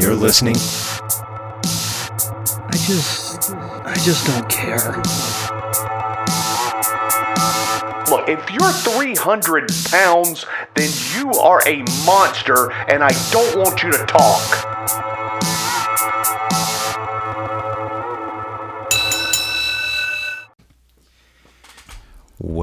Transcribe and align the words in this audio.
You're 0.00 0.14
listening. 0.14 0.56
I 2.64 2.70
just, 2.72 3.52
I 3.52 3.94
just 4.02 4.26
don't 4.26 4.48
care. 4.48 4.78
Look, 8.10 8.28
if 8.30 8.50
you're 8.50 8.72
300 8.72 9.70
pounds, 9.90 10.46
then 10.74 10.90
you 11.14 11.30
are 11.38 11.60
a 11.68 11.84
monster, 12.06 12.72
and 12.72 13.04
I 13.04 13.10
don't 13.30 13.58
want 13.58 13.82
you 13.82 13.92
to 13.92 14.06
talk. 14.06 14.69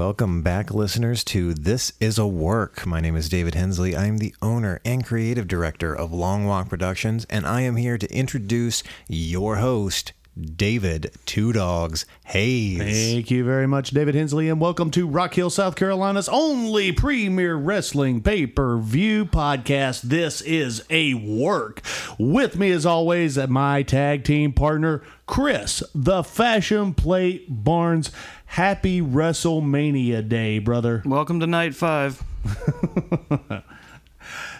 Welcome 0.07 0.41
back, 0.41 0.73
listeners, 0.73 1.21
to 1.25 1.53
This 1.53 1.91
Is 1.99 2.17
a 2.17 2.25
Work. 2.25 2.85
My 2.85 3.01
name 3.01 3.17
is 3.17 3.27
David 3.27 3.55
Hensley. 3.55 3.93
I 3.93 4.05
am 4.05 4.19
the 4.19 4.33
owner 4.41 4.79
and 4.85 5.05
creative 5.05 5.49
director 5.49 5.93
of 5.93 6.13
Long 6.13 6.45
Walk 6.45 6.69
Productions, 6.69 7.25
and 7.29 7.45
I 7.45 7.59
am 7.63 7.75
here 7.75 7.97
to 7.97 8.09
introduce 8.09 8.83
your 9.09 9.57
host, 9.57 10.13
David 10.37 11.11
Two 11.25 11.51
Dogs 11.51 12.05
Hayes. 12.25 12.77
Thank 12.79 13.31
you 13.31 13.43
very 13.43 13.67
much, 13.67 13.89
David 13.91 14.13
Hensley, 14.13 14.49
and 14.49 14.61
welcome 14.61 14.91
to 14.91 15.07
Rock 15.07 15.33
Hill, 15.33 15.49
South 15.49 15.75
Carolina's 15.75 16.29
only 16.29 16.91
premier 16.91 17.55
wrestling 17.55 18.21
pay 18.21 18.45
per 18.45 18.77
view 18.77 19.25
podcast. 19.25 20.01
This 20.01 20.41
is 20.41 20.83
a 20.89 21.15
work. 21.15 21.81
With 22.19 22.57
me, 22.57 22.71
as 22.71 22.85
always, 22.85 23.37
my 23.37 23.81
tag 23.83 24.23
team 24.23 24.53
partner, 24.53 25.01
Chris, 25.25 25.81
the 25.95 26.23
Fashion 26.23 26.93
Plate 26.93 27.45
Barnes. 27.49 28.11
Happy 28.47 29.01
WrestleMania 29.01 30.27
Day, 30.27 30.59
brother. 30.59 31.01
Welcome 31.05 31.39
to 31.39 31.47
night 31.47 31.75
five. 31.75 32.23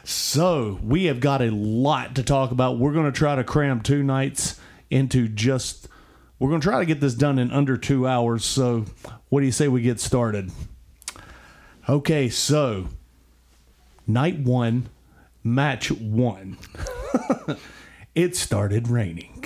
So, 0.09 0.79
we 0.81 1.05
have 1.05 1.19
got 1.19 1.41
a 1.41 1.51
lot 1.51 2.15
to 2.15 2.23
talk 2.23 2.51
about. 2.51 2.79
We're 2.79 2.93
going 2.93 3.11
to 3.11 3.17
try 3.17 3.35
to 3.35 3.43
cram 3.43 3.81
two 3.81 4.03
nights 4.03 4.57
into 4.89 5.27
just. 5.27 5.87
We're 6.39 6.49
going 6.49 6.61
to 6.61 6.67
try 6.67 6.79
to 6.79 6.85
get 6.85 6.99
this 6.99 7.15
done 7.15 7.39
in 7.39 7.51
under 7.51 7.77
two 7.77 8.07
hours. 8.07 8.45
So, 8.45 8.85
what 9.29 9.39
do 9.39 9.45
you 9.45 9.51
say 9.51 9.67
we 9.67 9.81
get 9.81 9.99
started? 9.99 10.51
Okay, 11.89 12.29
so 12.29 12.89
night 14.05 14.39
one, 14.39 14.89
match 15.43 15.89
one. 15.91 16.57
it 18.15 18.35
started 18.35 18.87
raining. 18.87 19.43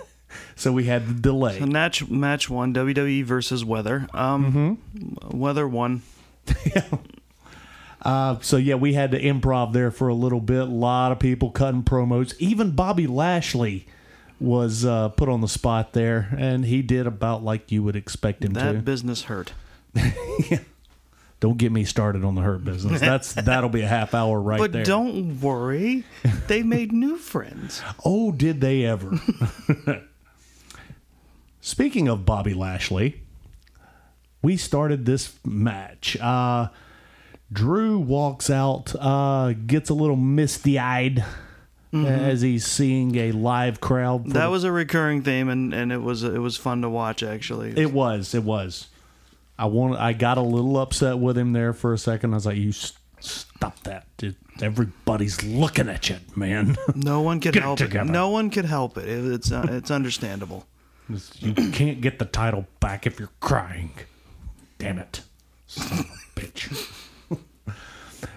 so, 0.56 0.72
we 0.72 0.84
had 0.84 1.06
the 1.08 1.14
delay. 1.14 1.58
The 1.58 1.66
match, 1.66 2.08
match 2.08 2.48
one, 2.48 2.72
WWE 2.72 3.22
versus 3.24 3.62
Weather. 3.64 4.08
Um, 4.14 4.78
Weather 5.30 5.68
won. 5.68 6.02
Uh, 8.02 8.38
so 8.40 8.56
yeah, 8.56 8.76
we 8.76 8.94
had 8.94 9.10
to 9.10 9.20
improv 9.20 9.72
there 9.72 9.90
for 9.90 10.08
a 10.08 10.14
little 10.14 10.40
bit. 10.40 10.62
A 10.62 10.64
lot 10.64 11.12
of 11.12 11.18
people 11.18 11.50
cutting 11.50 11.82
promos. 11.82 12.34
Even 12.38 12.70
Bobby 12.70 13.06
Lashley 13.06 13.86
was 14.40 14.84
uh, 14.84 15.10
put 15.10 15.28
on 15.28 15.40
the 15.40 15.48
spot 15.48 15.92
there, 15.92 16.34
and 16.38 16.64
he 16.64 16.82
did 16.82 17.06
about 17.06 17.44
like 17.44 17.70
you 17.70 17.82
would 17.82 17.96
expect 17.96 18.44
him 18.44 18.54
That 18.54 18.66
to. 18.66 18.72
That 18.74 18.84
business 18.84 19.22
hurt. 19.24 19.52
Don't 21.40 21.56
get 21.56 21.72
me 21.72 21.84
started 21.84 22.22
on 22.22 22.34
the 22.34 22.42
hurt 22.42 22.64
business. 22.64 23.00
That's 23.00 23.32
that'll 23.34 23.70
be 23.70 23.80
a 23.80 23.86
half 23.86 24.14
hour 24.14 24.38
right 24.38 24.58
But 24.58 24.72
there. 24.72 24.82
But 24.82 24.88
don't 24.88 25.40
worry, 25.40 26.04
they 26.48 26.62
made 26.62 26.92
new 26.92 27.16
friends. 27.16 27.82
Oh, 28.04 28.30
did 28.32 28.60
they 28.60 28.84
ever? 28.84 29.18
Speaking 31.62 32.08
of 32.08 32.26
Bobby 32.26 32.54
Lashley, 32.54 33.22
we 34.42 34.56
started 34.56 35.06
this 35.06 35.34
match. 35.44 36.16
Uh, 36.18 36.68
Drew 37.52 37.98
walks 37.98 38.48
out, 38.50 38.94
uh, 38.98 39.52
gets 39.66 39.90
a 39.90 39.94
little 39.94 40.16
misty 40.16 40.78
eyed 40.78 41.24
as 41.92 42.40
he's 42.40 42.66
seeing 42.66 43.16
a 43.16 43.32
live 43.32 43.80
crowd. 43.80 44.30
That 44.30 44.46
was 44.46 44.64
a 44.64 44.72
recurring 44.72 45.22
theme, 45.22 45.48
and, 45.48 45.74
and 45.74 45.92
it 45.92 46.02
was 46.02 46.22
it 46.22 46.38
was 46.38 46.56
fun 46.56 46.82
to 46.82 46.88
watch. 46.88 47.22
Actually, 47.22 47.70
it 47.76 47.92
was, 47.92 48.34
it 48.34 48.44
was. 48.44 48.88
I 49.58 49.66
want. 49.66 49.98
I 49.98 50.12
got 50.12 50.38
a 50.38 50.42
little 50.42 50.78
upset 50.78 51.18
with 51.18 51.36
him 51.36 51.52
there 51.52 51.72
for 51.72 51.92
a 51.92 51.98
second. 51.98 52.32
I 52.32 52.36
was 52.36 52.46
like, 52.46 52.56
"You 52.56 52.70
s- 52.70 52.92
stop 53.20 53.78
that! 53.84 54.06
Dude. 54.16 54.36
Everybody's 54.62 55.42
looking 55.42 55.88
at 55.88 56.08
you, 56.10 56.16
man. 56.36 56.76
no 56.94 57.22
one 57.22 57.40
could 57.40 57.54
Get 57.54 57.60
it 57.60 57.62
help 57.62 57.80
it. 57.80 58.04
No 58.04 58.28
one 58.28 58.50
could 58.50 58.66
help 58.66 58.98
it. 58.98 59.08
it 59.08 59.32
it's 59.32 59.50
uh, 59.52 59.66
it's 59.70 59.90
understandable. 59.90 60.66
you 61.38 61.54
can't 61.72 62.00
get 62.00 62.18
the 62.18 62.24
title 62.24 62.66
back 62.78 63.06
if 63.06 63.18
you're 63.18 63.30
crying. 63.40 63.92
Damn 64.78 64.98
it. 64.98 65.22
Son 65.66 65.98
of 66.00 66.06
a 66.06 66.40
bitch. 66.40 66.99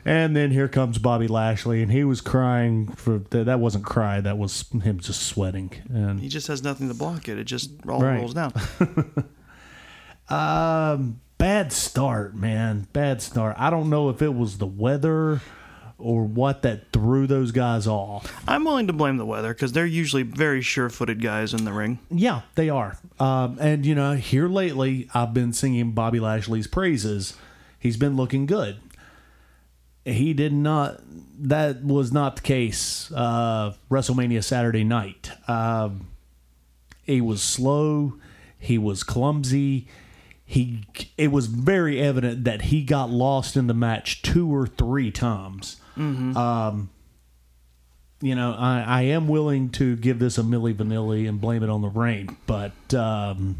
And 0.05 0.35
then 0.35 0.51
here 0.51 0.67
comes 0.67 0.97
Bobby 0.97 1.27
Lashley, 1.27 1.81
and 1.81 1.91
he 1.91 2.03
was 2.03 2.21
crying 2.21 2.87
for 2.93 3.19
that. 3.29 3.45
That 3.45 3.59
wasn't 3.59 3.85
cry. 3.85 4.21
That 4.21 4.37
was 4.37 4.65
him 4.83 4.99
just 4.99 5.23
sweating. 5.23 5.71
And 5.93 6.19
He 6.19 6.29
just 6.29 6.47
has 6.47 6.63
nothing 6.63 6.87
to 6.89 6.93
block 6.93 7.27
it. 7.29 7.37
It 7.37 7.45
just 7.45 7.71
all 7.87 8.01
Right. 8.01 8.17
rolls 8.19 8.33
down. 8.33 8.53
um, 10.29 11.19
bad 11.37 11.71
start, 11.73 12.35
man. 12.35 12.87
Bad 12.93 13.21
start. 13.21 13.55
I 13.59 13.69
don't 13.69 13.89
know 13.89 14.09
if 14.09 14.21
it 14.21 14.33
was 14.33 14.57
the 14.57 14.67
weather 14.67 15.41
or 15.97 16.23
what 16.25 16.63
that 16.63 16.91
threw 16.91 17.27
those 17.27 17.51
guys 17.51 17.87
off. 17.87 18.33
I'm 18.47 18.65
willing 18.65 18.87
to 18.87 18.93
blame 18.93 19.17
the 19.17 19.25
weather 19.25 19.53
because 19.53 19.71
they're 19.71 19.85
usually 19.85 20.23
very 20.23 20.61
sure-footed 20.61 21.21
guys 21.21 21.53
in 21.53 21.65
the 21.65 21.71
ring. 21.71 21.99
Yeah, 22.09 22.41
they 22.55 22.69
are. 22.69 22.97
Um, 23.19 23.57
and 23.59 23.85
you 23.85 23.95
know, 23.95 24.13
here 24.15 24.47
lately, 24.47 25.07
I've 25.13 25.33
been 25.33 25.53
singing 25.53 25.91
Bobby 25.91 26.19
Lashley's 26.19 26.67
praises. 26.67 27.35
He's 27.79 27.95
been 27.97 28.15
looking 28.15 28.45
good. 28.45 28.77
He 30.05 30.33
did 30.33 30.53
not. 30.53 31.01
That 31.39 31.83
was 31.83 32.11
not 32.11 32.35
the 32.37 32.41
case. 32.41 33.11
Uh, 33.11 33.73
WrestleMania 33.89 34.43
Saturday 34.43 34.83
night. 34.83 35.31
Um, 35.47 36.07
he 37.03 37.21
was 37.21 37.41
slow. 37.41 38.13
He 38.59 38.77
was 38.77 39.03
clumsy. 39.03 39.87
He. 40.45 40.83
It 41.17 41.31
was 41.31 41.47
very 41.47 42.01
evident 42.01 42.43
that 42.43 42.63
he 42.63 42.83
got 42.83 43.09
lost 43.09 43.55
in 43.55 43.67
the 43.67 43.73
match 43.73 44.21
two 44.21 44.53
or 44.53 44.67
three 44.67 45.09
times. 45.11 45.77
Um, 46.37 46.89
you 48.21 48.35
know, 48.35 48.55
I, 48.57 48.81
I 48.81 49.01
am 49.03 49.27
willing 49.27 49.69
to 49.71 49.95
give 49.97 50.17
this 50.19 50.37
a 50.37 50.43
Milli 50.43 50.73
Vanilli 50.73 51.27
and 51.27 51.41
blame 51.41 51.61
it 51.61 51.69
on 51.69 51.81
the 51.81 51.89
rain, 51.89 52.37
but 52.47 52.93
um, 52.93 53.57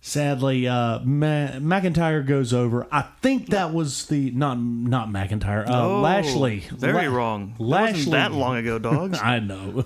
sadly, 0.00 0.66
uh, 0.68 1.00
Ma- 1.00 1.58
McIntyre 1.58 2.24
goes 2.26 2.52
over. 2.52 2.86
I 2.90 3.02
think 3.20 3.48
that 3.48 3.72
was 3.72 4.06
the 4.06 4.30
not 4.30 4.58
not 4.58 5.08
McIntyre, 5.08 5.68
uh, 5.68 5.86
Oh, 5.88 6.00
Lashley. 6.00 6.60
Very 6.70 7.08
La- 7.08 7.14
wrong. 7.16 7.54
That 7.58 7.64
Lashley. 7.64 7.92
wasn't 7.96 8.12
that 8.12 8.32
long 8.32 8.56
ago, 8.56 8.78
dogs. 8.78 9.18
I 9.22 9.38
know. 9.40 9.84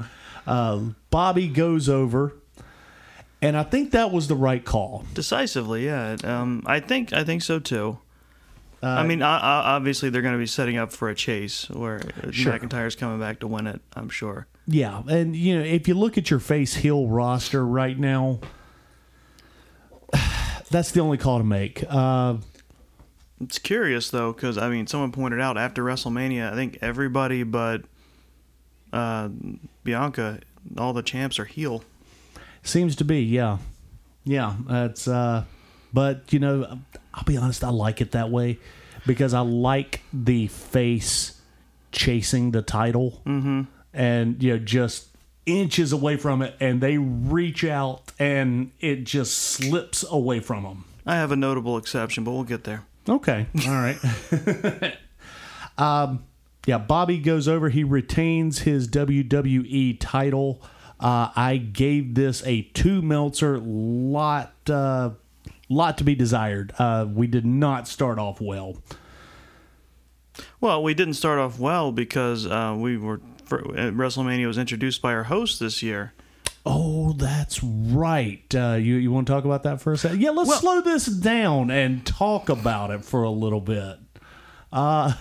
uh, 0.46 0.80
Bobby 1.10 1.48
goes 1.48 1.88
over, 1.88 2.34
and 3.40 3.56
I 3.56 3.62
think 3.62 3.92
that 3.92 4.10
was 4.12 4.28
the 4.28 4.36
right 4.36 4.64
call. 4.64 5.04
Decisively, 5.14 5.86
yeah. 5.86 6.16
Um, 6.24 6.62
I 6.66 6.80
think 6.80 7.12
I 7.12 7.24
think 7.24 7.42
so 7.42 7.58
too. 7.58 7.98
Uh, 8.82 8.86
I 8.88 9.06
mean, 9.06 9.22
o- 9.22 9.26
o- 9.26 9.28
obviously 9.30 10.10
they're 10.10 10.22
going 10.22 10.34
to 10.34 10.38
be 10.40 10.46
setting 10.46 10.76
up 10.76 10.90
for 10.92 11.08
a 11.08 11.14
chase 11.14 11.70
where 11.70 12.00
Sure. 12.32 12.58
McIntyre's 12.58 12.96
coming 12.96 13.20
back 13.20 13.38
to 13.38 13.46
win 13.46 13.68
it. 13.68 13.80
I'm 13.94 14.08
sure. 14.08 14.48
Yeah, 14.66 15.02
and 15.08 15.36
you 15.36 15.56
know, 15.56 15.64
if 15.64 15.86
you 15.86 15.94
look 15.94 16.18
at 16.18 16.30
your 16.30 16.40
face 16.40 16.74
heel 16.74 17.06
roster 17.06 17.64
right 17.64 17.96
now, 17.96 18.40
that's 20.72 20.90
the 20.90 21.00
only 21.00 21.18
call 21.18 21.38
to 21.38 21.44
make. 21.44 21.84
Uh, 21.88 22.36
It's 23.40 23.58
curious 23.58 24.10
though, 24.10 24.32
because 24.32 24.58
I 24.58 24.68
mean, 24.68 24.86
someone 24.86 25.12
pointed 25.12 25.40
out 25.40 25.56
after 25.58 25.82
WrestleMania, 25.84 26.52
I 26.52 26.54
think 26.54 26.78
everybody 26.80 27.42
but 27.42 27.82
uh, 28.92 29.28
Bianca, 29.84 30.40
all 30.76 30.92
the 30.92 31.02
champs 31.02 31.38
are 31.38 31.44
heel. 31.44 31.82
seems 32.62 32.94
to 32.96 33.04
be, 33.04 33.22
yeah, 33.22 33.58
yeah. 34.24 34.56
That's, 34.68 35.08
uh, 35.08 35.44
but 35.92 36.32
you 36.32 36.38
know, 36.38 36.78
I'll 37.14 37.24
be 37.24 37.36
honest, 37.36 37.64
I 37.64 37.70
like 37.70 38.00
it 38.00 38.12
that 38.12 38.30
way 38.30 38.58
because 39.06 39.34
I 39.34 39.40
like 39.40 40.02
the 40.12 40.46
face 40.46 41.40
chasing 41.90 42.52
the 42.52 42.62
title, 42.62 43.22
mm-hmm. 43.26 43.62
and 43.92 44.42
you 44.42 44.52
know, 44.52 44.58
just 44.58 45.08
inches 45.46 45.92
away 45.92 46.16
from 46.16 46.42
it, 46.42 46.54
and 46.60 46.80
they 46.80 46.98
reach 46.98 47.64
out, 47.64 48.12
and 48.18 48.70
it 48.80 49.04
just 49.04 49.36
slips 49.36 50.04
away 50.08 50.40
from 50.40 50.64
them. 50.64 50.84
I 51.04 51.16
have 51.16 51.32
a 51.32 51.36
notable 51.36 51.76
exception, 51.76 52.24
but 52.24 52.32
we'll 52.32 52.44
get 52.44 52.64
there. 52.64 52.84
Okay. 53.08 53.46
All 53.66 53.72
right. 53.72 54.96
um, 55.78 56.24
yeah, 56.66 56.78
Bobby 56.78 57.18
goes 57.18 57.48
over. 57.48 57.68
He 57.68 57.82
retains 57.82 58.60
his 58.60 58.86
WWE 58.88 59.96
title. 59.98 60.62
Uh, 61.00 61.30
I 61.34 61.56
gave 61.56 62.14
this 62.14 62.46
a 62.46 62.62
two 62.62 63.02
Meltzer. 63.02 63.58
Lot, 63.58 64.52
uh, 64.70 65.10
lot 65.68 65.98
to 65.98 66.04
be 66.04 66.14
desired. 66.14 66.72
Uh, 66.78 67.06
we 67.12 67.26
did 67.26 67.44
not 67.44 67.88
start 67.88 68.20
off 68.20 68.40
well. 68.40 68.76
Well, 70.60 70.82
we 70.82 70.94
didn't 70.94 71.14
start 71.14 71.40
off 71.40 71.58
well 71.58 71.90
because 71.90 72.46
uh, 72.46 72.76
we 72.78 72.96
were 72.96 73.20
for, 73.46 73.60
uh, 73.60 73.90
WrestleMania 73.90 74.46
was 74.46 74.58
introduced 74.58 75.02
by 75.02 75.12
our 75.12 75.24
host 75.24 75.60
this 75.60 75.82
year. 75.82 76.12
Oh, 76.64 77.12
that's 77.14 77.62
right. 77.62 78.42
Uh, 78.54 78.74
you 78.80 78.94
you 78.96 79.10
want 79.10 79.26
to 79.26 79.32
talk 79.32 79.44
about 79.44 79.64
that 79.64 79.80
for 79.80 79.92
a 79.92 79.96
second? 79.98 80.20
Yeah, 80.20 80.30
let's 80.30 80.58
slow 80.60 80.80
this 80.80 81.06
down 81.06 81.70
and 81.72 82.06
talk 82.06 82.48
about 82.48 82.90
it 82.92 83.04
for 83.04 83.22
a 83.24 83.30
little 83.30 83.60
bit. 83.60 83.98
Uh, 84.72 85.14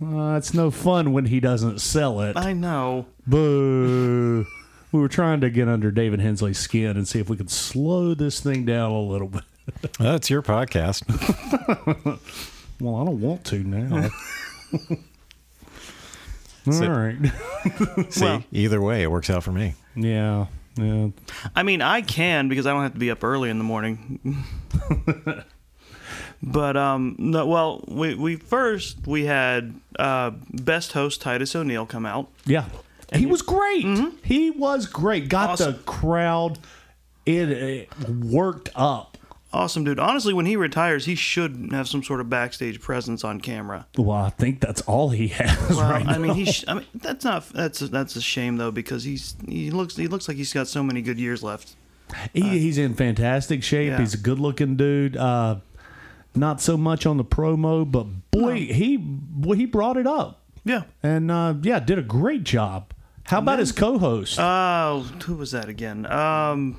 Uh, 0.00 0.34
it's 0.36 0.52
no 0.52 0.70
fun 0.70 1.12
when 1.14 1.24
he 1.24 1.40
doesn't 1.40 1.80
sell 1.80 2.20
it. 2.20 2.36
I 2.36 2.52
know. 2.52 3.06
Boo. 3.26 4.44
We 4.92 5.00
were 5.00 5.08
trying 5.08 5.40
to 5.40 5.48
get 5.48 5.68
under 5.68 5.90
David 5.90 6.20
Hensley's 6.20 6.58
skin 6.58 6.98
and 6.98 7.08
see 7.08 7.18
if 7.18 7.30
we 7.30 7.36
could 7.38 7.50
slow 7.50 8.12
this 8.12 8.38
thing 8.40 8.66
down 8.66 8.92
a 8.92 9.00
little 9.00 9.28
bit. 9.28 9.42
That's 9.98 10.28
your 10.30 10.42
podcast. 10.42 11.02
Well, 12.78 12.96
I 12.96 13.04
don't 13.06 13.22
want 13.22 13.42
to 13.46 13.64
now. 13.64 14.10
All 16.66 16.90
right. 16.90 17.16
See, 18.12 18.24
Well- 18.24 18.44
either 18.52 18.80
way, 18.80 19.02
it 19.02 19.10
works 19.10 19.30
out 19.30 19.42
for 19.44 19.52
me. 19.52 19.74
Yeah. 19.94 20.46
Yeah. 20.76 21.08
I 21.54 21.62
mean, 21.62 21.80
I 21.80 22.02
can 22.02 22.48
because 22.48 22.66
I 22.66 22.72
don't 22.72 22.82
have 22.82 22.92
to 22.92 22.98
be 22.98 23.10
up 23.10 23.24
early 23.24 23.48
in 23.48 23.56
the 23.58 23.64
morning. 23.64 24.44
but 26.42 26.76
um, 26.76 27.16
no, 27.18 27.46
well, 27.46 27.84
we 27.88 28.14
we 28.14 28.36
first 28.36 29.06
we 29.06 29.24
had 29.24 29.74
uh, 29.98 30.32
best 30.52 30.92
host 30.92 31.22
Titus 31.22 31.56
O'Neil 31.56 31.86
come 31.86 32.04
out. 32.04 32.28
Yeah. 32.44 32.66
He 33.12 33.24
was 33.24 33.40
great. 33.40 33.86
He 34.24 34.50
was 34.50 34.86
great. 34.86 35.28
Got 35.28 35.58
the 35.58 35.74
crowd 35.86 36.58
it, 37.24 37.50
it 37.50 38.08
worked 38.08 38.68
up. 38.74 39.15
Awesome 39.56 39.84
dude. 39.84 39.98
Honestly, 39.98 40.34
when 40.34 40.44
he 40.46 40.54
retires, 40.54 41.06
he 41.06 41.14
should 41.14 41.68
have 41.72 41.88
some 41.88 42.02
sort 42.02 42.20
of 42.20 42.28
backstage 42.28 42.80
presence 42.80 43.24
on 43.24 43.40
camera. 43.40 43.86
Well, 43.96 44.16
I 44.16 44.28
think 44.30 44.60
that's 44.60 44.82
all 44.82 45.08
he 45.10 45.28
has 45.28 45.70
Well, 45.70 45.90
right 45.90 46.04
now. 46.04 46.12
I 46.12 46.18
mean, 46.18 46.34
he. 46.34 46.44
Sh- 46.44 46.64
I 46.68 46.74
mean, 46.74 46.86
that's 46.94 47.24
not. 47.24 47.48
That's 47.50 47.80
a, 47.80 47.88
that's 47.88 48.16
a 48.16 48.20
shame 48.20 48.56
though 48.58 48.70
because 48.70 49.04
he's 49.04 49.34
he 49.48 49.70
looks 49.70 49.96
he 49.96 50.08
looks 50.08 50.28
like 50.28 50.36
he's 50.36 50.52
got 50.52 50.68
so 50.68 50.82
many 50.82 51.00
good 51.00 51.18
years 51.18 51.42
left. 51.42 51.74
He, 52.34 52.42
he's 52.58 52.78
in 52.78 52.94
fantastic 52.94 53.62
shape. 53.62 53.88
yeah. 53.88 53.98
He's 53.98 54.14
a 54.14 54.18
good 54.18 54.38
looking 54.38 54.76
dude. 54.76 55.16
Uh, 55.16 55.56
not 56.34 56.60
so 56.60 56.76
much 56.76 57.06
on 57.06 57.16
the 57.16 57.24
promo, 57.24 57.90
but 57.90 58.06
boy, 58.30 58.66
he 58.66 58.96
boy, 58.98 59.56
he 59.56 59.64
brought 59.66 59.96
it 59.96 60.06
up. 60.06 60.42
Yeah. 60.64 60.82
And 61.02 61.30
uh, 61.30 61.54
yeah, 61.62 61.80
did 61.80 61.98
a 61.98 62.02
great 62.02 62.44
job. 62.44 62.92
How 63.24 63.38
about 63.38 63.58
his 63.58 63.72
co-host? 63.72 64.38
Oh, 64.38 65.00
who 65.24 65.34
was 65.34 65.50
that 65.52 65.68
again? 65.68 66.06
Um. 66.06 66.78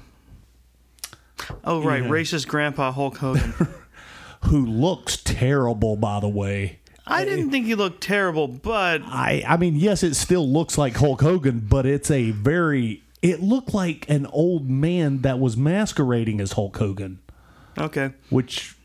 Oh 1.63 1.81
right, 1.83 2.03
Yeah. 2.03 2.09
racist 2.09 2.47
Grandpa 2.47 2.91
Hulk 2.91 3.17
Hogan. 3.17 3.53
who 4.45 4.65
looks 4.65 5.17
terrible, 5.17 5.95
by 5.95 6.19
the 6.19 6.27
way. 6.29 6.79
I 7.09 7.23
didn't 7.25 7.51
think 7.51 7.65
he 7.65 7.75
looked 7.75 8.01
terrible, 8.01 8.47
but 8.47 9.01
I 9.05 9.43
I 9.47 9.57
mean, 9.57 9.75
yes, 9.75 10.03
it 10.03 10.15
still 10.15 10.47
looks 10.47 10.77
like 10.77 10.95
Hulk 10.95 11.21
Hogan, 11.21 11.65
but 11.69 11.85
it's 11.85 12.11
a 12.11 12.31
very 12.31 13.03
it 13.21 13.41
looked 13.41 13.73
like 13.73 14.09
an 14.09 14.25
old 14.27 14.69
man 14.69 15.21
that 15.21 15.39
was 15.39 15.57
masquerading 15.57 16.39
as 16.41 16.51
Hulk 16.53 16.77
Hogan, 16.77 17.19
okay. 17.77 18.11
which 18.29 18.75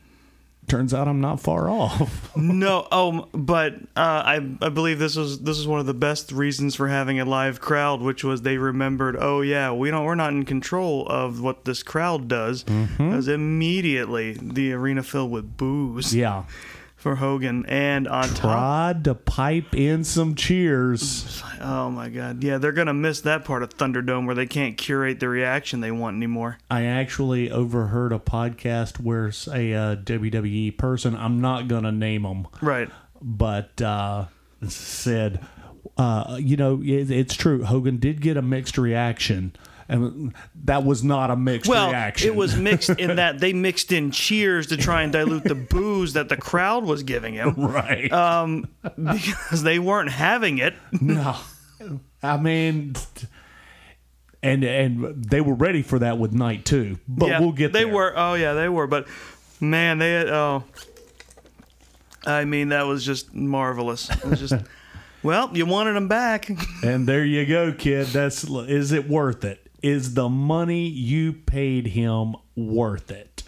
turns 0.69 0.95
out 0.95 1.09
I'm 1.09 1.21
not 1.21 1.41
far 1.41 1.69
off. 1.69 2.31
No, 2.37 2.89
oh, 2.91 3.29
but 3.33 3.75
uh, 3.95 4.23
I 4.25 4.35
I 4.63 4.69
believe 4.71 4.99
this 4.99 5.17
was 5.17 5.41
this 5.41 5.59
is 5.59 5.67
one 5.67 5.81
of 5.81 5.87
the 5.87 5.95
best 5.95 6.33
reasons 6.33 6.75
for 6.75 6.89
having 6.89 7.21
a 7.21 7.25
live 7.25 7.61
crowd, 7.61 8.01
which 8.01 8.25
was 8.25 8.43
they 8.43 8.57
remembered. 8.57 9.17
Oh 9.19 9.43
yeah, 9.43 9.71
we 9.73 9.91
don't 9.91 10.05
we're 10.05 10.15
not 10.15 10.33
in 10.33 10.45
control 10.45 11.07
of 11.09 11.41
what 11.43 11.65
this 11.67 11.83
crowd 11.83 12.29
does, 12.29 12.65
because 12.65 13.29
immediately 13.29 14.33
the 14.41 14.73
arena 14.73 15.03
filled 15.03 15.31
with 15.31 15.57
booze 15.57 16.15
yeah. 16.15 16.45
For 17.03 17.17
Hogan, 17.17 17.67
and 17.67 18.07
on 18.07 18.29
top, 18.29 18.39
Tried 18.39 19.05
to 19.05 19.15
pipe 19.15 19.75
in 19.75 20.05
some 20.05 20.35
cheers. 20.37 21.43
oh 21.61 21.91
my 21.91 22.09
god, 22.09 22.43
yeah, 22.45 22.59
they're 22.59 22.73
gonna 22.73 22.95
miss 22.95 23.21
that 23.23 23.45
part 23.45 23.63
of 23.65 23.71
Thunderdome 23.77 24.25
where 24.27 24.35
they 24.37 24.47
can't 24.47 24.79
curate 24.79 25.19
the 25.21 25.29
reaction 25.29 25.81
they 25.81 25.91
want 25.91 26.17
anymore. 26.17 26.59
I 26.71 26.85
actually 26.85 27.51
overheard 27.51 28.13
a 28.13 28.19
podcast 28.21 29.01
where 29.01 29.27
a 29.27 29.75
uh, 29.75 29.97
WWE 29.97 30.79
person, 30.79 31.17
I'm 31.17 31.41
not 31.41 31.67
going 31.69 31.83
to 31.85 31.93
name 31.93 32.23
them, 32.23 32.47
Right. 32.61 32.89
but 33.21 33.83
uh, 33.83 34.27
said, 34.69 35.45
uh, 35.97 36.37
you 36.41 36.57
know, 36.57 36.81
it, 36.83 37.11
it's 37.11 37.35
true. 37.35 37.65
Hogan 37.65 37.97
did 37.99 38.21
get 38.21 38.37
a 38.37 38.43
mixed 38.43 38.79
reaction, 38.79 39.55
and 39.89 40.35
that 40.65 40.85
was 40.85 41.03
not 41.05 41.31
a 41.31 41.37
mixed 41.37 41.69
Well, 41.71 41.89
reaction. 41.89 42.29
it 42.29 42.35
was 42.37 42.57
mixed 42.57 42.91
in 42.91 43.17
that 43.17 43.39
they 43.41 43.53
mixed 43.53 43.93
in 43.93 44.11
cheers 44.11 44.69
to 44.69 44.77
try 44.77 45.03
and 45.03 45.13
dilute 45.13 45.45
the 45.45 45.55
booze 45.55 46.13
that 46.15 46.29
the 46.29 46.37
crowd 46.37 46.85
was 46.85 47.03
giving 47.03 47.35
him. 47.35 47.55
right. 47.57 48.11
Um, 48.13 48.69
because 48.97 49.63
they 49.63 49.79
weren't 49.79 50.11
having 50.11 50.59
it. 50.59 50.75
no, 51.01 51.37
I 52.23 52.37
mean, 52.37 52.95
and 54.43 54.65
and 54.65 55.25
they 55.25 55.41
were 55.41 55.55
ready 55.55 55.83
for 55.83 55.99
that 56.01 56.19
with 56.19 56.33
night 56.33 56.65
two, 56.65 56.99
but 57.09 57.29
yeah, 57.29 57.41
we'll 57.41 57.53
get 57.53 57.73
They 57.73 57.85
there. 57.85 57.93
were. 57.95 58.13
Oh 58.17 58.35
yeah, 58.35 58.55
they 58.55 58.69
were. 58.69 58.87
But 58.87 59.07
man, 59.61 59.99
they 59.99 60.13
had, 60.13 60.29
oh, 60.29 60.65
I 62.27 62.45
mean 62.45 62.69
that 62.71 62.83
was 62.87 63.05
just 63.05 63.35
marvelous. 63.35 64.11
It 64.11 64.25
was 64.25 64.39
just. 64.41 64.55
Well, 65.25 65.51
you 65.57 65.67
wanted 65.67 65.93
them 65.93 66.09
back. 66.09 66.51
And 66.83 67.07
there 67.07 67.25
you 67.25 67.47
go, 67.47 67.73
kid. 67.73 68.09
That's 68.09 68.43
is 68.43 68.91
it 68.91 69.09
worth 69.09 69.45
it? 69.45 69.62
Is 69.83 70.15
the 70.15 70.29
money 70.29 70.87
you 70.87 71.33
paid 71.33 71.89
him 71.89 72.37
worth 72.55 73.11
it? 73.11 73.43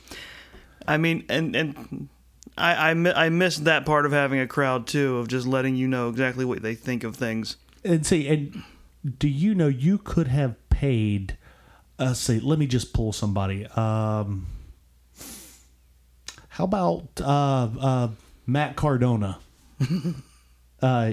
I 0.86 0.96
mean, 0.96 1.24
and 1.28 1.54
and 1.54 2.08
I 2.58 2.90
I, 2.90 3.24
I 3.26 3.28
missed 3.28 3.64
that 3.64 3.86
part 3.86 4.06
of 4.06 4.12
having 4.12 4.40
a 4.40 4.46
crowd 4.46 4.86
too, 4.86 5.18
of 5.18 5.28
just 5.28 5.46
letting 5.46 5.76
you 5.76 5.88
know 5.88 6.08
exactly 6.08 6.44
what 6.44 6.62
they 6.62 6.74
think 6.74 7.04
of 7.04 7.16
things. 7.16 7.56
And 7.84 8.04
see, 8.04 8.28
and 8.28 8.62
do 9.18 9.28
you 9.28 9.54
know 9.54 9.68
you 9.68 9.98
could 9.98 10.28
have 10.28 10.56
paid? 10.70 11.36
Uh, 11.98 12.14
see, 12.14 12.40
let 12.40 12.58
me 12.58 12.66
just 12.66 12.92
pull 12.92 13.12
somebody. 13.12 13.66
Um, 13.66 14.46
how 16.48 16.64
about 16.64 17.08
uh, 17.20 17.68
uh, 17.80 18.08
Matt 18.46 18.76
Cardona? 18.76 19.38
uh, 20.82 21.12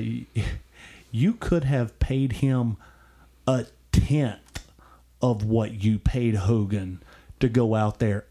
you 1.11 1.33
could 1.33 1.63
have 1.63 1.99
paid 1.99 2.33
him 2.33 2.77
a 3.47 3.65
tenth 3.91 4.39
of 5.21 5.43
what 5.43 5.83
you 5.83 5.99
paid 5.99 6.35
Hogan 6.35 7.01
to 7.39 7.49
go 7.49 7.75
out 7.75 7.99
there, 7.99 8.25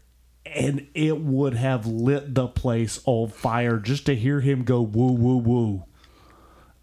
and 0.45 0.87
it 0.93 1.19
would 1.19 1.53
have 1.53 1.85
lit 1.85 2.33
the 2.33 2.47
place 2.47 2.99
on 3.05 3.29
fire 3.29 3.77
just 3.77 4.05
to 4.07 4.15
hear 4.15 4.41
him 4.41 4.63
go 4.63 4.81
woo 4.81 5.11
woo 5.11 5.37
woo. 5.37 5.83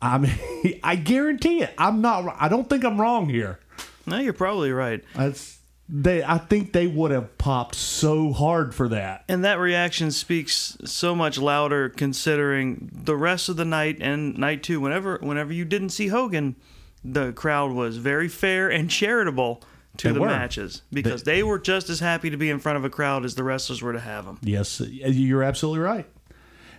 I 0.01 0.19
mean, 0.19 0.81
I 0.83 0.97
guarantee 0.97 1.63
it. 1.63 1.75
I'm 1.79 2.01
not. 2.01 2.37
I 2.39 2.49
don't 2.49 2.69
think 2.69 2.85
I'm 2.85 3.01
wrong 3.01 3.29
here. 3.29 3.59
No, 4.07 4.19
you're 4.19 4.33
probably 4.33 4.73
right. 4.73 5.05
That's 5.15 5.59
they. 5.89 6.23
I 6.23 6.39
think 6.39 6.73
they 6.73 6.87
would 6.87 7.11
have 7.11 7.37
popped 7.37 7.75
so 7.75 8.33
hard 8.33 8.75
for 8.75 8.89
that. 8.89 9.25
And 9.29 9.45
that 9.45 9.59
reaction 9.59 10.13
speaks 10.13 10.79
so 10.85 11.15
much 11.15 11.39
louder 11.39 11.89
considering 11.89 12.91
the 12.93 13.17
rest 13.17 13.49
of 13.49 13.57
the 13.57 13.65
night 13.65 13.99
and 14.01 14.39
night 14.39 14.63
two. 14.63 14.81
Whenever 14.81 15.19
whenever 15.19 15.53
you 15.53 15.65
didn't 15.65 15.91
see 15.91 16.09
Hogan, 16.09 16.57
the 17.05 17.33
crowd 17.33 17.73
was 17.73 17.97
very 17.97 18.29
fair 18.29 18.71
and 18.71 18.89
charitable 18.89 19.63
to 19.99 20.09
They 20.09 20.15
the 20.15 20.21
were. 20.21 20.27
matches 20.29 20.83
because 20.93 21.23
they, 21.25 21.43
were 21.43 21.59
just 21.59 21.89
as 21.91 22.01
happy 22.01 22.31
to 22.31 22.37
be 22.37 22.49
in 22.51 22.59
front 22.59 22.79
of 22.79 22.85
a 22.85 22.91
crowd 22.91 23.25
as 23.25 23.35
the 23.35 23.45
wrestlers 23.45 23.83
were 23.83 23.93
to 23.93 24.01
have 24.01 24.25
them. 24.25 24.39
Yes, 24.43 24.81
you're 24.81 25.43
absolutely 25.43 25.81
right. 25.81 26.07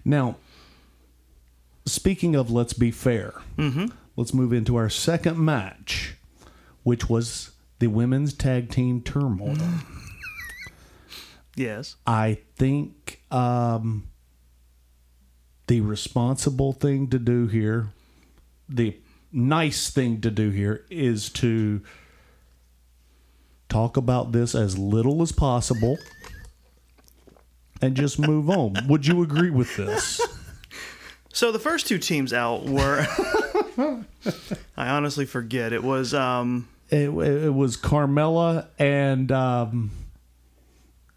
Now, 0.04 0.38
speaking 1.86 2.36
of 2.36 2.50
let's 2.50 2.74
be 2.74 2.92
fair, 2.92 3.34
let's 4.16 4.34
move 4.34 4.54
into 4.54 4.76
our 4.76 4.90
second 4.90 5.38
match, 5.38 6.16
which 6.84 7.10
was 7.10 7.52
the 7.80 7.88
women's 7.88 8.34
tag 8.34 8.70
team 8.70 9.02
turmoil. 9.02 9.56
Yes. 11.56 11.98
I 12.08 12.38
think 12.56 13.22
um, 13.32 14.08
the 15.68 15.82
responsible 15.82 16.72
thing 16.72 17.10
to 17.10 17.20
do 17.20 17.48
here, 17.48 17.90
the 18.70 18.96
nice 19.34 19.90
thing 19.90 20.22
to 20.22 20.32
do 20.32 20.52
here, 20.52 20.86
is 20.90 21.30
to 21.32 21.82
talk 23.70 23.98
about 23.98 24.32
this 24.32 24.56
as 24.56 24.78
little 24.78 25.22
as 25.22 25.32
possible 25.32 25.98
and 27.82 27.96
just 27.96 28.20
move 28.20 28.50
on. 28.50 28.76
Would 28.88 29.08
you 29.08 29.24
agree 29.24 29.50
with 29.52 29.76
this? 29.78 30.20
So 31.32 31.52
the 31.54 31.60
first 31.60 31.88
two 31.88 32.00
teams 32.00 32.34
out 32.34 32.66
were 32.66 33.06
I 34.76 34.90
honestly 34.90 35.26
forget. 35.26 35.72
It 35.72 35.84
was 35.84 36.14
um 36.14 36.68
It, 36.90 37.10
it 37.10 37.54
was 37.54 37.78
Carmella 37.78 38.68
and 38.78 39.32
um, 39.32 39.92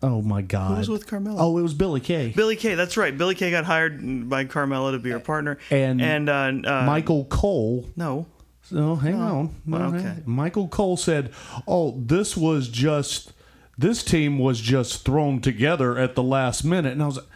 oh 0.03 0.23
my 0.23 0.43
god, 0.43 0.69
who 0.73 0.77
was 0.77 0.89
with 0.91 1.07
Carmella? 1.07 1.37
Oh, 1.39 1.59
it 1.59 1.63
was 1.63 1.75
Billie 1.75 1.99
Kay. 2.01 2.33
Billie 2.37 2.55
Kay, 2.57 2.75
that's 2.75 2.97
right. 2.97 3.17
Billie 3.17 3.35
Kay 3.35 3.51
got 3.51 3.65
hired 3.65 4.29
by 4.29 4.45
Carmella 4.45 4.93
to 4.93 4.99
be 4.99 5.11
her 5.11 5.19
partner. 5.19 5.59
And 5.71 6.01
and 6.01 6.29
uh, 6.29 6.53
uh 6.71 6.85
Michael 6.85 7.25
Cole 7.25 7.87
No. 7.97 8.27
No, 8.73 8.97
hang 8.97 9.15
on. 9.21 9.55
No, 9.67 9.79
well, 9.79 9.93
hang 9.93 10.23
Michael 10.27 10.69
Cole 10.69 10.97
said, 10.97 11.31
"Oh, 11.69 11.95
this 11.99 12.37
was 12.37 12.69
just 12.69 13.33
this 13.79 14.03
team 14.03 14.39
was 14.39 14.61
just 14.61 15.05
thrown 15.05 15.41
together 15.41 15.99
at 15.99 16.15
the 16.15 16.23
last 16.23 16.65
minute." 16.65 16.93
And 16.93 17.03
I 17.03 17.07
was 17.07 17.17
like, 17.17 17.27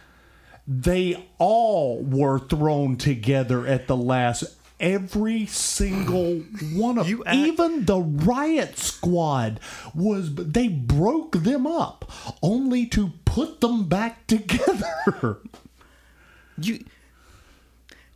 "They 0.67 1.27
all 1.37 2.01
were 2.01 2.39
thrown 2.39 2.97
together 2.97 3.65
at 3.67 3.87
the 3.87 3.95
last 3.97 4.43
every 4.79 5.45
single 5.45 6.35
one 6.73 6.97
of 6.97 7.07
You 7.09 7.23
act- 7.25 7.35
even 7.35 7.85
the 7.85 7.99
riot 7.99 8.77
squad 8.77 9.59
was 9.95 10.33
they 10.35 10.67
broke 10.67 11.31
them 11.43 11.65
up 11.67 12.11
only 12.41 12.85
to 12.87 13.11
put 13.25 13.61
them 13.61 13.85
back 13.85 14.25
together." 14.27 15.37
You 16.59 16.83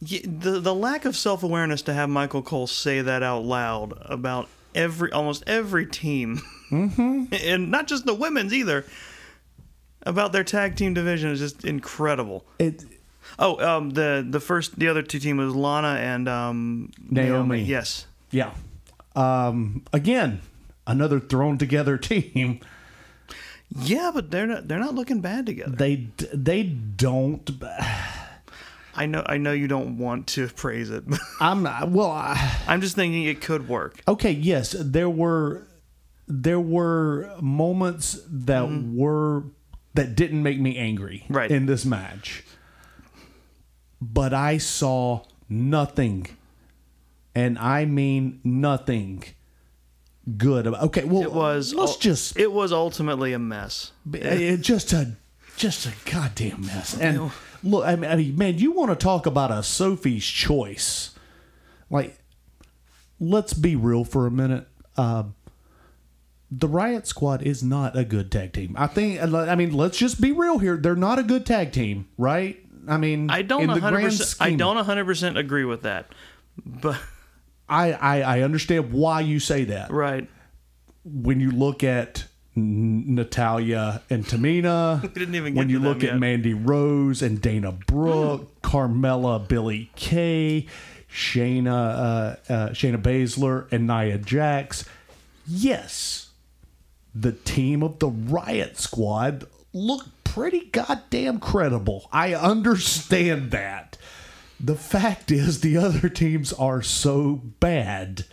the 0.01 0.59
the 0.59 0.73
lack 0.73 1.05
of 1.05 1.15
self 1.15 1.43
awareness 1.43 1.81
to 1.83 1.93
have 1.93 2.09
Michael 2.09 2.41
Cole 2.41 2.67
say 2.67 3.01
that 3.01 3.21
out 3.23 3.43
loud 3.43 3.93
about 4.05 4.49
every 4.73 5.11
almost 5.11 5.43
every 5.45 5.85
team, 5.85 6.41
mm-hmm. 6.69 7.25
and 7.43 7.69
not 7.69 7.87
just 7.87 8.05
the 8.05 8.13
women's 8.13 8.53
either, 8.53 8.85
about 10.03 10.31
their 10.31 10.43
tag 10.43 10.75
team 10.75 10.93
division 10.93 11.31
is 11.31 11.39
just 11.39 11.63
incredible. 11.63 12.45
It 12.57 12.83
Oh, 13.37 13.59
um, 13.65 13.91
the 13.91 14.25
the 14.27 14.39
first 14.39 14.77
the 14.77 14.87
other 14.87 15.01
two 15.03 15.19
team 15.19 15.37
was 15.37 15.55
Lana 15.55 15.99
and 15.99 16.27
um, 16.27 16.91
Naomi. 17.09 17.61
Yes, 17.61 18.07
yeah. 18.31 18.51
Um 19.15 19.83
again, 19.93 20.41
another 20.87 21.19
thrown 21.19 21.57
together 21.57 21.97
team. 21.99 22.59
yeah, 23.69 24.11
but 24.13 24.31
they're 24.31 24.47
not 24.47 24.67
they're 24.67 24.79
not 24.79 24.95
looking 24.95 25.21
bad 25.21 25.45
together. 25.45 25.75
They 25.75 26.07
they 26.33 26.63
don't 26.63 27.45
I 28.95 29.05
know 29.05 29.23
I 29.25 29.37
know 29.37 29.51
you 29.53 29.67
don't 29.67 29.97
want 29.97 30.27
to 30.27 30.47
praise 30.55 30.89
it. 30.89 31.03
I'm 31.39 31.63
not 31.63 31.89
well 31.89 32.11
I, 32.11 32.57
I'm 32.67 32.81
just 32.81 32.95
thinking 32.95 33.23
it 33.25 33.41
could 33.41 33.67
work. 33.67 34.01
okay, 34.07 34.31
yes, 34.31 34.75
there 34.77 35.09
were 35.09 35.67
there 36.27 36.59
were 36.59 37.35
moments 37.41 38.19
that 38.29 38.63
mm-hmm. 38.63 38.97
were 38.97 39.43
that 39.93 40.15
didn't 40.15 40.41
make 40.41 40.59
me 40.59 40.77
angry 40.77 41.25
Right. 41.29 41.51
in 41.51 41.65
this 41.65 41.85
match. 41.85 42.43
But 44.01 44.33
I 44.33 44.57
saw 44.57 45.23
nothing 45.49 46.27
and 47.35 47.59
I 47.59 47.85
mean 47.85 48.39
nothing 48.43 49.23
good 50.37 50.67
about 50.67 50.83
Okay, 50.83 51.03
well 51.03 51.23
It 51.23 51.33
was 51.33 51.73
let's 51.73 51.97
just 51.97 52.37
it 52.37 52.51
was 52.51 52.71
ultimately 52.71 53.33
a 53.33 53.39
mess. 53.39 53.91
it 54.13 54.57
just 54.57 54.93
a 54.93 55.13
just 55.57 55.85
a 55.85 55.91
goddamn 56.09 56.65
mess. 56.65 56.97
And 56.97 57.31
look, 57.63 57.85
I 57.85 57.95
mean, 57.95 58.11
I 58.11 58.15
mean, 58.15 58.37
man, 58.37 58.57
you 58.57 58.71
want 58.71 58.91
to 58.91 58.95
talk 58.95 59.25
about 59.25 59.51
a 59.51 59.63
Sophie's 59.63 60.25
choice? 60.25 61.11
Like, 61.89 62.17
let's 63.19 63.53
be 63.53 63.75
real 63.75 64.03
for 64.03 64.25
a 64.25 64.31
minute. 64.31 64.67
Um, 64.97 65.35
the 66.49 66.67
Riot 66.67 67.07
Squad 67.07 67.43
is 67.43 67.63
not 67.63 67.97
a 67.97 68.03
good 68.03 68.31
tag 68.31 68.53
team. 68.53 68.75
I 68.77 68.87
think. 68.87 69.21
I 69.21 69.55
mean, 69.55 69.73
let's 69.73 69.97
just 69.97 70.19
be 70.19 70.31
real 70.31 70.57
here. 70.57 70.77
They're 70.77 70.95
not 70.95 71.17
a 71.19 71.23
good 71.23 71.45
tag 71.45 71.71
team, 71.71 72.09
right? 72.17 72.59
I 72.87 72.97
mean, 72.97 73.29
I 73.29 73.41
don't 73.41 73.61
in 73.61 73.67
the 73.67 73.73
100 73.73 73.91
grand 73.91 74.17
percent 74.17 74.41
I 74.41 74.55
don't 74.55 74.75
100 74.75 75.05
percent 75.05 75.37
agree 75.37 75.65
with 75.65 75.83
that. 75.83 76.13
But 76.65 76.99
I, 77.69 77.93
I 77.93 78.21
I 78.21 78.41
understand 78.41 78.91
why 78.91 79.21
you 79.21 79.39
say 79.39 79.65
that. 79.65 79.91
right. 79.91 80.27
when 81.05 81.39
you 81.39 81.51
look 81.51 81.83
at 81.83 82.25
Natalya 82.55 84.01
and 84.09 84.25
Tamina, 84.25 85.01
didn't 85.13 85.35
even 85.35 85.55
when 85.55 85.69
you 85.69 85.79
look 85.79 86.03
at. 86.03 86.19
Mandy 86.19 86.53
Rose 86.53 87.21
and 87.21 87.41
Dana 87.41 87.71
Brooke, 87.71 88.61
Carmella, 88.61 89.47
Billie 89.47 89.89
Kay, 89.95 90.67
Shayna, 91.11 91.67
uh, 91.69 92.53
uh, 92.53 92.69
Shayna 92.69 93.01
Baszler, 93.01 93.71
and 93.71 93.87
Nia 93.87 94.17
Jax, 94.17 94.85
yes, 95.47 96.29
the 97.13 97.31
team 97.31 97.83
of 97.83 97.99
the 97.99 98.09
Riot 98.09 98.77
Squad 98.77 99.45
look 99.73 100.05
pretty 100.23 100.65
goddamn 100.71 101.39
credible. 101.39 102.07
I 102.11 102.33
understand 102.33 103.51
that. 103.51 103.97
The 104.59 104.75
fact 104.75 105.31
is, 105.31 105.61
the 105.61 105.77
other 105.77 106.07
teams 106.07 106.53
are 106.53 106.81
so 106.81 107.41
bad. 107.59 108.25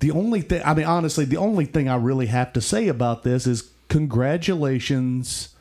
The 0.00 0.10
only 0.10 0.42
thing, 0.42 0.62
I 0.64 0.74
mean, 0.74 0.84
honestly, 0.86 1.24
the 1.24 1.38
only 1.38 1.64
thing 1.64 1.88
I 1.88 1.96
really 1.96 2.26
have 2.26 2.52
to 2.54 2.60
say 2.60 2.88
about 2.88 3.22
this 3.22 3.46
is 3.46 3.70
congratulations 3.88 5.54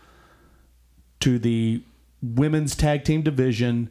to 1.21 1.39
the 1.39 1.81
women's 2.21 2.75
tag 2.75 3.03
team 3.05 3.21
division. 3.21 3.89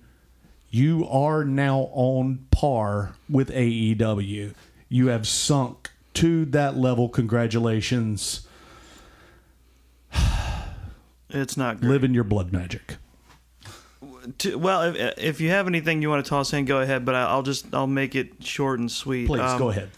You 0.71 1.07
are 1.09 1.45
now 1.45 1.89
on 1.93 2.47
par 2.51 3.15
with 3.29 3.49
AEW. 3.51 4.55
You 4.89 5.07
have 5.07 5.27
sunk 5.27 5.91
to 6.15 6.45
that 6.47 6.77
level. 6.77 7.09
Congratulations. 7.09 8.47
It's 11.31 11.57
not 11.57 11.81
good. 11.81 11.91
Live 11.91 12.05
in 12.05 12.15
your 12.15 12.23
blood 12.23 12.53
magic. 12.53 12.97
To, 14.39 14.57
well, 14.57 14.83
if, 14.83 15.19
if 15.19 15.41
you 15.41 15.51
have 15.51 15.67
anything 15.67 16.01
you 16.01 16.09
want 16.09 16.25
to 16.25 16.29
toss 16.29 16.53
in, 16.53 16.65
go 16.65 16.79
ahead. 16.81 17.05
But 17.05 17.17
I'll 17.17 17.43
just 17.43 17.75
I'll 17.75 17.89
make 17.89 18.15
it 18.15 18.45
short 18.45 18.79
and 18.79 18.89
sweet. 18.91 19.27
Please 19.27 19.41
Um, 19.41 19.59
go 19.59 19.71
ahead. 19.71 19.91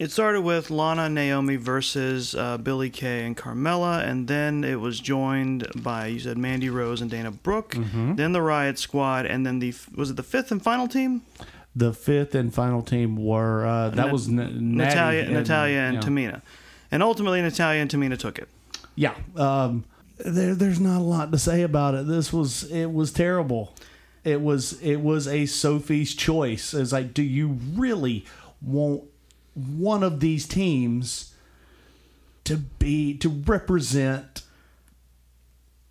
It 0.00 0.10
started 0.10 0.40
with 0.40 0.70
Lana 0.70 1.02
and 1.02 1.14
Naomi 1.14 1.56
versus 1.56 2.34
uh, 2.34 2.56
Billie 2.56 2.88
Kay 2.88 3.26
and 3.26 3.36
Carmella, 3.36 4.02
and 4.02 4.26
then 4.26 4.64
it 4.64 4.80
was 4.80 4.98
joined 4.98 5.66
by 5.76 6.06
you 6.06 6.18
said 6.18 6.38
Mandy 6.38 6.70
Rose 6.70 7.02
and 7.02 7.10
Dana 7.10 7.30
Brooke. 7.30 7.72
Mm-hmm. 7.72 8.14
Then 8.14 8.32
the 8.32 8.40
Riot 8.40 8.78
Squad, 8.78 9.26
and 9.26 9.44
then 9.44 9.58
the 9.58 9.74
was 9.94 10.08
it 10.08 10.16
the 10.16 10.22
fifth 10.22 10.50
and 10.52 10.62
final 10.62 10.88
team? 10.88 11.20
The 11.76 11.92
fifth 11.92 12.34
and 12.34 12.52
final 12.52 12.80
team 12.80 13.14
were 13.22 13.66
uh, 13.66 13.90
that 13.90 14.06
Na- 14.06 14.10
was 14.10 14.26
N- 14.26 14.76
Natalya, 14.78 15.28
Natalya, 15.28 15.80
and 15.80 15.96
yeah. 15.96 16.00
Tamina, 16.00 16.42
and 16.90 17.02
ultimately 17.02 17.42
Natalya 17.42 17.82
and 17.82 17.90
Tamina 17.90 18.16
took 18.16 18.38
it. 18.38 18.48
Yeah. 18.94 19.14
Um, 19.36 19.84
there, 20.16 20.54
there's 20.54 20.80
not 20.80 21.00
a 21.00 21.04
lot 21.04 21.30
to 21.30 21.36
say 21.38 21.60
about 21.60 21.94
it. 21.94 22.06
This 22.06 22.32
was 22.32 22.62
it 22.70 22.90
was 22.90 23.12
terrible. 23.12 23.74
It 24.24 24.40
was 24.40 24.80
it 24.80 25.02
was 25.02 25.28
a 25.28 25.44
Sophie's 25.44 26.14
choice. 26.14 26.72
It's 26.72 26.90
like, 26.90 27.12
do 27.12 27.22
you 27.22 27.58
really 27.74 28.24
want 28.62 29.04
one 29.78 30.02
of 30.02 30.20
these 30.20 30.46
teams 30.46 31.34
to 32.44 32.56
be 32.56 33.16
to 33.18 33.28
represent 33.28 34.42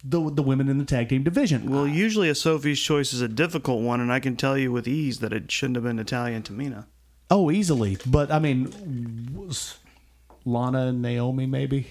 the 0.04 0.30
the 0.32 0.42
women 0.42 0.70
in 0.70 0.78
the 0.78 0.86
tag 0.86 1.10
team 1.10 1.24
division? 1.24 1.70
Well, 1.70 1.88
usually 1.88 2.30
a 2.30 2.36
Sophie's 2.36 2.80
choice 2.80 3.14
is 3.14 3.22
a 3.22 3.28
difficult 3.28 3.82
one, 3.82 4.00
and 4.00 4.12
I 4.12 4.20
can 4.20 4.36
tell 4.36 4.58
you 4.58 4.72
with 4.72 4.88
ease 4.88 5.20
that 5.20 5.34
it 5.34 5.52
shouldn't 5.52 5.76
have 5.76 5.84
been 5.84 5.98
Natalya 5.98 6.36
and 6.36 6.46
Tamina. 6.46 6.86
oh, 7.30 7.52
easily. 7.52 7.98
But 8.06 8.32
I 8.32 8.40
mean, 8.40 9.30
was 9.36 9.78
Lana 10.46 10.88
and 10.88 11.02
Naomi 11.02 11.46
maybe? 11.46 11.88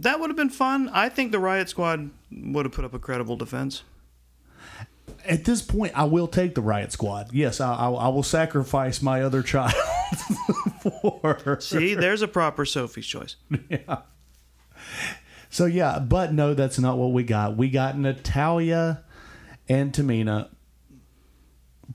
That 0.00 0.20
would 0.20 0.30
have 0.30 0.36
been 0.36 0.50
fun. 0.50 0.88
I 0.92 1.08
think 1.08 1.32
the 1.32 1.40
Riot 1.40 1.68
Squad 1.68 2.10
would 2.30 2.64
have 2.64 2.72
put 2.72 2.84
up 2.84 2.94
a 2.94 2.98
credible 3.00 3.36
defense. 3.36 3.82
At 5.24 5.44
this 5.44 5.60
point, 5.60 5.92
I 5.96 6.04
will 6.04 6.28
take 6.28 6.54
the 6.54 6.60
Riot 6.62 6.92
Squad. 6.92 7.30
Yes, 7.32 7.60
I, 7.60 7.74
I, 7.74 7.90
I 7.90 8.08
will 8.08 8.22
sacrifice 8.22 9.02
my 9.02 9.22
other 9.22 9.42
child 9.42 9.72
for. 10.82 11.58
See, 11.60 11.94
there's 11.94 12.22
a 12.22 12.28
proper 12.28 12.64
Sophie's 12.64 13.06
choice. 13.06 13.36
Yeah. 13.68 14.02
So 15.50 15.66
yeah, 15.66 15.98
but 15.98 16.32
no, 16.32 16.54
that's 16.54 16.78
not 16.78 16.98
what 16.98 17.12
we 17.12 17.22
got. 17.22 17.56
We 17.56 17.70
got 17.70 17.98
Natalya 17.98 19.02
and 19.68 19.92
Tamina 19.92 20.50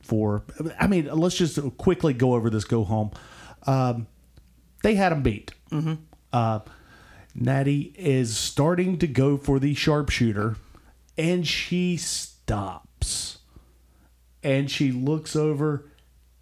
for. 0.01 0.43
I 0.79 0.87
mean, 0.87 1.05
let's 1.05 1.37
just 1.37 1.59
quickly 1.77 2.13
go 2.13 2.33
over 2.33 2.49
this. 2.49 2.65
Go 2.65 2.83
home. 2.83 3.11
Um, 3.65 4.07
they 4.83 4.95
had 4.95 5.11
them 5.11 5.23
beat. 5.23 5.51
Mm-hmm. 5.71 5.93
Uh, 6.31 6.59
Natty 7.35 7.93
is 7.97 8.37
starting 8.37 8.97
to 8.99 9.07
go 9.07 9.37
for 9.37 9.59
the 9.59 9.73
sharpshooter, 9.73 10.57
and 11.17 11.47
she 11.47 11.97
stops, 11.97 13.39
and 14.43 14.69
she 14.69 14.91
looks 14.91 15.35
over, 15.35 15.89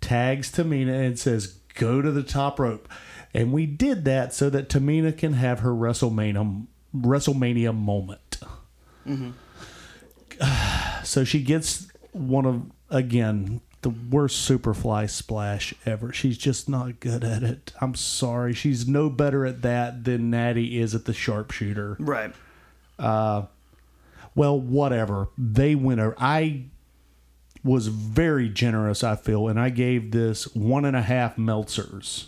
tags 0.01 0.51
Tamina, 0.51 1.05
and 1.05 1.17
says, 1.17 1.59
"Go 1.75 2.01
to 2.01 2.11
the 2.11 2.23
top 2.23 2.59
rope." 2.59 2.87
And 3.33 3.53
we 3.53 3.65
did 3.65 4.05
that 4.05 4.33
so 4.33 4.49
that 4.49 4.67
Tamina 4.69 5.17
can 5.17 5.33
have 5.33 5.59
her 5.59 5.71
WrestleMania 5.71 6.65
WrestleMania 6.95 7.75
moment. 7.75 8.39
So 11.03 11.23
she 11.23 11.41
gets 11.41 11.87
one 12.11 12.45
of 12.45 12.63
again 12.89 13.61
the 13.81 13.89
worst 13.89 14.47
Superfly 14.47 15.09
splash 15.09 15.73
ever. 15.85 16.13
She's 16.13 16.37
just 16.37 16.69
not 16.69 16.99
good 16.99 17.23
at 17.23 17.43
it. 17.43 17.73
I'm 17.81 17.95
sorry. 17.95 18.53
She's 18.53 18.87
no 18.87 19.09
better 19.09 19.45
at 19.45 19.61
that 19.63 20.03
than 20.03 20.29
Natty 20.29 20.79
is 20.79 20.93
at 20.93 21.05
the 21.05 21.13
sharpshooter. 21.13 21.97
Right. 21.99 22.33
Uh, 22.99 23.43
well, 24.35 24.59
whatever. 24.59 25.29
They 25.37 25.75
win. 25.75 25.97
her. 25.97 26.15
I 26.19 26.65
was 27.63 27.87
very 27.87 28.49
generous, 28.49 29.03
I 29.03 29.15
feel, 29.15 29.47
and 29.47 29.59
I 29.59 29.69
gave 29.69 30.11
this 30.11 30.53
one 30.55 30.85
and 30.85 30.95
a 30.95 31.01
half 31.01 31.37
Meltzers. 31.37 32.27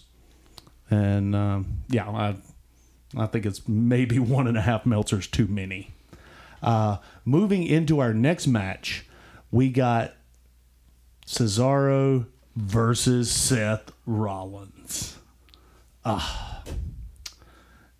And 0.90 1.36
um, 1.36 1.80
yeah, 1.90 2.08
I, 2.10 2.36
I 3.18 3.26
think 3.26 3.46
it's 3.46 3.68
maybe 3.68 4.20
one 4.20 4.48
and 4.48 4.58
a 4.58 4.62
half 4.62 4.84
Meltzers 4.84 5.30
too 5.30 5.48
many. 5.48 5.92
Uh, 6.62 6.98
moving 7.26 7.64
into 7.64 8.00
our 8.00 8.14
next 8.14 8.48
match, 8.48 9.06
we 9.52 9.70
got 9.70 10.14
Cesaro 11.26 12.28
versus 12.56 13.32
Seth 13.32 13.92
Rollins. 14.06 15.18
Ah. 16.06 16.64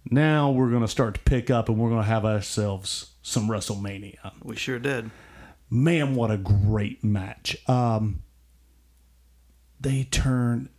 Now 0.10 0.52
we're 0.52 0.70
going 0.70 0.82
to 0.82 0.88
start 0.88 1.16
to 1.16 1.20
pick 1.22 1.50
up 1.50 1.70
and 1.70 1.78
we're 1.78 1.90
going 1.90 2.02
to 2.02 2.08
have 2.08 2.26
ourselves 2.26 3.12
some 3.22 3.48
WrestleMania. 3.48 4.32
We 4.44 4.56
sure 4.56 4.80
did. 4.80 5.10
Man, 5.74 6.14
what 6.14 6.30
a 6.30 6.38
great 6.38 7.04
match. 7.04 7.58
Um, 7.68 8.22
they 9.80 10.04
turn, 10.04 10.70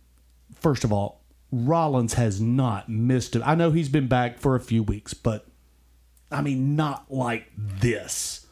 first 0.55 0.85
of 0.85 0.93
all, 0.93 1.21
Rollins 1.51 2.13
has 2.13 2.39
not 2.39 2.87
missed 2.87 3.35
it. 3.35 3.41
I 3.45 3.55
know 3.55 3.71
he's 3.71 3.89
been 3.89 4.07
back 4.07 4.39
for 4.39 4.55
a 4.55 4.59
few 4.61 4.83
weeks, 4.83 5.13
but 5.13 5.47
I 6.31 6.41
mean, 6.41 6.77
not 6.77 7.11
like 7.11 7.51
this. 7.57 8.47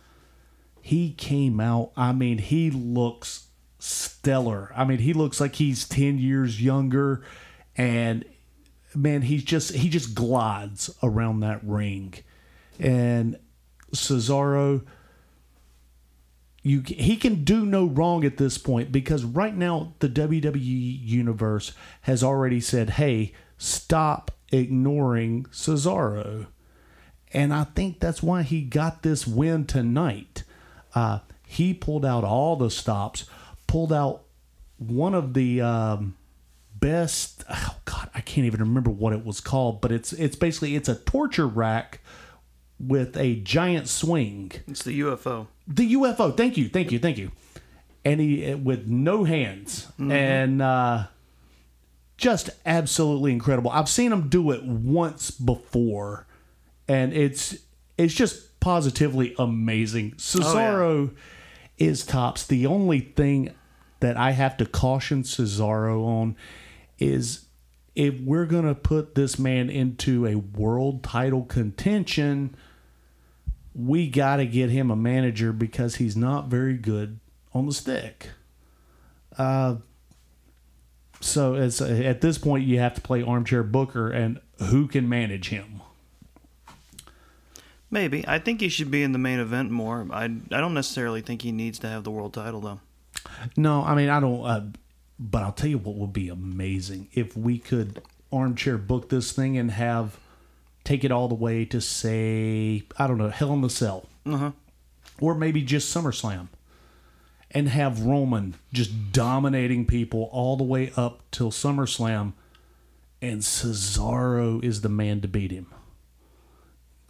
he 0.81 1.11
came 1.13 1.61
out. 1.61 1.93
I 1.95 2.11
mean, 2.11 2.39
he 2.39 2.69
looks 2.69 3.47
stellar. 3.79 4.69
I 4.75 4.83
mean, 4.83 4.99
he 4.99 5.13
looks 5.13 5.39
like 5.39 5.55
he's 5.55 5.87
10 5.87 6.17
years 6.17 6.61
younger 6.61 7.23
and 7.77 8.25
man, 8.93 9.21
he's 9.23 9.45
just 9.45 9.73
he 9.73 9.87
just 9.87 10.13
glides 10.13 10.93
around 11.01 11.39
that 11.39 11.63
ring. 11.63 12.15
And 12.79 13.39
Cesaro 13.93 14.85
you 16.63 16.81
he 16.85 17.17
can 17.17 17.43
do 17.43 17.65
no 17.65 17.85
wrong 17.85 18.23
at 18.23 18.37
this 18.37 18.57
point 18.57 18.91
because 18.91 19.25
right 19.25 19.55
now 19.55 19.93
the 19.99 20.07
WWE 20.07 20.99
universe 21.03 21.73
has 22.01 22.23
already 22.23 22.61
said, 22.61 22.91
"Hey, 22.91 23.33
stop 23.57 24.31
ignoring 24.51 25.43
Cesaro." 25.51 26.47
And 27.33 27.53
I 27.53 27.65
think 27.65 27.99
that's 27.99 28.23
why 28.23 28.43
he 28.43 28.61
got 28.61 29.03
this 29.03 29.27
win 29.27 29.65
tonight. 29.65 30.43
Uh, 30.95 31.19
he 31.45 31.73
pulled 31.73 32.05
out 32.05 32.23
all 32.23 32.55
the 32.55 32.69
stops, 32.69 33.25
pulled 33.67 33.91
out 33.91 34.23
one 34.77 35.13
of 35.13 35.33
the 35.33 35.61
um, 35.61 36.15
best. 36.75 37.43
Oh 37.49 37.75
God, 37.83 38.09
I 38.15 38.21
can't 38.21 38.45
even 38.45 38.61
remember 38.61 38.89
what 38.89 39.11
it 39.11 39.25
was 39.25 39.41
called, 39.41 39.81
but 39.81 39.91
it's 39.91 40.13
it's 40.13 40.37
basically 40.37 40.75
it's 40.75 40.87
a 40.87 40.95
torture 40.95 41.47
rack 41.47 41.99
with 42.79 43.17
a 43.17 43.35
giant 43.35 43.87
swing. 43.87 44.51
It's 44.67 44.83
the 44.83 44.99
UFO. 45.01 45.47
The 45.67 45.93
UFO. 45.93 46.35
Thank 46.35 46.57
you, 46.57 46.69
thank 46.69 46.91
you, 46.91 46.99
thank 46.99 47.17
you. 47.17 47.31
And 48.05 48.19
he 48.19 48.53
with 48.55 48.87
no 48.87 49.23
hands 49.23 49.87
and 49.97 50.61
uh, 50.61 51.05
just 52.17 52.49
absolutely 52.65 53.31
incredible. 53.31 53.71
I've 53.71 53.87
seen 53.87 54.11
him 54.11 54.27
do 54.27 54.51
it 54.51 54.63
once 54.65 55.31
before, 55.31 56.27
and 56.87 57.13
it's 57.13 57.57
it's 57.97 58.13
just 58.13 58.59
positively 58.59 59.35
amazing. 59.39 60.11
Cesaro 60.11 61.13
is 61.77 62.05
tops. 62.05 62.45
The 62.45 62.65
only 62.65 62.99
thing 62.99 63.53
that 64.01 64.17
I 64.17 64.31
have 64.31 64.57
to 64.57 64.65
caution 64.65 65.23
Cesaro 65.23 66.05
on 66.05 66.35
is 66.99 67.45
if 67.95 68.19
we're 68.21 68.45
gonna 68.45 68.75
put 68.75 69.15
this 69.15 69.37
man 69.37 69.69
into 69.69 70.25
a 70.25 70.35
world 70.35 71.03
title 71.03 71.43
contention, 71.43 72.55
we 73.75 74.07
got 74.07 74.37
to 74.37 74.45
get 74.45 74.69
him 74.69 74.91
a 74.91 74.95
manager 74.95 75.51
because 75.51 75.95
he's 75.95 76.15
not 76.15 76.47
very 76.47 76.75
good 76.75 77.19
on 77.53 77.65
the 77.65 77.73
stick. 77.73 78.29
Uh, 79.37 79.77
so 81.19 81.55
it's 81.55 81.81
at 81.81 82.21
this 82.21 82.37
point 82.37 82.65
you 82.65 82.79
have 82.79 82.93
to 82.95 83.01
play 83.01 83.23
armchair 83.23 83.63
booker 83.63 84.09
and 84.09 84.39
who 84.59 84.87
can 84.87 85.07
manage 85.07 85.49
him. 85.49 85.81
Maybe. 87.89 88.25
I 88.27 88.39
think 88.39 88.59
he 88.59 88.69
should 88.69 88.89
be 88.89 89.03
in 89.03 89.11
the 89.11 89.19
main 89.19 89.39
event 89.39 89.69
more. 89.69 90.07
I, 90.11 90.23
I 90.23 90.27
don't 90.27 90.73
necessarily 90.73 91.21
think 91.21 91.43
he 91.43 91.51
needs 91.51 91.77
to 91.79 91.87
have 91.87 92.03
the 92.03 92.11
world 92.11 92.33
title, 92.33 92.59
though. 92.59 92.79
No, 93.55 93.83
I 93.83 93.95
mean 93.95 94.09
I 94.09 94.19
don't. 94.19 94.45
Uh, 94.45 94.65
but 95.19 95.41
I'll 95.43 95.51
tell 95.51 95.69
you 95.69 95.77
what 95.77 95.95
would 95.95 96.13
be 96.13 96.29
amazing 96.29 97.07
if 97.13 97.35
we 97.37 97.57
could 97.59 98.01
armchair 98.31 98.77
book 98.77 99.09
this 99.09 99.31
thing 99.31 99.57
and 99.57 99.71
have 99.71 100.17
take 100.83 101.03
it 101.03 101.11
all 101.11 101.27
the 101.27 101.35
way 101.35 101.65
to 101.65 101.79
say 101.79 102.83
I 102.97 103.07
don't 103.07 103.17
know 103.17 103.29
Hell 103.29 103.53
in 103.53 103.61
the 103.61 103.69
Cell, 103.69 104.07
Uh-huh. 104.25 104.51
or 105.21 105.35
maybe 105.35 105.61
just 105.61 105.95
SummerSlam, 105.95 106.47
and 107.51 107.69
have 107.69 108.01
Roman 108.01 108.55
just 108.73 109.11
dominating 109.13 109.85
people 109.85 110.29
all 110.31 110.57
the 110.57 110.63
way 110.63 110.91
up 110.97 111.21
till 111.31 111.51
SummerSlam, 111.51 112.33
and 113.21 113.41
Cesaro 113.41 114.61
is 114.63 114.81
the 114.81 114.89
man 114.89 115.21
to 115.21 115.27
beat 115.27 115.51
him. 115.51 115.67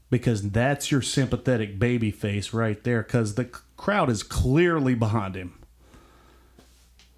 Because 0.10 0.52
that's 0.52 0.92
your 0.92 1.02
sympathetic 1.02 1.80
baby 1.80 2.12
face 2.12 2.54
right 2.54 2.84
there, 2.84 3.02
because 3.02 3.34
the 3.34 3.46
crowd 3.78 4.10
is 4.12 4.22
clearly 4.22 4.94
behind 4.94 5.34
him. 5.36 5.58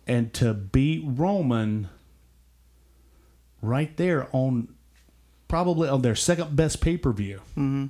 And 0.08 0.34
to 0.36 0.54
beat 0.54 1.04
Roman 1.06 1.90
right 3.62 3.96
there 3.98 4.28
on 4.32 4.76
probably 5.48 5.90
on 5.90 6.02
their 6.02 6.16
second 6.16 6.56
best 6.56 6.82
pay 6.82 6.98
per 6.98 7.12
view. 7.12 7.42
No, 7.56 7.90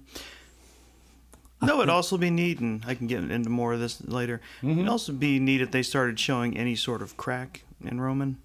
it'd 1.62 1.90
also 1.90 2.18
be 2.18 2.30
neat, 2.30 2.60
and 2.60 2.84
I 2.86 2.96
can 2.96 3.08
get 3.08 3.30
into 3.32 3.50
more 3.50 3.74
of 3.74 3.80
this 3.80 4.06
later. 4.08 4.42
Mm-hmm. 4.62 4.80
It'd 4.80 4.90
also 4.90 5.14
be 5.14 5.40
neat 5.40 5.62
if 5.62 5.72
they 5.72 5.84
started 5.84 6.20
showing 6.20 6.58
any 6.58 6.76
sort 6.76 7.02
of 7.02 7.18
crack 7.18 7.64
in 7.84 8.00
Roman, 8.00 8.38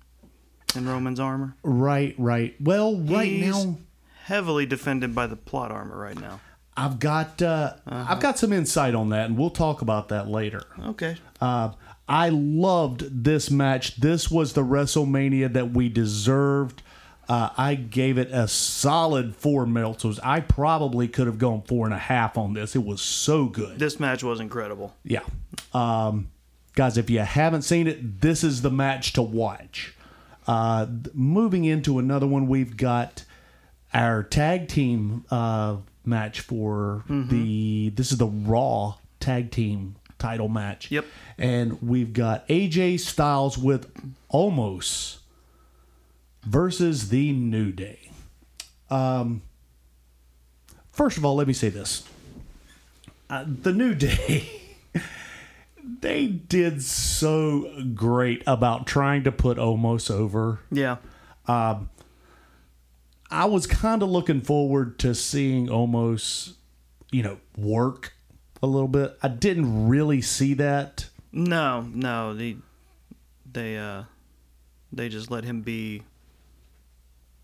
in 0.74 0.88
Roman's 0.88 1.20
armor. 1.20 1.54
Right, 1.62 2.14
right. 2.18 2.54
Well, 2.60 2.96
right 2.96 3.28
He's 3.28 3.66
now 3.66 3.78
heavily 4.24 4.64
defended 4.64 5.14
by 5.14 5.26
the 5.26 5.36
plot 5.36 5.70
armor 5.70 5.98
right 5.98 6.18
now. 6.18 6.40
I've 6.76 6.98
got 6.98 7.42
uh, 7.42 7.74
I've 7.86 8.20
got 8.20 8.38
some 8.38 8.52
insight 8.52 8.94
on 8.94 9.10
that, 9.10 9.26
and 9.26 9.36
we'll 9.36 9.50
talk 9.50 9.82
about 9.82 10.08
that 10.08 10.28
later. 10.28 10.62
Okay. 10.80 11.16
Uh, 11.40 11.72
I 12.10 12.30
loved 12.30 13.24
this 13.24 13.52
match. 13.52 13.94
This 13.94 14.28
was 14.28 14.52
the 14.52 14.64
WrestleMania 14.64 15.52
that 15.52 15.70
we 15.70 15.88
deserved. 15.88 16.82
Uh, 17.28 17.50
I 17.56 17.76
gave 17.76 18.18
it 18.18 18.32
a 18.32 18.48
solid 18.48 19.36
four 19.36 19.64
meltzers. 19.64 20.18
I 20.24 20.40
probably 20.40 21.06
could 21.06 21.28
have 21.28 21.38
gone 21.38 21.62
four 21.62 21.86
and 21.86 21.94
a 21.94 21.98
half 21.98 22.36
on 22.36 22.54
this. 22.54 22.74
It 22.74 22.84
was 22.84 23.00
so 23.00 23.44
good. 23.46 23.78
This 23.78 24.00
match 24.00 24.24
was 24.24 24.40
incredible. 24.40 24.96
Yeah. 25.04 25.20
Um, 25.72 26.30
guys, 26.74 26.98
if 26.98 27.08
you 27.10 27.20
haven't 27.20 27.62
seen 27.62 27.86
it, 27.86 28.20
this 28.20 28.42
is 28.42 28.62
the 28.62 28.72
match 28.72 29.12
to 29.12 29.22
watch. 29.22 29.94
Uh, 30.48 30.86
moving 31.14 31.64
into 31.64 32.00
another 32.00 32.26
one, 32.26 32.48
we've 32.48 32.76
got 32.76 33.24
our 33.94 34.24
tag 34.24 34.66
team 34.66 35.24
uh, 35.30 35.76
match 36.04 36.40
for 36.40 37.04
the. 37.08 37.90
This 37.90 38.10
is 38.10 38.18
the 38.18 38.26
Raw 38.26 38.96
tag 39.20 39.52
team 39.52 39.94
title 40.20 40.48
match. 40.48 40.90
Yep. 40.90 41.06
And 41.38 41.82
we've 41.82 42.12
got 42.12 42.46
AJ 42.48 43.00
Styles 43.00 43.58
with 43.58 43.90
Omos 44.32 45.18
versus 46.44 47.08
the 47.08 47.32
New 47.32 47.72
Day. 47.72 48.10
Um, 48.88 49.42
first 50.92 51.16
of 51.16 51.24
all, 51.24 51.34
let 51.34 51.46
me 51.46 51.52
say 51.52 51.68
this. 51.68 52.04
Uh, 53.28 53.44
the 53.46 53.72
New 53.72 53.94
Day 53.94 54.48
they 56.00 56.26
did 56.26 56.82
so 56.82 57.82
great 57.94 58.42
about 58.46 58.86
trying 58.86 59.24
to 59.24 59.32
put 59.32 59.58
Omos 59.58 60.10
over. 60.10 60.60
Yeah. 60.70 60.96
Um, 61.46 61.90
I 63.30 63.44
was 63.46 63.66
kind 63.66 64.02
of 64.02 64.08
looking 64.08 64.40
forward 64.40 64.98
to 65.00 65.14
seeing 65.14 65.68
Omos, 65.68 66.54
you 67.10 67.22
know, 67.22 67.38
work 67.56 68.14
a 68.62 68.66
little 68.66 68.88
bit. 68.88 69.16
I 69.22 69.28
didn't 69.28 69.88
really 69.88 70.20
see 70.20 70.54
that. 70.54 71.08
No, 71.32 71.82
no, 71.82 72.34
they, 72.34 72.56
they, 73.50 73.78
uh, 73.78 74.04
they 74.92 75.08
just 75.08 75.30
let 75.30 75.44
him 75.44 75.62
be. 75.62 76.02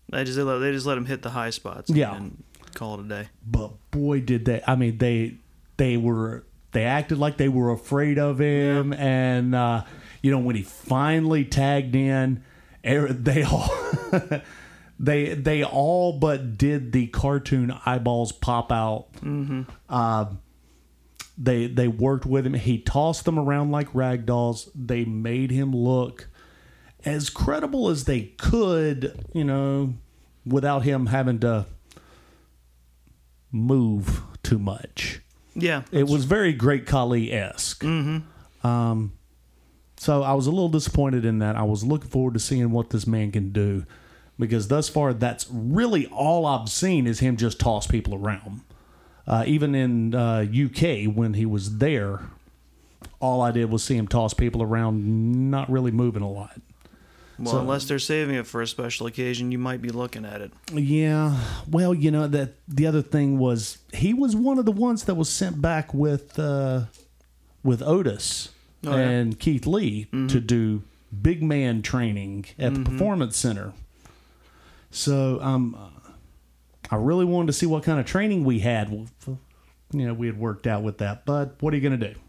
They 0.09 0.23
just 0.23 0.37
they, 0.37 0.43
let, 0.43 0.59
they 0.59 0.71
just 0.71 0.85
let 0.85 0.97
him 0.97 1.05
hit 1.05 1.21
the 1.21 1.29
high 1.29 1.49
spots. 1.49 1.89
Yeah. 1.89 2.15
and 2.15 2.43
call 2.73 2.99
it 2.99 3.05
a 3.05 3.07
day. 3.07 3.29
But 3.45 3.71
boy, 3.91 4.21
did 4.21 4.45
they! 4.45 4.61
I 4.65 4.75
mean, 4.75 4.97
they 4.97 5.37
they 5.77 5.97
were 5.97 6.45
they 6.71 6.83
acted 6.83 7.17
like 7.17 7.37
they 7.37 7.49
were 7.49 7.71
afraid 7.71 8.17
of 8.17 8.39
him, 8.39 8.93
and 8.93 9.55
uh, 9.55 9.83
you 10.21 10.31
know 10.31 10.39
when 10.39 10.55
he 10.55 10.63
finally 10.63 11.43
tagged 11.45 11.95
in, 11.95 12.43
er- 12.85 13.11
they 13.11 13.43
all 13.43 13.69
they 14.99 15.33
they 15.33 15.63
all 15.63 16.13
but 16.19 16.57
did 16.57 16.91
the 16.91 17.07
cartoon 17.07 17.71
eyeballs 17.85 18.31
pop 18.31 18.71
out. 18.71 19.07
Mm-hmm. 19.21 19.63
Uh, 19.89 20.25
they 21.37 21.67
they 21.67 21.87
worked 21.87 22.25
with 22.25 22.45
him. 22.45 22.53
He 22.53 22.79
tossed 22.79 23.25
them 23.25 23.37
around 23.37 23.71
like 23.71 23.93
rag 23.93 24.25
dolls. 24.25 24.69
They 24.73 25.05
made 25.05 25.51
him 25.51 25.75
look 25.75 26.27
as 27.05 27.29
credible 27.29 27.89
as 27.89 28.05
they 28.05 28.21
could, 28.37 29.25
you 29.33 29.43
know, 29.43 29.93
without 30.45 30.83
him 30.83 31.07
having 31.07 31.39
to 31.39 31.65
move 33.51 34.21
too 34.43 34.59
much. 34.59 35.21
Yeah, 35.55 35.83
It 35.91 36.07
was 36.07 36.25
very 36.25 36.53
Great 36.53 36.85
Khali 36.85 37.33
esque. 37.33 37.83
Mm-hmm. 37.83 38.67
Um, 38.67 39.13
so 39.97 40.21
I 40.21 40.33
was 40.33 40.45
a 40.45 40.51
little 40.51 40.69
disappointed 40.69 41.25
in 41.25 41.39
that. 41.39 41.55
I 41.55 41.63
was 41.63 41.83
looking 41.83 42.09
forward 42.09 42.35
to 42.35 42.39
seeing 42.39 42.69
what 42.71 42.91
this 42.91 43.07
man 43.07 43.31
can 43.31 43.51
do 43.51 43.83
because 44.39 44.67
thus 44.67 44.87
far, 44.87 45.13
that's 45.13 45.47
really 45.49 46.05
all 46.07 46.45
I've 46.45 46.69
seen 46.69 47.07
is 47.07 47.19
him 47.19 47.37
just 47.37 47.59
toss 47.59 47.87
people 47.87 48.13
around. 48.13 48.61
Uh, 49.27 49.43
even 49.45 49.75
in 49.75 50.15
uh, 50.15 50.45
UK 50.49 51.13
when 51.13 51.33
he 51.33 51.45
was 51.45 51.79
there, 51.79 52.21
all 53.19 53.41
I 53.41 53.51
did 53.51 53.69
was 53.69 53.83
see 53.83 53.95
him 53.97 54.07
toss 54.07 54.33
people 54.33 54.63
around, 54.63 55.49
not 55.51 55.69
really 55.69 55.91
moving 55.91 56.21
a 56.23 56.29
lot. 56.31 56.61
Well, 57.37 57.53
So- 57.53 57.59
unless 57.59 57.85
they're 57.85 57.99
saving 57.99 58.35
it 58.35 58.47
for 58.47 58.61
a 58.61 58.67
special 58.67 59.05
occasion, 59.05 59.51
you 59.51 59.57
might 59.59 59.81
be 59.81 59.89
looking 59.89 60.23
at 60.25 60.41
it. 60.41 60.51
Yeah. 60.73 61.37
Well, 61.69 61.93
you 61.93 62.09
know 62.09 62.25
that 62.27 62.53
the 62.67 62.87
other 62.87 63.01
thing 63.01 63.37
was 63.37 63.77
he 63.93 64.13
was 64.13 64.35
one 64.35 64.57
of 64.57 64.65
the 64.65 64.71
ones 64.71 65.03
that 65.03 65.15
was 65.15 65.29
sent 65.29 65.61
back 65.61 65.93
with 65.93 66.39
uh, 66.39 66.85
with 67.63 67.81
Otis 67.83 68.49
Oh, 68.85 68.91
yeah. 68.95 69.09
and 69.09 69.39
Keith 69.39 69.67
Lee 69.67 70.05
to 70.29 70.39
do 70.39 70.83
big 71.21 71.43
man 71.43 71.81
training 71.81 72.45
at 72.57 72.73
the 72.73 72.79
performance 72.81 73.35
center. 73.35 73.73
So 74.89 75.39
um, 75.41 75.75
I 76.89 76.95
really 76.95 77.25
wanted 77.25 77.47
to 77.47 77.53
see 77.53 77.65
what 77.65 77.83
kind 77.83 77.99
of 77.99 78.05
training 78.05 78.43
we 78.43 78.59
had. 78.59 78.89
Well, 78.91 79.39
You 79.91 80.07
know, 80.07 80.13
we 80.13 80.27
had 80.27 80.37
worked 80.39 80.67
out 80.67 80.83
with 80.83 80.99
that, 80.99 81.25
but 81.25 81.55
what 81.61 81.73
are 81.73 81.77
you 81.77 81.87
going 81.87 81.99
to 81.99 82.13
do? 82.13 82.19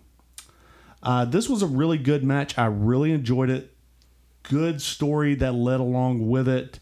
Uh, 1.02 1.24
this 1.24 1.48
was 1.48 1.62
a 1.62 1.66
really 1.66 1.98
good 1.98 2.24
match. 2.24 2.58
I 2.58 2.66
really 2.66 3.12
enjoyed 3.12 3.50
it. 3.50 3.72
Good 4.42 4.80
story 4.82 5.34
that 5.36 5.52
led 5.52 5.78
along 5.80 6.28
with 6.28 6.48
it, 6.48 6.80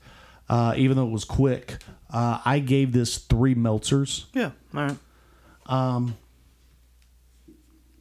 uh, 0.48 0.74
even 0.76 0.96
though 0.96 1.06
it 1.06 1.10
was 1.10 1.24
quick. 1.24 1.76
Uh, 2.10 2.40
I 2.44 2.60
gave 2.60 2.92
this 2.92 3.18
three 3.18 3.54
Meltzers. 3.54 4.26
Yeah. 4.32 4.52
All 4.74 4.88
right. 5.68 6.12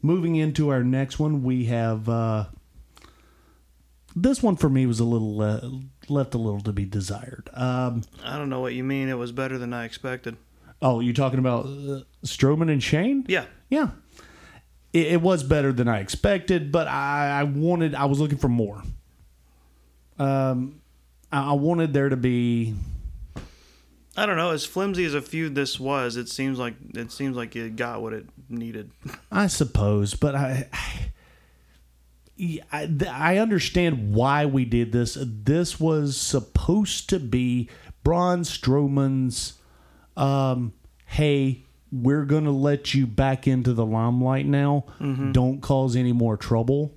Moving 0.01 0.35
into 0.35 0.69
our 0.69 0.83
next 0.83 1.17
one, 1.17 1.41
we 1.43 1.65
have 1.65 2.07
uh, 2.07 2.45
this 4.15 4.43
one 4.43 4.55
for 4.55 4.69
me 4.69 4.85
was 4.85 4.99
a 4.99 5.03
little 5.03 5.41
uh, 5.41 5.61
left 6.09 6.33
a 6.33 6.37
little 6.37 6.61
to 6.61 6.71
be 6.73 6.85
desired. 6.85 7.49
Um, 7.53 8.03
I 8.23 8.37
don't 8.37 8.49
know 8.49 8.61
what 8.61 8.73
you 8.73 8.83
mean. 8.83 9.09
It 9.09 9.17
was 9.17 9.31
better 9.31 9.57
than 9.57 9.73
I 9.73 9.85
expected. 9.85 10.37
oh, 10.81 10.99
you 10.99 11.13
talking 11.13 11.39
about 11.39 11.65
uh, 11.65 12.01
Strowman 12.23 12.71
and 12.71 12.81
Shane? 12.83 13.25
Yeah. 13.27 13.45
Yeah. 13.69 13.89
It, 14.93 15.07
it 15.13 15.21
was 15.21 15.43
better 15.43 15.73
than 15.73 15.87
I 15.87 15.99
expected, 15.99 16.71
but 16.71 16.87
I, 16.87 17.39
I 17.39 17.43
wanted, 17.43 17.95
I 17.95 18.05
was 18.05 18.19
looking 18.19 18.37
for 18.37 18.49
more. 18.49 18.83
Um, 20.17 20.81
I, 21.31 21.51
I 21.51 21.53
wanted 21.53 21.93
there 21.93 22.09
to 22.09 22.17
be, 22.17 22.75
I 24.17 24.25
don't 24.25 24.37
know. 24.37 24.51
As 24.51 24.65
flimsy 24.65 25.03
as 25.05 25.13
a 25.13 25.21
feud 25.21 25.55
this 25.55 25.77
was, 25.79 26.15
it 26.15 26.29
seems 26.29 26.57
like 26.57 26.75
it 26.93 27.11
seems 27.11 27.35
like 27.35 27.55
it 27.55 27.75
got 27.75 28.01
what 28.01 28.13
it 28.13 28.25
needed. 28.49 28.91
I 29.31 29.47
suppose, 29.47 30.13
but 30.13 30.35
I, 30.35 30.69
I, 30.71 31.11
I, 32.71 32.89
I 33.09 33.37
understand 33.37 34.13
why 34.13 34.45
we 34.45 34.65
did 34.65 34.91
this. 34.91 35.17
This 35.21 35.79
was 35.79 36.17
supposed 36.17 37.09
to 37.09 37.19
be 37.19 37.69
Braun 38.03 38.41
Strowman's, 38.41 39.53
um, 40.17 40.73
hey, 41.05 41.63
we're 41.91 42.25
going 42.25 42.43
to 42.43 42.51
let 42.51 42.93
you 42.93 43.07
back 43.07 43.47
into 43.47 43.73
the 43.73 43.85
limelight 43.85 44.45
now. 44.45 44.85
Don't 45.31 45.61
cause 45.61 45.95
any 45.95 46.11
more 46.11 46.35
trouble. 46.35 46.93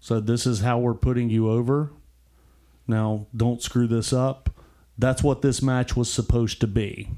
So 0.00 0.20
this 0.20 0.46
is 0.46 0.60
how 0.60 0.78
we're 0.78 0.94
putting 0.94 1.30
you 1.30 1.48
over. 1.48 1.92
Now, 2.86 3.26
don't 3.34 3.62
screw 3.62 3.86
this 3.86 4.12
up. 4.12 4.50
That's 4.98 5.22
what 5.22 5.40
this 5.40 5.62
match 5.62 5.96
was 5.96 6.12
supposed 6.12 6.60
to 6.60 6.66
be. 6.66 7.08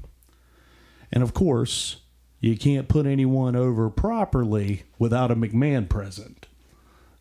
And 1.11 1.21
of 1.21 1.33
course, 1.33 1.97
you 2.39 2.55
can't 2.57 2.87
put 2.87 3.05
anyone 3.05 3.55
over 3.55 3.89
properly 3.89 4.83
without 4.97 5.31
a 5.31 5.35
McMahon 5.35 5.89
present. 5.89 6.47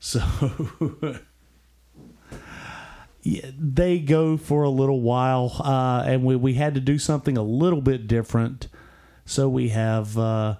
So 0.05 0.21
yeah, 3.23 3.51
they 3.59 4.01
go 4.01 4.37
for 4.37 4.63
a 4.63 4.69
little 4.69 5.01
while, 5.01 5.57
uh, 5.61 6.03
and 6.05 6.23
we, 6.23 6.37
we 6.37 6.53
had 6.53 6.75
to 6.75 6.81
do 6.81 6.99
something 6.99 7.39
a 7.39 7.43
little 7.43 7.81
bit 7.81 8.07
different. 8.07 8.69
So 9.25 9.49
we 9.49 9.71
have 9.71 10.19
uh, 10.19 10.57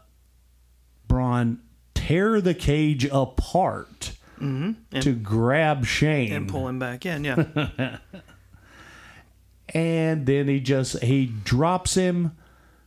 Braun 1.09 1.61
tear 1.93 2.41
the 2.41 2.55
cage 2.55 3.05
apart 3.05 4.13
to 4.41 5.13
grab 5.13 5.85
Shane 5.85 6.33
And 6.33 6.49
pull 6.49 6.67
him 6.67 6.79
back 6.79 7.05
in. 7.05 7.25
Yeah. 7.25 7.99
and 9.69 10.25
then 10.25 10.49
he 10.49 10.59
just 10.59 11.03
he 11.03 11.27
drops 11.27 11.97
him 11.97 12.33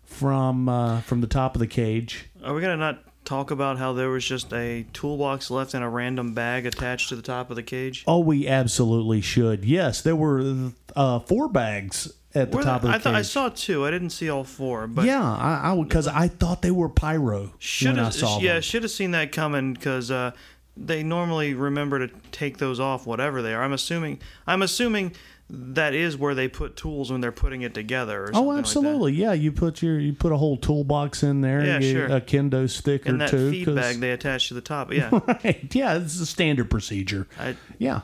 from 0.06 0.68
uh, 0.68 1.02
from 1.02 1.22
the 1.22 1.28
top 1.28 1.56
of 1.56 1.60
the 1.60 1.68
cage. 1.68 2.26
Are 2.44 2.56
we 2.56 2.62
gonna 2.62 2.78
not 2.78 3.04
talk 3.28 3.52
about 3.52 3.78
how 3.78 3.92
there 3.94 4.10
was 4.10 4.26
just 4.26 4.54
a 4.54 4.86
toolbox 4.94 5.52
left 5.52 5.74
in 5.74 5.82
a 5.82 5.90
random 5.90 6.34
bag 6.34 6.66
attached 6.66 7.10
to 7.10 7.16
the 7.16 7.22
top 7.22 7.50
of 7.50 7.56
the 7.58 7.64
cage? 7.64 8.04
Oh, 8.08 8.20
we 8.20 8.48
absolutely 8.48 9.20
should. 9.22 9.66
Yes, 9.66 10.02
there 10.02 10.16
were 10.16 10.72
uh, 10.96 11.20
four 11.20 11.50
bags 11.50 12.12
at 12.34 12.52
the 12.52 12.58
Were 12.58 12.64
top 12.64 12.82
there- 12.84 12.96
of 12.96 13.04
the 13.04 13.10
I 13.10 13.14
cage. 13.14 13.20
I 13.20 13.22
saw 13.24 13.50
two. 13.50 13.86
I 13.86 13.92
didn't 13.92 14.12
see 14.12 14.30
all 14.30 14.44
four, 14.46 14.88
but 14.88 15.06
yeah, 15.06 15.22
I 15.22 15.78
because 15.84 16.08
I, 16.08 16.28
thought 16.30 16.62
they 16.62 16.72
were 16.72 16.90
pyro 16.90 17.54
should 17.60 17.90
when 17.90 18.00
I 18.00 18.04
have 18.06 18.14
saw 18.14 18.40
yeah 18.40 18.60
should 18.62 18.84
have 18.84 18.92
seen 18.92 19.12
that 19.12 19.32
coming 19.32 19.74
because 19.74 20.10
uh, 20.10 20.32
they 20.78 21.04
normally 21.04 21.54
remember 21.54 22.08
to 22.08 22.14
take 22.32 22.58
those 22.60 22.80
off 22.80 23.06
whatever 23.06 23.42
they 23.42 23.54
are. 23.54 23.62
I'm 23.64 23.74
assuming 23.74 24.20
I'm 24.46 24.62
assuming 24.62 25.14
that 25.50 25.94
is 25.94 26.18
where 26.18 26.36
they 26.36 26.48
put 26.48 26.76
tools 26.76 27.10
when 27.12 27.22
they're 27.22 27.32
putting 27.32 27.62
it 27.62 27.74
together. 27.74 28.30
Oh, 28.34 28.44
like 28.44 28.60
absolutely. 28.60 29.14
yeah, 29.14 29.32
you 29.34 29.52
put 29.52 29.82
your 29.82 29.98
you 30.00 30.14
put 30.14 30.32
a 30.34 30.38
whole 30.38 30.58
toolbox 30.58 31.24
in 31.24 31.42
there. 31.42 31.66
Yeah, 31.66 31.80
you- 31.80 31.92
sure. 31.94 32.06
A 32.08 32.20
kendo 32.22 32.70
stick 32.70 33.06
And 33.06 33.16
or 33.16 33.18
that 33.20 33.30
two. 33.30 33.52
feed 33.52 33.74
bag 33.76 34.00
they 34.02 34.12
attach 34.12 34.50
to 34.50 34.54
the 34.56 34.62
top. 34.62 34.92
Yeah. 34.92 35.10
right. 35.28 35.74
Yeah, 35.74 35.96
it's 35.98 36.20
a 36.20 36.26
standard 36.26 36.70
procedure. 36.70 37.28
I, 37.40 37.56
Yeah. 37.78 38.02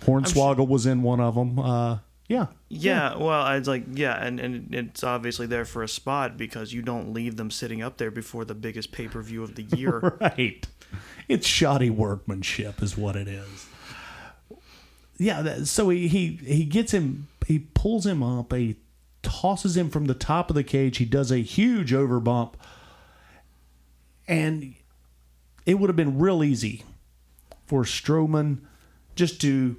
Hornswoggle 0.00 0.66
was 0.68 0.86
in 0.86 1.02
one 1.02 1.20
of 1.20 1.34
them. 1.34 1.58
Uh, 1.58 1.98
yeah. 2.28 2.46
yeah, 2.68 3.16
well, 3.16 3.42
I 3.42 3.58
was 3.58 3.68
like, 3.68 3.84
yeah, 3.92 4.14
and, 4.24 4.40
and 4.40 4.74
it's 4.74 5.04
obviously 5.04 5.46
there 5.46 5.64
for 5.66 5.82
a 5.82 5.88
spot 5.88 6.36
because 6.38 6.72
you 6.72 6.80
don't 6.82 7.12
leave 7.12 7.36
them 7.36 7.50
sitting 7.50 7.82
up 7.82 7.98
there 7.98 8.10
before 8.10 8.44
the 8.46 8.54
biggest 8.54 8.92
pay 8.92 9.08
per 9.08 9.20
view 9.22 9.42
of 9.42 9.54
the 9.54 9.62
year. 9.76 10.16
Right. 10.20 10.66
It's 11.28 11.46
shoddy 11.46 11.90
workmanship, 11.90 12.82
is 12.82 12.96
what 12.96 13.14
it 13.16 13.28
is. 13.28 13.66
Yeah. 15.16 15.42
That, 15.42 15.66
so 15.66 15.90
he, 15.90 16.08
he 16.08 16.38
he 16.44 16.64
gets 16.64 16.92
him. 16.92 17.28
He 17.46 17.58
pulls 17.58 18.06
him 18.06 18.22
up. 18.22 18.52
He 18.52 18.76
tosses 19.22 19.76
him 19.76 19.90
from 19.90 20.06
the 20.06 20.14
top 20.14 20.50
of 20.50 20.56
the 20.56 20.64
cage. 20.64 20.98
He 20.98 21.04
does 21.04 21.30
a 21.30 21.38
huge 21.38 21.92
overbump, 21.92 22.54
and 24.28 24.74
it 25.66 25.74
would 25.74 25.88
have 25.88 25.96
been 25.96 26.18
real 26.18 26.44
easy 26.44 26.84
for 27.66 27.84
Strowman 27.84 28.60
just 29.14 29.40
to 29.40 29.76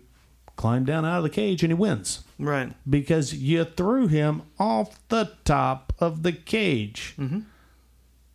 climb 0.55 0.85
down 0.85 1.05
out 1.05 1.17
of 1.17 1.23
the 1.23 1.29
cage, 1.29 1.63
and 1.63 1.71
he 1.71 1.75
wins 1.75 2.23
right. 2.39 2.73
because 2.89 3.33
you 3.33 3.63
threw 3.65 4.07
him 4.07 4.43
off 4.59 4.99
the 5.09 5.31
top 5.43 5.93
of 5.99 6.23
the 6.23 6.31
cage. 6.31 7.13
Mm-hmm. 7.17 7.41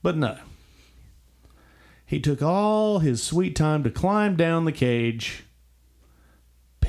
But 0.02 0.16
no. 0.16 0.38
He 2.04 2.20
took 2.20 2.42
all 2.42 2.98
his 2.98 3.22
sweet 3.22 3.54
time 3.54 3.84
to 3.84 3.90
climb 3.90 4.36
down 4.36 4.64
the 4.64 4.72
cage, 4.72 5.44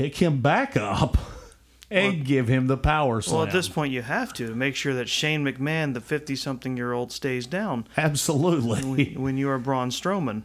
pick 0.02 0.16
him 0.18 0.42
back 0.42 0.76
up, 0.78 1.18
and 1.92 2.26
give 2.26 2.48
him 2.48 2.68
the 2.68 2.78
power 2.78 3.22
slam. 3.22 3.38
Well, 3.40 3.48
at 3.48 3.54
this 3.54 3.68
point, 3.70 3.92
you 3.94 4.02
have 4.02 4.34
to 4.34 4.56
make 4.56 4.76
sure 4.76 4.94
that 4.94 5.10
Shane 5.10 5.44
McMahon, 5.44 5.94
the 5.94 6.02
50 6.02 6.36
something 6.36 6.78
year 6.78 6.94
old, 6.94 7.12
stays 7.12 7.46
down 7.46 7.88
Absolutely. 7.98 8.84
when, 8.84 9.22
when 9.22 9.38
you 9.38 9.50
are 9.50 9.58
Braun 9.60 9.90
Strowman. 9.90 10.44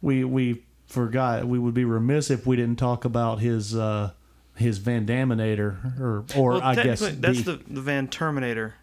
we 0.00 0.24
we 0.24 0.62
forgot 0.86 1.46
we 1.46 1.58
would 1.58 1.74
be 1.74 1.84
remiss 1.84 2.30
if 2.30 2.46
we 2.46 2.54
didn't 2.56 2.78
talk 2.78 3.04
about 3.04 3.40
his 3.40 3.74
uh 3.74 4.10
his 4.54 4.78
Van 4.78 5.04
Daminator 5.06 5.98
or 6.00 6.24
or 6.36 6.50
Well, 6.52 6.62
I 6.62 6.74
guess 6.76 7.00
that's 7.00 7.42
the, 7.42 7.60
the 7.66 7.80
Van 7.80 8.06
Terminator. 8.08 8.74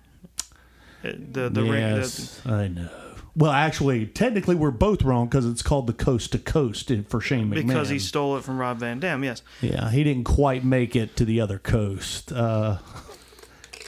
Uh, 1.03 1.11
The, 1.31 1.49
the, 1.49 1.61
ring- 1.63 1.71
the- 1.71 1.97
yes, 2.01 2.41
I 2.45 2.67
know. 2.67 2.89
Well, 3.35 3.51
actually, 3.51 4.07
technically, 4.07 4.55
we're 4.55 4.71
both 4.71 5.03
wrong 5.03 5.27
because 5.27 5.45
it's 5.45 5.61
called 5.61 5.87
the 5.87 5.93
Coast 5.93 6.33
to 6.33 6.39
Coast 6.39 6.91
for 7.07 7.21
Shane 7.21 7.49
McMahon. 7.49 7.67
because 7.67 7.89
he 7.89 7.97
stole 7.99 8.35
it 8.37 8.43
from 8.43 8.57
Rob 8.57 8.79
Van 8.79 8.99
Dam, 8.99 9.23
yes. 9.23 9.41
yeah, 9.61 9.89
he 9.89 10.03
didn't 10.03 10.25
quite 10.25 10.65
make 10.65 10.95
it 10.95 11.15
to 11.15 11.23
the 11.25 11.39
other 11.39 11.57
coast. 11.57 12.31
Uh, 12.31 12.77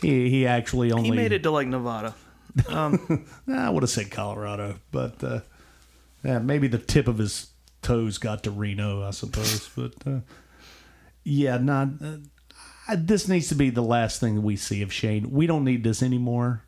he 0.02 0.30
he 0.30 0.48
actually 0.48 0.92
only 0.92 1.10
He 1.10 1.16
made 1.16 1.32
it 1.34 1.44
to 1.44 1.52
like 1.52 1.68
Nevada. 1.68 2.16
I 2.70 3.70
would 3.70 3.84
have 3.84 3.90
said 3.90 4.12
Colorado, 4.12 4.76
but 4.92 5.22
uh, 5.24 5.40
yeah, 6.24 6.40
maybe 6.40 6.68
the 6.68 6.78
tip 6.78 7.08
of 7.08 7.18
his 7.18 7.48
toes 7.82 8.18
got 8.20 8.44
to 8.44 8.52
Reno, 8.52 9.04
I 9.04 9.12
suppose. 9.12 9.70
but 9.76 9.94
uh, 10.06 10.20
yeah, 11.24 11.58
not. 11.58 11.90
Uh, 12.02 12.18
I- 12.88 12.96
this 12.96 13.28
needs 13.28 13.48
to 13.50 13.56
be 13.56 13.70
the 13.70 13.82
last 13.82 14.20
thing 14.20 14.42
we 14.44 14.56
see 14.56 14.82
of 14.82 14.94
Shane. 14.94 15.32
We 15.32 15.48
don't 15.48 15.64
need 15.64 15.84
this 15.84 16.02
anymore. 16.04 16.64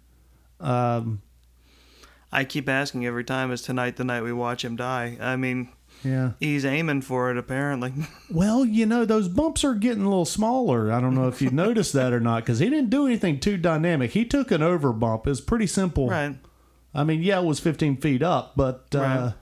I 2.36 2.44
keep 2.44 2.68
asking 2.70 3.06
every 3.06 3.24
time, 3.24 3.52
is 3.52 3.62
tonight 3.62 3.96
the 3.96 4.04
night 4.04 4.24
we 4.24 4.34
watch 4.34 4.64
him 4.66 4.76
die? 4.76 5.18
I 5.22 5.36
mean, 5.36 5.70
Yeah. 6.04 6.32
he's 6.40 6.66
aiming 6.66 7.02
for 7.02 7.32
it, 7.32 7.38
apparently. 7.38 7.94
Well, 8.30 8.66
you 8.66 8.86
know, 8.86 9.06
those 9.06 9.28
bumps 9.28 9.64
are 9.64 9.74
getting 9.76 10.04
a 10.04 10.10
little 10.10 10.26
smaller. 10.26 10.92
I 10.92 11.00
don't 11.00 11.16
know 11.16 11.28
if 11.28 11.42
you 11.42 11.50
noticed 11.66 11.94
that 11.94 12.12
or 12.14 12.20
not, 12.20 12.44
because 12.44 12.60
he 12.60 12.70
didn't 12.70 12.90
do 12.90 13.06
anything 13.06 13.40
too 13.40 13.56
dynamic. 13.58 14.12
He 14.12 14.26
took 14.26 14.52
an 14.52 14.62
over 14.64 14.92
bump. 14.92 15.26
It 15.28 15.30
was 15.30 15.42
pretty 15.42 15.68
simple. 15.68 16.10
right. 16.10 16.36
I 16.94 17.04
mean, 17.04 17.22
yeah, 17.24 17.40
it 17.40 17.46
was 17.46 17.60
15 17.60 17.98
feet 17.98 18.22
up, 18.24 18.54
but 18.56 18.86
uh, 18.96 19.00
Right. 19.00 19.34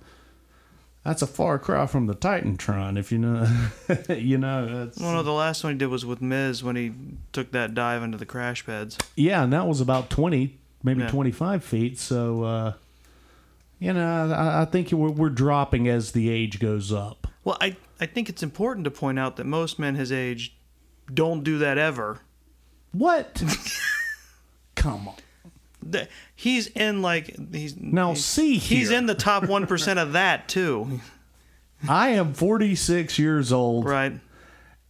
that's 1.03 1.21
a 1.21 1.27
far 1.27 1.59
cry 1.59 1.85
from 1.85 2.07
the 2.07 2.15
Titantron, 2.15 2.97
if 2.97 3.11
you 3.11 3.17
know. 3.19 3.47
you 4.09 4.37
know, 4.37 4.85
it's, 4.87 4.99
Well, 4.99 5.13
no, 5.13 5.21
the 5.23 5.31
last 5.31 5.63
one 5.63 5.73
he 5.73 5.77
did 5.79 5.87
was 5.87 6.05
with 6.05 6.21
Miz 6.21 6.63
when 6.63 6.75
he 6.75 6.93
took 7.31 7.51
that 7.51 7.73
dive 7.75 8.01
into 8.03 8.17
the 8.17 8.25
crash 8.25 8.65
pads. 8.65 8.97
yeah, 9.15 9.43
and 9.43 9.51
that 9.53 9.67
was 9.67 9.81
about 9.81 10.09
20, 10.09 10.57
maybe 10.83 11.01
Yeah. 11.01 11.09
25 11.09 11.63
feet. 11.63 11.99
So, 11.99 12.43
uh, 12.43 12.73
you 13.83 13.91
know, 13.91 14.31
I, 14.31 14.61
I 14.61 14.65
think 14.65 14.93
we're, 14.93 15.09
we're 15.09 15.29
dropping 15.29 15.89
as 15.89 16.13
the 16.13 16.29
age 16.29 16.57
goes 16.57 16.93
up. 16.93 17.27
Well, 17.43 17.57
I, 17.59 17.75
I 17.99 18.05
think 18.05 18.29
it's 18.29 18.41
important 18.41 18.85
to 18.85 18.91
point 18.91 19.19
out 19.19 19.35
that 19.35 19.45
most 19.45 19.77
men 19.77 19.95
his 19.95 20.09
age 20.09 20.55
don't 21.13 21.43
do 21.43 21.57
that 21.57 21.77
ever. 21.77 22.19
What? 22.93 23.43
Come 24.75 25.09
on. 25.09 26.07
He's 26.33 26.67
in 26.67 27.01
like 27.01 27.35
he's 27.51 27.75
Now, 27.75 28.11
he's, 28.11 28.23
see 28.23 28.57
he's 28.57 28.89
in 28.89 29.05
the 29.05 29.15
top 29.15 29.49
one 29.49 29.67
percent 29.67 29.99
of 29.99 30.13
that 30.13 30.47
too, 30.47 31.01
I 31.89 32.09
am 32.09 32.33
46 32.33 33.19
years 33.19 33.51
old. 33.51 33.85
right? 33.85 34.13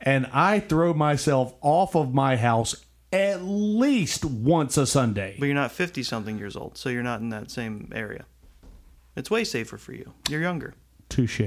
and 0.02 0.28
I 0.32 0.60
throw 0.60 0.94
myself 0.94 1.56
off 1.62 1.96
of 1.96 2.14
my 2.14 2.36
house 2.36 2.76
at 3.12 3.42
least 3.42 4.24
once 4.24 4.78
a 4.78 4.86
Sunday. 4.86 5.36
But 5.40 5.48
you're 5.48 5.56
not 5.56 5.72
fifty 5.72 6.04
something 6.04 6.38
years 6.38 6.56
old, 6.56 6.78
so 6.78 6.90
you're 6.90 7.02
not 7.02 7.22
in 7.22 7.30
that 7.30 7.50
same 7.50 7.92
area. 7.96 8.26
It's 9.16 9.30
way 9.30 9.44
safer 9.44 9.78
for 9.78 9.94
you. 9.94 10.14
You're 10.30 10.42
younger. 10.42 10.74
Touche. 11.10 11.42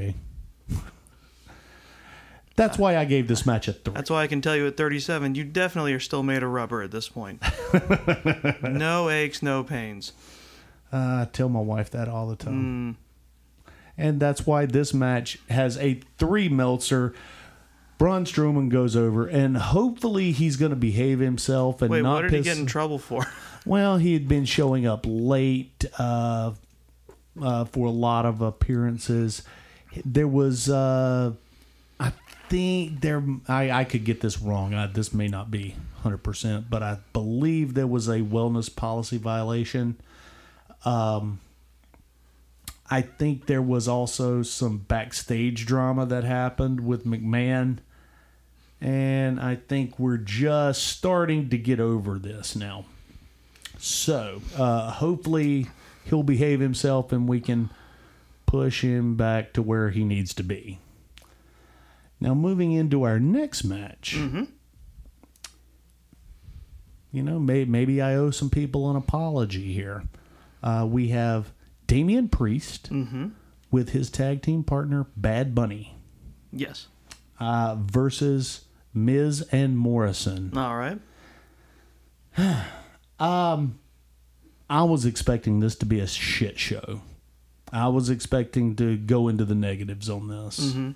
That's 2.56 2.78
why 2.78 2.96
I 2.96 3.04
gave 3.04 3.28
this 3.28 3.44
match 3.44 3.68
a 3.68 3.74
three. 3.74 3.92
That's 3.92 4.08
why 4.08 4.22
I 4.22 4.26
can 4.26 4.40
tell 4.40 4.56
you 4.56 4.66
at 4.66 4.78
37, 4.78 5.34
you 5.34 5.44
definitely 5.44 5.92
are 5.92 6.00
still 6.00 6.22
made 6.22 6.42
of 6.42 6.50
rubber 6.50 6.80
at 6.82 6.90
this 6.90 7.08
point. 7.08 7.42
no 8.62 9.10
aches, 9.10 9.42
no 9.42 9.62
pains. 9.62 10.12
Uh, 10.90 10.96
I 10.96 11.28
tell 11.30 11.50
my 11.50 11.60
wife 11.60 11.90
that 11.90 12.08
all 12.08 12.26
the 12.26 12.36
time. 12.36 12.96
And 13.98 14.20
that's 14.20 14.46
why 14.46 14.64
this 14.66 14.94
match 14.94 15.38
has 15.50 15.76
a 15.78 16.00
three 16.18 16.48
Meltzer. 16.48 17.14
Braun 17.98 18.24
Strowman 18.24 18.68
goes 18.68 18.94
over, 18.94 19.26
and 19.26 19.56
hopefully 19.56 20.32
he's 20.32 20.56
going 20.56 20.70
to 20.70 20.76
behave 20.76 21.18
himself 21.18 21.80
and 21.80 21.90
Wait, 21.90 22.02
not 22.02 22.22
what 22.22 22.30
did 22.30 22.32
he 22.32 22.42
get 22.42 22.58
in 22.58 22.66
trouble 22.66 22.98
for? 22.98 23.26
Well, 23.66 23.96
he 23.96 24.12
had 24.12 24.28
been 24.28 24.44
showing 24.44 24.86
up 24.86 25.04
late 25.08 25.84
uh, 25.98 26.52
uh, 27.40 27.64
for 27.64 27.86
a 27.86 27.90
lot 27.90 28.26
of 28.26 28.40
appearances. 28.40 29.42
There 30.04 30.28
was, 30.28 30.68
uh, 30.68 31.32
I 31.98 32.12
think 32.48 33.00
there, 33.00 33.22
I, 33.48 33.70
I 33.70 33.84
could 33.84 34.04
get 34.04 34.20
this 34.20 34.40
wrong. 34.40 34.74
I, 34.74 34.86
this 34.86 35.12
may 35.12 35.28
not 35.28 35.50
be 35.50 35.76
100%, 36.04 36.64
but 36.68 36.82
I 36.82 36.98
believe 37.12 37.74
there 37.74 37.86
was 37.86 38.08
a 38.08 38.20
wellness 38.20 38.74
policy 38.74 39.18
violation. 39.18 39.96
Um, 40.84 41.40
I 42.88 43.02
think 43.02 43.46
there 43.46 43.62
was 43.62 43.88
also 43.88 44.42
some 44.42 44.78
backstage 44.78 45.66
drama 45.66 46.06
that 46.06 46.24
happened 46.24 46.86
with 46.86 47.04
McMahon. 47.04 47.78
And 48.80 49.40
I 49.40 49.56
think 49.56 49.98
we're 49.98 50.18
just 50.18 50.86
starting 50.86 51.48
to 51.48 51.58
get 51.58 51.80
over 51.80 52.18
this 52.18 52.54
now. 52.54 52.84
So 53.78 54.42
uh, 54.56 54.90
hopefully 54.90 55.68
he'll 56.06 56.22
behave 56.22 56.60
himself 56.60 57.12
and 57.12 57.28
we 57.28 57.40
can 57.40 57.70
push 58.46 58.82
him 58.82 59.16
back 59.16 59.52
to 59.52 59.62
where 59.62 59.90
he 59.90 60.04
needs 60.04 60.32
to 60.34 60.42
be. 60.42 60.78
Now, 62.20 62.34
moving 62.34 62.72
into 62.72 63.02
our 63.02 63.20
next 63.20 63.64
match. 63.64 64.14
You 67.12 67.22
know, 67.22 67.38
may, 67.38 67.64
maybe 67.64 68.00
I 68.00 68.14
owe 68.14 68.30
some 68.30 68.50
people 68.50 68.90
an 68.90 68.96
apology 68.96 69.72
here. 69.72 70.04
Uh, 70.62 70.86
we 70.88 71.08
have 71.08 71.52
Damian 71.86 72.28
Priest 72.28 72.90
with 73.70 73.90
his 73.90 74.10
tag 74.10 74.42
team 74.42 74.64
partner, 74.64 75.06
Bad 75.16 75.54
Bunny, 75.54 75.96
yes. 76.52 76.88
uh, 77.38 77.76
versus 77.78 78.64
Miz 78.94 79.42
and 79.52 79.76
Morrison. 79.78 80.56
All 80.56 80.76
right. 80.76 80.98
I 84.68 84.82
was 84.84 85.04
expecting 85.06 85.60
this 85.60 85.76
to 85.76 85.86
be 85.86 86.00
a 86.00 86.06
shit 86.06 86.58
show. 86.58 87.02
I 87.72 87.88
was 87.88 88.10
expecting 88.10 88.74
to 88.76 88.96
go 88.96 89.28
into 89.28 89.44
the 89.44 89.54
negatives 89.54 90.08
on 90.08 90.28
this. 90.28 90.60
Mm-hmm. 90.60 90.90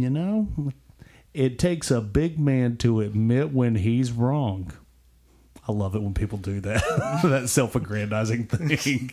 You 0.00 0.10
know, 0.10 0.48
it 1.34 1.58
takes 1.58 1.90
a 1.90 2.00
big 2.00 2.38
man 2.38 2.76
to 2.78 3.00
admit 3.00 3.52
when 3.52 3.76
he's 3.76 4.10
wrong. 4.10 4.72
I 5.68 5.72
love 5.72 5.94
it 5.94 6.02
when 6.02 6.14
people 6.14 6.38
do 6.38 6.60
that. 6.60 6.82
that 7.24 7.48
self-aggrandizing 7.48 8.46
thing. 8.46 9.10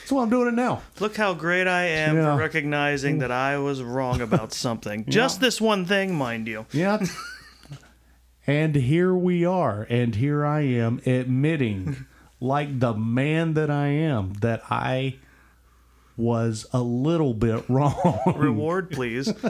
That's 0.00 0.12
why 0.12 0.22
I'm 0.22 0.30
doing 0.30 0.48
it 0.48 0.54
now. 0.54 0.82
Look 1.00 1.16
how 1.16 1.34
great 1.34 1.66
I 1.66 1.84
am 1.84 2.16
Yeah. 2.16 2.34
for 2.34 2.40
recognizing 2.40 3.18
that 3.18 3.30
I 3.30 3.58
was 3.58 3.82
wrong 3.82 4.20
about 4.20 4.52
something. 4.54 5.04
Just 5.08 5.40
this 5.40 5.60
one 5.60 5.84
thing, 5.84 6.14
mind 6.14 6.46
you. 6.48 6.66
Yeah. 6.72 7.04
and 8.46 8.74
here 8.74 9.14
we 9.14 9.44
are, 9.44 9.86
and 9.90 10.14
here 10.14 10.46
I 10.46 10.60
am 10.62 11.00
admitting, 11.04 12.06
like 12.42 12.80
the 12.80 12.92
man 12.92 13.54
that 13.54 13.70
I 13.70 13.86
am, 13.86 14.32
that 14.40 14.62
I 14.68 15.16
was 16.16 16.66
a 16.72 16.82
little 16.82 17.34
bit 17.34 17.64
wrong. 17.68 18.34
Reward, 18.36 18.90
please. 18.90 19.28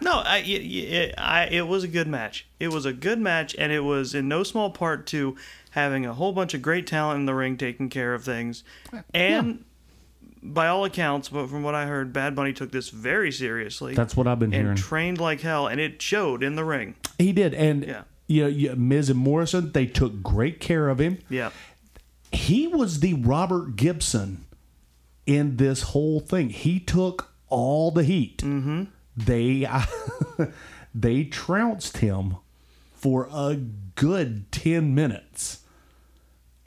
no, 0.00 0.12
I, 0.24 0.38
it, 0.38 0.62
it, 0.62 1.14
I, 1.18 1.46
it 1.46 1.66
was 1.66 1.82
a 1.84 1.88
good 1.88 2.06
match. 2.06 2.46
It 2.60 2.68
was 2.68 2.86
a 2.86 2.92
good 2.92 3.18
match, 3.18 3.54
and 3.58 3.72
it 3.72 3.80
was 3.80 4.14
in 4.14 4.28
no 4.28 4.42
small 4.44 4.70
part 4.70 5.06
to 5.08 5.36
having 5.70 6.06
a 6.06 6.14
whole 6.14 6.32
bunch 6.32 6.54
of 6.54 6.62
great 6.62 6.86
talent 6.86 7.18
in 7.20 7.26
the 7.26 7.34
ring 7.34 7.56
taking 7.56 7.88
care 7.88 8.14
of 8.14 8.22
things. 8.24 8.62
And 9.12 9.64
by 10.42 10.68
all 10.68 10.84
accounts, 10.84 11.28
but 11.28 11.48
from 11.48 11.62
what 11.64 11.74
I 11.74 11.86
heard, 11.86 12.12
Bad 12.12 12.36
Bunny 12.36 12.52
took 12.52 12.70
this 12.70 12.90
very 12.90 13.32
seriously. 13.32 13.94
That's 13.94 14.16
what 14.16 14.26
I've 14.28 14.38
been 14.38 14.52
and 14.54 14.62
hearing. 14.62 14.76
trained 14.76 15.18
like 15.20 15.40
hell, 15.40 15.66
and 15.66 15.80
it 15.80 16.00
showed 16.00 16.44
in 16.44 16.54
the 16.54 16.64
ring. 16.64 16.94
He 17.18 17.32
did, 17.32 17.52
and 17.54 17.84
Yeah. 17.84 18.02
You 18.26 18.42
know, 18.42 18.48
yeah, 18.48 18.74
Miz 18.74 19.10
and 19.10 19.18
Morrison, 19.18 19.72
they 19.72 19.86
took 19.86 20.22
great 20.22 20.60
care 20.60 20.88
of 20.88 20.98
him. 21.00 21.18
Yeah. 21.28 21.50
He 22.32 22.66
was 22.66 23.00
the 23.00 23.14
Robert 23.14 23.76
Gibson 23.76 24.44
in 25.26 25.56
this 25.56 25.82
whole 25.82 26.20
thing. 26.20 26.50
He 26.50 26.80
took 26.80 27.32
all 27.48 27.90
the 27.90 28.02
heat. 28.04 28.38
Mm-hmm. 28.38 28.84
They 29.16 29.68
they 30.94 31.24
trounced 31.24 31.98
him 31.98 32.36
for 32.94 33.28
a 33.32 33.56
good 33.94 34.50
ten 34.50 34.94
minutes, 34.94 35.60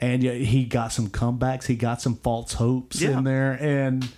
and 0.00 0.22
yeah, 0.22 0.32
he 0.32 0.64
got 0.64 0.92
some 0.92 1.08
comebacks. 1.08 1.66
He 1.66 1.74
got 1.76 2.00
some 2.00 2.16
false 2.16 2.54
hopes 2.54 3.00
Yeah. 3.00 3.18
in 3.18 3.24
there, 3.24 3.52
and. 3.60 4.08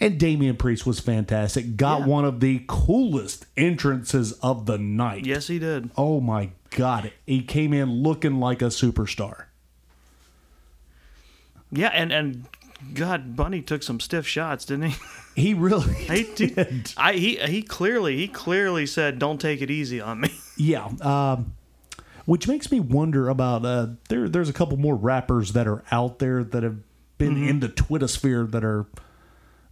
And 0.00 0.16
Damian 0.16 0.54
Priest 0.56 0.86
was 0.86 1.00
fantastic. 1.00 1.76
Got 1.76 2.02
Yeah. 2.02 2.06
one 2.06 2.24
of 2.24 2.38
the 2.38 2.62
coolest 2.68 3.46
entrances 3.56 4.30
of 4.34 4.64
the 4.66 4.78
night. 4.78 5.26
Yes, 5.26 5.48
he 5.48 5.58
did. 5.58 5.90
Oh 5.96 6.20
my 6.20 6.50
god, 6.70 7.12
he 7.26 7.42
came 7.42 7.72
in 7.72 8.02
looking 8.02 8.38
like 8.40 8.62
a 8.62 8.66
superstar. 8.66 9.46
Yeah, 11.70 11.88
and 11.88 12.12
and 12.12 12.44
God, 12.94 13.36
Bunny 13.36 13.60
took 13.60 13.82
some 13.82 14.00
stiff 14.00 14.26
shots, 14.26 14.64
didn't 14.64 14.90
he? 14.90 14.96
He 15.42 15.54
really 15.54 15.92
He 15.94 16.22
did. 16.34 16.92
I 16.96 17.12
he 17.14 17.36
he 17.36 17.62
clearly 17.62 18.16
he 18.16 18.28
clearly 18.28 18.86
said, 18.86 19.18
"Don't 19.18 19.40
take 19.40 19.60
it 19.60 19.70
easy 19.70 20.00
on 20.00 20.20
me." 20.20 20.30
Yeah, 20.60 20.88
um, 21.02 21.52
which 22.24 22.48
makes 22.48 22.72
me 22.72 22.80
wonder 22.80 23.28
about 23.28 23.64
uh, 23.64 23.86
there. 24.08 24.28
There's 24.28 24.48
a 24.48 24.52
couple 24.52 24.76
more 24.76 24.96
rappers 24.96 25.52
that 25.52 25.68
are 25.68 25.84
out 25.92 26.18
there 26.18 26.42
that 26.42 26.62
have 26.64 26.78
been 27.16 27.34
Mm-hmm. 27.36 27.48
in 27.48 27.60
the 27.60 27.68
Twitter 27.68 28.08
sphere 28.08 28.44
that 28.44 28.64
are 28.64 28.86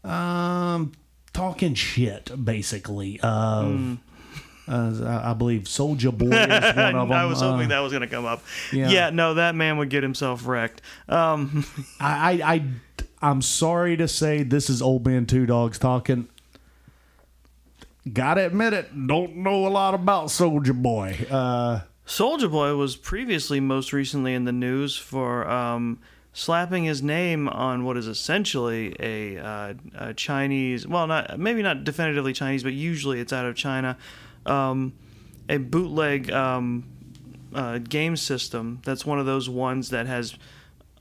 um, 0.05 0.93
talking 1.33 1.75
shit, 1.75 2.31
basically. 2.45 3.19
Uh, 3.21 3.97
uh, 4.69 5.23
I 5.25 5.33
believe 5.35 5.63
Soulja 5.63 6.17
Boy 6.17 6.27
is 6.27 6.77
one 6.77 6.95
of 6.97 7.09
them. 7.09 7.13
I 7.13 7.25
was 7.27 7.41
hoping 7.41 7.67
Uh, 7.67 7.69
that 7.69 7.81
was 7.81 7.93
going 7.93 8.03
to 8.03 8.09
come 8.09 8.25
up. 8.25 8.43
yeah. 8.73 8.89
Yeah. 8.89 9.11
no, 9.11 9.35
that 9.35 9.55
man 9.55 9.79
would 9.79 9.91
get 9.91 10.03
himself 10.03 10.47
wrecked. 10.47 10.83
Um, 11.09 11.65
I, 12.01 12.41
I, 12.43 12.55
I, 12.55 12.65
I'm 13.23 13.43
sorry 13.43 13.97
to 13.97 14.09
say 14.09 14.43
this 14.43 14.69
is 14.69 14.83
old 14.83 15.07
man 15.07 15.27
two 15.27 15.47
dogs 15.47 15.79
talking. 15.79 16.29
Gotta 18.13 18.47
admit 18.47 18.73
it, 18.73 19.07
don't 19.09 19.37
know 19.39 19.67
a 19.67 19.69
lot 19.71 19.95
about 19.95 20.27
Soulja 20.27 20.73
Boy. 20.81 21.27
Uh, 21.29 21.81
Soulja 22.07 22.49
Boy 22.49 22.75
was 22.77 22.95
previously 22.95 23.59
most 23.59 23.93
recently 23.93 24.33
in 24.33 24.45
the 24.45 24.53
news 24.53 24.97
for 24.97 25.49
um, 25.51 25.99
slapping 26.33 26.85
his 26.85 27.03
name 27.03 27.49
on 27.49 27.85
what 27.85 27.97
is 27.97 28.07
essentially 28.07 28.95
a, 29.01 29.39
uh, 29.39 29.75
a 29.97 30.15
Chinese, 30.15 30.87
well, 30.87 31.09
not 31.09 31.37
maybe 31.41 31.63
not 31.63 31.83
definitively 31.83 32.33
Chinese, 32.33 32.63
but 32.63 32.75
usually 32.75 33.19
it's 33.19 33.33
out 33.33 33.45
of 33.45 33.57
China, 33.57 33.97
um, 34.49 34.93
a 35.49 35.59
bootleg 35.59 36.31
um, 36.31 36.85
uh, 37.55 37.79
game 37.79 38.17
system. 38.17 38.81
That's 38.85 39.05
one 39.07 39.19
of 39.19 39.27
those 39.27 39.49
ones 39.49 39.91
that 39.91 40.07
has 40.07 40.37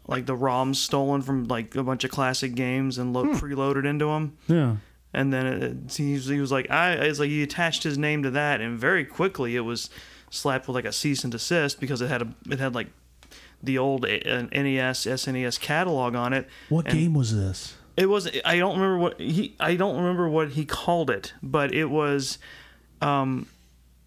like 0.08 0.26
the 0.26 0.36
ROMs 0.36 0.76
stolen 0.76 1.22
from 1.22 1.48
like 1.48 1.76
a 1.76 1.84
bunch 1.84 2.04
of 2.04 2.12
classic 2.12 2.56
games 2.56 2.98
and 2.98 3.14
lo- 3.14 3.26
preloaded 3.26 3.86
into 3.86 4.06
them. 4.06 4.38
yeah, 4.48 4.76
and 5.14 5.34
then 5.34 5.46
it, 5.46 5.92
he, 5.96 6.14
was, 6.14 6.28
he 6.28 6.40
was 6.40 6.52
like 6.52 6.70
I 6.70 6.94
it's 6.94 7.20
like 7.20 7.30
he 7.30 7.42
attached 7.42 7.84
his 7.84 7.98
name 7.98 8.22
to 8.24 8.32
that 8.32 8.62
and 8.62 8.78
very 8.78 9.04
quickly 9.06 9.56
it 9.56 9.62
was 9.62 9.90
slapped 10.30 10.68
with 10.68 10.76
like 10.76 10.86
a 10.86 10.92
cease 10.92 11.24
and 11.24 11.32
desist 11.32 11.80
because 11.80 12.02
it 12.02 12.08
had 12.10 12.22
a 12.22 12.36
it 12.50 12.60
had 12.60 12.76
like 12.76 12.88
the 13.64 13.78
old 13.80 14.06
uh, 14.06 14.10
NES 14.52 15.08
SNES 15.08 15.60
catalog 15.60 16.14
on 16.14 16.34
it. 16.34 16.48
what 16.70 16.86
And 16.86 16.94
game 16.94 17.14
was 17.16 17.36
this? 17.36 17.76
It 17.98 18.10
was 18.10 18.30
I 18.44 18.58
don't 18.58 18.76
remember 18.76 19.00
what 19.00 19.20
he 19.20 19.56
I 19.60 19.76
don't 19.76 19.96
remember 19.98 20.30
what 20.30 20.50
he 20.52 20.66
called 20.66 21.10
it, 21.10 21.34
but 21.42 21.74
it 21.74 21.86
was 21.86 22.38
um 23.06 23.46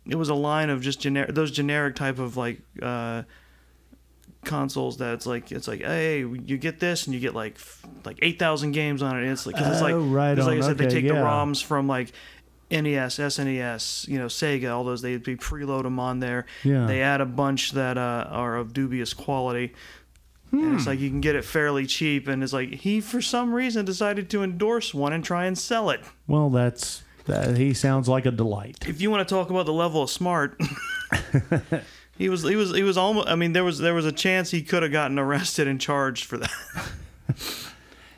it 0.08 0.14
was 0.16 0.28
a 0.28 0.34
line 0.34 0.70
of 0.70 0.80
just 0.80 1.00
generic 1.00 1.34
those 1.34 1.50
generic 1.50 1.94
type 1.94 2.18
of 2.18 2.36
like 2.36 2.58
uh 2.82 3.22
consoles 4.44 4.96
that's 4.96 5.26
like 5.26 5.50
it's 5.52 5.66
like 5.68 5.80
hey 5.82 6.20
you 6.20 6.56
get 6.56 6.78
this 6.80 7.06
and 7.06 7.12
you 7.14 7.20
get 7.20 7.34
like 7.34 7.54
f- 7.56 7.84
like 8.04 8.18
8000 8.22 8.72
games 8.72 9.02
on 9.02 9.16
it 9.18 9.22
and 9.22 9.30
it's 9.32 9.46
like 9.46 9.56
'cause 9.56 9.66
it's 9.66 9.82
like 9.82 9.94
Oh, 9.94 10.00
right 10.00 10.36
'cause 10.36 10.46
like 10.46 10.58
on. 10.58 10.62
I 10.64 10.66
said 10.66 10.78
they 10.78 10.86
take 10.86 11.04
yeah. 11.04 11.12
the 11.14 11.18
ROMs 11.18 11.62
from 11.62 11.86
like 11.88 12.12
NES, 12.70 13.18
SNES, 13.18 14.06
you 14.08 14.18
know, 14.18 14.26
Sega, 14.26 14.70
all 14.74 14.84
those 14.84 15.00
they 15.02 15.16
they 15.16 15.36
preload 15.36 15.84
them 15.84 15.98
on 15.98 16.20
there. 16.20 16.44
Yeah. 16.64 16.84
They 16.86 17.00
add 17.00 17.20
a 17.22 17.26
bunch 17.26 17.72
that 17.72 17.96
uh, 17.96 18.26
are 18.30 18.56
of 18.56 18.74
dubious 18.74 19.14
quality. 19.14 19.72
And 20.52 20.74
it's 20.76 20.86
like 20.86 20.98
you 21.00 21.08
can 21.10 21.20
get 21.22 21.34
it 21.34 21.44
fairly 21.46 21.86
cheap, 21.86 22.26
and 22.28 22.42
it's 22.42 22.52
like 22.54 22.72
he 22.74 23.00
for 23.00 23.20
some 23.22 23.52
reason 23.54 23.84
decided 23.86 24.28
to 24.30 24.42
endorse 24.42 24.92
one 24.94 25.12
and 25.14 25.22
try 25.24 25.44
and 25.46 25.56
sell 25.58 25.88
it. 25.90 26.00
Well, 26.26 26.48
that's 26.50 27.02
that. 27.28 27.56
He 27.56 27.72
sounds 27.72 28.08
like 28.08 28.26
a 28.26 28.30
delight. 28.30 28.86
If 28.88 29.00
you 29.00 29.10
want 29.10 29.26
to 29.26 29.32
talk 29.34 29.48
about 29.50 29.64
the 29.66 29.72
level 29.72 30.02
of 30.02 30.10
smart, 30.10 30.60
he 32.18 32.28
was 32.28 32.42
he 32.42 32.56
was 32.56 32.74
he 32.74 32.82
was 32.82 32.98
almost. 32.98 33.28
I 33.28 33.34
mean, 33.36 33.52
there 33.52 33.64
was 33.64 33.78
there 33.78 33.94
was 33.94 34.04
a 34.06 34.12
chance 34.12 34.50
he 34.50 34.62
could 34.62 34.82
have 34.82 34.92
gotten 34.92 35.18
arrested 35.18 35.68
and 35.68 35.80
charged 35.80 36.24
for 36.24 36.38
that. 36.38 36.50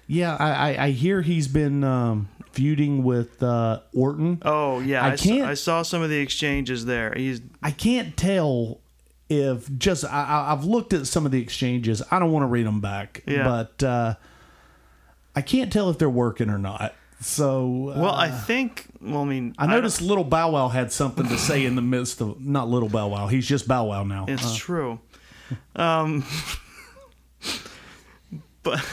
Yeah, 0.07 0.37
I, 0.40 0.51
I, 0.73 0.85
I 0.87 0.90
hear 0.90 1.23
he's 1.23 1.46
been 1.46 1.85
um, 1.85 2.29
feuding 2.51 3.05
with 3.05 3.40
uh, 3.44 3.79
Orton. 3.94 4.42
Oh 4.44 4.81
yeah, 4.81 5.05
I 5.05 5.12
I, 5.12 5.14
saw, 5.14 5.25
can't- 5.29 5.46
I 5.46 5.55
saw 5.55 5.83
some 5.83 6.03
of 6.03 6.11
the 6.11 6.18
exchanges 6.18 6.85
there. 6.85 7.14
He's 7.16 7.40
I 7.62 7.70
can't 7.70 8.16
tell 8.16 8.81
if 9.29 9.73
just 9.79 10.05
I, 10.05 10.49
I've 10.51 10.64
looked 10.64 10.92
at 10.92 11.07
some 11.07 11.27
of 11.27 11.31
the 11.31 11.40
exchanges. 11.40 12.03
I 12.11 12.18
don't 12.18 12.33
want 12.33 12.42
to 12.42 12.49
read 12.49 12.66
them 12.66 12.81
back, 12.81 13.23
Yeah. 13.25 13.44
but 13.44 13.83
uh, 13.87 14.14
I 15.37 15.42
can't 15.42 15.73
tell 15.73 15.90
if 15.90 15.99
they're 15.99 16.11
working 16.11 16.51
or 16.51 16.59
not. 16.59 16.92
So 17.21 17.91
uh, 17.95 18.01
well. 18.01 18.15
I 18.15 18.31
think. 18.31 18.87
Well, 19.01 19.21
I 19.23 19.25
mean, 19.25 19.55
I 19.59 19.67
noticed 19.67 20.01
Little 20.01 20.25
Bow 20.25 20.53
Wow 20.53 20.69
had 20.69 20.91
something 20.93 21.27
to 21.29 21.37
say 21.39 21.65
in 21.67 21.75
the 21.77 21.83
midst 21.83 22.21
of 22.21 22.41
not 22.45 22.69
Little 22.69 22.89
Bow 22.89 23.09
Wow. 23.09 23.29
He's 23.29 23.47
just 23.47 23.69
Bow 23.69 23.85
Wow 23.87 24.05
now. 24.05 24.25
It's 24.29 24.45
Uh, 24.45 24.57
true. 24.57 25.01
Um, 25.77 26.25
but 28.63 28.85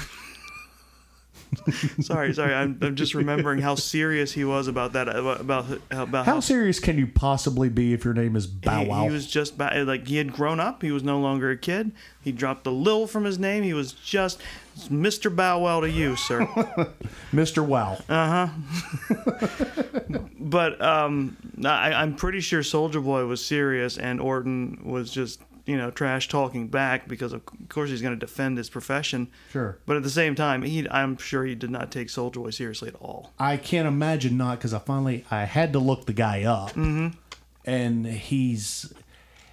sorry, 2.02 2.34
sorry. 2.34 2.54
I'm, 2.54 2.78
I'm 2.82 2.96
just 2.96 3.14
remembering 3.14 3.60
how 3.60 3.76
serious 3.76 4.32
he 4.32 4.46
was 4.46 4.68
about 4.68 4.94
that. 4.94 5.08
About 5.10 5.42
about, 5.42 5.66
about 5.92 6.26
how 6.26 6.40
serious 6.40 6.80
can 6.80 6.98
you 6.98 7.08
possibly 7.08 7.70
be 7.70 7.94
if 7.94 8.06
your 8.06 8.14
name 8.14 8.36
is 8.36 8.48
Bow 8.48 8.84
he, 8.84 8.88
Wow? 8.88 9.04
he 9.04 9.10
was 9.10 9.28
just 9.28 9.58
ba- 9.58 9.84
like 9.86 10.08
he 10.08 10.18
had 10.18 10.34
grown 10.34 10.60
up. 10.60 10.82
He 10.82 10.92
was 10.92 11.04
no 11.04 11.20
longer 11.20 11.52
a 11.52 11.58
kid. 11.58 11.92
He 12.22 12.32
dropped 12.32 12.64
the 12.64 12.72
Lil 12.72 13.08
from 13.08 13.24
his 13.24 13.40
name. 13.40 13.64
He 13.64 13.74
was 13.74 13.94
just 13.94 14.42
Mr. 14.90 15.34
Bow 15.34 15.60
Wow 15.60 15.82
to 15.82 15.90
you, 15.90 16.16
sir. 16.16 16.42
Mr. 17.32 17.66
Wow. 17.66 17.98
Uh, 18.10 18.48
huh. 18.48 20.20
but 20.40 20.82
um, 20.82 21.38
I, 21.64 21.94
I'm 21.94 22.16
pretty 22.16 22.42
sure 22.42 22.62
Soulja 22.62 23.04
Boy 23.04 23.26
was 23.26 23.44
serious, 23.46 23.98
and 23.98 24.20
Orton 24.20 24.80
was 24.84 25.12
just 25.12 25.42
you 25.68 25.78
know 25.78 25.92
trash 25.92 26.28
talking 26.30 26.68
back 26.70 27.08
because 27.08 27.34
of 27.34 27.42
course 27.70 27.90
he's 27.92 28.02
going 28.02 28.14
to 28.18 28.26
defend 28.26 28.58
his 28.58 28.70
profession. 28.70 29.28
Sure. 29.52 29.78
But 29.86 29.98
at 29.98 30.04
the 30.04 30.10
same 30.10 30.34
time, 30.34 30.64
he 30.64 30.88
I'm 30.90 31.18
sure 31.18 31.46
he 31.46 31.54
did 31.56 31.70
not 31.70 31.92
take 31.92 32.08
Soulja 32.08 32.34
Boy 32.36 32.50
seriously 32.50 32.88
at 32.90 32.96
all. 32.96 33.34
I 33.38 33.58
can't 33.58 33.88
imagine 33.88 34.38
not 34.38 34.58
because 34.58 34.74
I 34.74 34.80
finally 34.80 35.26
I 35.30 35.44
had 35.44 35.74
to 35.74 35.80
look 35.80 36.06
the 36.06 36.14
guy 36.14 36.44
up, 36.44 36.70
Mm-hmm. 36.72 37.18
and 37.66 38.06
he's 38.08 38.92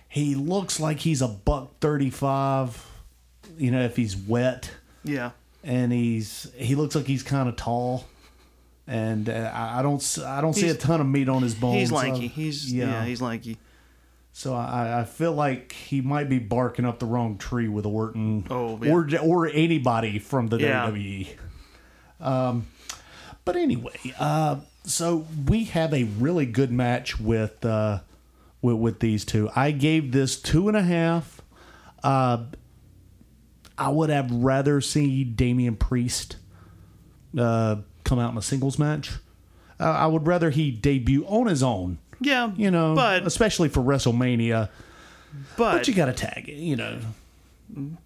he 0.09 0.35
looks 0.37 0.79
like 0.81 1.01
he's 1.01 1.21
a 1.21 1.29
buck 1.29 1.81
thirty 1.81 2.11
five. 2.11 2.87
You 3.59 3.71
know, 3.71 3.83
if 3.83 3.97
he's 3.97 4.17
wet, 4.17 4.71
Yeah. 5.05 5.33
and 5.63 5.93
he's 5.93 6.51
he 6.57 6.75
looks 6.75 6.95
like 6.95 7.07
he's 7.07 7.23
kind 7.23 7.49
of 7.49 7.57
tall, 7.57 8.07
and 8.87 9.29
uh, 9.29 9.51
I 9.55 9.83
don't 9.83 10.19
I 10.25 10.41
don't 10.41 10.55
see 10.55 10.69
a 10.69 10.75
ton 10.75 11.01
of 11.01 11.07
meat 11.07 11.29
on 11.29 11.43
his 11.43 11.55
bones. 11.55 11.79
He's 11.81 11.93
lanky. 11.93 12.27
He's 12.29 12.73
yeah. 12.73 13.05
he's 13.05 13.21
lanky. 13.21 13.59
So 14.37 14.53
I, 14.53 15.01
I 15.01 15.05
feel 15.05 15.33
like 15.33 15.71
he 15.71 16.01
might 16.01 16.29
be 16.29 16.41
barking 16.41 16.85
up 16.85 16.99
the 16.99 17.07
wrong 17.07 17.39
tree 17.39 17.69
with 17.69 17.87
Orton, 17.87 18.45
Oh, 18.51 18.81
yeah. 18.83 18.91
or 18.93 19.09
or 19.23 19.47
anybody 19.47 20.19
from 20.19 20.49
the 20.49 20.59
Yeah. 20.59 20.91
WWE. 20.91 21.29
Um, 22.21 22.67
but 23.45 23.55
anyway, 23.55 23.95
uh, 24.19 24.57
so 24.83 25.27
we 25.47 25.65
have 25.67 25.95
a 25.95 26.03
really 26.05 26.47
good 26.47 26.73
match 26.73 27.21
with 27.21 27.65
uh, 27.65 28.01
with, 28.61 28.77
with 28.77 28.99
these 29.01 29.25
two. 29.25 29.51
I 29.55 29.71
gave 29.71 30.11
this 30.11 30.37
two 30.41 30.67
and 30.67 30.77
a 30.77 30.83
half. 30.83 31.41
Uh, 32.03 32.47
I 33.79 33.91
would 33.91 34.11
have 34.11 34.33
rather 34.33 34.81
see 34.81 35.23
Damian 35.23 35.77
Priest 35.77 36.39
uh, 37.39 37.77
come 38.03 38.19
out 38.19 38.33
in 38.33 38.39
a 38.39 38.43
singles 38.43 38.81
match. 38.81 39.13
Uh, 39.79 39.85
I 39.85 40.07
would 40.09 40.27
rather 40.27 40.51
he 40.51 40.73
debut 40.73 41.25
on 41.27 41.47
his 41.47 41.63
own 41.63 41.99
Yeah. 42.21 42.53
you 42.57 42.71
know, 42.71 42.95
but 42.95 43.27
especially 43.27 43.69
for 43.69 43.81
WrestleMania. 43.83 44.69
but 45.57 45.73
But 45.79 45.89
you 45.89 45.95
got 45.95 46.07
to 46.07 46.13
tag 46.13 46.49
it, 46.49 46.55
you 46.57 46.77
know. 46.77 46.99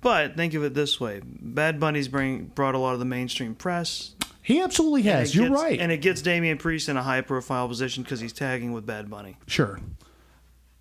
but 0.00 0.36
think 0.36 0.54
of 0.54 0.64
it 0.64 0.74
this 0.74 0.98
way: 1.00 1.20
Bad 1.24 1.78
Bunny's 1.80 2.08
bring 2.08 2.44
brought 2.54 2.74
a 2.74 2.78
lot 2.78 2.92
of 2.94 2.98
the 2.98 3.04
mainstream 3.04 3.54
press. 3.54 4.12
He 4.42 4.62
absolutely 4.62 5.02
has. 5.02 5.34
You're 5.34 5.50
gets- 5.50 5.60
right. 5.60 5.78
And 5.78 5.92
it 5.92 5.98
gets 5.98 6.22
Damian 6.22 6.56
Priest 6.56 6.88
in 6.88 6.96
a 6.96 7.02
high 7.02 7.20
profile 7.20 7.68
position 7.68 8.02
because 8.02 8.18
he's 8.20 8.32
tagging 8.32 8.72
with 8.72 8.86
Bad 8.86 9.10
Bunny. 9.10 9.36
sure. 9.46 9.80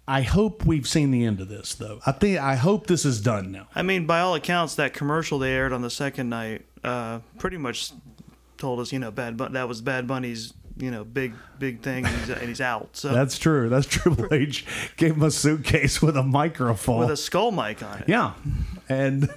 I 0.10 0.22
hope 0.22 0.66
we've 0.66 0.88
seen 0.88 1.12
the 1.12 1.26
end 1.26 1.42
of 1.42 1.50
this, 1.50 1.76
though. 1.76 2.00
I 2.06 2.14
think 2.14 2.40
I 2.40 2.56
hope 2.56 2.88
this 2.88 3.04
is 3.04 3.20
done 3.20 3.52
now. 3.52 3.68
I 3.76 3.82
mean, 3.82 4.06
by 4.06 4.22
all 4.22 4.36
accounts, 4.36 4.76
that 4.76 4.94
commercial 4.94 5.38
they 5.38 5.52
aired 5.52 5.74
on 5.74 5.82
the 5.82 5.90
second 5.90 6.30
night 6.30 6.66
uh, 6.82 7.20
pretty 7.40 7.58
much 7.58 7.92
told 8.58 8.80
us, 8.80 8.94
you 8.94 9.00
know, 9.00 9.12
Bad 9.12 9.36
Bun- 9.36 9.52
that 9.52 9.68
was 9.68 9.82
Bad 9.82 10.08
Bunny's, 10.08 10.54
you 10.80 10.92
know, 10.92 11.04
big 11.04 11.34
big 11.60 11.82
thing, 11.82 12.06
and 12.06 12.16
he's, 12.16 12.30
and 12.30 12.48
he's 12.48 12.62
out. 12.62 12.90
So 12.98 13.10
That's 13.14 13.38
true. 13.38 13.70
That's 13.70 13.88
Triple 13.88 14.28
H 14.34 14.66
gave 14.98 15.16
him 15.16 15.24
a 15.24 15.32
suitcase 15.32 16.02
with 16.02 16.16
a 16.18 16.24
microphone. 16.24 17.00
with 17.00 17.12
a 17.12 17.18
skull 17.18 17.52
mic 17.52 17.82
on 17.84 18.00
it. 18.00 18.06
yeah, 18.10 18.34
and 18.90 19.30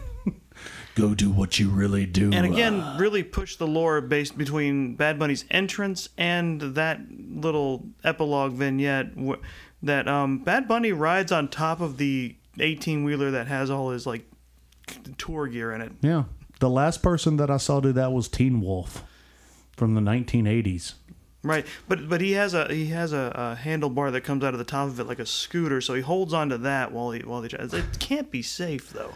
go 0.94 1.14
do 1.14 1.30
what 1.30 1.58
you 1.58 1.70
really 1.70 2.06
do. 2.06 2.30
And 2.32 2.44
again, 2.46 2.98
really 2.98 3.22
push 3.22 3.56
the 3.56 3.66
lore 3.66 4.00
based 4.00 4.36
between 4.36 4.96
Bad 4.96 5.18
Bunny's 5.18 5.44
entrance 5.50 6.08
and 6.18 6.60
that 6.60 7.00
little 7.10 7.86
epilogue 8.04 8.52
vignette 8.52 9.12
wh- 9.18 9.40
that 9.82 10.06
um, 10.08 10.38
Bad 10.40 10.68
Bunny 10.68 10.92
rides 10.92 11.32
on 11.32 11.48
top 11.48 11.80
of 11.80 11.96
the 11.96 12.36
18 12.58 13.04
wheeler 13.04 13.30
that 13.30 13.46
has 13.46 13.70
all 13.70 13.90
his 13.90 14.06
like 14.06 14.26
tour 15.18 15.46
gear 15.46 15.72
in 15.72 15.80
it. 15.80 15.92
yeah. 16.02 16.24
The 16.58 16.68
last 16.68 17.02
person 17.02 17.38
that 17.38 17.50
I 17.50 17.56
saw 17.56 17.80
do 17.80 17.90
that 17.92 18.12
was 18.12 18.28
Teen 18.28 18.60
Wolf 18.60 19.02
from 19.74 19.94
the 19.94 20.02
1980s. 20.02 20.92
Right, 21.42 21.66
but 21.88 22.08
but 22.08 22.20
he 22.20 22.32
has 22.32 22.52
a 22.52 22.72
he 22.72 22.86
has 22.86 23.14
a, 23.14 23.32
a 23.34 23.64
handlebar 23.64 24.12
that 24.12 24.20
comes 24.22 24.44
out 24.44 24.52
of 24.52 24.58
the 24.58 24.64
top 24.64 24.88
of 24.88 25.00
it 25.00 25.04
like 25.04 25.18
a 25.18 25.26
scooter, 25.26 25.80
so 25.80 25.94
he 25.94 26.02
holds 26.02 26.34
onto 26.34 26.58
that 26.58 26.92
while 26.92 27.12
he 27.12 27.20
while 27.20 27.40
he 27.40 27.48
tries. 27.48 27.72
It 27.72 27.98
can't 27.98 28.30
be 28.30 28.42
safe 28.42 28.90
though. 28.90 29.14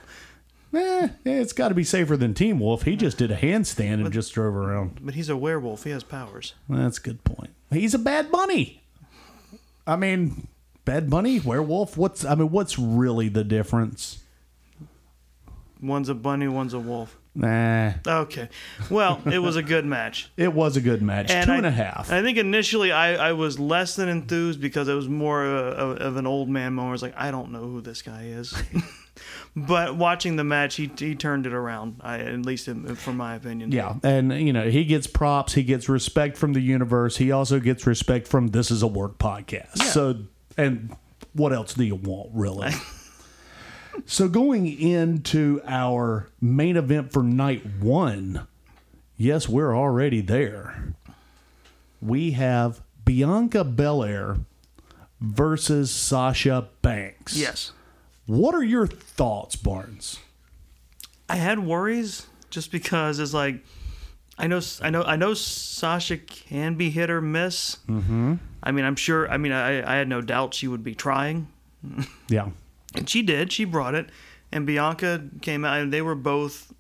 Eh, 0.75 1.09
it's 1.25 1.53
got 1.53 1.69
to 1.69 1.75
be 1.75 1.85
safer 1.85 2.17
than 2.17 2.35
Teen 2.35 2.59
Wolf. 2.59 2.83
He 2.83 2.97
just 2.97 3.19
did 3.19 3.31
a 3.31 3.37
handstand 3.37 4.05
and 4.05 4.13
just 4.13 4.33
drove 4.33 4.57
around. 4.57 4.99
But 5.03 5.15
he's 5.15 5.29
a 5.29 5.37
werewolf. 5.37 5.85
He 5.85 5.91
has 5.91 6.03
powers. 6.03 6.55
That's 6.69 6.99
a 6.99 7.01
good 7.01 7.23
point. 7.23 7.51
He's 7.71 7.95
a 7.95 7.99
bad 7.99 8.33
bunny. 8.33 8.83
I 9.87 9.97
mean, 9.97 10.49
bad 10.85 11.11
bunny, 11.11 11.41
werewolf. 11.41 11.97
What's 11.97 12.25
I 12.25 12.35
mean, 12.35 12.51
what's 12.51 12.79
really 12.79 13.29
the 13.29 13.45
difference? 13.45 14.23
One's 15.81 16.09
a 16.09 16.15
bunny, 16.15 16.49
one's 16.49 16.73
a 16.73 16.79
wolf. 16.79 17.19
Nah, 17.37 17.95
Okay, 18.07 18.49
well, 18.91 19.21
it 19.27 19.41
was 19.41 19.57
a 19.57 19.63
good 19.63 19.85
match. 19.85 20.31
it 20.37 20.53
was 20.53 20.77
a 20.77 20.81
good 20.81 21.03
match. 21.03 21.29
Two 21.29 21.35
and 21.35 21.67
I, 21.67 21.69
a 21.69 21.71
half. 21.73 22.13
I 22.13 22.23
think 22.23 22.39
initially 22.39 22.93
I, 22.93 23.31
I 23.31 23.33
was 23.33 23.59
less 23.59 23.97
than 23.97 24.09
enthused 24.09 24.61
because 24.61 24.87
it 24.87 24.95
was 24.95 25.09
more 25.09 25.45
of, 25.45 25.99
of 25.99 26.17
an 26.17 26.27
old 26.27 26.49
man 26.49 26.75
moment. 26.75 26.91
I 26.91 26.93
was 26.93 27.03
like, 27.03 27.15
I 27.17 27.33
don't 27.33 27.51
know 27.51 27.63
who 27.63 27.81
this 27.81 28.03
guy 28.03 28.27
is. 28.27 28.55
but 29.57 29.97
watching 29.97 30.37
the 30.37 30.45
match, 30.45 30.77
he, 30.77 30.91
he 30.97 31.17
turned 31.17 31.47
it 31.47 31.53
around. 31.53 32.01
I, 32.03 32.21
at 32.21 32.47
least 32.47 32.69
in, 32.69 32.95
from 32.95 33.17
my 33.17 33.35
opinion. 33.35 33.73
yeah, 33.73 33.95
and 34.05 34.33
you 34.33 34.53
know 34.53 34.71
he 34.71 34.85
gets 34.85 35.09
props. 35.09 35.55
He 35.55 35.65
gets 35.65 35.89
respect 35.89 36.37
from 36.37 36.53
the 36.53 36.61
universe. 36.61 37.17
He 37.17 37.33
also 37.33 37.59
gets 37.59 37.85
respect 37.85 38.29
from 38.29 38.49
this 38.49 38.71
is 38.71 38.83
a 38.83 38.87
work 38.87 39.19
podcast. 39.19 39.79
So, 39.79 40.19
and 40.57 40.97
what 41.33 41.53
else 41.53 41.75
do 41.75 41.83
you 41.83 41.97
want, 41.97 42.31
really? 42.33 42.71
so 44.07 44.29
going 44.29 44.67
into 44.67 45.61
our 45.67 46.29
main 46.41 46.77
event 46.77 47.13
for 47.13 47.23
night 47.23 47.63
one, 47.81 48.47
yes, 49.17 49.49
we're 49.49 49.77
already 49.77 50.21
there. 50.21 50.95
We 52.01 52.33
have 52.33 52.83
Bianca 53.05 53.65
Belair 53.65 54.37
versus 55.21 55.91
Sasha 55.91 56.69
Banks. 56.83 57.37
Yes. 57.37 57.73
What 58.27 58.55
are 58.55 58.63
your 58.63 58.87
thoughts, 58.87 59.57
Barnes? 59.57 60.19
I 61.29 61.37
had 61.37 61.59
worries 61.59 62.27
just 62.51 62.71
because 62.71 63.19
it's 63.19 63.35
like 63.35 63.61
I 64.39 64.47
know 64.47 64.61
I 64.83 64.91
know 64.91 65.03
I 65.03 65.17
know 65.17 65.35
Sasha 65.35 66.19
can 66.19 66.75
be 66.75 66.91
hit 66.91 67.11
or 67.11 67.21
miss. 67.21 67.79
Mm-hmm. 67.89 68.35
I 68.63 68.73
mean, 68.73 68.85
I'm 68.85 68.97
sure. 68.97 69.31
I 69.31 69.37
mean, 69.37 69.53
I 69.53 69.95
I 69.95 69.97
had 69.97 70.09
no 70.09 70.21
doubt 70.21 70.55
she 70.55 70.69
would 70.69 70.83
be 70.83 70.95
trying, 70.95 71.49
Yeah. 72.29 72.51
And 72.95 73.09
she 73.09 73.23
did. 73.23 73.53
She 73.53 73.65
brought 73.65 73.95
it, 73.95 74.09
and 74.53 74.67
Bianca 74.67 75.25
came 75.43 75.65
out, 75.65 75.81
and 75.81 75.93
they 75.93 76.03
were 76.03 76.15
both 76.15 76.73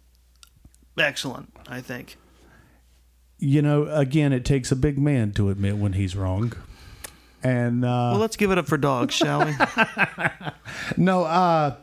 excellent. 0.98 1.52
I 1.68 1.80
think. 1.80 2.16
you 3.38 3.60
know, 3.62 3.86
again, 3.90 4.32
it 4.32 4.44
takes 4.44 4.70
a 4.72 4.76
big 4.76 4.98
man 4.98 5.32
to 5.32 5.50
admit 5.50 5.76
when 5.76 5.94
he's 5.94 6.16
wrong. 6.16 6.52
And 7.42 7.84
uh, 7.84 8.10
Well, 8.12 8.18
let's 8.20 8.36
give 8.36 8.50
it 8.50 8.58
up 8.58 8.66
for 8.66 8.78
dogs, 8.78 9.14
shall 9.14 9.44
we? 9.44 9.52
no, 10.96 11.24
uh, 11.24 11.76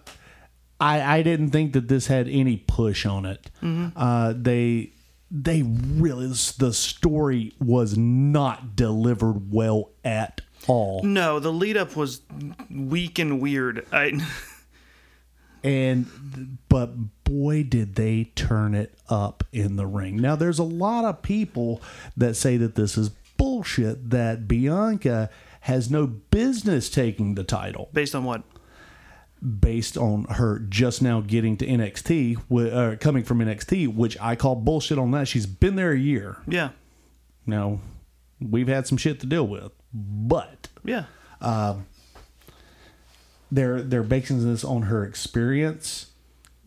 I 0.80 1.18
I 1.18 1.22
didn't 1.22 1.52
think 1.52 1.74
that 1.74 1.88
this 1.88 2.08
had 2.08 2.28
any 2.28 2.58
push 2.58 3.06
on 3.06 3.26
it. 3.26 3.52
Uh, 3.62 4.34
they 4.36 4.94
they 5.30 5.62
really 5.64 6.28
the 6.58 6.74
story 6.74 7.54
was 7.60 7.96
not 7.98 8.76
delivered 8.76 9.52
well 9.52 9.92
at 10.04 10.42
all, 10.68 11.04
No, 11.04 11.40
the 11.40 11.52
lead 11.52 11.78
up 11.78 11.96
was 11.96 12.22
weak 12.70 13.20
and 13.20 13.40
weird. 13.42 13.86
I 13.92 14.20
and 15.64 16.58
but 16.70 17.24
boy 17.24 17.64
did 17.64 17.96
they 17.96 18.26
turn 18.36 18.74
it 18.76 18.98
up 19.10 19.44
in 19.52 19.76
the 19.76 19.86
ring. 19.88 20.18
Now 20.18 20.36
there's 20.36 20.60
a 20.60 20.64
lot 20.64 21.06
of 21.06 21.22
people 21.22 21.82
that 22.18 22.36
say 22.36 22.58
that 22.58 22.76
this 22.76 22.98
is 22.98 23.10
bullshit 23.38 24.10
that 24.10 24.48
Bianca 24.48 25.30
has 25.62 25.90
no 25.90 26.08
business 26.08 26.90
taking 26.90 27.36
the 27.36 27.44
title. 27.44 27.90
based 27.94 28.16
on 28.16 28.24
what? 28.24 28.44
based 29.42 29.98
on 29.98 30.26
her 30.26 30.60
just 30.60 31.02
now 31.02 31.20
getting 31.22 31.58
to 31.58 31.66
NXT, 31.66 32.38
uh, 32.74 32.96
coming 32.98 33.24
from 33.24 33.40
NXT, 33.40 33.94
which 33.94 34.16
I 34.22 34.36
call 34.36 34.56
bullshit 34.56 35.00
on 35.00 35.12
that. 35.12 35.28
She's 35.28 35.48
been 35.48 35.76
there 35.76 35.92
a 35.92 35.98
year. 35.98 36.38
Yeah. 36.48 36.70
Now, 37.46 37.80
we've 38.40 38.68
had 38.68 38.86
some 38.86 38.98
shit 38.98 39.20
to 39.22 39.26
deal 39.26 39.48
with, 39.48 39.72
but 39.94 40.68
Yeah. 40.84 41.06
Um, 41.42 41.86
they're 43.52 43.82
they're 43.82 44.04
basing 44.04 44.44
this 44.50 44.64
on 44.64 44.84
her 44.84 45.04
experience. 45.06 46.08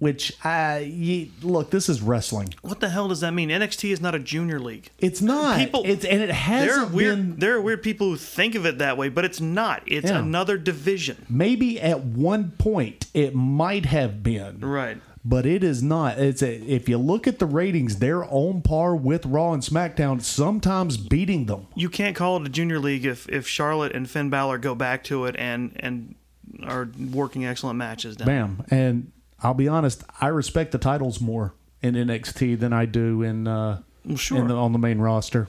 Which 0.00 0.32
I 0.44 0.80
ye, 0.80 1.30
look, 1.40 1.70
this 1.70 1.88
is 1.88 2.02
wrestling. 2.02 2.52
What 2.62 2.80
the 2.80 2.90
hell 2.90 3.08
does 3.08 3.20
that 3.20 3.30
mean? 3.32 3.48
NXT 3.48 3.90
is 3.90 4.00
not 4.00 4.14
a 4.14 4.18
junior 4.18 4.58
league. 4.58 4.90
It's 4.98 5.22
not. 5.22 5.56
People- 5.58 5.82
it's 5.86 6.04
and 6.04 6.20
it 6.20 6.26
There 6.34 6.80
are 6.80 6.86
weird. 6.86 7.16
been. 7.16 7.36
There 7.38 7.54
are 7.54 7.60
weird 7.62 7.82
people 7.82 8.08
who 8.10 8.16
think 8.16 8.54
of 8.56 8.66
it 8.66 8.78
that 8.78 8.98
way, 8.98 9.08
but 9.08 9.24
it's 9.24 9.40
not. 9.40 9.82
It's 9.86 10.10
Yeah. 10.10 10.18
another 10.18 10.58
division. 10.58 11.24
Maybe 11.30 11.80
at 11.80 12.00
one 12.04 12.50
point 12.58 13.06
it 13.14 13.34
might 13.34 13.86
have 13.86 14.22
been, 14.22 14.60
Right. 14.60 14.98
But 15.24 15.46
it 15.46 15.64
is 15.64 15.82
not. 15.82 16.18
It's 16.18 16.42
a, 16.42 16.56
if 16.62 16.88
you 16.88 16.98
look 16.98 17.26
at 17.26 17.38
the 17.38 17.46
ratings, 17.46 17.98
they're 17.98 18.24
on 18.24 18.60
par 18.60 18.94
with 18.94 19.24
Raw 19.24 19.52
and 19.52 19.62
SmackDown, 19.62 20.20
sometimes 20.20 20.96
beating 20.96 21.46
them. 21.46 21.66
You 21.74 21.88
can't 21.88 22.14
call 22.14 22.36
it 22.36 22.46
a 22.46 22.50
junior 22.50 22.78
league 22.78 23.04
if 23.06 23.28
if 23.28 23.46
Charlotte 23.48 23.94
and 23.94 24.08
Finn 24.08 24.28
Balor 24.30 24.58
go 24.58 24.74
back 24.74 25.02
to 25.04 25.24
it 25.24 25.34
and 25.38 25.72
and 25.80 26.14
are 26.62 26.88
working 27.12 27.44
excellent 27.46 27.78
matches. 27.78 28.16
Down. 28.16 28.26
Bam. 28.26 28.64
And 28.70 29.12
I'll 29.42 29.54
be 29.54 29.66
honest, 29.68 30.04
I 30.20 30.28
respect 30.28 30.72
the 30.72 30.78
titles 30.78 31.20
more 31.20 31.54
in 31.82 31.94
NXT 31.94 32.58
than 32.60 32.72
I 32.72 32.86
do 32.86 33.22
in 33.22 33.46
uh, 33.48 33.80
Well, 34.04 34.16
sure. 34.16 34.38
in 34.38 34.48
the, 34.48 34.54
on 34.54 34.72
the 34.72 34.78
main 34.78 34.98
roster. 34.98 35.48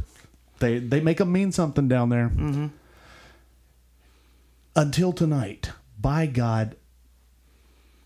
They 0.59 0.79
they 0.79 1.01
make 1.01 1.17
them 1.17 1.31
mean 1.33 1.51
something 1.51 1.87
down 1.89 2.09
there. 2.09 2.29
Mm-hmm. 2.29 2.67
Until 4.75 5.13
tonight, 5.13 5.71
by 5.99 6.25
God, 6.25 6.75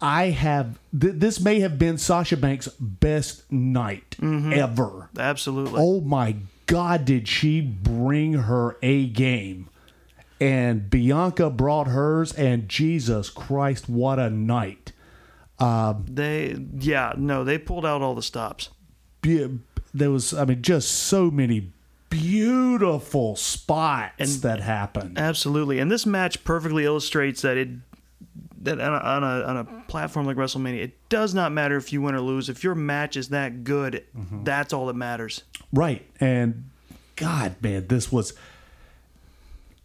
I 0.02 0.26
have 0.30 0.80
th- 0.98 1.16
this 1.18 1.40
may 1.40 1.60
have 1.60 1.78
been 1.78 1.98
Sasha 1.98 2.38
Banks' 2.38 2.68
best 2.80 3.52
night 3.52 4.16
Mm-hmm. 4.22 4.54
ever. 4.54 5.10
Absolutely. 5.18 5.80
Oh 5.82 6.00
my 6.02 6.36
God, 6.68 7.04
did 7.06 7.28
she 7.28 7.60
bring 7.62 8.34
her 8.34 8.78
A 8.82 9.08
game? 9.08 9.70
And 10.42 10.90
Bianca 10.90 11.50
brought 11.50 11.88
hers, 11.88 12.32
and 12.34 12.70
Jesus 12.70 13.30
Christ, 13.30 13.90
what 13.90 14.20
a 14.20 14.30
night! 14.30 14.94
They 15.60 16.56
yeah 16.80 17.14
no 17.18 17.44
they 17.44 17.58
pulled 17.58 17.86
out 17.86 18.02
all 18.02 18.16
the 18.16 18.24
stops. 18.24 18.70
Be- 19.22 19.60
There 19.94 20.12
was, 20.12 20.34
I 20.34 20.46
mean, 20.46 20.62
just 20.62 20.90
so 20.92 21.30
many 21.30 21.74
beautiful 22.10 23.36
spots 23.36 24.38
that 24.38 24.62
happened. 24.62 25.18
Absolutely, 25.18 25.80
and 25.80 25.92
this 25.92 26.06
match 26.06 26.44
perfectly 26.46 26.86
illustrates 26.86 27.42
that 27.42 27.58
it 27.58 27.70
that 28.64 28.80
on 28.80 28.94
a, 28.94 28.98
on 28.98 29.24
a 29.24 29.44
on 29.46 29.58
a 29.58 29.84
platform 29.88 30.26
like 30.26 30.38
WrestleMania, 30.38 30.84
it 30.84 31.10
does 31.10 31.34
not 31.34 31.52
matter 31.52 31.78
if 31.78 31.92
you 31.94 32.02
win 32.02 32.16
or 32.16 32.22
lose. 32.22 32.50
If 32.50 32.64
your 32.64 32.76
match 32.76 33.16
is 33.18 33.30
that 33.30 33.64
good, 33.64 34.04
Mm-hmm. 34.18 34.44
that's 34.44 34.74
all 34.74 34.86
that 34.88 34.96
matters. 34.96 35.44
Right. 35.74 36.06
And 36.20 36.70
God, 37.16 37.56
man, 37.62 37.88
this 37.88 38.12
was, 38.12 38.34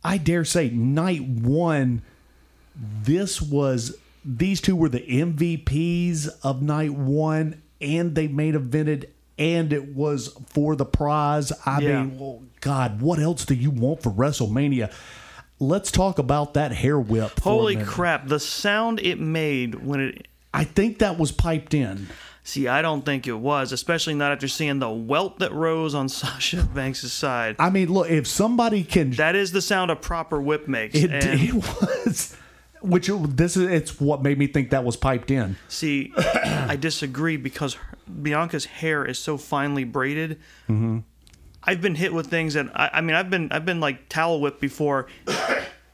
I 0.03 0.19
dare 0.19 0.45
say, 0.45 0.69
night 0.71 1.23
one, 1.23 2.03
this 2.77 3.41
was, 3.41 3.97
these 4.25 4.61
two 4.61 4.77
were 4.77 4.89
the 4.89 5.01
MVPs 5.01 6.29
of 6.43 6.63
night 6.63 6.93
one, 6.95 7.63
and 7.81 8.15
they 8.15 8.29
main 8.29 8.55
evented, 8.55 9.07
and 9.39 9.73
it 9.73 9.95
was 9.95 10.29
for 10.49 10.77
the 10.77 10.85
prize. 10.85 11.53
I 11.67 11.81
Yeah. 11.81 12.03
mean, 12.03 12.19
well, 12.19 12.43
God, 12.61 13.01
what 13.01 13.19
else 13.19 13.45
do 13.45 13.55
you 13.55 13.71
want 13.71 14.03
for 14.03 14.11
WrestleMania? 14.11 14.93
Let's 15.61 15.91
talk 15.91 16.19
about 16.19 16.55
that 16.55 16.73
hair 16.73 16.99
whip. 16.99 17.41
Holy 17.41 17.77
crap! 17.77 18.27
The 18.29 18.41
sound 18.41 19.01
it 19.01 19.21
made 19.21 19.85
when 19.85 20.01
it. 20.01 20.29
I 20.53 20.65
think 20.65 20.99
that 20.99 21.19
was 21.19 21.33
piped 21.33 21.75
in. 21.75 22.09
See, 22.47 22.69
I 22.69 22.83
don't 22.83 23.07
think 23.07 23.27
it 23.27 23.33
was, 23.33 23.73
especially 23.73 24.15
not 24.15 24.31
after 24.31 24.49
seeing 24.49 24.79
the 24.79 24.91
welt 24.91 25.39
that 25.39 25.53
rose 25.53 25.95
on 25.95 26.09
Sasha 26.11 26.63
Banks' 26.63 27.11
side. 27.11 27.57
I 27.59 27.71
mean, 27.71 27.91
look, 27.91 28.11
if 28.11 28.27
somebody 28.27 28.85
can 28.85 29.13
That 29.13 29.35
is 29.35 29.53
the 29.53 29.63
sound 29.63 29.91
a 29.91 29.97
proper 29.97 30.41
whip 30.41 30.69
makes. 30.69 30.95
It, 30.95 31.11
and 31.11 31.41
it 31.41 31.55
was, 31.55 32.37
which 32.83 33.09
this 33.09 33.57
is 33.57 33.71
it's 33.71 33.99
what 33.99 34.23
made 34.23 34.39
me 34.39 34.47
think 34.47 34.71
that 34.71 34.85
was 34.85 34.97
piped 34.97 35.31
in. 35.31 35.57
see, 35.69 36.13
I 36.17 36.77
disagree 36.77 37.39
because 37.39 37.79
Bianca's 38.23 38.67
hair 38.67 39.07
is 39.07 39.19
so 39.19 39.39
finely 39.39 39.85
braided. 39.85 40.39
Mm-hmm. 40.69 40.99
I've 41.67 41.81
been 41.81 41.95
hit 41.95 42.13
with 42.13 42.27
things 42.29 42.55
that 42.55 42.67
I, 42.75 42.91
I 42.95 43.01
mean, 43.01 43.17
I've 43.17 43.31
been 43.31 43.51
I've 43.53 43.65
been 43.65 43.81
like 43.81 44.09
towel 44.09 44.41
whipped 44.41 44.61
before. 44.61 45.07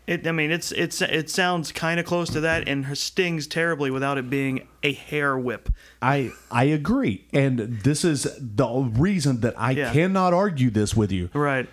It, 0.07 0.27
I 0.27 0.33
mean, 0.33 0.51
it's 0.51 0.73
it's 0.73 1.01
it 1.03 1.31
sounds 1.31 1.71
kind 1.71 2.01
of 2.01 2.07
close 2.07 2.31
to 2.31 2.41
that, 2.41 2.67
and 2.69 2.87
her 2.87 2.97
stings 2.97 3.47
terribly 3.47 3.93
without 3.93 4.19
it 4.19 4.29
being 4.29 4.67
a 4.83 4.93
hair 4.93 5.39
whip. 5.39 5.69
I 6.03 6.33
I 6.51 6.65
agree, 6.65 7.27
and 7.33 7.81
this 7.85 8.05
is 8.05 8.27
the 8.41 8.67
reason 8.67 9.39
that 9.43 9.55
I 9.57 9.71
Yeah. 9.71 9.93
cannot 9.93 10.35
argue 10.35 10.69
this 10.71 10.97
with 10.97 11.13
you. 11.13 11.31
Right. 11.33 11.69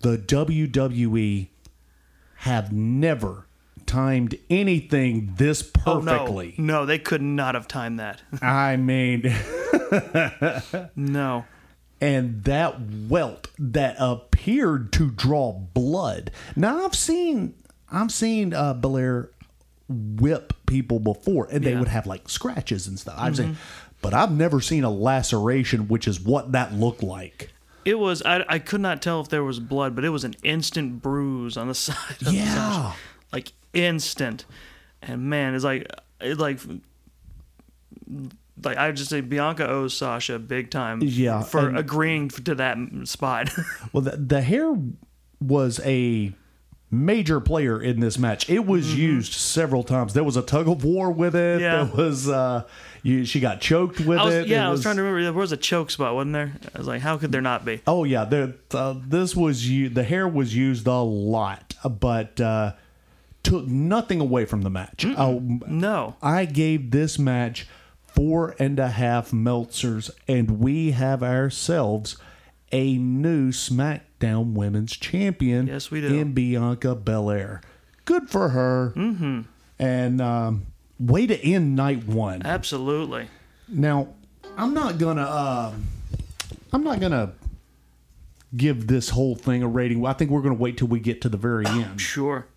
The 0.00 0.16
WWE 0.16 1.48
have 2.36 2.72
never 2.72 3.44
timed 3.84 4.36
anything 4.48 5.34
this 5.36 5.70
Oh, 5.84 5.98
no. 6.00 6.10
perfectly. 6.20 6.54
No, 6.56 6.86
they 6.86 6.98
could 6.98 7.20
not 7.20 7.54
have 7.54 7.68
timed 7.68 7.98
that. 8.00 8.22
I 8.40 8.76
mean, 8.76 9.24
no. 10.96 11.44
And 12.00 12.44
that 12.44 12.80
welt 13.08 13.48
that 13.58 13.96
appeared 13.98 14.92
to 14.94 15.10
draw 15.10 15.52
blood. 15.52 16.30
Now 16.56 16.84
I've 16.84 16.94
seen 16.94 17.54
I've 17.90 18.12
seen 18.12 18.52
uh, 18.54 18.74
Belair 18.74 19.30
whip 19.88 20.52
people 20.66 21.00
before, 21.00 21.48
and 21.50 21.64
they 21.64 21.72
Yeah. 21.72 21.78
would 21.78 21.88
have 21.88 22.06
like 22.06 22.28
scratches 22.28 22.86
and 22.86 22.98
stuff. 22.98 23.14
I've 23.18 23.36
seen, 23.36 23.56
but 24.02 24.12
I've 24.14 24.30
never 24.32 24.60
seen 24.60 24.84
a 24.84 24.90
laceration, 24.90 25.88
which 25.88 26.06
is 26.06 26.20
what 26.20 26.52
that 26.52 26.74
looked 26.74 27.02
like. 27.02 27.50
It 27.84 27.98
was 27.98 28.22
I, 28.22 28.44
I 28.48 28.58
could 28.58 28.82
not 28.82 29.00
tell 29.00 29.20
if 29.22 29.28
there 29.28 29.42
was 29.42 29.58
blood, 29.60 29.94
but 29.94 30.04
it 30.04 30.10
was 30.10 30.24
an 30.24 30.34
instant 30.42 31.00
bruise 31.00 31.56
on 31.56 31.68
the 31.68 31.74
side. 31.86 31.96
Of 32.26 32.32
Yeah. 32.34 32.54
Sasha. 32.54 32.96
like 33.32 33.52
instant. 33.72 34.44
And 35.00 35.22
man, 35.30 35.54
it's 35.54 35.64
like 35.64 35.90
it 36.20 36.38
like 36.38 36.58
like 38.64 38.76
I 38.76 38.92
just 38.92 39.10
say 39.10 39.20
Bianca 39.20 39.68
owes 39.68 39.94
Sasha 39.94 40.38
big 40.38 40.70
time. 40.70 41.00
Yeah, 41.02 41.42
for 41.42 41.74
agreeing 41.74 42.28
to 42.30 42.54
that 42.56 42.78
spot. 43.04 43.50
Well, 43.92 44.02
the, 44.02 44.16
the 44.16 44.42
hair 44.42 44.76
was 45.40 45.80
a 45.84 46.32
major 46.90 47.40
player 47.40 47.80
in 47.80 48.00
this 48.00 48.18
match. 48.18 48.48
It 48.50 48.66
was 48.66 48.94
used 48.94 49.32
several 49.32 49.82
times. 49.82 50.14
There 50.14 50.24
was 50.24 50.36
a 50.36 50.42
tug 50.42 50.68
of 50.68 50.84
war 50.84 51.10
with 51.10 51.34
it. 51.34 51.60
Mm-hmm. 51.60 51.62
Yeah. 51.62 51.84
There 51.84 52.04
was 52.04 52.28
uh, 52.28 52.64
you, 53.02 53.24
she 53.24 53.40
got 53.40 53.60
choked 53.60 54.00
with 54.00 54.18
was, 54.18 54.34
it. 54.34 54.48
yeah, 54.48 54.64
It 54.64 54.68
I 54.68 54.70
was 54.70 54.82
trying 54.82 54.96
to 54.96 55.02
remember. 55.02 55.22
There 55.22 55.32
was 55.32 55.52
a 55.52 55.56
choke 55.56 55.90
spot, 55.90 56.14
wasn't 56.14 56.34
there? 56.34 56.52
I 56.74 56.78
was 56.78 56.86
like, 56.86 57.00
how 57.00 57.16
could 57.16 57.32
there 57.32 57.40
not 57.40 57.64
be? 57.64 57.80
Oh 57.86 58.04
yeah, 58.04 58.24
there. 58.24 58.54
Uh, 58.70 58.94
this 59.06 59.34
was 59.34 59.68
you. 59.68 59.88
The 59.88 60.04
hair 60.04 60.28
was 60.28 60.54
used 60.54 60.86
a 60.86 61.00
lot, 61.00 61.74
but 61.88 62.40
uh, 62.40 62.72
took 63.42 63.66
nothing 63.66 64.20
away 64.20 64.44
from 64.44 64.62
the 64.62 64.70
match. 64.70 65.06
Oh, 65.06 65.40
No. 65.66 66.16
I 66.22 66.44
gave 66.44 66.90
this 66.90 67.18
match 67.18 67.66
four 68.18 68.56
and 68.58 68.80
a 68.80 68.88
half 68.88 69.30
Meltzers, 69.30 70.10
and 70.26 70.58
we 70.58 70.90
have 70.90 71.22
ourselves 71.22 72.16
a 72.72 72.96
new 72.96 73.52
SmackDown 73.52 74.54
Women's 74.54 74.96
Champion. 74.96 75.68
Yes, 75.68 75.92
we 75.92 76.00
do. 76.00 76.08
In 76.08 76.32
Bianca 76.32 76.96
Belair. 76.96 77.60
Good 78.06 78.28
for 78.28 78.48
her. 78.48 78.92
Mm-hmm. 78.96 79.42
And 79.78 80.20
um, 80.20 80.66
way 80.98 81.28
to 81.28 81.38
end 81.40 81.76
night 81.76 82.08
one. 82.08 82.42
Absolutely. 82.44 83.28
Now, 83.68 84.08
I'm 84.56 84.74
not 84.74 84.98
gonna. 84.98 85.30
Um, 85.30 85.86
I'm 86.72 86.82
not 86.82 86.98
gonna 86.98 87.34
give 88.56 88.88
this 88.88 89.10
whole 89.10 89.36
thing 89.36 89.62
a 89.62 89.68
rating. 89.68 90.04
I 90.04 90.12
think 90.12 90.32
we're 90.32 90.42
gonna 90.42 90.54
wait 90.56 90.76
till 90.76 90.88
we 90.88 90.98
get 90.98 91.20
to 91.22 91.28
the 91.28 91.36
very 91.36 91.66
end. 91.68 92.00
Sure. 92.00 92.48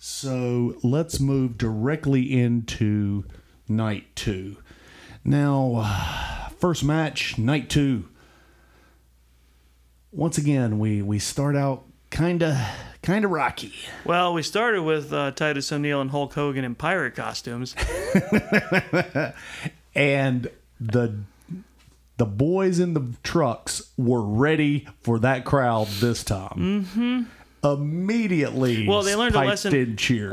So 0.00 0.74
let's 0.82 1.20
move 1.20 1.56
directly 1.56 2.40
into 2.40 3.26
night 3.70 4.14
two. 4.14 4.56
Now, 5.24 6.48
first 6.58 6.84
match, 6.84 7.38
night 7.38 7.70
two. 7.70 8.08
Once 10.12 10.36
again, 10.38 10.78
we 10.78 11.00
we 11.02 11.18
start 11.18 11.56
out 11.56 11.84
kind 12.10 12.42
of 12.42 12.56
kind 13.02 13.24
of 13.24 13.30
rocky. 13.30 13.72
Well, 14.04 14.34
we 14.34 14.42
started 14.42 14.82
with 14.82 15.12
uh, 15.12 15.30
Titus 15.32 15.70
O'Neil 15.72 16.00
and 16.00 16.10
Hulk 16.10 16.34
Hogan 16.34 16.64
in 16.64 16.74
pirate 16.74 17.14
costumes. 17.14 17.74
and 19.94 20.50
the 20.80 21.18
the 22.16 22.26
boys 22.26 22.78
in 22.78 22.92
the 22.94 23.14
trucks 23.22 23.92
were 23.96 24.22
ready 24.22 24.86
for 25.00 25.18
that 25.20 25.44
crowd 25.44 25.86
this 25.86 26.22
time. 26.22 26.84
Mm-hmm. 26.84 27.22
Immediately, 27.62 28.88
Well, 28.88 29.02
they 29.02 29.14
learned 29.14 29.34
a 29.34 29.38
lesson. 29.40 29.70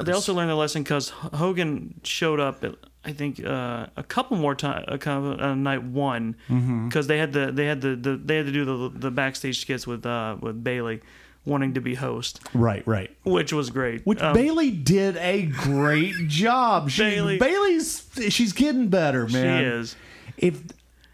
They 0.05 0.11
also 0.13 0.33
learned 0.33 0.51
a 0.51 0.55
lesson 0.55 0.83
because 0.83 1.09
Hogan 1.09 1.99
showed 2.03 2.39
up. 2.39 2.63
I 3.07 3.13
think 3.13 3.43
uh, 3.43 3.87
a 3.95 4.03
couple 4.03 4.35
more 4.37 4.53
times, 4.53 4.85
a 4.89 4.97
couple, 4.97 5.41
uh, 5.41 5.55
night 5.55 5.81
one, 5.83 6.35
because 6.47 6.59
Mm-hmm. 6.59 7.07
they 7.07 7.17
had 7.17 7.31
the 7.33 7.51
they 7.53 7.65
had 7.65 7.79
the, 7.81 7.95
the 7.95 8.17
they 8.17 8.35
had 8.37 8.45
to 8.47 8.51
do 8.51 8.65
the 8.65 8.89
the 8.99 9.11
backstage 9.11 9.61
skits 9.61 9.87
with 9.87 10.05
uh, 10.05 10.35
with 10.41 10.61
Bayley, 10.63 10.99
wanting 11.45 11.73
to 11.75 11.81
be 11.81 11.95
host, 11.95 12.41
Right, 12.53 12.85
right. 12.85 13.09
which 13.23 13.53
was 13.53 13.69
great. 13.69 14.05
Which 14.05 14.21
Um, 14.21 14.33
Bayley 14.33 14.71
did 14.71 15.15
a 15.17 15.45
great 15.45 16.15
job. 16.27 16.89
She, 16.89 17.01
Bayley- 17.03 17.39
Bayley's 17.39 18.09
she's 18.29 18.51
getting 18.51 18.89
better, 18.89 19.25
man. 19.27 19.61
She 19.63 19.65
is. 19.69 19.95
If 20.37 20.61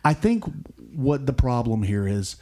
I 0.04 0.14
think 0.16 0.44
what 0.96 1.28
the 1.28 1.34
problem 1.34 1.84
here 1.84 2.08
is, 2.08 2.38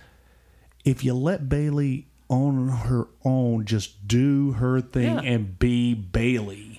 if 0.86 1.04
you 1.04 1.14
let 1.14 1.50
Bayley 1.50 2.08
on 2.30 2.70
her 2.70 3.10
own 3.26 3.66
just 3.66 4.08
do 4.08 4.54
her 4.54 4.80
thing 4.80 5.04
Yeah. 5.16 5.22
and 5.34 5.60
be 5.60 5.94
Bayley, 5.94 6.71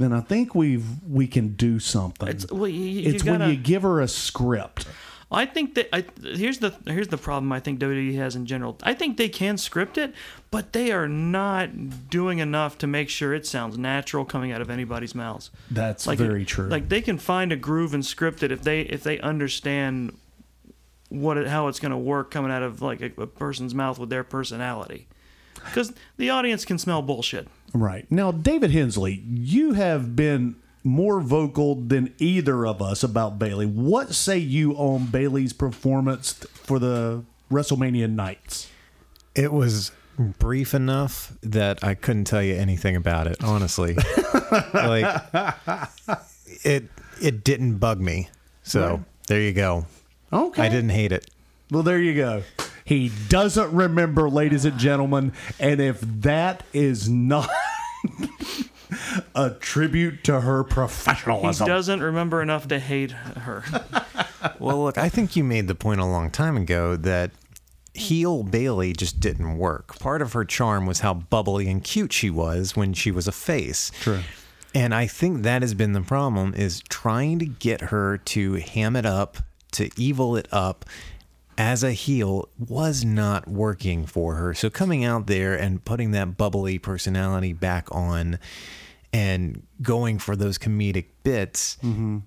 then 0.00 0.12
I 0.12 0.20
think 0.20 0.54
we've 0.54 0.86
we 1.06 1.26
can 1.26 1.54
do 1.54 1.78
something. 1.78 2.28
It's, 2.28 2.50
well, 2.50 2.68
you, 2.68 2.80
you 2.80 3.10
It's 3.10 3.22
gotta, 3.22 3.38
when 3.38 3.50
you 3.50 3.56
give 3.56 3.82
her 3.82 4.00
a 4.00 4.08
script. 4.08 4.86
I 5.32 5.46
think 5.46 5.76
that 5.76 5.88
I, 5.94 6.04
here's 6.22 6.58
the 6.58 6.74
here's 6.86 7.06
the 7.06 7.16
problem 7.16 7.52
I 7.52 7.60
think 7.60 7.78
WWE 7.78 8.16
has 8.16 8.34
in 8.34 8.46
general. 8.46 8.76
I 8.82 8.94
think 8.94 9.16
they 9.16 9.28
can 9.28 9.58
script 9.58 9.96
it, 9.96 10.12
but 10.50 10.72
they 10.72 10.90
are 10.90 11.06
not 11.06 12.10
doing 12.10 12.40
enough 12.40 12.78
to 12.78 12.88
make 12.88 13.08
sure 13.08 13.32
it 13.32 13.46
sounds 13.46 13.78
natural 13.78 14.24
coming 14.24 14.50
out 14.50 14.60
of 14.60 14.70
anybody's 14.70 15.14
mouths. 15.14 15.50
That's 15.70 16.06
Like 16.08 16.18
very 16.18 16.44
true. 16.44 16.68
Like 16.68 16.88
they 16.88 17.00
can 17.00 17.16
find 17.16 17.52
a 17.52 17.56
groove 17.56 17.94
and 17.94 18.04
script 18.04 18.42
it 18.42 18.50
if 18.50 18.62
they 18.62 18.80
if 18.80 19.04
they 19.04 19.20
understand 19.20 20.16
what 21.10 21.36
it, 21.36 21.46
how 21.46 21.68
it's 21.68 21.78
going 21.78 21.92
to 21.92 21.98
work 21.98 22.32
coming 22.32 22.50
out 22.50 22.62
of 22.62 22.82
like 22.82 23.00
a, 23.00 23.12
a 23.20 23.26
person's 23.26 23.74
mouth 23.74 24.00
with 24.00 24.10
their 24.10 24.24
personality. 24.24 25.06
Because 25.64 25.92
the 26.16 26.30
audience 26.30 26.64
can 26.64 26.78
smell 26.78 27.02
bullshit. 27.02 27.48
Right. 27.72 28.10
Now, 28.10 28.32
David 28.32 28.70
Hensley, 28.72 29.22
you 29.28 29.74
have 29.74 30.16
been 30.16 30.56
more 30.82 31.20
vocal 31.20 31.74
than 31.74 32.14
either 32.18 32.66
of 32.66 32.80
us 32.80 33.02
about 33.02 33.38
Bayley. 33.38 33.66
What 33.66 34.14
say 34.14 34.38
you 34.38 34.72
on 34.72 35.06
Bayley's 35.06 35.52
performance 35.52 36.32
for 36.54 36.78
the 36.78 37.24
WrestleMania 37.50 38.10
nights? 38.10 38.68
It 39.34 39.52
was 39.52 39.92
brief 40.18 40.74
enough 40.74 41.32
that 41.42 41.82
I 41.84 41.94
couldn't 41.94 42.24
tell 42.24 42.42
you 42.42 42.54
anything 42.54 42.96
about 42.96 43.26
it, 43.26 43.42
honestly. 43.44 43.96
like 44.74 45.22
it 46.64 46.88
it 47.22 47.44
didn't 47.44 47.76
bug 47.78 48.00
me. 48.00 48.28
So 48.62 48.80
Right. 48.88 49.00
there 49.28 49.40
you 49.40 49.52
go. 49.52 49.86
Okay. 50.32 50.62
I 50.62 50.68
didn't 50.68 50.90
hate 50.90 51.12
it. 51.12 51.28
Well, 51.70 51.82
there 51.82 52.00
you 52.00 52.14
go. 52.14 52.42
He 52.90 53.12
doesn't 53.28 53.72
remember, 53.72 54.28
ladies 54.28 54.64
and 54.64 54.76
gentlemen. 54.76 55.32
And 55.60 55.80
if 55.80 56.00
that 56.00 56.64
is 56.72 57.08
not 57.08 57.48
a 59.36 59.50
tribute 59.50 60.24
to 60.24 60.40
her 60.40 60.64
professionalism. 60.64 61.68
He 61.68 61.72
doesn't 61.72 62.02
remember 62.02 62.42
enough 62.42 62.66
to 62.66 62.80
hate 62.80 63.12
her. 63.12 63.62
Well, 64.58 64.82
look, 64.82 64.98
I 64.98 65.08
think 65.08 65.36
you 65.36 65.44
made 65.44 65.68
the 65.68 65.76
point 65.76 66.00
a 66.00 66.04
long 66.04 66.32
time 66.32 66.56
ago 66.56 66.96
that 66.96 67.30
heel 67.94 68.42
Bayley 68.42 68.92
just 68.92 69.20
didn't 69.20 69.56
work. 69.56 69.96
Part 70.00 70.20
of 70.20 70.32
her 70.32 70.44
charm 70.44 70.84
was 70.84 70.98
how 70.98 71.14
bubbly 71.14 71.68
and 71.68 71.84
cute 71.84 72.12
she 72.12 72.28
was 72.28 72.74
when 72.74 72.92
she 72.92 73.12
was 73.12 73.28
a 73.28 73.32
face. 73.32 73.92
True. 74.00 74.22
And 74.74 74.96
I 74.96 75.06
think 75.06 75.44
that 75.44 75.62
has 75.62 75.74
been 75.74 75.92
the 75.92 76.00
problem 76.00 76.54
is 76.54 76.80
trying 76.88 77.38
to 77.38 77.46
get 77.46 77.82
her 77.82 78.18
to 78.18 78.54
ham 78.54 78.96
it 78.96 79.06
up, 79.06 79.36
to 79.74 79.90
evil 79.96 80.34
it 80.34 80.48
up 80.50 80.84
as 81.60 81.84
a 81.84 81.92
heel 81.92 82.48
was 82.58 83.04
not 83.04 83.46
working 83.46 84.06
for 84.06 84.36
her. 84.36 84.54
So 84.54 84.70
coming 84.70 85.04
out 85.04 85.26
there 85.26 85.54
and 85.54 85.84
putting 85.84 86.12
that 86.12 86.38
bubbly 86.38 86.78
personality 86.78 87.52
back 87.52 87.94
on 87.94 88.38
and 89.12 89.62
going 89.82 90.18
for 90.18 90.34
those 90.34 90.56
comedic 90.56 91.08
bits 91.22 91.76
mm-hmm. 91.82 92.20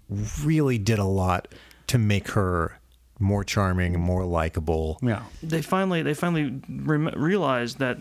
really 0.48 0.78
did 0.78 1.00
a 1.00 1.04
lot 1.04 1.48
to 1.88 1.98
make 1.98 2.30
her 2.30 2.80
more 3.20 3.44
charming 3.44 3.96
and 3.96 4.04
more 4.04 4.24
likable. 4.24 5.00
yeah. 5.02 5.24
they 5.42 5.64
finally 5.64 6.04
they 6.04 6.14
finally 6.14 6.62
rem- 6.70 7.14
realized 7.16 7.80
that 7.80 7.98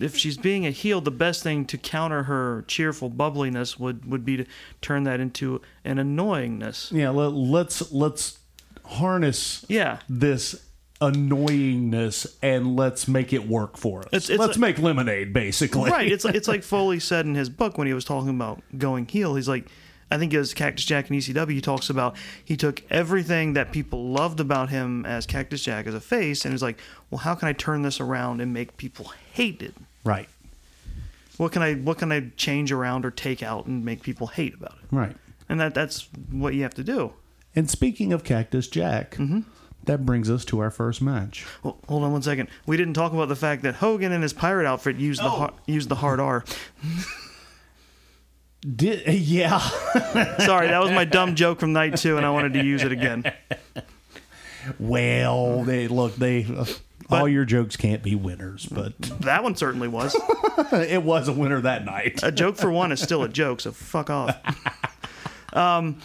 if 0.00 0.16
she's 0.16 0.38
being 0.38 0.66
a 0.66 0.70
heel, 0.70 1.02
the 1.02 1.10
best 1.10 1.42
thing 1.42 1.66
to 1.66 1.76
counter 1.76 2.22
her 2.22 2.64
cheerful 2.68 3.10
bubbliness 3.10 3.78
would 3.78 4.10
would 4.10 4.24
be 4.24 4.38
to 4.38 4.46
turn 4.80 5.04
that 5.04 5.20
into 5.20 5.60
an 5.84 5.98
annoyingness. 5.98 6.90
Yeah, 6.90 7.10
let, 7.10 7.32
let's 7.32 7.92
let's 7.92 8.38
harness 8.94 9.64
Yeah. 9.68 9.98
this 10.08 10.54
annoyingness 11.00 12.36
and 12.42 12.76
let's 12.76 13.06
make 13.08 13.32
it 13.32 13.46
work 13.48 13.76
for 13.76 14.00
us. 14.00 14.06
It's- 14.06 14.30
it's 14.30 14.38
let's 14.38 14.52
like- 14.58 14.76
make 14.76 14.78
lemonade, 14.78 15.32
basically. 15.32 15.90
right. 15.90 16.10
It's 16.10 16.24
like 16.24 16.34
it's 16.40 16.48
like 16.48 16.62
Foley 16.62 17.00
said 17.00 17.26
in 17.26 17.34
his 17.34 17.48
book 17.48 17.76
when 17.78 17.86
he 17.86 17.94
was 17.94 18.04
talking 18.04 18.30
about 18.30 18.62
going 18.78 19.06
heel. 19.06 19.34
He's 19.34 19.48
like, 19.48 19.68
I 20.10 20.18
think 20.18 20.32
it 20.32 20.38
was 20.38 20.54
Cactus 20.54 20.84
Jack 20.84 21.10
in 21.10 21.16
ECW. 21.16 21.50
He 21.50 21.60
talks 21.60 21.90
about 21.90 22.16
he 22.44 22.56
took 22.56 22.82
everything 22.90 23.54
that 23.54 23.72
people 23.72 24.10
loved 24.10 24.38
about 24.38 24.68
him 24.70 25.04
as 25.06 25.26
Cactus 25.26 25.62
Jack 25.64 25.86
as 25.86 25.94
a 25.94 26.00
face, 26.00 26.44
and 26.44 26.52
was 26.52 26.62
like, 26.62 26.78
well, 27.10 27.18
how 27.18 27.34
can 27.34 27.48
I 27.48 27.52
turn 27.52 27.82
this 27.82 28.00
around 28.00 28.40
and 28.40 28.52
make 28.52 28.76
people 28.76 29.12
hate 29.32 29.62
it? 29.62 29.74
Right. 30.04 30.28
What 31.36 31.50
can 31.52 31.62
I 31.62 31.74
what 31.74 31.98
can 31.98 32.12
I 32.12 32.30
change 32.36 32.70
around 32.70 33.04
or 33.04 33.10
take 33.10 33.42
out 33.42 33.66
and 33.66 33.84
make 33.84 34.02
people 34.02 34.28
hate 34.28 34.54
about 34.54 34.76
it? 34.82 34.94
Right. 34.94 35.16
And 35.48 35.58
that 35.58 35.74
that's 35.74 36.08
what 36.30 36.54
you 36.54 36.62
have 36.62 36.74
to 36.74 36.84
do. 36.84 37.12
And 37.56 37.70
speaking 37.70 38.12
of 38.12 38.24
Cactus 38.24 38.68
Jack, 38.68 39.12
Mm-hmm. 39.16 39.40
that 39.84 40.04
brings 40.06 40.28
us 40.30 40.44
to 40.46 40.58
our 40.60 40.70
first 40.70 41.00
match. 41.02 41.46
Well, 41.62 41.78
hold 41.88 42.02
on 42.04 42.12
one 42.12 42.22
second. 42.22 42.48
We 42.66 42.76
didn't 42.76 42.94
talk 42.94 43.12
about 43.12 43.28
the 43.28 43.36
fact 43.36 43.62
that 43.62 43.76
Hogan 43.76 44.12
in 44.12 44.22
his 44.22 44.32
pirate 44.32 44.66
outfit 44.66 44.96
used 44.96 45.20
the 45.20 45.30
har- 45.30 45.54
used 45.66 45.88
the 45.88 45.94
hard 45.96 46.20
R. 46.20 46.44
Did 48.76 49.06
yeah. 49.06 49.58
Sorry, 50.38 50.68
that 50.68 50.80
was 50.82 50.90
my 50.90 51.04
dumb 51.04 51.34
joke 51.34 51.60
from 51.60 51.72
night 51.74 51.96
two, 51.98 52.16
and 52.16 52.24
I 52.24 52.30
wanted 52.30 52.54
to 52.54 52.64
use 52.64 52.82
it 52.82 52.92
again. 52.92 53.30
well, 54.78 55.62
they 55.64 55.86
look 55.86 56.16
they 56.16 56.46
all 57.10 57.28
your 57.28 57.44
jokes 57.44 57.76
can't 57.76 58.02
be 58.02 58.14
winners, 58.14 58.64
but 58.64 58.98
That 59.20 59.42
one 59.42 59.54
certainly 59.54 59.86
was. 59.88 60.16
it 60.72 61.02
was 61.02 61.28
a 61.28 61.32
winner 61.34 61.60
that 61.60 61.84
night. 61.84 62.20
A 62.22 62.32
joke 62.32 62.56
for 62.56 62.70
one 62.70 62.90
is 62.90 63.02
still 63.02 63.22
a 63.22 63.28
joke, 63.28 63.60
so 63.60 63.70
fuck 63.70 64.08
off. 64.08 64.34
Um, 65.52 65.98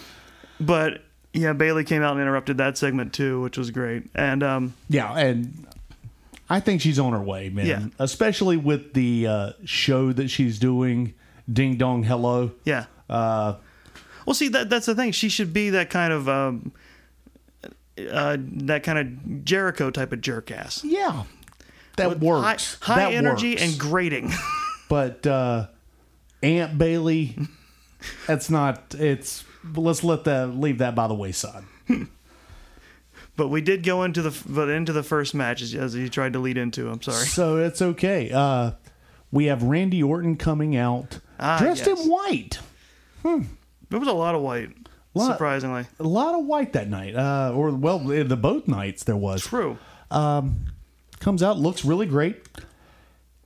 but 0.59 1.05
yeah, 1.34 1.53
Bayley 1.53 1.84
came 1.84 2.01
out 2.01 2.13
and 2.13 2.21
interrupted 2.21 2.57
that 2.57 2.77
segment 2.77 3.13
too, 3.13 3.41
which 3.41 3.57
was 3.57 3.71
great. 3.71 4.03
And 4.15 4.41
um, 4.43 4.73
Yeah, 4.89 5.13
and 5.17 5.67
I 6.49 6.59
think 6.59 6.82
she's 6.82 6.97
on 6.99 7.13
her 7.13 7.21
way, 7.21 7.49
man. 7.49 7.65
Yeah. 7.67 7.86
Especially 7.99 8.57
with 8.57 8.93
the 8.93 9.27
uh, 9.27 9.51
show 9.65 10.11
that 10.13 10.30
she's 10.30 10.57
doing, 10.59 11.13
Ding 11.51 11.77
Dong 11.77 12.03
Hello. 12.03 12.51
yeah, 12.65 12.86
Uh, 13.09 13.55
well, 14.25 14.34
see 14.34 14.47
that 14.49 14.69
that's 14.69 14.86
the 14.86 14.93
thing. 14.95 15.11
She 15.11 15.30
should 15.30 15.53
be 15.53 15.71
that 15.71 15.89
kind 15.89 16.13
of 16.13 16.30
um, 16.30 16.71
uh, 18.11 18.38
that 18.39 18.84
kind 18.84 18.99
of 18.99 19.45
Jericho 19.45 19.89
type 19.91 20.11
of 20.13 20.21
jerk 20.21 20.51
ass. 20.51 20.84
yeah, 20.84 21.23
that 21.97 22.09
With 22.09 22.21
works. 22.21 22.77
High, 22.82 22.93
high 22.93 22.99
That 23.11 23.13
energy 23.17 23.51
works. 23.51 23.63
and 23.63 23.80
grating. 23.80 24.32
but 24.89 25.25
uh, 25.25 25.67
Aunt 26.43 26.77
Bayley, 26.77 27.38
that's 28.27 28.49
not. 28.49 28.93
It's 28.97 29.43
let's 29.76 30.03
let 30.03 30.24
that 30.26 30.47
leave 30.55 30.78
that 30.80 30.95
by 30.95 31.07
the 31.07 31.16
wayside. 31.16 31.64
But 33.36 33.47
we 33.47 33.62
did 33.62 33.84
go 33.84 34.03
into 34.03 34.22
the 34.22 34.38
but 34.49 34.68
into 34.68 34.91
the 34.91 35.01
first 35.03 35.34
match 35.34 35.62
as, 35.62 35.74
as 35.74 35.95
you 35.95 36.10
tried 36.10 36.34
to 36.34 36.39
lead 36.39 36.57
into. 36.57 36.89
I'm 36.89 37.01
sorry. 37.01 37.26
So 37.26 37.55
it's 37.55 37.82
okay. 37.82 38.32
Uh, 38.34 38.72
we 39.32 39.45
have 39.45 39.64
Randy 39.64 40.03
Orton 40.03 40.36
coming 40.36 40.76
out 40.76 41.20
Ah, 41.39 41.57
dressed 41.57 41.88
yes. 41.88 42.03
in 42.03 42.10
white. 42.12 42.60
Hmm. 43.24 43.43
There 43.89 43.97
was 43.99 44.10
a 44.10 44.14
lot 44.14 44.36
of 44.36 44.41
white, 44.41 44.72
Lot- 45.14 45.32
surprisingly. 45.32 45.86
A 45.99 46.03
lot 46.03 46.38
of 46.38 46.45
white 46.47 46.74
that 46.74 46.89
night, 46.89 47.16
uh, 47.16 47.53
or 47.55 47.72
well, 47.72 47.99
the 47.99 48.36
both 48.36 48.68
nights 48.68 49.05
there 49.05 49.16
was. 49.16 49.41
True. 49.41 49.78
Um, 50.12 50.66
Comes 51.22 51.41
out, 51.41 51.57
looks 51.57 51.84
really 51.86 52.05
great, 52.07 52.45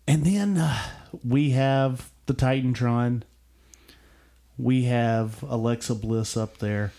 and 0.08 0.24
then 0.26 0.58
uh, 0.58 0.80
we 1.28 1.52
have 1.52 2.10
the 2.26 2.34
Titantron. 2.34 3.22
We 4.58 4.84
have 4.84 5.44
Alexa 5.44 5.96
Bliss 5.96 6.38
up 6.38 6.60
there. 6.60 6.92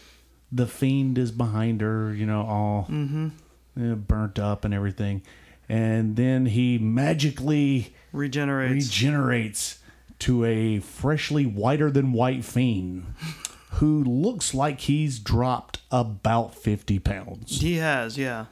The 0.50 0.66
Fiend 0.66 1.18
is 1.18 1.30
behind 1.32 1.80
her, 1.80 2.12
you 2.14 2.26
know, 2.26 2.42
all 2.42 2.88
uh, 2.90 3.94
burnt 3.94 4.38
up 4.38 4.64
and 4.64 4.72
everything. 4.74 5.22
And 5.68 6.16
then 6.16 6.46
he 6.46 6.78
magically 6.78 7.94
Regenerates. 8.12 8.86
regenerates 8.86 9.78
to 10.20 10.44
a 10.44 10.78
freshly 10.80 11.46
whiter 11.46 11.90
than 11.90 12.12
white 12.12 12.44
fiend 12.44 13.06
who 13.72 14.04
looks 14.04 14.54
like 14.54 14.80
he's 14.80 15.18
dropped 15.18 15.80
about 15.90 16.54
50 16.54 16.98
pounds. 17.00 17.60
he 17.60 17.76
has, 17.76 18.16
yeah. 18.18 18.46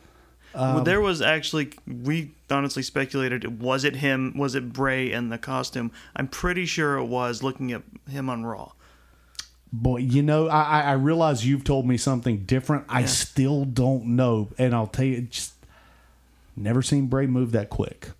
well, 0.55 0.83
there 0.83 1.01
was 1.01 1.23
actually 1.23 1.73
we 1.87 2.33
honestly 2.51 2.83
speculated 2.83 3.61
was 3.61 3.85
it 3.85 3.97
him 3.97 4.37
was 4.37 4.55
it 4.55 4.73
Bray 4.73 5.11
in 5.13 5.29
the 5.29 5.39
costume? 5.39 5.93
I'm 6.17 6.29
pretty 6.29 6.67
sure 6.67 6.97
it 6.97 7.05
was 7.05 7.43
looking 7.43 7.73
at 7.73 7.83
him 8.11 8.29
on 8.29 8.45
Raw. 8.45 8.73
Boy, 9.73 9.99
you 9.99 10.23
know, 10.23 10.49
I, 10.49 10.83
I- 10.83 10.93
realize 10.93 11.47
you've 11.47 11.65
told 11.65 11.87
me 11.87 11.97
something 11.97 12.45
different. 12.45 12.85
I 12.89 13.07
still 13.07 13.65
don't 13.65 14.05
know. 14.17 14.51
And 14.59 14.75
I'll 14.75 14.87
tell 14.87 15.05
you, 15.07 15.23
just 15.23 15.55
never 16.57 16.83
seen 16.83 17.07
Bray 17.07 17.27
move 17.27 17.53
that 17.53 17.71
quick. 17.71 18.11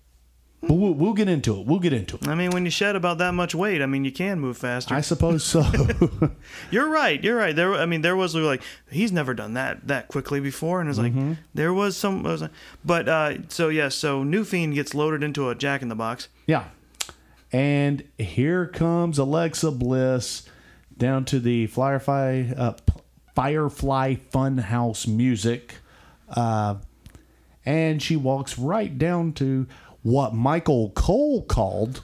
But 0.65 0.75
we'll, 0.75 0.93
we'll 0.93 1.13
get 1.13 1.27
into 1.27 1.59
it. 1.59 1.67
We'll 1.67 1.79
get 1.79 1.91
into 1.91 2.15
it. 2.15 2.25
I 2.27 2.35
mean, 2.35 2.51
when 2.51 2.63
you 2.63 2.71
shed 2.71 2.95
about 2.95 3.17
that 3.17 3.33
much 3.33 3.53
weight, 3.53 3.81
I 3.81 3.85
mean, 3.85 4.05
you 4.05 4.13
can 4.13 4.39
move 4.39 4.57
faster. 4.57 4.95
I 4.95 5.01
suppose 5.01 5.43
so. 5.43 5.61
You're 6.71 6.87
right. 6.89 7.21
You're 7.21 7.35
right. 7.35 7.53
There, 7.53 7.73
I 7.73 7.85
mean, 7.85 8.01
there 8.01 8.15
was 8.15 8.33
like 8.33 8.61
he's 8.89 9.11
never 9.11 9.33
done 9.33 9.55
that 9.55 9.87
that 9.89 10.07
quickly 10.07 10.39
before, 10.39 10.79
and 10.79 10.89
it's 10.89 10.97
like 10.97 11.11
Mm-hmm. 11.11 11.33
there 11.53 11.73
was 11.73 11.97
some. 11.97 12.23
was 12.23 12.43
like- 12.43 12.51
but 12.85 13.09
uh, 13.09 13.33
so 13.49 13.67
yeah, 13.67 13.89
so 13.89 14.23
New 14.23 14.45
Fiend 14.45 14.73
gets 14.73 14.95
loaded 14.95 15.21
into 15.21 15.49
a 15.49 15.55
Jack 15.55 15.81
in 15.81 15.89
the 15.89 15.95
Box. 15.95 16.29
yeah. 16.47 16.63
And 17.51 18.03
here 18.17 18.65
comes 18.65 19.19
Alexa 19.19 19.69
Bliss 19.71 20.47
down 20.97 21.25
to 21.25 21.39
the 21.39 21.67
Firefly, 21.67 22.51
uh, 22.55 22.73
Firefly 23.35 24.15
Funhouse 24.31 25.07
music. 25.07 25.75
Uh, 26.29 26.75
and 27.65 28.01
she 28.01 28.15
walks 28.15 28.57
right 28.57 28.97
down 28.97 29.33
to 29.33 29.67
what 30.01 30.33
Michael 30.33 30.91
Cole 30.91 31.43
called 31.43 32.03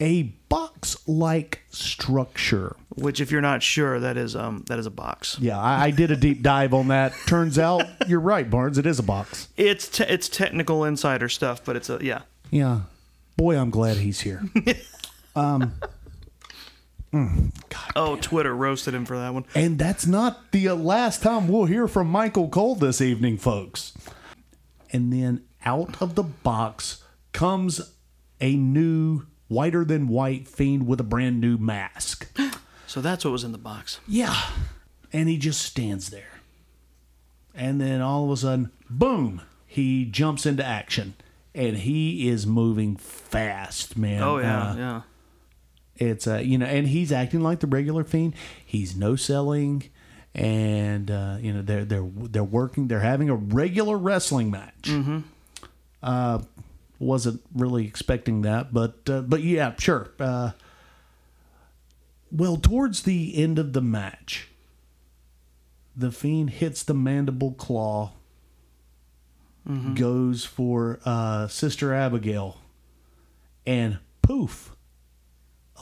a 0.00 0.22
box 0.48 0.96
like 1.08 1.62
structure. 1.70 2.76
Which, 2.94 3.20
if 3.20 3.30
you're 3.30 3.40
not 3.40 3.62
sure, 3.62 4.00
that 4.00 4.16
is 4.16 4.36
um 4.36 4.64
that 4.68 4.78
is 4.78 4.86
a 4.86 4.90
box. 4.90 5.38
Yeah, 5.40 5.58
I, 5.58 5.84
I 5.84 5.90
did 5.90 6.10
a 6.10 6.16
deep 6.16 6.42
dive 6.42 6.74
on 6.74 6.88
that. 6.88 7.14
Turns 7.26 7.58
out 7.58 7.84
you're 8.08 8.20
right, 8.20 8.48
Barnes. 8.48 8.78
It 8.78 8.84
is 8.84 8.98
a 8.98 9.02
box. 9.02 9.48
It's 9.56 9.88
te- 9.88 10.04
it's 10.04 10.28
technical 10.28 10.84
insider 10.84 11.28
stuff, 11.28 11.64
but 11.64 11.76
it's 11.76 11.88
a 11.88 11.98
yeah. 12.02 12.22
Yeah. 12.50 12.80
Boy, 13.36 13.56
I'm 13.56 13.70
glad 13.70 13.96
he's 13.96 14.20
here. 14.20 14.42
Oh, 17.94 18.16
Twitter 18.20 18.54
roasted 18.54 18.94
him 18.94 19.04
for 19.04 19.18
that 19.18 19.34
one. 19.34 19.44
And 19.54 19.78
that's 19.78 20.06
not 20.06 20.50
the 20.52 20.68
last 20.70 21.22
time 21.22 21.46
we'll 21.48 21.66
hear 21.66 21.86
from 21.86 22.08
Michael 22.08 22.48
Cole 22.48 22.74
this 22.74 23.00
evening, 23.00 23.36
folks. 23.38 23.92
And 24.92 25.12
then 25.12 25.44
out 25.64 26.00
of 26.00 26.14
the 26.14 26.22
box 26.22 27.02
comes 27.32 27.92
a 28.40 28.56
new, 28.56 29.26
whiter 29.48 29.84
than 29.84 30.08
white 30.08 30.48
fiend 30.48 30.86
with 30.86 31.00
a 31.00 31.04
brand 31.04 31.40
new 31.40 31.58
mask. 31.58 32.28
So 32.86 33.00
that's 33.00 33.24
what 33.24 33.30
was 33.30 33.42
in 33.42 33.52
the 33.52 33.58
box. 33.58 34.00
Yeah. 34.06 34.38
And 35.14 35.26
he 35.26 35.38
just 35.38 35.62
stands 35.62 36.10
there. 36.10 36.40
And 37.54 37.80
then 37.80 38.02
all 38.02 38.24
of 38.26 38.30
a 38.32 38.36
sudden, 38.36 38.70
boom, 38.90 39.40
he 39.66 40.04
jumps 40.04 40.44
into 40.44 40.62
action. 40.62 41.14
And 41.54 41.78
he 41.78 42.28
is 42.28 42.46
moving 42.46 42.96
fast, 42.96 43.96
man. 43.96 44.22
Oh 44.22 44.36
yeah, 44.36 44.62
Uh, 44.72 44.76
yeah. 44.76 45.00
It's 45.96 46.26
uh, 46.26 46.38
you 46.38 46.58
know, 46.58 46.66
and 46.66 46.88
he's 46.88 47.12
acting 47.12 47.40
like 47.40 47.60
the 47.60 47.66
regular 47.66 48.04
fiend. 48.04 48.34
He's 48.64 48.96
no 48.96 49.16
selling, 49.16 49.84
and 50.34 51.10
uh, 51.10 51.36
you 51.40 51.52
know 51.52 51.62
they're 51.62 51.84
they're 51.84 52.08
they're 52.14 52.44
working. 52.44 52.88
They're 52.88 53.00
having 53.00 53.28
a 53.28 53.34
regular 53.34 53.98
wrestling 53.98 54.50
match. 54.50 54.84
Mm-hmm. 54.84 55.20
Uh, 56.02 56.42
wasn't 56.98 57.42
really 57.54 57.86
expecting 57.86 58.42
that, 58.42 58.72
but 58.72 58.98
uh, 59.08 59.20
but 59.22 59.42
yeah, 59.42 59.74
sure. 59.78 60.10
Uh, 60.18 60.52
well, 62.30 62.56
towards 62.56 63.02
the 63.02 63.36
end 63.36 63.58
of 63.58 63.72
the 63.74 63.82
match, 63.82 64.48
the 65.94 66.10
fiend 66.10 66.50
hits 66.50 66.82
the 66.82 66.94
mandible 66.94 67.52
claw. 67.52 68.12
Goes 69.94 70.44
for 70.44 70.98
uh, 71.04 71.46
Sister 71.46 71.94
Abigail, 71.94 72.56
and 73.64 73.98
poof, 74.20 74.71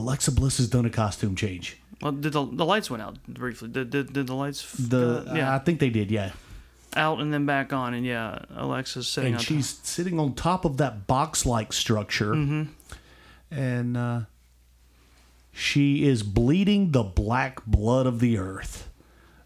Alexa 0.01 0.33
Bliss 0.33 0.57
has 0.59 0.69
done 0.69 0.87
a 0.87 0.91
costume 0.91 1.37
change. 1.37 1.77
Well, 2.03 2.13
did 2.13 2.33
the 2.33 2.45
the 2.47 2.65
lights 2.65 2.91
went 2.91 3.03
out 3.03 3.23
briefly? 3.29 3.69
Did 3.69 3.91
did, 3.91 4.13
did 4.13 4.27
the 4.27 4.35
lights? 4.35 4.63
f- 4.65 4.89
The 4.89 5.31
uh, 5.31 5.35
yeah 5.35 5.55
I 5.55 5.59
think 5.59 5.81
they 5.81 5.91
did, 5.91 6.11
yeah. 6.11 6.33
out 6.97 7.21
and 7.21 7.33
then 7.33 7.45
back 7.47 7.73
on, 7.73 7.95
and 7.95 8.05
yeah, 8.07 8.39
Alexa's 8.57 9.07
sitting 9.07 9.35
And 9.35 9.37
on 9.37 9.45
she's 9.45 9.79
sitting 9.83 10.19
on 10.19 10.35
top 10.35 10.65
of 10.65 10.79
that 10.79 11.07
box-like 11.07 11.73
structure, 11.73 12.33
and 13.51 13.97
uh, 13.97 14.21
she 15.53 16.05
is 16.07 16.23
bleeding 16.23 16.93
the 16.93 17.03
black 17.03 17.65
blood 17.67 18.07
of 18.07 18.21
the 18.21 18.39
earth, 18.39 18.89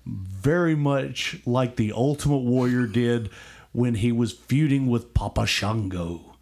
very 0.06 0.74
much 0.74 1.38
like 1.44 1.76
the 1.76 1.92
Ultimate 1.92 2.38
Warrior 2.44 2.86
did 2.86 3.30
when 3.72 3.96
he 3.96 4.12
was 4.12 4.32
feuding 4.32 4.86
with 4.86 5.12
Papa 5.14 5.46
Shango. 5.46 6.36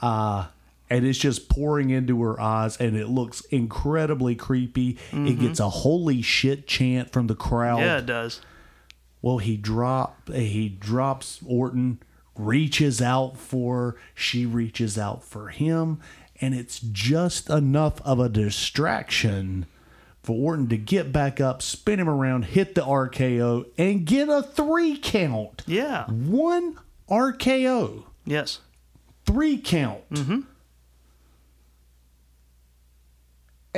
Uh, 0.00 0.46
and 0.90 1.06
it's 1.06 1.18
just 1.18 1.48
pouring 1.48 1.90
into 1.90 2.20
her 2.22 2.40
eyes, 2.40 2.76
and 2.78 2.96
it 2.96 3.08
looks 3.08 3.40
incredibly 3.46 4.34
creepy. 4.34 4.90
It 4.90 5.14
mm-hmm. 5.14 5.40
gets 5.40 5.60
a 5.60 5.68
holy 5.68 6.22
shit 6.22 6.66
chant 6.66 7.12
from 7.12 7.26
the 7.26 7.34
crowd. 7.34 7.80
Yeah, 7.80 7.98
it 7.98 8.06
does. 8.06 8.40
Well, 9.20 9.38
he 9.38 9.56
drop 9.56 10.30
he 10.32 10.68
drops 10.68 11.40
Orton, 11.44 12.00
reaches 12.36 13.02
out 13.02 13.36
for 13.36 13.96
she 14.14 14.46
reaches 14.46 14.96
out 14.96 15.24
for 15.24 15.48
him, 15.48 16.00
and 16.40 16.54
it's 16.54 16.78
just 16.80 17.50
enough 17.50 18.00
of 18.02 18.20
a 18.20 18.28
distraction 18.28 19.66
for 20.22 20.36
Orton 20.36 20.68
to 20.68 20.76
get 20.76 21.12
back 21.12 21.40
up, 21.40 21.62
spin 21.62 21.98
him 21.98 22.08
around, 22.08 22.46
hit 22.46 22.74
the 22.74 22.82
RKO, 22.82 23.66
and 23.76 24.04
get 24.04 24.28
a 24.28 24.42
three 24.42 24.96
count. 24.96 25.62
Yeah. 25.66 26.04
One 26.06 26.78
RKO, 27.08 28.04
Yes. 28.24 28.60
three 29.24 29.56
count. 29.58 30.08
Mm-hmm. 30.10 30.40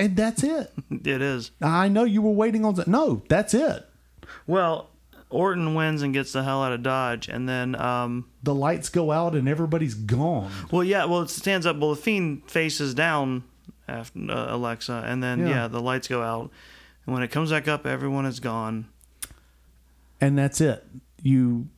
And 0.01 0.17
that's 0.17 0.43
it. 0.43 0.73
It 0.91 1.23
is. 1.23 1.51
I 1.63 1.89
know 1.89 2.05
you 2.05 2.21
were 2.23 2.33
waiting 2.33 2.65
on 2.65 2.75
that. 2.75 2.87
No, 2.89 3.23
that's 3.29 3.55
it. 3.55 3.87
Well, 4.47 4.91
Orton 5.31 5.75
wins 5.75 6.03
and 6.03 6.13
gets 6.13 6.33
the 6.33 6.43
hell 6.43 6.63
out 6.63 6.73
of 6.73 6.83
Dodge, 6.83 7.29
and 7.29 7.49
then 7.49 7.75
um, 7.81 8.27
The 8.43 8.55
lights 8.55 8.89
go 8.89 9.13
out 9.13 9.35
and 9.35 9.49
everybody's 9.49 9.95
gone. 9.95 10.51
well, 10.73 10.83
yeah, 10.85 11.05
well, 11.05 11.21
it 11.23 11.31
stands 11.31 11.67
up. 11.67 11.77
Well, 11.79 11.91
the 11.95 12.01
Fiend 12.01 12.43
faces 12.51 12.95
down 12.95 13.45
after 13.89 14.19
uh, 14.31 14.55
Alexa, 14.57 15.05
and 15.07 15.23
then 15.23 15.41
Yeah. 15.41 15.49
yeah. 15.49 15.69
the 15.69 15.81
lights 15.81 16.09
go 16.09 16.23
out, 16.23 16.51
and 17.07 17.15
when 17.15 17.23
it 17.23 17.29
comes 17.31 17.51
back 17.51 17.69
up, 17.69 17.87
everyone 17.87 18.27
is 18.27 18.41
gone. 18.41 18.87
and 20.21 20.37
that's 20.37 20.61
it. 20.61 20.85
You, 21.23 21.69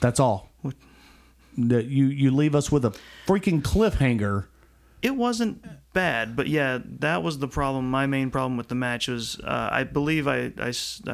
that's 0.00 0.18
all. 0.20 0.50
That 1.56 1.84
you 1.86 2.06
you 2.06 2.32
leave 2.32 2.54
us 2.56 2.72
with 2.72 2.84
a 2.84 2.92
freaking 3.28 3.62
cliffhanger. 3.62 4.46
It 5.02 5.14
wasn't 5.16 5.64
bad, 5.94 6.36
but 6.36 6.46
yeah, 6.48 6.80
that 6.98 7.22
was 7.22 7.38
the 7.38 7.48
problem. 7.48 7.90
My 7.90 8.04
main 8.06 8.30
problem 8.30 8.58
with 8.58 8.68
the 8.68 8.74
match 8.74 9.08
was, 9.08 9.40
uh, 9.40 9.68
I 9.72 9.84
believe 9.84 10.28
I 10.28 10.52
I 10.58 10.70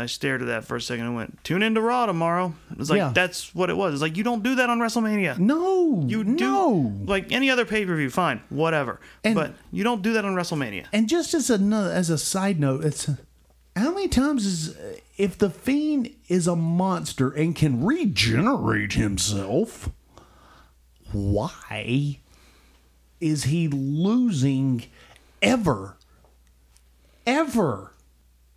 stared 0.07 0.41
at 0.43 0.49
that 0.49 0.65
for 0.65 0.75
a 0.77 0.81
second 0.81 1.05
and 1.07 1.15
went, 1.15 1.45
"Tune 1.45 1.63
into 1.63 1.81
Raw 1.81 2.07
tomorrow." 2.07 2.55
It's 2.79 2.91
like 2.91 2.97
Yeah. 2.99 3.13
that's 3.15 3.55
what 3.55 3.71
it 3.71 3.77
was. 3.77 3.93
It's 3.95 4.03
like 4.03 4.17
you 4.17 4.25
don't 4.25 4.43
do 4.43 4.57
that 4.57 4.69
on 4.69 4.79
WrestleMania. 4.81 5.39
No, 5.39 6.03
You 6.09 6.25
do 6.25 6.33
no. 6.33 6.93
like 7.07 7.31
any 7.31 7.49
other 7.51 7.65
pay 7.65 7.87
per 7.87 7.95
view, 7.95 8.11
fine, 8.11 8.41
whatever. 8.49 8.99
And- 9.23 9.37
but 9.37 9.55
you 9.71 9.85
don't 9.85 10.03
do 10.03 10.15
that 10.15 10.25
on 10.25 10.35
WrestleMania. 10.35 10.87
And 10.93 11.09
just 11.09 11.35
as 11.35 11.51
a 11.51 11.55
as 11.95 12.11
a 12.11 12.19
side 12.19 12.59
note, 12.59 12.85
it's 12.85 13.09
how 13.77 13.93
many 13.95 14.09
times 14.09 14.45
is 14.47 14.75
if 15.17 15.39
the 15.39 15.51
fiend 15.51 16.11
is 16.29 16.47
a 16.49 16.57
monster 16.57 17.31
and 17.31 17.55
can 17.55 17.85
regenerate 17.85 18.95
himself, 18.95 19.91
why 21.13 22.19
is 23.21 23.45
he 23.45 23.69
losing 23.69 24.85
ever? 25.43 25.97
Ever? 27.27 27.93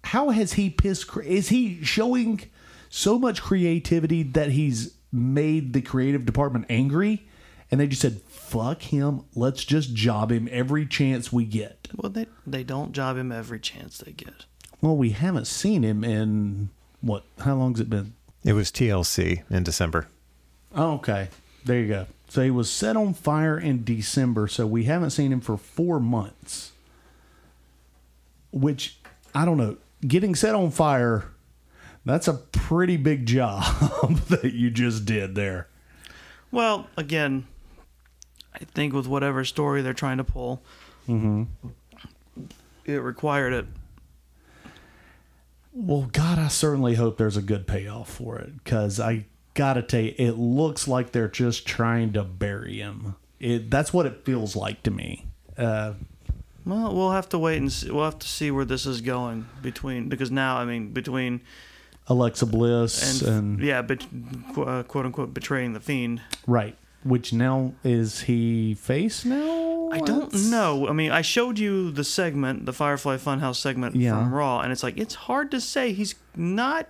How 0.06 0.30
has 0.30 0.54
he 0.54 0.70
pissed? 0.70 1.08
cre- 1.08 1.22
Is 1.22 1.50
he 1.50 1.84
showing 1.84 2.42
so 2.90 3.18
much 3.20 3.42
creativity 3.42 4.24
that 4.24 4.52
he's 4.52 4.96
made 5.12 5.74
the 5.74 5.82
creative 5.82 6.26
department 6.26 6.66
angry? 6.70 7.26
And 7.72 7.80
they 7.80 7.88
just 7.88 8.02
said, 8.02 8.22
fuck 8.28 8.84
him. 8.84 9.22
Let's 9.36 9.66
just 9.66 9.94
job 9.96 10.32
him 10.32 10.48
every 10.52 10.86
chance 10.86 11.32
we 11.32 11.46
get. 11.46 11.88
Well, 11.96 12.12
they 12.12 12.28
they 12.46 12.64
don't 12.64 12.92
job 12.92 13.18
him 13.18 13.32
every 13.32 13.60
chance 13.60 13.98
they 13.98 14.12
get. 14.12 14.46
Well, 14.82 14.96
we 14.98 15.12
haven't 15.12 15.48
seen 15.48 15.84
him 15.84 16.04
in 16.04 16.70
what? 17.02 17.24
How 17.40 17.56
long's 17.56 17.80
it 17.80 17.90
been? 17.90 18.14
It 18.44 18.54
was 18.54 18.72
TLC 18.72 19.44
in 19.50 19.64
December. 19.64 20.08
Oh, 20.76 20.94
okay. 20.96 21.30
There 21.66 21.80
you 21.80 21.88
go. 21.88 22.06
So 22.34 22.42
he 22.42 22.50
was 22.50 22.68
set 22.68 22.98
on 22.98 23.14
fire 23.14 23.60
in 23.60 23.84
December, 23.84 24.48
so 24.48 24.66
we 24.66 24.86
haven't 24.86 25.12
seen 25.12 25.32
him 25.32 25.40
for 25.40 25.56
four 25.56 26.00
months. 26.00 26.72
Which, 28.52 28.98
I 29.36 29.46
don't 29.46 29.58
know, 29.58 29.78
getting 30.02 30.34
set 30.34 30.56
on 30.56 30.72
fire, 30.72 31.26
that's 32.04 32.28
a 32.28 32.34
pretty 32.34 32.98
big 32.98 33.28
job 33.28 33.64
that 34.30 34.52
you 34.52 34.72
just 34.72 35.06
did 35.06 35.36
there. 35.36 35.68
Well, 36.50 36.88
again, 36.98 37.46
I 38.56 38.64
think 38.64 38.96
with 38.96 39.06
whatever 39.06 39.46
story 39.46 39.84
they're 39.84 39.94
trying 39.94 40.18
to 40.18 40.24
pull, 40.24 40.64
mm-hmm. 41.08 41.44
it 42.84 42.98
required 42.98 43.54
it. 43.54 43.68
Well, 45.72 46.10
God, 46.12 46.40
I 46.40 46.48
certainly 46.48 46.96
hope 46.96 47.20
there's 47.20 47.38
a 47.38 47.44
good 47.44 47.68
payoff 47.68 48.10
for 48.10 48.40
it 48.40 48.64
because 48.64 49.00
I 49.00 49.28
gotta 49.54 49.82
tell 49.82 50.02
you, 50.02 50.14
it 50.18 50.32
looks 50.38 50.88
like 50.88 51.12
they're 51.12 51.28
just 51.28 51.66
trying 51.68 52.14
to 52.14 52.24
bury 52.24 52.78
him. 52.80 53.16
It 53.40 53.70
that's 53.70 53.94
what 53.94 54.06
it 54.06 54.24
feels 54.26 54.56
like 54.56 54.84
to 54.84 54.92
me. 54.92 55.28
Uh, 55.58 55.94
Well, 56.66 56.96
we'll 56.96 57.12
have 57.12 57.28
to 57.30 57.40
wait 57.40 57.58
and 57.58 57.72
see. 57.72 57.92
We'll 57.92 58.06
have 58.06 58.20
to 58.20 58.28
see 58.28 58.50
where 58.52 58.66
this 58.66 58.86
is 58.86 59.02
going 59.02 59.48
between 59.62 60.08
because 60.10 60.32
now, 60.32 60.58
I 60.58 60.66
mean, 60.66 60.94
between 60.94 61.42
Alexa 62.08 62.46
Bliss 62.46 63.22
and, 63.22 63.30
and, 63.60 63.60
yeah, 63.62 63.82
but 63.82 64.06
uh, 64.58 64.84
quote 64.84 65.06
unquote 65.06 65.34
betraying 65.34 65.74
the 65.74 65.80
fiend. 65.80 66.22
right, 66.48 66.76
which 67.04 67.34
now 67.34 67.74
is 67.84 68.22
he 68.22 68.74
face 68.76 69.26
now 69.26 69.90
I 69.92 70.00
don't 70.00 70.34
know. 70.50 70.88
I 70.88 70.92
mean, 70.94 71.12
I 71.12 71.22
showed 71.22 71.60
you 71.60 71.92
the 71.92 72.04
segment, 72.04 72.66
the 72.66 72.74
Firefly 72.74 73.18
Funhouse 73.18 73.58
segment 73.58 73.96
Yeah. 73.96 74.18
from 74.18 74.34
Raw, 74.34 74.62
and 74.62 74.72
it's 74.72 74.82
like 74.82 74.98
it's 74.98 75.14
hard 75.16 75.52
to 75.52 75.62
say. 75.62 75.94
He's 75.94 76.16
not. 76.36 76.88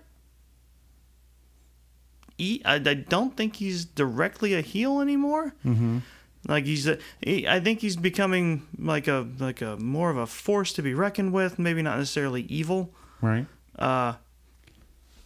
He, 2.43 2.65
I, 2.65 2.75
I 2.75 2.93
don't 2.93 3.37
think 3.37 3.55
he's 3.55 3.85
directly 3.85 4.53
a 4.53 4.61
heel 4.61 4.99
anymore. 4.99 5.53
Mm-hmm. 5.65 5.99
Like 6.45 6.65
he's, 6.65 6.87
a, 6.87 6.97
he, 7.21 7.47
I 7.47 7.61
think 7.61 7.79
he's 7.79 7.95
becoming 7.95 8.67
like 8.77 9.07
a 9.07 9.25
like 9.39 9.61
a 9.61 9.77
more 9.77 10.09
of 10.09 10.17
a 10.17 10.27
force 10.27 10.73
to 10.73 10.81
be 10.81 10.93
reckoned 10.93 11.31
with. 11.31 11.57
Maybe 11.57 11.81
not 11.81 11.97
necessarily 11.97 12.41
evil. 12.43 12.93
Right. 13.21 13.45
Uh, 13.79 14.15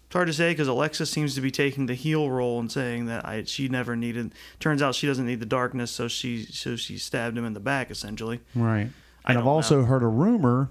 it's 0.06 0.14
hard 0.14 0.28
to 0.28 0.34
say 0.34 0.52
because 0.52 0.68
Alexa 0.68 1.08
seems 1.08 1.34
to 1.34 1.42
be 1.42 1.50
taking 1.50 1.88
the 1.88 1.96
heel 1.96 2.30
role 2.30 2.60
and 2.60 2.72
saying 2.72 3.08
that 3.08 3.26
I 3.26 3.44
she 3.46 3.68
never 3.68 3.96
needed. 3.96 4.34
Turns 4.60 4.84
out 4.84 4.94
she 4.94 5.08
doesn't 5.08 5.26
need 5.26 5.40
the 5.40 5.46
darkness, 5.48 5.90
so 5.90 6.08
she 6.08 6.46
so 6.46 6.76
she 6.76 7.00
stabbed 7.00 7.36
him 7.36 7.46
in 7.46 7.54
the 7.54 7.60
back 7.60 7.90
essentially. 7.90 8.40
Right. 8.54 8.90
And 9.26 9.38
I've 9.38 9.48
also 9.48 9.82
know. 9.82 9.88
heard 9.88 10.04
a 10.04 10.08
rumor 10.08 10.70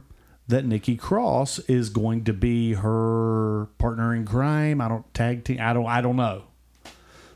that 0.49 0.65
Nikki 0.65 0.97
Cross 0.97 1.59
is 1.61 1.89
going 1.91 2.25
to 2.25 2.33
be 2.33 2.75
her 2.75 3.67
partner 3.79 4.15
in 4.15 4.25
crime. 4.25 4.81
I 4.81 4.89
don't 4.89 5.13
tag 5.15 5.45
team. 5.45 5.59
I 5.61 5.73
don't. 5.73 5.87
I 5.87 6.01
don't 6.01 6.17
know. 6.17 6.45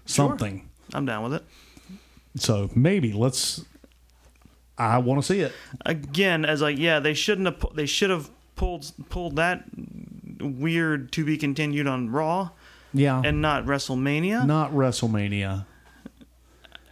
Something. 0.06 0.68
I'm 0.92 1.06
down 1.06 1.22
with 1.24 1.34
it. 1.34 1.44
So 2.36 2.70
maybe 2.74 3.12
let's. 3.12 3.64
I 4.78 4.98
want 4.98 5.20
to 5.22 5.26
see 5.26 5.40
it. 5.40 5.52
Again, 5.84 6.44
as 6.44 6.62
like 6.62 6.78
yeah, 6.78 7.00
they 7.00 7.14
shouldn't 7.14 7.46
have 7.46 7.74
they 7.74 7.86
should 7.86 8.11
have 8.11 8.30
pulled 8.56 8.90
pulled 9.08 9.36
that 9.36 9.64
weird 10.40 11.12
to 11.12 11.24
be 11.24 11.36
continued 11.36 11.86
on 11.86 12.08
Raw 12.11 12.50
Yeah. 12.94 13.20
and 13.24 13.42
not 13.42 13.66
WrestleMania. 13.66 14.46
not 14.46 14.72
WrestleMania. 14.72 15.66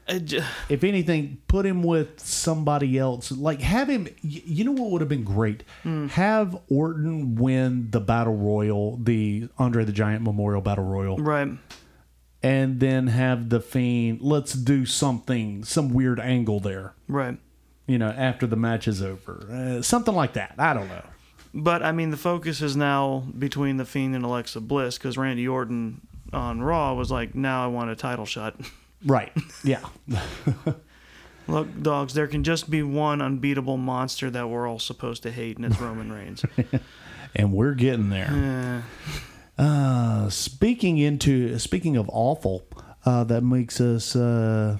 I 0.09 0.19
j- 0.21 0.43
If 0.69 0.85
anything, 0.85 1.39
put 1.49 1.67
him 1.67 1.83
with 1.83 2.19
somebody 2.21 2.99
else. 2.99 3.31
Like 3.31 3.61
have 3.61 3.89
him. 3.89 4.09
You 4.23 4.65
know 4.65 4.73
what 4.73 4.91
would 4.91 5.01
have 5.03 5.09
been 5.09 5.25
great? 5.25 5.65
Have 5.85 6.57
Orton 6.71 7.35
win 7.37 7.91
the 7.91 8.01
battle 8.01 8.37
royal, 8.37 8.97
the 8.97 9.49
Andre 9.59 9.85
the 9.85 9.93
Giant 9.93 10.23
Memorial 10.23 10.61
Battle 10.63 10.85
Royal. 10.85 11.17
right. 11.19 11.51
and 12.43 12.79
then 12.81 13.09
have 13.09 13.49
the 13.49 13.61
fiend 13.61 14.21
let's 14.23 14.53
do 14.53 14.87
something 14.87 15.65
some 15.65 15.89
weird 15.93 16.21
angle 16.21 16.61
there 16.61 16.95
Right. 17.09 17.37
you 17.89 17.99
know 17.99 18.11
after 18.11 18.47
the 18.47 18.55
match 18.55 18.87
is 18.87 19.03
over 19.03 19.45
uh, 19.51 19.83
something 19.83 20.15
like 20.15 20.35
that 20.35 20.55
i 20.57 20.73
don't 20.73 20.87
know 20.89 21.03
But 21.53 21.83
I 21.83 21.91
mean, 21.91 22.11
the 22.11 22.17
focus 22.17 22.61
is 22.63 22.77
now 22.77 23.25
between 23.37 23.77
the 23.79 23.85
Fiend 23.85 24.15
and 24.15 24.25
Alexa 24.25 24.61
Bliss 24.61 24.99
because 24.99 25.17
Randy 25.19 25.49
Orton 25.49 26.01
on 26.33 26.61
Raw 26.61 26.93
was 26.95 27.11
like, 27.11 27.35
"Now 27.35 27.65
I 27.65 27.69
want 27.69 27.91
a 27.91 27.97
title 27.97 28.27
shot." 28.27 28.55
right. 29.05 29.33
Yeah. 29.65 29.81
Look, 31.49 31.83
dogs, 31.83 32.13
there 32.13 32.27
can 32.27 32.45
just 32.45 32.71
be 32.71 32.83
one 32.83 33.23
unbeatable 33.23 33.79
monster 33.79 34.31
that 34.31 34.49
we're 34.49 34.69
all 34.69 34.79
supposed 34.79 35.23
to 35.23 35.31
hate, 35.31 35.57
and 35.57 35.65
it's 35.65 35.81
Roman 35.81 36.13
Reigns. 36.13 36.45
and 37.35 37.53
we're 37.53 37.75
getting 37.75 38.11
there. 38.11 38.85
Uh 39.57 40.29
speaking 40.29 40.99
into 40.99 41.59
speaking 41.59 41.97
of 41.97 42.09
awful 42.13 42.65
uh 43.05 43.25
that 43.25 43.43
makes 43.43 43.81
us 43.81 44.15
uh 44.15 44.77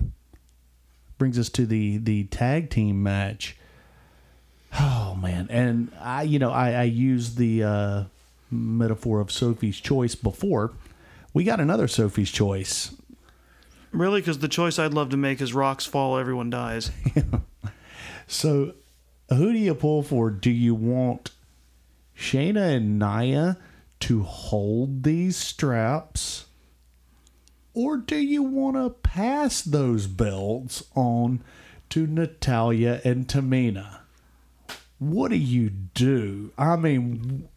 brings 1.17 1.37
us 1.39 1.49
to 1.49 1.67
the 1.67 1.97
the 1.99 2.25
tag 2.25 2.71
team 2.71 3.03
match. 3.03 3.57
Oh 4.79 5.19
man. 5.21 5.49
And 5.51 5.91
i 6.01 6.23
you 6.23 6.39
know 6.39 6.53
i 6.53 6.73
i 6.73 6.83
used 6.85 7.39
the 7.39 7.65
uh 7.65 8.05
metaphor 8.51 9.21
of 9.21 9.33
sophie's 9.33 9.81
choice 9.81 10.15
before. 10.15 10.73
We 11.35 11.43
got 11.43 11.59
another 11.59 11.89
sophie's 11.89 12.31
choice 12.31 12.95
really, 13.93 14.21
because 14.21 14.39
the 14.39 14.49
choice 14.49 14.79
I'd 14.79 14.95
love 14.95 15.11
to 15.11 15.17
make 15.17 15.41
is 15.41 15.53
rocks 15.55 15.87
fall, 15.87 16.19
everyone 16.19 16.51
dies. 16.51 16.91
So, 18.31 18.75
who 19.31 19.53
do 19.55 19.59
you 19.59 19.75
pull 19.75 20.03
for? 20.03 20.29
Do 20.31 20.51
you 20.51 20.75
want 20.75 21.31
Shayna 22.15 22.77
and 22.77 22.99
Nia 22.99 23.57
to 24.01 24.23
hold 24.23 25.03
these 25.03 25.39
straps? 25.39 26.45
Or 27.73 27.97
do 27.97 28.17
you 28.19 28.43
want 28.43 28.77
to 28.77 28.91
pass 28.91 29.63
those 29.63 30.07
belts 30.07 30.85
on 30.95 31.43
to 31.89 32.07
Natalya 32.07 33.01
and 33.03 33.27
Tamina? 33.27 34.01
What 34.99 35.31
do 35.31 35.37
you 35.39 35.71
do? 35.71 36.53
I 36.59 36.77
mean, 36.77 37.49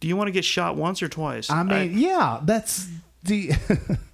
Do 0.00 0.08
you 0.08 0.14
want 0.16 0.28
to 0.28 0.32
get 0.32 0.44
shot 0.44 0.76
once 0.76 1.02
or 1.02 1.08
twice? 1.08 1.48
I 1.48 1.62
mean, 1.62 1.98
yeah, 1.98 2.40
that's 2.42 2.86
the. 3.22 3.52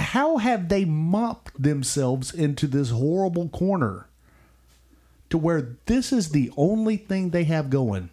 How 0.00 0.38
have 0.38 0.68
they 0.68 0.84
mopped 0.84 1.62
themselves 1.62 2.32
into 2.32 2.66
this 2.66 2.90
horrible 2.90 3.48
corner 3.48 4.06
to 5.28 5.38
where 5.38 5.76
this 5.86 6.12
is 6.12 6.30
the 6.30 6.50
only 6.56 6.96
thing 6.96 7.30
they 7.30 7.44
have 7.44 7.70
going? 7.70 8.10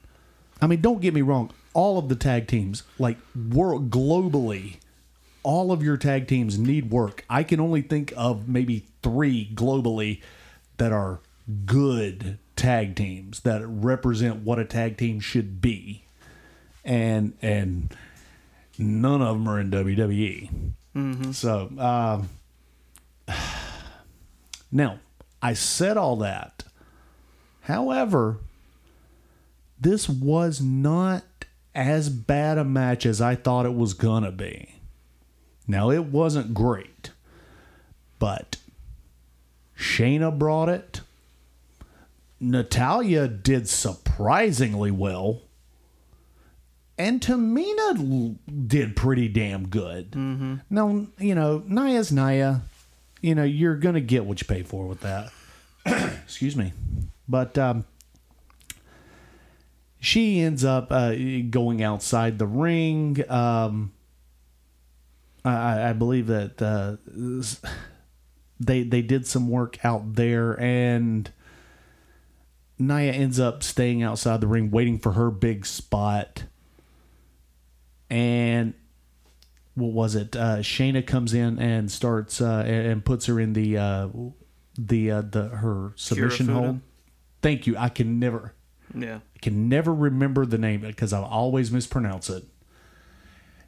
I 0.61 0.67
mean, 0.67 0.81
don't 0.81 1.01
get 1.01 1.13
me 1.13 1.21
wrong. 1.21 1.51
All 1.73 1.97
of 1.97 2.09
the 2.09 2.15
tag 2.15 2.47
teams, 2.47 2.83
like 2.99 3.17
world 3.35 3.89
globally, 3.89 4.77
all 5.43 5.71
of 5.71 5.81
your 5.81 5.97
tag 5.97 6.27
teams 6.27 6.59
need 6.59 6.91
work. 6.91 7.23
I 7.29 7.43
can 7.43 7.59
only 7.59 7.81
think 7.81 8.13
of 8.17 8.49
maybe 8.49 8.85
three 9.01 9.49
globally 9.53 10.21
that 10.77 10.91
are 10.91 11.21
good 11.65 12.37
tag 12.55 12.95
teams 12.95 13.39
that 13.41 13.65
represent 13.65 14.43
what 14.43 14.59
a 14.59 14.65
tag 14.65 14.97
team 14.97 15.19
should 15.19 15.61
be, 15.61 16.03
and 16.83 17.33
and 17.41 17.95
none 18.77 19.21
of 19.21 19.37
them 19.37 19.47
are 19.47 19.59
in 19.59 19.71
WWE. 19.71 20.73
So 21.33 21.69
um, 21.77 22.29
now 24.71 24.99
I 25.41 25.53
said 25.53 25.97
all 25.97 26.15
that. 26.17 26.63
However, 27.61 28.37
this 29.79 30.09
was 30.09 30.61
not 30.61 31.23
as 31.75 32.09
bad 32.09 32.57
a 32.57 32.63
match 32.63 33.05
as 33.05 33.21
I 33.21 33.35
thought 33.35 33.65
it 33.65 33.75
was 33.75 33.93
gonna 33.93 34.31
be. 34.31 34.75
Now 35.67 35.91
it 35.91 36.05
wasn't 36.05 36.53
great, 36.53 37.11
but 38.17 38.57
Shayna 39.77 40.37
brought 40.37 40.69
it. 40.69 41.01
Natalya 42.39 43.27
did 43.27 43.67
surprisingly 43.67 44.91
well. 44.91 45.41
And 46.97 47.21
Tamina 47.21 48.37
did 48.67 48.95
pretty 48.95 49.27
damn 49.27 49.67
good. 49.67 50.11
Mm-hmm. 50.11 50.55
Now, 50.69 51.05
you 51.19 51.35
know, 51.35 51.63
Nia's 51.67 52.11
Nia. 52.11 52.61
You 53.21 53.35
know, 53.35 53.43
you're 53.43 53.75
going 53.75 53.95
to 53.95 54.01
get 54.01 54.25
what 54.25 54.41
you 54.41 54.47
pay 54.47 54.63
for 54.63 54.87
with 54.87 55.01
that. 55.01 55.31
Excuse 55.85 56.55
me. 56.55 56.73
But 57.27 57.57
um, 57.57 57.85
she 59.99 60.39
ends 60.39 60.63
up 60.63 60.91
uh, 60.91 61.13
going 61.49 61.83
outside 61.83 62.39
the 62.39 62.47
ring. 62.47 63.23
Um, 63.29 63.91
I- 65.45 65.49
I, 65.49 65.89
I 65.89 65.93
believe 65.93 66.27
that 66.27 66.61
uh, 66.61 66.97
they 68.59 68.83
they 68.83 69.01
did 69.01 69.25
some 69.27 69.49
work 69.49 69.83
out 69.85 70.15
there, 70.15 70.59
and 70.59 71.29
Nia 72.79 73.11
ends 73.13 73.39
up 73.39 73.63
staying 73.63 74.03
outside 74.03 74.41
the 74.41 74.47
ring, 74.47 74.71
waiting 74.71 74.99
for 74.99 75.13
her 75.13 75.29
big 75.31 75.65
spot. 75.65 76.43
And 78.09 78.73
what 79.75 79.91
was 79.91 80.15
it? 80.15 80.35
Uh, 80.35 80.57
Shayna 80.57 81.05
comes 81.05 81.33
in 81.33 81.59
and 81.59 81.91
starts 81.91 82.41
uh, 82.41 82.63
and 82.65 83.03
puts 83.05 83.25
her 83.27 83.39
in 83.39 83.53
the 83.53 83.77
uh, 83.77 84.07
the 84.77 85.11
uh, 85.11 85.21
the 85.21 85.49
her 85.49 85.93
submission 85.95 86.47
hold. 86.47 86.79
Thank 87.41 87.67
you. 87.67 87.77
I 87.77 87.89
can 87.89 88.19
never. 88.19 88.53
yeah. 88.95 89.19
I 89.35 89.39
can 89.39 89.69
never 89.69 89.93
remember 89.93 90.45
the 90.45 90.57
name 90.57 90.81
because 90.81 91.13
I 91.13 91.21
always 91.21 91.71
mispronounce 91.71 92.29
it. 92.29 92.43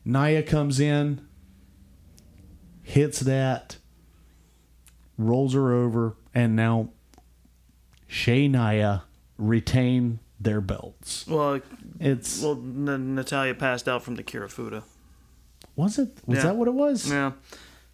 Nia 0.04 0.42
comes 0.42 0.80
in, 0.80 1.28
hits 2.82 3.20
that, 3.20 3.78
rolls 5.18 5.54
her 5.54 5.72
over, 5.74 6.16
and 6.34 6.56
now 6.56 6.90
Shay 8.08 8.48
Naya 8.48 9.02
retain 9.38 10.20
their 10.40 10.62
belts. 10.62 11.26
Well, 11.28 11.60
It's 12.00 12.42
well, 12.42 12.54
N- 12.54 13.16
Natalya 13.16 13.54
passed 13.56 13.88
out 13.88 14.04
from 14.04 14.16
the 14.16 14.24
Kirifuda. 14.24 14.84
was 15.76 16.00
it 16.00 16.18
was 16.26 16.38
Yeah. 16.38 16.44
that 16.44 16.56
what 16.56 16.68
it 16.68 16.74
was? 16.74 17.10
Yeah, 17.12 17.32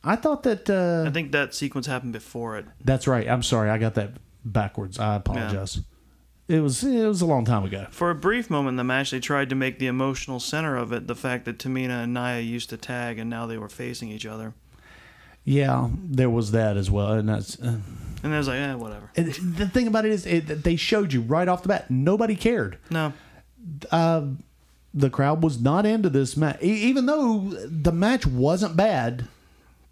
I 0.04 0.16
thought 0.16 0.43
that 0.43 0.70
uh, 0.70 1.08
I 1.08 1.12
think 1.12 1.32
that 1.32 1.54
sequence 1.56 1.88
happened 1.88 2.14
before 2.14 2.58
it. 2.58 2.66
that's 2.84 3.08
right. 3.08 3.28
I'm 3.28 3.43
sorry, 3.43 3.70
I 3.70 3.78
got 3.78 3.96
that 3.96 4.12
backwards. 4.43 5.00
I 5.00 5.16
apologize. 5.16 5.82
It 6.48 6.60
was 6.60 6.84
it 6.84 7.08
was 7.08 7.22
a 7.22 7.26
long 7.26 7.43
time 7.46 7.64
ago. 7.66 7.88
For 7.89 8.12
a 8.12 8.16
brief 8.16 8.52
moment 8.52 8.74
in 8.74 8.76
the 8.78 8.84
match, 8.84 9.10
they 9.10 9.20
tried 9.20 9.50
to 9.50 9.56
make 9.56 9.80
the 9.80 9.88
emotional 9.88 10.39
center 10.39 10.78
of 10.78 10.91
it 10.93 11.08
the 11.08 11.16
fact 11.16 11.46
that 11.46 11.58
Tamina 11.58 12.04
and 12.04 12.14
Nia 12.14 12.39
used 12.39 12.70
to 12.70 12.78
tag, 12.78 13.18
and 13.18 13.30
now 13.32 13.48
they 13.48 13.58
were 13.58 13.70
facing 13.70 14.10
each 14.10 14.28
other. 14.28 14.54
Yeah, 15.46 15.89
there 16.04 16.30
was 16.30 16.52
that 16.52 16.76
as 16.76 16.89
well, 16.91 17.14
and 17.14 17.30
that's. 17.30 17.60
Uh, 17.62 17.78
And 18.24 18.34
I 18.34 18.38
was 18.39 18.48
like, 18.48 18.58
eh, 18.60 18.74
whatever. 18.74 19.12
And 19.16 19.28
the 19.34 19.70
thing 19.70 19.86
about 19.88 20.04
it 20.06 20.12
is, 20.12 20.26
it, 20.26 20.64
they 20.64 20.76
showed 20.76 21.14
you 21.14 21.22
right 21.22 21.48
off 21.48 21.62
the 21.62 21.70
bat. 21.70 21.91
Nobody 21.91 22.36
cared. 22.36 22.80
No, 22.89 23.14
The 23.91 25.10
crowd 25.12 25.43
was 25.43 25.62
not 25.62 25.86
into 25.86 26.10
this 26.10 26.36
match, 26.36 26.60
even 26.62 27.06
though 27.06 27.50
the 27.68 27.91
match 27.91 28.26
wasn't 28.26 28.76
bad. 28.76 29.28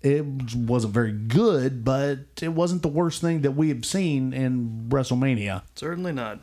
it 0.02 0.26
wasn't 0.56 0.94
very 0.94 1.12
good, 1.14 1.86
but 1.86 2.20
it 2.42 2.50
wasn't 2.54 2.82
the 2.82 2.88
worst 2.90 3.22
thing 3.22 3.42
that 3.42 3.52
we 3.52 3.70
have 3.70 3.86
seen 3.86 4.34
in 4.34 4.88
WrestleMania. 4.90 5.62
Certainly 5.76 6.14
not. 6.14 6.40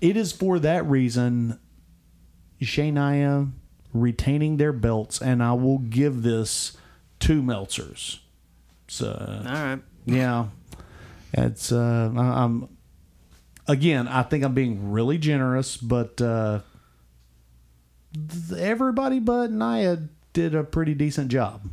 It 0.00 0.16
is 0.16 0.30
for 0.32 0.58
that 0.60 0.86
reason 0.86 1.58
Shania 2.62 3.50
retaining 3.92 4.56
their 4.58 4.72
belts, 4.72 5.20
and 5.20 5.42
I 5.42 5.52
will 5.54 5.78
give 5.78 6.22
this 6.22 6.76
two 7.20 7.42
Meltzers. 7.42 8.18
So 8.88 9.42
All 9.46 9.52
right. 9.52 9.78
yeah, 10.04 10.46
it's 11.32 11.72
uh, 11.72 12.12
I'm 12.16 12.68
again. 13.66 14.06
I 14.08 14.22
think 14.22 14.44
I'm 14.44 14.54
being 14.54 14.92
really 14.92 15.18
generous, 15.18 15.76
but 15.76 16.20
uh, 16.20 16.60
everybody 18.56 19.18
but 19.18 19.50
Nia 19.50 20.08
did 20.32 20.54
a 20.54 20.64
pretty 20.64 20.94
decent 20.94 21.28
job. 21.28 21.68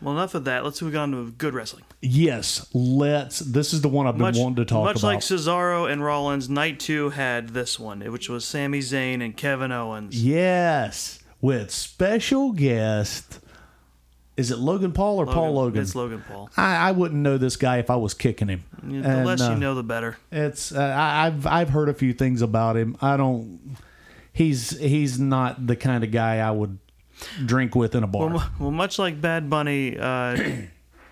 Well, 0.00 0.14
enough 0.14 0.34
of 0.34 0.44
that. 0.44 0.64
Let's 0.64 0.82
move 0.82 0.96
on 0.96 1.12
to 1.12 1.30
good 1.30 1.54
wrestling. 1.54 1.84
Yes, 2.00 2.66
let's. 2.74 3.38
This 3.38 3.72
is 3.72 3.82
the 3.82 3.88
one 3.88 4.08
I've 4.08 4.14
been 4.14 4.22
Much, 4.22 4.36
wanting 4.36 4.56
to 4.56 4.64
talk 4.64 4.84
much 4.84 4.96
about. 4.96 5.14
Much 5.14 5.30
like 5.30 5.40
Cesaro 5.40 5.90
and 5.90 6.02
Rollins, 6.02 6.48
Night 6.48 6.80
2 6.80 7.10
had 7.10 7.50
this 7.50 7.78
one, 7.78 8.00
which 8.10 8.28
was 8.28 8.44
Sami 8.44 8.80
Zayn 8.80 9.24
and 9.24 9.36
Kevin 9.36 9.70
Owens. 9.70 10.20
yes, 10.24 11.20
with 11.40 11.70
special 11.70 12.50
guest. 12.52 13.38
Is 14.36 14.50
it 14.50 14.58
Logan 14.58 14.92
Paul 14.92 15.18
or 15.18 15.26
Paul 15.26 15.52
Logan? 15.52 15.82
It's 15.82 15.94
Logan 15.94 16.24
Paul. 16.26 16.48
I, 16.56 16.88
I 16.88 16.92
wouldn't 16.92 17.20
know 17.20 17.36
this 17.36 17.56
guy 17.56 17.78
if 17.78 17.90
I 17.90 17.96
was 17.96 18.14
kicking 18.14 18.48
him. 18.48 18.64
The 18.82 18.96
And, 18.96 19.26
less 19.26 19.42
uh, 19.42 19.50
you 19.50 19.56
know, 19.56 19.74
the 19.74 19.82
better. 19.82 20.16
It's 20.30 20.72
uh, 20.72 20.80
I, 20.80 21.26
I've 21.26 21.46
I've 21.46 21.68
heard 21.68 21.88
a 21.90 21.94
few 21.94 22.14
things 22.14 22.40
about 22.40 22.76
him. 22.76 22.96
I 23.02 23.16
don't. 23.18 23.76
He's 24.32 24.78
he's 24.78 25.18
not 25.18 25.66
the 25.66 25.76
kind 25.76 26.02
of 26.02 26.10
guy 26.10 26.38
I 26.38 26.50
would 26.50 26.78
drink 27.44 27.74
with 27.74 27.94
in 27.94 28.02
a 28.02 28.06
bar. 28.06 28.28
Well, 28.28 28.50
well, 28.58 28.70
much 28.70 28.98
like 28.98 29.20
Bad 29.20 29.50
Bunny, 29.50 29.98
uh, 29.98 30.34
th- 30.36 30.66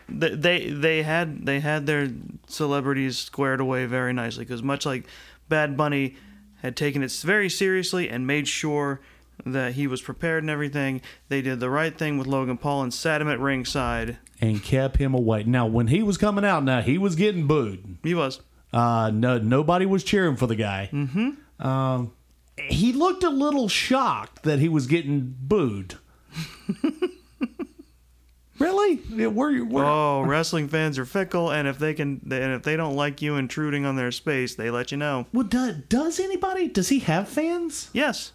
they 0.08 0.70
they 0.70 1.02
had 1.02 1.44
they 1.44 1.60
had 1.60 1.84
their 1.86 2.08
celebrities 2.46 3.18
squared 3.18 3.60
away 3.60 3.84
very 3.84 4.14
nicely 4.14 4.44
because 4.44 4.62
much 4.62 4.86
like 4.86 5.06
Bad 5.50 5.76
Bunny 5.76 6.16
had 6.62 6.74
taken 6.76 7.02
it 7.02 7.12
very 7.12 7.50
seriously 7.50 8.08
and 8.08 8.26
made 8.26 8.48
sure 8.48 9.00
that 9.46 9.74
he 9.74 9.86
was 9.86 10.02
prepared 10.02 10.42
and 10.42 10.50
everything. 10.50 11.00
They 11.28 11.42
did 11.42 11.60
the 11.60 11.70
right 11.70 11.96
thing 11.96 12.18
with 12.18 12.26
Logan 12.26 12.58
Paul 12.58 12.82
and 12.82 12.92
sat 12.94 13.20
him 13.20 13.28
at 13.28 13.40
ringside. 13.40 14.18
and 14.40 14.62
kept 14.62 14.96
him 14.98 15.14
away. 15.14 15.44
Now, 15.44 15.66
when 15.66 15.88
he 15.88 16.02
was 16.02 16.16
coming 16.18 16.44
out, 16.44 16.64
now 16.64 16.80
he 16.82 16.98
was 16.98 17.16
getting 17.16 17.46
booed. 17.46 17.98
He 18.02 18.14
was. 18.14 18.40
Uh, 18.72 19.10
no, 19.12 19.38
nobody 19.38 19.84
was 19.86 20.04
cheering 20.04 20.36
for 20.36 20.46
the 20.46 20.54
guy. 20.56 20.88
Mm-hmm. 20.92 21.66
Um, 21.66 22.12
he 22.56 22.92
looked 22.92 23.24
a 23.24 23.30
little 23.30 23.68
shocked 23.68 24.44
that 24.44 24.58
he 24.60 24.68
was 24.68 24.86
getting 24.86 25.34
booed. 25.40 25.96
really? 28.58 29.00
Yeah, 29.10 29.28
Where? 29.28 29.64
where 29.64 29.84
Oh, 29.84 30.22
wrestling 30.22 30.68
fans 30.68 30.98
are 30.98 31.04
fickle, 31.06 31.50
and 31.50 31.66
if 31.66 31.78
they 31.78 31.94
can, 31.94 32.20
and 32.30 32.52
if 32.54 32.62
they 32.62 32.76
don't 32.76 32.94
like 32.96 33.22
you 33.22 33.36
intruding 33.36 33.86
on 33.86 33.96
their 33.96 34.12
space, 34.12 34.54
they 34.54 34.70
let 34.70 34.92
you 34.92 34.98
know. 34.98 35.26
well, 35.32 35.46
do, 35.46 35.72
does 35.88 36.20
anybody? 36.20 36.68
Does 36.68 36.88
he 36.90 36.98
have 37.00 37.28
fans? 37.28 37.88
Yes, 37.92 38.32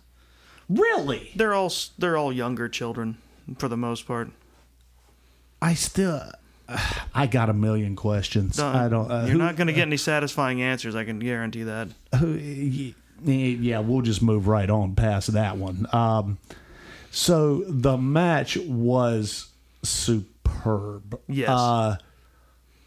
Really? 0.70 1.32
they're 1.36 1.54
all 1.54 1.72
they're 1.98 2.18
all 2.18 2.34
younger 2.34 2.68
children 2.70 3.18
for 3.58 3.68
the 3.68 3.78
most 3.78 4.08
part. 4.08 4.30
I 5.62 5.74
still. 5.74 6.22
I 7.14 7.28
got 7.28 7.50
a 7.50 7.54
million 7.54 7.96
questions. 7.96 8.60
I 8.60 8.90
don't. 8.90 9.10
Uh, 9.12 9.22
You're 9.22 9.34
who- 9.34 9.38
not 9.38 9.56
going 9.56 9.68
to 9.68 9.74
get 9.74 9.84
any 9.84 9.98
satisfying 9.98 10.62
answers. 10.62 10.96
I 10.96 11.04
can 11.04 11.20
guarantee 11.20 11.64
that. 11.64 11.90
yeah, 13.24 13.80
we'll 13.80 14.02
just 14.02 14.22
move 14.22 14.48
right 14.48 14.70
on 14.70 14.96
past 14.96 15.34
that 15.34 15.58
one. 15.58 15.88
Um, 15.94 16.38
so 17.12 17.64
the 17.68 17.98
match 17.98 18.58
was 18.58 19.48
superb. 19.84 21.20
Yes. 21.28 21.50
Uh, 21.50 21.98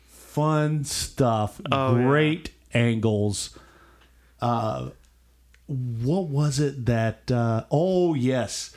fun 0.09 0.85
stuff. 0.85 1.61
Oh, 1.71 1.97
yeah. 1.97 2.03
great 2.03 2.51
angles. 2.75 3.57
Uh, 4.41 4.91
what 5.69 6.29
was 6.29 6.59
it 6.59 6.87
that? 6.87 7.31
Uh, 7.31 7.65
oh 7.71 8.15
yes, 8.15 8.75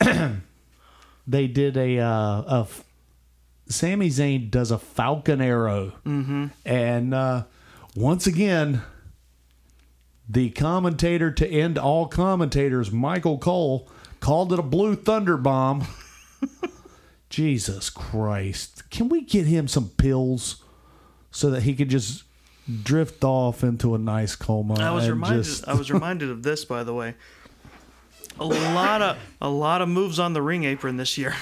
they 1.26 1.46
did 1.46 1.76
a 1.76 1.98
uh, 1.98 2.08
a. 2.08 2.68
Sami 3.68 4.08
Zayn 4.08 4.50
does 4.50 4.70
a 4.70 4.78
Falcon 4.78 5.40
Arrow, 5.40 5.92
mm-hmm. 6.04 6.46
and 6.66 7.14
uh, 7.14 7.44
once 7.94 8.26
again, 8.26 8.82
the 10.28 10.50
commentator 10.50 11.30
to 11.30 11.46
end 11.46 11.78
all 11.78 12.06
commentators, 12.06 12.90
Michael 12.90 13.38
Cole, 13.38 13.88
called 14.20 14.52
it 14.52 14.58
a 14.58 14.62
blue 14.62 14.94
thunder 14.94 15.36
bomb. 15.36 15.86
Jesus 17.30 17.88
Christ. 17.88 18.90
Can 18.90 19.08
we 19.08 19.22
get 19.22 19.46
him 19.46 19.66
some 19.68 19.88
pills 19.88 20.62
so 21.30 21.50
that 21.50 21.62
he 21.62 21.74
could 21.74 21.88
just 21.88 22.24
drift 22.82 23.24
off 23.24 23.62
into 23.64 23.94
a 23.94 23.98
nice 23.98 24.34
coma? 24.36 24.74
I 24.74 24.90
was 24.92 25.08
reminded. 25.08 25.44
just- 25.44 25.66
I 25.68 25.74
was 25.74 25.90
reminded 25.90 26.30
of 26.30 26.42
this, 26.42 26.64
by 26.64 26.84
the 26.84 26.94
way. 26.94 27.14
A 28.40 28.44
lot 28.46 29.02
of 29.02 29.18
a 29.42 29.48
lot 29.50 29.82
of 29.82 29.88
moves 29.88 30.18
on 30.18 30.32
the 30.32 30.40
ring 30.42 30.64
apron 30.64 30.96
this 30.96 31.18
year. 31.18 31.34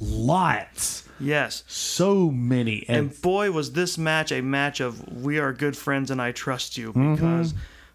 lots. 0.00 1.02
Yes, 1.18 1.64
So 1.66 2.30
many. 2.30 2.84
And, 2.88 3.10
and 3.10 3.22
boy, 3.22 3.50
was 3.50 3.72
this 3.72 3.96
match 3.96 4.30
a 4.30 4.42
match 4.42 4.80
of 4.80 5.22
we 5.22 5.38
are 5.38 5.52
good 5.54 5.74
friends 5.76 6.10
and 6.10 6.20
I 6.20 6.32
trust 6.32 6.76
you 6.76 6.90
Mm-hmm. 6.92 7.14
because 7.14 7.54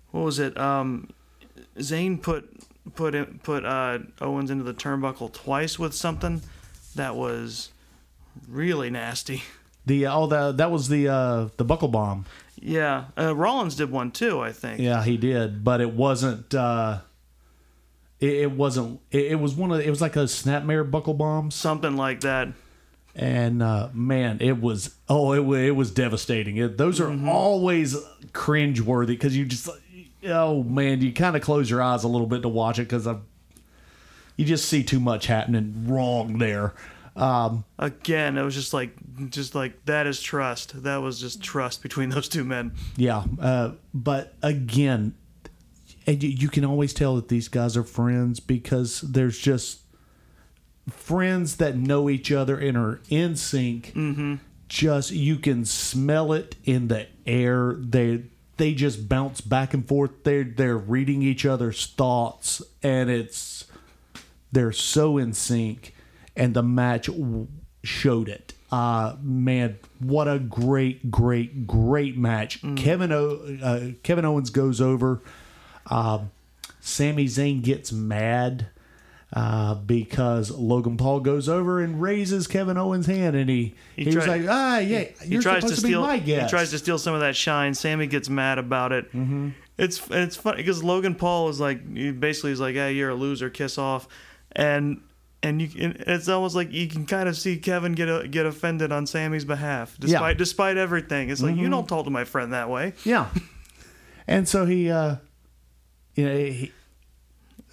what 0.10 0.22
was 0.26 0.40
it? 0.40 0.58
Um, 0.58 1.10
Zayn 1.78 2.22
put 2.22 2.50
put 2.96 3.14
it, 3.16 3.44
put 3.44 3.64
uh, 3.64 4.00
Owens 4.20 4.50
into 4.50 4.64
the 4.64 4.74
turnbuckle 4.74 5.32
twice 5.32 5.78
with 5.78 5.94
something 5.94 6.42
that 6.96 7.16
was 7.16 7.70
really 8.50 8.90
nasty. 8.90 9.44
the 9.86 10.08
oh 10.08 10.26
the, 10.28 10.52
that 10.54 10.72
was 10.72 10.90
the 10.90 11.08
uh, 11.08 11.50
the 11.58 11.64
buckle 11.64 11.88
bomb. 11.90 12.26
Yeah, 12.62 13.06
uh, 13.18 13.36
Rollins 13.36 13.76
did 13.76 13.90
one 13.92 14.12
too, 14.12 14.40
I 14.40 14.52
think. 14.52 14.80
Yeah, 14.80 15.04
he 15.04 15.18
did, 15.18 15.64
but 15.64 15.82
it 15.82 15.94
wasn't. 15.94 16.54
Uh, 16.54 17.00
it, 18.20 18.34
it 18.34 18.52
wasn't. 18.52 19.00
It, 19.10 19.32
it 19.32 19.40
was 19.40 19.56
one 19.56 19.72
of. 19.72 19.80
It 19.82 19.90
was 19.90 20.00
like 20.02 20.16
a 20.16 20.26
snapmare 20.26 20.90
buckle 20.90 21.16
bomb, 21.16 21.50
Something 21.52 21.98
like 21.98 22.22
that. 22.22 22.50
and 23.16 23.64
uh, 23.64 23.90
man, 23.94 24.38
it 24.42 24.62
was. 24.62 24.96
Oh, 25.10 25.34
it 25.34 25.66
it 25.66 25.72
was 25.72 25.90
devastating. 25.92 26.58
It, 26.58 26.78
those 26.78 27.00
are 27.00 27.12
always 27.28 27.98
cringe 28.34 28.80
worthy 28.80 29.16
because 29.16 29.36
you 29.36 29.46
just. 29.46 29.68
Oh 30.28 30.62
man, 30.62 31.02
you 31.02 31.12
kind 31.14 31.36
of 31.36 31.42
close 31.42 31.68
your 31.68 31.82
eyes 31.82 32.04
a 32.04 32.08
little 32.08 32.28
bit 32.28 32.44
to 32.44 32.48
watch 32.48 32.78
it 32.78 32.84
because 32.84 33.08
I. 33.08 33.18
you 34.38 34.46
just 34.46 34.70
see 34.70 34.84
too 34.84 35.00
much 35.00 35.26
happening 35.26 35.86
wrong 35.88 36.38
there. 36.38 36.74
Um, 37.22 37.66
Again, 37.78 38.38
it 38.38 38.44
was 38.44 38.56
just 38.56 38.74
like 38.74 38.96
just 39.30 39.54
like 39.54 39.86
that 39.86 40.08
is 40.08 40.22
trust. 40.22 40.84
That 40.84 40.98
was 40.98 41.20
just 41.20 41.42
trust 41.42 41.84
between 41.84 42.10
those 42.10 42.28
two 42.28 42.44
men. 42.44 42.74
Yeah, 42.98 43.24
uh, 43.40 43.74
but 43.94 44.34
again, 44.42 45.16
and 46.08 46.22
you, 46.22 46.30
you 46.30 46.50
can 46.50 46.66
always 46.66 46.94
tell 46.94 47.16
that 47.16 47.28
these 47.28 47.48
guys 47.48 47.78
are 47.78 47.84
friends 47.84 48.40
because 48.40 49.02
there's 49.02 49.38
just 49.38 49.82
friends 50.90 51.58
that 51.58 51.78
know 51.78 52.10
each 52.10 52.32
other 52.32 52.58
and 52.58 52.76
are 52.76 53.02
in 53.10 53.36
sync. 53.36 53.94
Mm-hmm. 53.94 54.36
Just 54.68 55.12
you 55.12 55.36
can 55.36 55.66
smell 55.66 56.34
it 56.34 56.56
in 56.64 56.88
the 56.88 57.08
air. 57.28 57.76
They 57.78 58.24
they 58.58 58.74
just 58.74 59.08
bounce 59.08 59.42
back 59.42 59.74
and 59.74 59.88
forth. 59.88 60.24
They're 60.24 60.44
they're 60.44 60.78
reading 60.78 61.22
each 61.22 61.46
other's 61.46 61.86
thoughts, 61.86 62.62
and 62.82 63.10
it's 63.10 63.66
they're 64.52 64.72
so 64.72 65.18
in 65.18 65.34
sync, 65.34 65.91
and 66.36 66.54
the 66.54 66.64
match 66.64 67.08
w- 67.08 67.48
showed 67.84 68.30
it. 68.30 68.54
Uh, 68.72 69.16
man, 69.22 69.78
what 70.00 70.28
a 70.28 70.40
great, 70.40 71.12
great, 71.12 71.68
great 71.68 72.18
match! 72.18 72.62
Kevin 72.76 73.12
o- 73.12 73.58
uh, 73.62 73.92
Kevin 74.04 74.24
Owens 74.26 74.50
goes 74.50 74.80
over. 74.80 75.22
Um, 75.88 76.32
Sami 76.80 77.26
Zayn 77.26 77.62
gets 77.62 77.92
mad 77.92 78.68
uh, 79.34 79.76
because 79.76 80.52
Logan 80.52 80.96
Paul 80.98 81.20
goes 81.20 81.50
over 81.50 81.82
and 81.82 82.02
raises 82.02 82.48
Kevin 82.48 82.78
Owens' 82.78 83.08
hand, 83.08 83.36
and 83.36 83.50
he, 83.50 83.76
he, 83.96 84.06
was 84.16 84.24
tried- 84.24 84.42
like, 84.42 84.50
"Ah, 84.50 84.78
yeah, 84.80 85.04
He 85.22 85.34
you're 85.34 85.42
tries 85.42 85.62
supposed 85.64 85.76
to 85.76 85.82
to, 85.82 85.88
steal. 85.88 86.02
be 86.02 86.08
my 86.08 86.20
guest." 86.20 86.46
He 86.46 86.50
tries 86.50 86.70
to 86.72 86.78
steal 86.80 86.98
some 86.98 87.14
of 87.14 87.20
that 87.20 87.36
shine. 87.36 87.74
Sami 87.74 88.08
gets 88.08 88.30
mad 88.30 88.58
about 88.58 88.92
it. 88.94 89.08
Mm-hmm. 89.12 89.50
It's 89.78 90.02
it's 90.12 90.36
funny 90.38 90.58
because 90.58 90.82
Logan 90.84 91.16
Paul 91.16 91.50
is 91.50 91.60
like 91.60 91.94
he 91.96 92.12
basically 92.12 92.52
is 92.52 92.60
like, 92.62 92.76
"Hey, 92.76 92.94
you're 92.94 93.10
a 93.10 93.16
loser. 93.16 93.50
Kiss 93.50 93.78
off," 93.78 94.08
and 94.54 95.02
and 95.44 95.62
you 95.62 95.70
and 95.80 95.96
it's 96.08 96.28
almost 96.28 96.56
like 96.56 96.72
you 96.72 96.88
can 96.88 97.06
kind 97.06 97.28
of 97.28 97.36
see 97.36 97.58
Kevin 97.58 97.94
get 97.94 98.08
a, 98.08 98.28
get 98.28 98.46
offended 98.46 98.92
on 98.92 99.06
Sami's 99.08 99.46
behalf, 99.46 99.96
despite 100.00 100.38
despite 100.38 100.78
everything. 100.78 101.30
It's 101.30 101.42
like 101.42 101.56
you 101.56 101.70
don't 101.70 101.88
talk 101.88 102.06
to 102.06 102.12
my 102.12 102.24
friend 102.26 102.54
that 102.54 102.70
way. 102.70 102.94
Yeah. 103.04 103.30
And 104.28 104.48
so 104.48 104.66
he, 104.66 104.90
uh, 104.90 105.16
you 106.16 106.26
know, 106.26 106.36
he, 106.36 106.72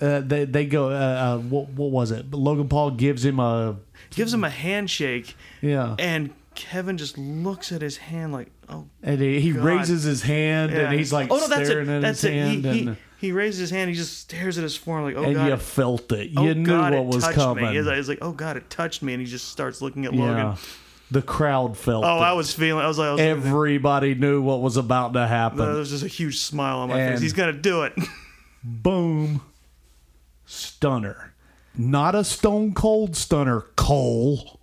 uh, 0.00 0.20
they 0.20 0.44
they 0.44 0.66
go. 0.66 0.90
Uh, 0.90 0.92
uh, 0.94 1.38
what 1.38 1.68
what 1.70 1.90
was 1.90 2.10
it? 2.10 2.30
Logan 2.32 2.68
Paul 2.68 2.92
gives 2.92 3.24
him 3.24 3.38
a 3.38 3.76
Gives 4.10 4.32
him 4.32 4.42
a 4.44 4.50
handshake, 4.50 5.36
yeah, 5.60 5.94
and 5.98 6.30
Kevin 6.54 6.96
just 6.96 7.18
looks 7.18 7.70
at 7.72 7.82
his 7.82 7.98
hand 7.98 8.32
like, 8.32 8.50
"Oh." 8.68 8.86
and 9.02 9.20
he, 9.20 9.40
he 9.40 9.52
raises 9.52 10.04
his 10.04 10.22
hand 10.22 10.72
Yeah. 10.72 10.88
and 10.90 10.98
he's 10.98 11.12
like 11.12 11.30
oh 11.30 11.36
no, 11.36 11.48
that's 11.48 11.68
staring 11.68 11.88
it. 11.88 12.00
That's 12.00 12.22
his 12.22 12.30
it. 12.30 12.32
He, 12.32 12.38
hand 12.38 12.64
he, 12.64 12.80
and 12.88 12.96
he 13.18 13.32
raises 13.32 13.60
his 13.60 13.70
hand. 13.70 13.90
He 13.90 13.96
just 13.96 14.18
stares 14.18 14.56
at 14.58 14.62
his 14.64 14.76
form 14.76 15.04
like, 15.04 15.16
oh 15.16 15.24
and 15.24 15.34
god, 15.34 15.46
you 15.48 15.56
felt 15.56 16.10
it. 16.12 16.30
oh 16.36 16.44
You 16.44 16.54
knew 16.54 16.66
god, 16.66 16.94
what 16.94 17.06
was 17.06 17.26
coming. 17.28 17.64
me. 17.64 17.74
He's 17.96 18.08
like, 18.08 18.18
oh 18.22 18.32
god, 18.32 18.56
it 18.56 18.68
touched 18.70 19.02
me, 19.02 19.12
and 19.14 19.20
he 19.20 19.26
just 19.26 19.48
starts 19.48 19.80
looking 19.82 20.06
at 20.06 20.14
yeah. 20.14 20.20
Logan. 20.24 20.56
The 21.10 21.22
crowd 21.22 21.76
felt 21.78 22.04
Oh, 22.04 22.16
it. 22.18 22.20
I 22.20 22.32
was 22.34 22.52
feeling. 22.52 22.84
I 22.84 22.88
was 22.88 22.98
like, 22.98 23.08
I 23.08 23.12
was 23.12 23.20
Everybody 23.20 24.14
knew 24.14 24.42
what 24.42 24.60
was 24.60 24.76
about 24.76 25.14
to 25.14 25.26
happen. 25.26 25.58
there 25.58 25.68
was 25.70 25.88
just 25.90 26.04
a 26.04 26.08
huge 26.08 26.38
smile 26.38 26.78
on 26.80 26.90
my 26.90 26.98
And- 27.00 27.14
face. 27.14 27.22
He's 27.22 27.32
gonna 27.32 27.52
do 27.54 27.82
it. 27.84 27.94
Boom. 28.62 29.40
Stunner. 30.44 31.32
Not 31.76 32.14
a 32.14 32.24
stone 32.24 32.74
cold 32.74 33.16
stunner, 33.16 33.60
Cole. 33.76 34.58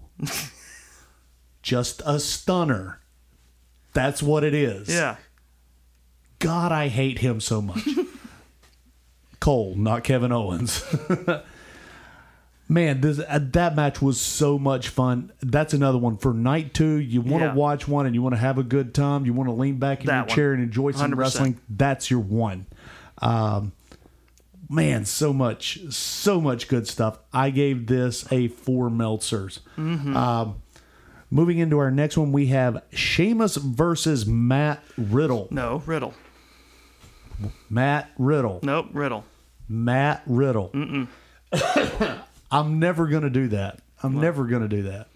Just 1.62 2.02
a 2.06 2.20
stunner. 2.20 3.00
That's 3.94 4.22
what 4.22 4.44
it 4.44 4.54
is. 4.54 4.90
yeah. 4.90 5.16
God, 6.40 6.72
I 6.72 6.90
hate 6.90 7.20
him 7.20 7.40
so 7.40 7.62
much. 7.62 7.88
Cole, 9.40 9.76
not 9.76 10.04
Kevin 10.04 10.32
Owens. 10.32 10.84
Man, 12.68 13.00
this 13.02 13.20
uh, 13.20 13.40
that 13.52 13.76
match 13.76 14.02
was 14.02 14.20
so 14.20 14.58
much 14.58 14.90
fun. 14.90 15.32
That's 15.42 15.76
another 15.76 16.00
one 16.00 16.18
for 16.18 16.34
night 16.34 16.74
two. 16.74 16.96
You 16.96 17.22
want 17.22 17.44
to 17.44 17.48
Yeah. 17.50 17.54
watch 17.54 17.88
one 17.88 18.08
and 18.08 18.16
you 18.16 18.24
want 18.24 18.34
to 18.34 18.40
have 18.42 18.58
a 18.58 18.64
good 18.64 18.96
time. 18.96 19.24
You 19.28 19.34
want 19.34 19.50
to 19.50 19.54
lean 19.54 19.78
back 19.78 20.00
in 20.02 20.08
That 20.08 20.14
your 20.16 20.22
one. 20.26 20.36
chair 20.36 20.54
and 20.54 20.64
enjoy 20.64 20.92
some 20.92 21.12
100%. 21.12 21.16
wrestling. 21.18 21.60
That's 21.70 22.10
your 22.10 22.22
one. 22.22 22.66
Um, 23.20 23.74
man, 24.68 25.06
so 25.06 25.32
much, 25.32 25.80
so 25.94 26.42
much 26.42 26.68
good 26.68 26.88
stuff. 26.88 27.20
I 27.32 27.52
gave 27.52 27.86
this 27.86 28.26
a 28.32 28.48
four 28.48 28.90
Meltzers. 28.90 29.60
Mm-hmm. 29.78 30.18
Um, 30.18 30.56
moving 31.30 31.60
into 31.60 31.78
our 31.78 31.92
next 31.92 32.18
one, 32.18 32.32
we 32.32 32.48
have 32.48 32.82
Sheamus 32.92 33.58
versus 33.58 34.26
Matt 34.26 34.84
Riddle. 34.98 35.50
No, 35.52 35.84
Riddle. 35.86 36.16
Matt 37.70 38.12
Riddle. 38.18 38.60
Nope, 38.64 38.88
Riddle. 38.94 39.26
Matt 39.68 40.24
Riddle. 40.26 40.72
I'm 42.52 42.80
never 42.80 43.08
gonna 43.08 43.30
do 43.30 43.48
that. 43.50 43.80
I'm 44.04 44.20
never 44.20 44.46
gonna 44.46 44.68
do 44.68 44.84
that. 44.84 45.08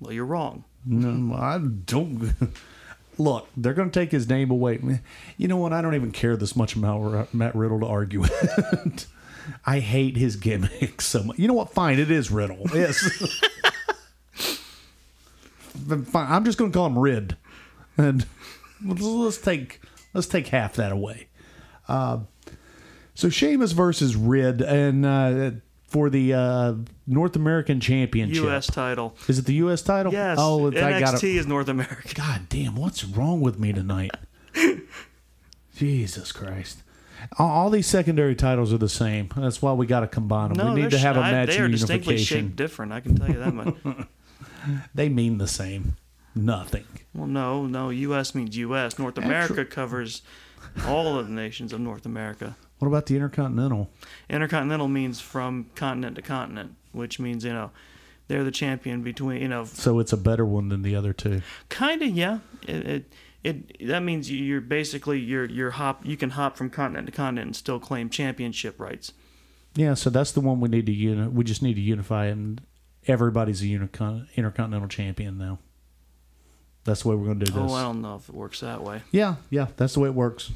Well, 0.00 0.12
you're 0.12 0.24
wrong. 0.26 0.64
No, 0.84 1.34
I 1.34 1.58
don't. 1.58 2.34
Look, 3.18 3.48
they're 3.56 3.74
gonna 3.74 3.90
take 3.90 4.10
his 4.10 4.28
name 4.28 4.50
away. 4.50 5.00
You 5.36 5.48
know 5.48 5.56
what? 5.56 5.72
I 5.72 5.80
don't 5.80 5.94
even 5.94 6.10
care 6.10 6.36
this 6.36 6.54
much 6.56 6.76
about 6.76 7.32
Matt 7.32 7.54
Riddle 7.54 7.80
to 7.80 7.86
argue 7.86 8.24
it. 8.24 9.06
I 9.66 9.80
hate 9.80 10.16
his 10.16 10.36
gimmick 10.36 11.00
so 11.00 11.22
much. 11.22 11.38
You 11.38 11.48
know 11.48 11.54
what? 11.54 11.70
Fine, 11.70 11.98
it 11.98 12.10
is 12.10 12.30
Riddle. 12.30 12.66
Yes. 12.74 12.98
Fine. 15.86 16.06
I'm 16.14 16.44
just 16.44 16.58
gonna 16.58 16.70
call 16.70 16.86
him 16.86 16.98
Rid, 16.98 17.36
and 17.96 18.26
let's, 18.84 19.02
let's 19.02 19.38
take 19.38 19.80
let's 20.14 20.26
take 20.26 20.48
half 20.48 20.74
that 20.76 20.92
away. 20.92 21.28
Uh, 21.88 22.20
so 23.14 23.28
Sheamus 23.28 23.72
versus 23.72 24.16
Rid, 24.16 24.62
and 24.62 25.04
uh, 25.04 25.50
for 25.86 26.10
the 26.10 26.34
uh, 26.34 26.74
North 27.06 27.36
American 27.36 27.78
Championship. 27.80 28.42
U.S. 28.42 28.66
title. 28.66 29.14
Is 29.28 29.38
it 29.38 29.44
the 29.44 29.54
U.S. 29.54 29.82
title? 29.82 30.12
Yes. 30.12 30.38
Oh, 30.40 30.66
it's, 30.66 30.80
I 30.80 30.98
got 30.98 31.14
NXT 31.14 31.36
is 31.36 31.46
North 31.46 31.68
America. 31.68 32.14
God 32.14 32.48
damn, 32.48 32.74
what's 32.74 33.04
wrong 33.04 33.40
with 33.40 33.58
me 33.58 33.72
tonight? 33.72 34.10
Jesus 35.76 36.32
Christ. 36.32 36.82
All, 37.38 37.48
all 37.48 37.70
these 37.70 37.86
secondary 37.86 38.34
titles 38.34 38.72
are 38.72 38.78
the 38.78 38.88
same. 38.88 39.28
That's 39.36 39.62
why 39.62 39.72
we 39.72 39.86
got 39.86 40.00
to 40.00 40.08
combine 40.08 40.52
them. 40.52 40.66
No, 40.66 40.74
we 40.74 40.82
need 40.82 40.90
to 40.90 40.98
have 40.98 41.16
a 41.16 41.20
match 41.20 41.50
They 41.50 41.58
are 41.58 41.68
distinctly 41.68 42.18
shaped 42.18 42.56
different. 42.56 42.92
I 42.92 43.00
can 43.00 43.16
tell 43.16 43.28
you 43.28 43.38
that 43.38 43.54
much. 43.54 43.74
They 44.94 45.10
mean 45.10 45.36
the 45.36 45.46
same. 45.46 45.96
Nothing. 46.34 46.84
well, 47.14 47.26
no, 47.26 47.66
no. 47.66 47.90
U.S. 47.90 48.34
means 48.34 48.56
U.S. 48.56 48.98
North 48.98 49.18
America 49.18 49.64
covers 49.64 50.22
all 50.86 51.18
of 51.18 51.26
the 51.28 51.32
nations 51.32 51.72
of 51.72 51.80
North 51.80 52.04
America. 52.06 52.56
What 52.80 52.88
about 52.88 53.06
the 53.06 53.14
Intercontinental? 53.14 53.90
Intercontinental 54.28 54.88
means 54.88 55.20
from 55.20 55.66
continent 55.76 56.16
to 56.16 56.22
continent, 56.22 56.74
which 56.92 57.18
means 57.20 57.44
you 57.44 57.52
know 57.52 57.70
they're 58.28 58.42
the 58.44 58.50
champion 58.50 59.02
between 59.02 59.40
you 59.42 59.48
know 59.48 59.64
So 59.64 59.98
it's 60.00 60.12
a 60.12 60.16
better 60.16 60.44
one 60.44 60.68
than 60.70 60.82
the 60.82 60.96
other 60.96 61.12
two. 61.12 61.42
kind 61.68 62.02
of 62.02 62.08
yeah. 62.10 62.38
It, 62.66 62.86
it 62.86 63.12
it 63.44 63.88
that 63.88 64.00
means 64.02 64.30
you- 64.30 64.42
you're 64.44 64.60
basically 64.60 65.20
you're 65.20 65.44
you're 65.44 65.70
hop 65.72 66.04
you 66.04 66.16
can 66.16 66.30
hop 66.30 66.56
from 66.56 66.68
continent 66.70 67.06
to 67.06 67.12
continent 67.12 67.46
and 67.46 67.56
still 67.56 67.78
claim 67.78 68.08
championship 68.10 68.80
rights. 68.80 69.12
Yeah, 69.76 69.94
so 69.94 70.08
that's 70.10 70.32
the 70.32 70.40
one 70.40 70.60
we 70.60 70.68
need 70.68 70.86
to 70.86 70.92
uni- 70.92 71.28
We 71.28 71.44
just 71.44 71.62
need 71.62 71.74
to 71.74 71.80
unify, 71.80 72.26
and 72.26 72.60
everybody's 73.06 73.60
a 73.62 73.66
unicon- 73.66 74.26
Intercontinental 74.36 74.88
champion 74.88 75.36
now. 75.38 75.58
That's 76.84 77.02
the 77.02 77.08
way 77.08 77.14
we're 77.16 77.24
going 77.26 77.40
to 77.40 77.46
do 77.46 77.52
this. 77.52 77.62
Oh, 77.70 77.74
I 77.74 77.82
don't 77.82 78.02
know 78.02 78.16
if 78.16 78.28
it 78.28 78.34
works 78.34 78.60
that 78.60 78.82
way. 78.82 79.02
Yeah, 79.10 79.36
yeah, 79.50 79.68
that's 79.76 79.94
the 79.94 80.00
way 80.00 80.08
it 80.08 80.14
works. 80.14 80.50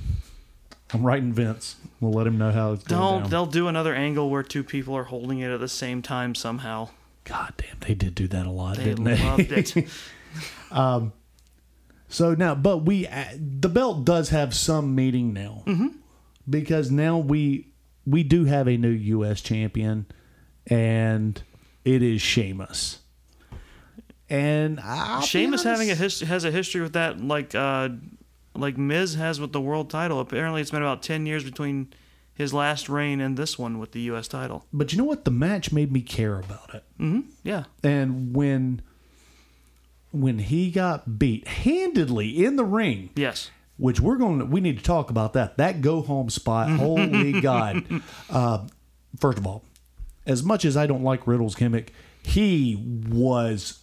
I'm 0.92 1.02
writing 1.04 1.32
Vince. 1.32 1.76
We'll 2.00 2.12
let 2.12 2.26
him 2.26 2.38
know 2.38 2.50
how 2.52 2.72
it's 2.72 2.84
going 2.84 3.00
Don't 3.00 3.20
down. 3.22 3.30
they'll 3.30 3.46
do 3.46 3.68
another 3.68 3.94
angle 3.94 4.30
where 4.30 4.42
two 4.42 4.62
people 4.64 4.94
are 4.94 5.04
holding 5.04 5.40
it 5.40 5.50
at 5.50 5.60
the 5.60 5.68
same 5.68 6.00
time 6.02 6.34
somehow. 6.34 6.88
God 7.24 7.52
damn, 7.58 7.78
they 7.80 7.94
did 7.94 8.14
do 8.14 8.26
that 8.28 8.46
a 8.46 8.50
lot, 8.50 8.76
They 8.78 8.84
didn't 8.84 9.04
they? 9.04 9.16
loved 9.22 9.52
it. 9.52 9.74
So 12.10 12.32
now, 12.34 12.54
but 12.54 12.78
we 12.78 13.06
uh, 13.06 13.24
the 13.36 13.68
belt 13.68 14.04
does 14.06 14.30
have 14.30 14.54
some 14.54 14.94
meaning 14.94 15.34
now 15.34 15.62
Mm-hmm. 15.66 15.88
because 16.48 16.90
now 16.90 17.18
we 17.18 17.68
we 18.06 18.22
do 18.22 18.46
have 18.46 18.66
a 18.66 18.78
new 18.78 18.88
U.S. 18.88 19.42
champion, 19.42 20.06
and 20.66 21.40
it 21.84 22.02
is 22.02 22.22
Sheamus. 22.22 23.00
And 24.30 24.78
I 24.80 25.20
Sheamus 25.20 25.62
having 25.62 25.90
a 25.90 25.94
his, 25.94 26.20
has 26.20 26.44
a 26.44 26.50
history 26.50 26.82
with 26.82 26.92
that, 26.92 27.20
like 27.20 27.54
uh, 27.54 27.88
like 28.54 28.76
Miz 28.76 29.14
has 29.14 29.40
with 29.40 29.52
the 29.52 29.60
world 29.60 29.88
title. 29.90 30.20
Apparently, 30.20 30.60
it's 30.60 30.70
been 30.70 30.82
about 30.82 31.02
ten 31.02 31.24
years 31.26 31.44
between 31.44 31.92
his 32.34 32.52
last 32.54 32.88
reign 32.88 33.20
and 33.20 33.36
this 33.36 33.58
one 33.58 33.78
with 33.78 33.92
the 33.92 34.00
U.S. 34.02 34.28
title. 34.28 34.64
but 34.72 34.92
you 34.92 34.98
know 34.98 35.04
what? 35.04 35.24
The 35.24 35.30
match 35.32 35.72
made 35.72 35.90
me 35.90 36.00
care 36.00 36.38
about 36.38 36.72
it. 36.74 36.84
Mm-hmm. 37.00 37.20
Yeah, 37.42 37.64
And 37.82 38.34
when 38.36 38.82
when 40.12 40.38
he 40.38 40.70
got 40.70 41.18
beat 41.18 41.48
handedly 41.48 42.44
in 42.44 42.56
the 42.56 42.64
ring, 42.64 43.10
yes, 43.16 43.50
which 43.76 44.00
we're 44.00 44.16
going 44.16 44.40
to 44.40 44.44
we 44.44 44.60
need 44.60 44.76
to 44.76 44.84
talk 44.84 45.08
about 45.10 45.32
that 45.32 45.56
that 45.56 45.80
go 45.80 46.02
home 46.02 46.28
spot 46.28 46.68
holy 46.78 47.40
god 47.40 47.84
uh, 48.30 48.66
first 49.18 49.38
of 49.38 49.46
all 49.46 49.64
as 50.26 50.42
much 50.42 50.64
as 50.64 50.76
i 50.76 50.86
don't 50.86 51.02
like 51.02 51.26
riddle's 51.26 51.54
gimmick 51.54 51.92
he 52.22 52.74
was 53.08 53.80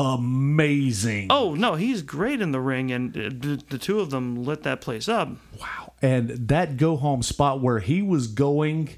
amazing 0.00 1.26
Oh 1.30 1.54
no, 1.54 1.74
he's 1.74 2.02
great 2.02 2.40
in 2.40 2.52
the 2.52 2.60
ring, 2.60 2.90
and 2.90 3.12
the, 3.12 3.62
the 3.68 3.78
two 3.78 4.00
of 4.00 4.10
them 4.10 4.42
lit 4.44 4.62
that 4.64 4.80
place 4.80 5.08
up. 5.08 5.28
wow 5.60 5.92
and 6.02 6.30
that 6.48 6.76
go 6.76 6.96
home 6.96 7.22
spot 7.22 7.60
where 7.60 7.78
he 7.78 8.00
was 8.02 8.26
going 8.26 8.88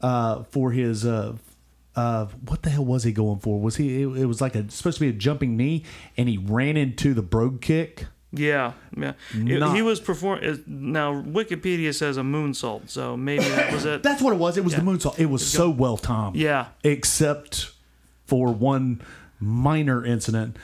uh, 0.00 0.42
for 0.44 0.72
his 0.72 1.04
uh, 1.04 1.36
uh, 1.96 2.26
what 2.46 2.62
the 2.62 2.70
hell 2.70 2.84
was 2.84 3.02
he 3.04 3.12
going 3.12 3.38
for 3.40 3.60
was 3.60 3.76
he 3.76 4.02
it, 4.02 4.06
it 4.16 4.26
was 4.26 4.40
like 4.40 4.54
a 4.54 4.70
supposed 4.70 4.96
to 4.98 5.04
be 5.04 5.08
a 5.08 5.12
jumping 5.12 5.56
knee 5.56 5.84
and 6.16 6.28
he 6.28 6.38
ran 6.38 6.76
into 6.76 7.12
the 7.14 7.22
brogue 7.22 7.60
kick 7.60 8.06
Yeah, 8.32 8.72
yeah. 8.96 9.12
Not- 9.34 9.74
he 9.76 9.82
was 9.82 10.00
performing. 10.00 10.62
Now 10.66 11.20
Wikipedia 11.20 11.92
says 11.94 12.16
a 12.16 12.22
moonsault, 12.22 12.88
so 12.88 13.16
maybe 13.16 13.44
that 13.44 13.72
was 13.72 13.84
it. 13.84 14.02
That's 14.08 14.22
what 14.22 14.32
it 14.32 14.38
was. 14.38 14.56
It 14.56 14.64
was 14.64 14.74
the 14.74 14.82
moonsault. 14.82 15.18
It 15.18 15.26
was 15.26 15.44
so 15.46 15.68
well 15.68 15.96
timed. 15.98 16.36
Yeah. 16.36 16.68
Except 16.84 17.72
for 18.24 18.52
one 18.54 19.02
minor 19.40 20.04
incident. 20.04 20.56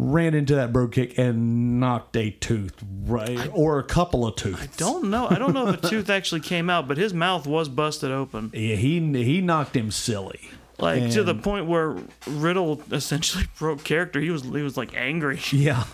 Ran 0.00 0.32
into 0.34 0.54
that 0.54 0.72
brogue 0.72 0.92
kick 0.92 1.18
and 1.18 1.80
knocked 1.80 2.16
a 2.16 2.30
tooth, 2.30 2.74
right? 3.04 3.50
or 3.52 3.80
a 3.80 3.82
couple 3.82 4.26
of 4.26 4.36
tooths. 4.36 4.62
I 4.62 4.66
don't 4.76 5.10
know. 5.10 5.26
I 5.28 5.38
don't 5.38 5.52
know 5.52 5.66
if 5.68 5.82
a 5.82 5.88
tooth 5.88 6.08
actually 6.08 6.42
came 6.42 6.70
out, 6.70 6.86
but 6.86 6.98
his 6.98 7.12
mouth 7.12 7.48
was 7.48 7.68
busted 7.68 8.12
open, 8.12 8.50
Yeah, 8.54 8.76
he 8.76 9.00
he 9.24 9.40
knocked 9.40 9.74
him 9.74 9.90
silly. 9.90 10.38
like 10.78 11.10
to 11.12 11.24
the 11.24 11.34
point 11.34 11.66
where 11.66 11.96
Riddle 12.28 12.80
essentially 12.92 13.44
broke 13.58 13.82
character. 13.82 14.20
He 14.20 14.30
was 14.30 14.42
he 14.42 14.62
was 14.62 14.76
like 14.76 14.94
angry. 14.94 15.40
Yeah. 15.50 15.84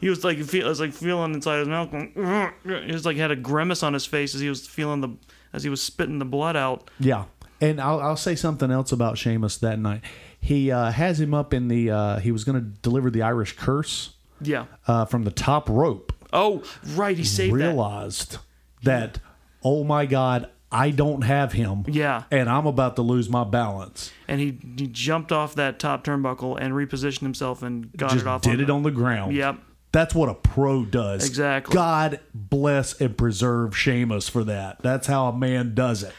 He 0.00 0.08
was 0.08 0.24
like 0.24 0.38
feel, 0.42 0.66
was 0.66 0.80
like 0.80 0.92
feeling 0.92 1.34
inside 1.34 1.58
his 1.58 1.68
mouth. 1.68 1.90
Going, 1.90 2.12
he 2.86 2.92
was 2.92 3.04
like 3.04 3.16
had 3.18 3.30
a 3.30 3.36
grimace 3.36 3.82
on 3.82 3.92
his 3.92 4.06
face 4.06 4.34
as 4.34 4.40
he 4.40 4.48
was 4.48 4.66
feeling 4.66 5.02
the 5.02 5.10
as 5.52 5.64
he 5.64 5.68
was 5.68 5.82
spitting 5.82 6.18
the 6.18 6.24
blood 6.24 6.56
out. 6.56 6.88
Yeah. 6.98 7.24
And 7.60 7.80
I'll, 7.80 8.00
I'll 8.00 8.16
say 8.16 8.34
something 8.34 8.70
else 8.70 8.90
about 8.92 9.16
Sheamus 9.18 9.58
that 9.58 9.78
night. 9.78 10.02
He 10.44 10.70
uh, 10.70 10.90
has 10.90 11.18
him 11.18 11.32
up 11.32 11.54
in 11.54 11.68
the, 11.68 11.90
uh, 11.90 12.18
he 12.18 12.30
was 12.30 12.44
going 12.44 12.56
to 12.56 12.60
deliver 12.82 13.10
the 13.10 13.22
Irish 13.22 13.56
curse 13.56 14.10
Yeah. 14.42 14.66
uh, 14.86 15.06
from 15.06 15.24
the 15.24 15.30
top 15.30 15.70
rope. 15.70 16.12
Oh, 16.34 16.62
right. 16.94 17.16
He 17.16 17.24
saved 17.24 17.54
that. 17.54 17.56
realized 17.56 18.36
that. 18.82 19.20
oh 19.62 19.84
my 19.84 20.04
God, 20.04 20.50
I 20.70 20.90
don't 20.90 21.22
have 21.22 21.52
him. 21.52 21.84
Yeah. 21.88 22.24
And 22.30 22.50
I'm 22.50 22.66
about 22.66 22.96
to 22.96 23.02
lose 23.02 23.30
my 23.30 23.44
balance. 23.44 24.12
And 24.28 24.38
he, 24.40 24.58
he 24.76 24.86
jumped 24.88 25.32
off 25.32 25.54
that 25.54 25.78
top 25.78 26.04
turnbuckle 26.04 26.58
and 26.60 26.74
repositioned 26.74 27.20
himself 27.22 27.62
and 27.62 27.90
got 27.96 28.10
Just 28.10 28.22
it 28.26 28.28
off. 28.28 28.42
did 28.42 28.54
on 28.56 28.60
it 28.60 28.70
on 28.70 28.82
the 28.82 28.90
ground. 28.90 29.34
Yep. 29.34 29.60
That's 29.92 30.14
what 30.14 30.28
a 30.28 30.34
pro 30.34 30.84
does. 30.84 31.26
Exactly. 31.26 31.72
God 31.72 32.20
bless 32.34 33.00
and 33.00 33.16
preserve 33.16 33.74
Sheamus 33.76 34.28
for 34.28 34.44
that. 34.44 34.82
That's 34.82 35.06
how 35.06 35.28
a 35.28 35.32
man 35.38 35.74
does 35.74 36.02
it. 36.02 36.12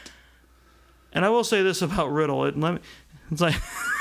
And 1.12 1.24
I 1.24 1.28
will 1.28 1.44
say 1.44 1.62
this 1.62 1.82
about 1.82 2.10
Riddle. 2.10 2.44
It, 2.46 2.58
let 2.58 2.74
me, 2.74 2.80
it's 3.30 3.40
like 3.42 3.54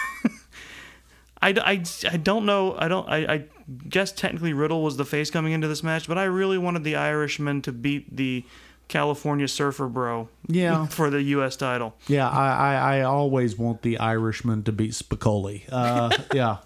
I, 1.50 1.54
I, 1.74 1.84
I 2.12 2.18
don't 2.18 2.46
know. 2.46 2.76
I 2.78 2.88
don't. 2.88 3.08
I, 3.10 3.18
I 3.34 3.44
guess 3.90 4.12
technically 4.12 4.54
Riddle 4.54 4.82
was 4.84 4.98
the 4.98 5.06
face 5.06 5.30
coming 5.30 5.54
into 5.54 5.68
this 5.68 5.84
match, 5.84 6.08
but 6.08 6.18
I 6.18 6.24
really 6.26 6.58
wanted 6.58 6.84
the 6.84 6.96
Irishman 6.96 7.62
to 7.64 7.72
beat 7.72 8.16
the 8.16 8.44
California 8.88 9.48
surfer 9.48 9.88
bro 9.88 10.30
Yeah. 10.48 10.86
for 10.98 11.10
the 11.10 11.22
U.S. 11.22 11.56
title. 11.56 11.96
Yeah, 12.08 12.30
I, 12.30 12.54
I, 12.54 12.98
I 12.98 13.02
always 13.02 13.58
want 13.58 13.82
the 13.82 13.98
Irishman 14.00 14.64
to 14.64 14.72
beat 14.72 14.92
Spicoli. 14.92 15.64
Uh, 15.72 16.10
yeah. 16.34 16.58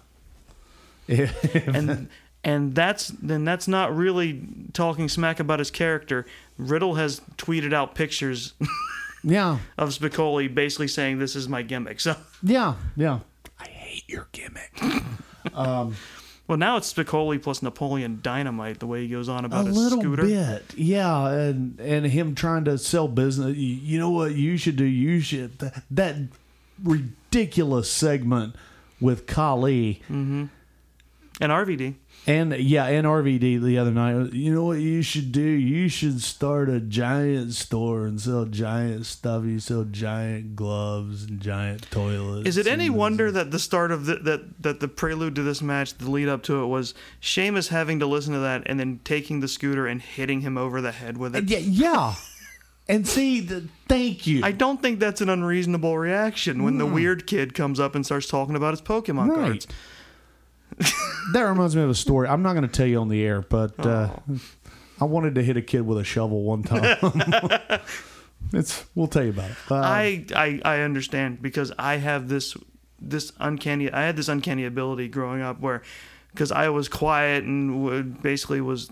and 1.08 2.08
and 2.44 2.74
that's 2.74 3.08
then 3.08 3.44
that's 3.44 3.68
not 3.68 3.94
really 3.94 4.42
talking 4.72 5.08
smack 5.08 5.40
about 5.40 5.58
his 5.58 5.70
character. 5.70 6.26
Riddle 6.58 6.94
has 6.94 7.20
tweeted 7.36 7.72
out 7.72 7.94
pictures 7.94 8.54
Yeah. 9.24 9.58
of 9.76 9.90
Spicoli, 9.90 10.52
basically 10.54 10.88
saying 10.88 11.18
this 11.18 11.36
is 11.36 11.48
my 11.48 11.62
gimmick. 11.62 12.00
So, 12.00 12.16
Yeah. 12.42 12.74
Yeah. 12.96 13.20
I 14.00 14.12
hate 14.12 14.14
your 14.14 14.28
gimmick. 14.32 14.80
well, 15.54 16.58
now 16.58 16.76
it's 16.76 16.92
Spicoli 16.92 17.42
plus 17.42 17.62
Napoleon 17.62 18.20
Dynamite. 18.22 18.80
The 18.80 18.86
way 18.86 19.02
he 19.02 19.08
goes 19.08 19.28
on 19.28 19.44
A 19.44 19.46
about 19.46 19.66
his 19.66 19.76
little 19.76 20.00
scooter. 20.00 20.22
bit. 20.24 20.64
Yeah. 20.76 21.28
And, 21.28 21.78
and 21.80 22.06
him 22.06 22.34
trying 22.34 22.64
to 22.64 22.78
sell 22.78 23.08
business. 23.08 23.56
You, 23.56 23.74
you 23.74 23.98
know 23.98 24.10
what 24.10 24.34
you 24.34 24.56
should 24.56 24.76
do? 24.76 24.84
You 24.84 25.20
should. 25.20 25.58
That, 25.58 25.82
that 25.90 26.16
ridiculous 26.82 27.90
segment 27.90 28.54
with 29.00 29.26
Kali. 29.26 30.02
Mm-hmm. 30.04 30.46
And 31.42 31.52
RVD. 31.52 31.94
And 32.26 32.52
yeah, 32.52 32.86
and 32.86 33.06
RVD 33.06 33.62
the 33.62 33.78
other 33.78 33.90
night. 33.90 34.32
You 34.32 34.54
know 34.54 34.64
what 34.64 34.78
you 34.78 35.02
should 35.02 35.32
do? 35.32 35.40
You 35.40 35.88
should 35.88 36.20
start 36.20 36.68
a 36.68 36.78
giant 36.78 37.54
store 37.54 38.06
and 38.06 38.20
sell 38.20 38.44
giant 38.44 39.06
stuff. 39.06 39.44
You 39.44 39.58
sell 39.58 39.84
giant 39.84 40.54
gloves 40.54 41.24
and 41.24 41.40
giant 41.40 41.90
toilets. 41.90 42.46
Is 42.46 42.56
it 42.56 42.66
any 42.66 42.90
wonder 42.90 43.32
that 43.32 43.50
the 43.50 43.58
start 43.58 43.90
of 43.90 44.06
the, 44.06 44.16
that 44.16 44.62
that 44.62 44.80
the 44.80 44.88
prelude 44.88 45.34
to 45.36 45.42
this 45.42 45.62
match, 45.62 45.94
the 45.94 46.10
lead 46.10 46.28
up 46.28 46.42
to 46.44 46.62
it, 46.62 46.66
was 46.66 46.94
Sheamus 47.20 47.68
having 47.68 47.98
to 48.00 48.06
listen 48.06 48.34
to 48.34 48.40
that 48.40 48.62
and 48.66 48.78
then 48.78 49.00
taking 49.02 49.40
the 49.40 49.48
scooter 49.48 49.86
and 49.86 50.02
hitting 50.02 50.42
him 50.42 50.58
over 50.58 50.80
the 50.80 50.92
head 50.92 51.16
with 51.16 51.34
it? 51.34 51.44
Yeah, 51.44 51.58
yeah. 51.58 52.14
And 52.90 53.06
see, 53.06 53.38
the, 53.40 53.68
thank 53.88 54.26
you. 54.26 54.42
I 54.42 54.50
don't 54.50 54.82
think 54.82 54.98
that's 54.98 55.20
an 55.20 55.28
unreasonable 55.28 55.96
reaction 55.96 56.64
when 56.64 56.78
the 56.78 56.86
mm. 56.86 56.92
weird 56.92 57.24
kid 57.24 57.54
comes 57.54 57.78
up 57.78 57.94
and 57.94 58.04
starts 58.04 58.26
talking 58.26 58.56
about 58.56 58.72
his 58.72 58.82
Pokemon 58.82 59.28
Right. 59.28 59.36
cards. 59.36 59.66
That 61.32 61.42
reminds 61.42 61.76
me 61.76 61.82
of 61.82 61.90
a 61.90 61.94
story. 61.94 62.28
I'm 62.28 62.42
not 62.42 62.52
going 62.54 62.66
to 62.66 62.72
tell 62.72 62.86
you 62.86 63.00
on 63.00 63.08
the 63.08 63.22
air, 63.22 63.42
but 63.42 63.84
uh, 63.84 64.10
I 65.00 65.04
wanted 65.04 65.34
to 65.36 65.42
hit 65.42 65.56
a 65.56 65.62
kid 65.62 65.82
with 65.82 65.98
a 65.98 66.04
shovel 66.04 66.42
one 66.42 66.62
time. 66.62 66.96
it's 68.52 68.84
we'll 68.94 69.06
tell 69.06 69.24
you 69.24 69.30
about 69.30 69.50
it. 69.50 69.56
Uh, 69.70 69.74
I, 69.76 70.24
I 70.34 70.60
I 70.64 70.80
understand 70.80 71.42
because 71.42 71.72
I 71.78 71.96
have 71.96 72.28
this 72.28 72.56
this 73.00 73.32
uncanny 73.38 73.90
I 73.90 74.02
had 74.02 74.16
this 74.16 74.28
uncanny 74.28 74.64
ability 74.64 75.08
growing 75.08 75.42
up 75.42 75.60
where 75.60 75.82
because 76.32 76.52
I 76.52 76.68
was 76.68 76.88
quiet 76.88 77.44
and 77.44 77.82
would 77.84 78.22
basically 78.22 78.60
was 78.60 78.90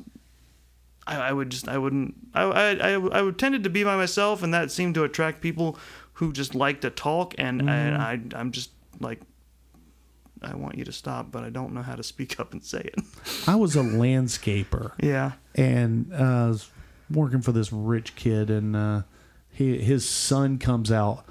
I, 1.06 1.16
I 1.16 1.32
would 1.32 1.50
just 1.50 1.68
I 1.68 1.78
wouldn't 1.78 2.14
I, 2.34 2.42
I 2.42 2.70
I 2.70 2.92
I 2.92 3.22
would 3.22 3.38
tended 3.38 3.64
to 3.64 3.70
be 3.70 3.84
by 3.84 3.96
myself 3.96 4.42
and 4.42 4.52
that 4.54 4.70
seemed 4.70 4.94
to 4.94 5.04
attract 5.04 5.40
people 5.40 5.78
who 6.14 6.32
just 6.32 6.54
like 6.54 6.80
to 6.80 6.90
talk 6.90 7.34
and 7.38 7.70
I, 7.70 8.12
I 8.12 8.20
I'm 8.34 8.50
just 8.50 8.70
like 9.00 9.20
I 10.42 10.54
want 10.54 10.78
you 10.78 10.84
to 10.84 10.92
stop 10.92 11.30
but 11.30 11.44
I 11.44 11.50
don't 11.50 11.74
know 11.74 11.82
how 11.82 11.94
to 11.94 12.02
speak 12.02 12.38
up 12.40 12.52
and 12.52 12.64
say 12.64 12.80
it. 12.80 13.00
I 13.46 13.56
was 13.56 13.76
a 13.76 13.80
landscaper. 13.80 14.92
yeah. 15.02 15.32
and 15.54 16.12
uh, 16.12 16.16
I 16.16 16.48
was 16.48 16.70
working 17.10 17.40
for 17.40 17.52
this 17.52 17.72
rich 17.72 18.14
kid, 18.16 18.50
and 18.50 18.76
uh, 18.76 19.02
he, 19.48 19.78
his 19.78 20.08
son 20.08 20.58
comes 20.58 20.92
out 20.92 21.24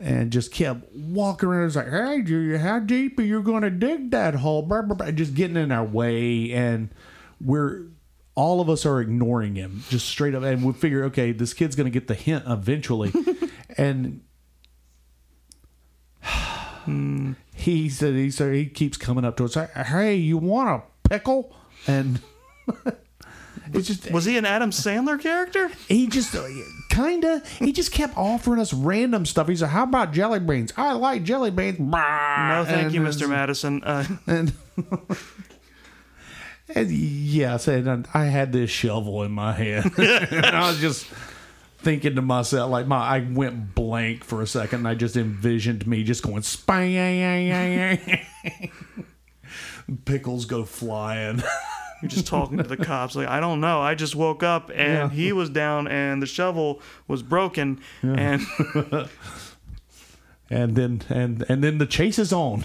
and 0.00 0.32
just 0.32 0.52
kept 0.52 0.92
walking 0.92 1.48
around. 1.48 1.64
He's 1.64 1.76
like, 1.76 1.90
"Hey, 1.90 2.22
Junior, 2.22 2.58
how 2.58 2.78
deep 2.80 3.18
are 3.18 3.22
you 3.22 3.42
going 3.42 3.62
to 3.62 3.70
dig 3.70 4.10
that 4.10 4.34
hole?" 4.36 4.62
Blah, 4.62 4.82
blah, 4.82 4.96
blah, 4.96 5.10
just 5.10 5.34
getting 5.34 5.56
in 5.56 5.72
our 5.72 5.84
way, 5.84 6.52
and 6.52 6.90
we're 7.40 7.86
all 8.34 8.60
of 8.60 8.70
us 8.70 8.86
are 8.86 9.00
ignoring 9.00 9.54
him, 9.54 9.84
just 9.88 10.08
straight 10.08 10.34
up. 10.34 10.42
And 10.42 10.64
we 10.64 10.72
figure, 10.72 11.04
okay, 11.04 11.32
this 11.32 11.52
kid's 11.52 11.76
going 11.76 11.84
to 11.84 11.90
get 11.90 12.08
the 12.08 12.14
hint 12.14 12.44
eventually, 12.46 13.12
and. 13.76 14.22
He 17.62 17.88
said 17.88 18.14
he 18.14 18.30
said 18.30 18.54
he 18.54 18.66
keeps 18.66 18.96
coming 18.96 19.24
up 19.24 19.36
to 19.36 19.44
us. 19.44 19.54
Hey, 19.54 20.16
you 20.16 20.36
want 20.38 20.82
a 21.04 21.08
pickle? 21.08 21.54
And 21.86 22.20
it's 23.72 23.86
just 23.86 24.10
Was 24.10 24.24
he 24.24 24.36
an 24.36 24.44
Adam 24.44 24.70
Sandler 24.70 25.20
character? 25.20 25.70
he 25.88 26.06
just 26.08 26.34
kinda 26.90 27.42
he 27.58 27.72
just 27.72 27.92
kept 27.92 28.16
offering 28.16 28.60
us 28.60 28.72
random 28.72 29.24
stuff. 29.26 29.48
He 29.48 29.56
said, 29.56 29.68
"How 29.68 29.84
about 29.84 30.12
jelly 30.12 30.40
beans? 30.40 30.72
I 30.76 30.92
like 30.92 31.22
jelly 31.22 31.50
beans." 31.50 31.78
No, 31.78 32.64
thank 32.66 32.86
And 32.86 32.94
you, 32.94 33.00
Mr. 33.00 33.28
Madison. 33.28 33.82
Uh, 33.84 34.04
And, 34.26 34.52
and 36.74 36.90
yes, 36.90 37.68
and 37.68 38.06
I 38.12 38.24
had 38.26 38.52
this 38.52 38.70
shovel 38.70 39.22
in 39.22 39.32
my 39.32 39.52
hand, 39.52 39.92
and 39.98 40.46
I 40.46 40.68
was 40.68 40.80
just 40.80 41.06
thinking 41.82 42.14
to 42.16 42.22
myself, 42.22 42.70
like 42.70 42.86
my 42.86 42.96
I 42.98 43.20
went 43.20 43.74
blank 43.74 44.24
for 44.24 44.40
a 44.42 44.46
second, 44.46 44.80
and 44.80 44.88
I 44.88 44.94
just 44.94 45.16
envisioned 45.16 45.86
me 45.86 46.02
just 46.04 46.22
going 46.22 46.42
spang. 46.42 47.98
Pickles 50.04 50.44
go 50.46 50.64
flying. 50.64 51.42
You're 52.00 52.08
just 52.08 52.26
talking 52.26 52.56
to 52.58 52.64
the 52.64 52.76
cops. 52.84 53.14
Like, 53.14 53.28
I 53.28 53.38
don't 53.40 53.60
know. 53.60 53.80
I 53.80 53.94
just 53.94 54.16
woke 54.16 54.42
up 54.42 54.70
and 54.70 54.78
Yeah. 54.78 55.08
he 55.10 55.32
was 55.32 55.50
down 55.50 55.86
and 55.88 56.20
the 56.22 56.26
shovel 56.26 56.80
was 57.08 57.22
broken. 57.22 57.80
And 58.02 58.40
and 60.50 60.74
then 60.74 61.02
and 61.08 61.44
and 61.48 61.62
then 61.62 61.78
the 61.78 61.86
chase 61.86 62.18
is 62.18 62.32
on. 62.32 62.64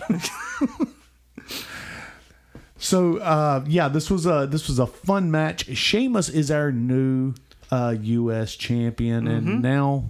so 2.77 3.17
uh, 3.17 3.63
yeah, 3.67 3.87
this 3.89 4.09
was 4.09 4.25
a 4.25 4.47
this 4.49 4.67
was 4.67 4.79
a 4.79 4.87
fun 4.87 5.29
match. 5.31 5.75
Sheamus 5.75 6.29
is 6.29 6.49
our 6.51 6.71
new 6.71 7.33
uh, 7.71 7.95
U.S. 8.01 8.55
champion, 8.55 9.27
and 9.27 9.61
now 9.61 10.05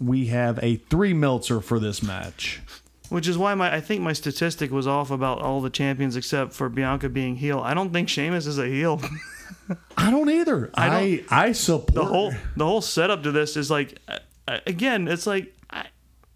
we 0.00 0.26
have 0.26 0.58
a 0.62 0.76
three 0.76 1.14
Meltzer 1.14 1.60
for 1.60 1.78
this 1.78 2.02
match. 2.02 2.60
which 3.08 3.28
is 3.28 3.38
why 3.38 3.54
my 3.54 3.74
I 3.74 3.80
think 3.80 4.00
my 4.02 4.12
statistic 4.12 4.70
was 4.70 4.86
off 4.86 5.10
about 5.10 5.40
all 5.40 5.60
the 5.60 5.70
champions 5.70 6.16
except 6.16 6.52
for 6.52 6.68
Bianca 6.68 7.08
being 7.08 7.36
heel. 7.36 7.60
I 7.60 7.74
don't 7.74 7.92
think 7.92 8.08
Sheamus 8.08 8.46
is 8.46 8.58
a 8.58 8.66
heel. 8.66 9.00
I 9.96 10.10
don't 10.10 10.28
either. 10.30 10.70
I 10.74 10.88
don't- 11.18 11.32
I, 11.32 11.52
support 11.52 11.94
the 11.94 12.04
whole 12.04 12.32
the 12.56 12.66
whole 12.66 12.80
setup 12.82 13.22
to 13.24 13.30
this 13.32 13.56
is 13.56 13.70
like 13.70 13.98
uh, 14.48 14.58
again, 14.66 15.08
it's 15.08 15.26
like 15.26 15.54
I, 15.70 15.86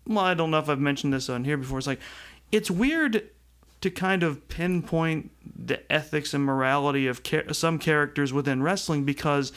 well, 0.07 0.19
I 0.25 0.35
don't 0.35 0.51
know 0.51 0.59
if 0.59 0.69
I've 0.69 0.79
mentioned 0.81 1.13
this 1.13 1.29
on 1.29 1.45
here 1.45 1.57
before. 1.57 1.79
It's 1.79 1.87
like 1.87 2.01
it's 2.53 2.71
weird 2.71 3.29
to 3.81 3.91
kind 3.91 4.23
of 4.23 4.49
pinpoint 4.49 5.31
the 5.45 5.91
ethics 5.93 6.35
and 6.35 6.45
morality 6.45 7.07
of 7.07 7.23
char- 7.23 7.53
some 7.53 7.79
characters 7.79 8.33
within 8.33 8.63
wrestling 8.63 9.05
because 9.05 9.53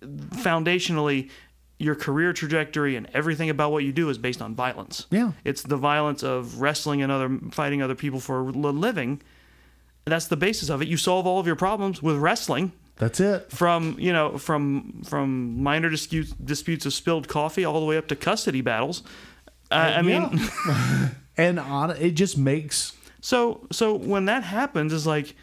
foundationally 0.00 1.30
your 1.78 1.94
career 1.94 2.32
trajectory 2.32 2.96
and 2.96 3.08
everything 3.12 3.50
about 3.50 3.70
what 3.70 3.84
you 3.84 3.92
do 3.92 4.08
is 4.08 4.16
based 4.18 4.40
on 4.40 4.54
violence. 4.54 5.06
Yeah. 5.10 5.32
It's 5.44 5.62
the 5.62 5.76
violence 5.76 6.22
of 6.22 6.60
wrestling 6.60 7.02
and 7.02 7.12
other 7.12 7.38
fighting 7.50 7.82
other 7.82 7.94
people 7.94 8.20
for 8.20 8.40
a 8.40 8.44
living. 8.44 9.20
That's 10.06 10.26
the 10.26 10.36
basis 10.36 10.68
of 10.70 10.80
it. 10.80 10.88
You 10.88 10.96
solve 10.96 11.26
all 11.26 11.38
of 11.38 11.46
your 11.46 11.56
problems 11.56 12.02
with 12.02 12.16
wrestling 12.16 12.72
That's 12.96 13.20
it. 13.20 13.50
from 13.50 13.96
you 13.98 14.12
know 14.12 14.38
from 14.38 15.02
from 15.04 15.62
minor 15.62 15.90
disputes 15.90 16.30
disputes 16.32 16.86
of 16.86 16.94
spilled 16.94 17.28
coffee 17.28 17.64
all 17.64 17.80
the 17.80 17.86
way 17.86 17.98
up 17.98 18.06
to 18.08 18.16
custody 18.16 18.60
battles. 18.60 19.02
I, 19.70 19.94
I 19.94 20.02
mean, 20.02 20.40
and 21.36 21.58
on 21.58 21.90
it 21.90 22.12
just 22.12 22.38
makes 22.38 22.92
so 23.20 23.66
so 23.72 23.94
when 23.94 24.26
that 24.26 24.42
happens, 24.42 24.92
is 24.92 25.06
like, 25.06 25.34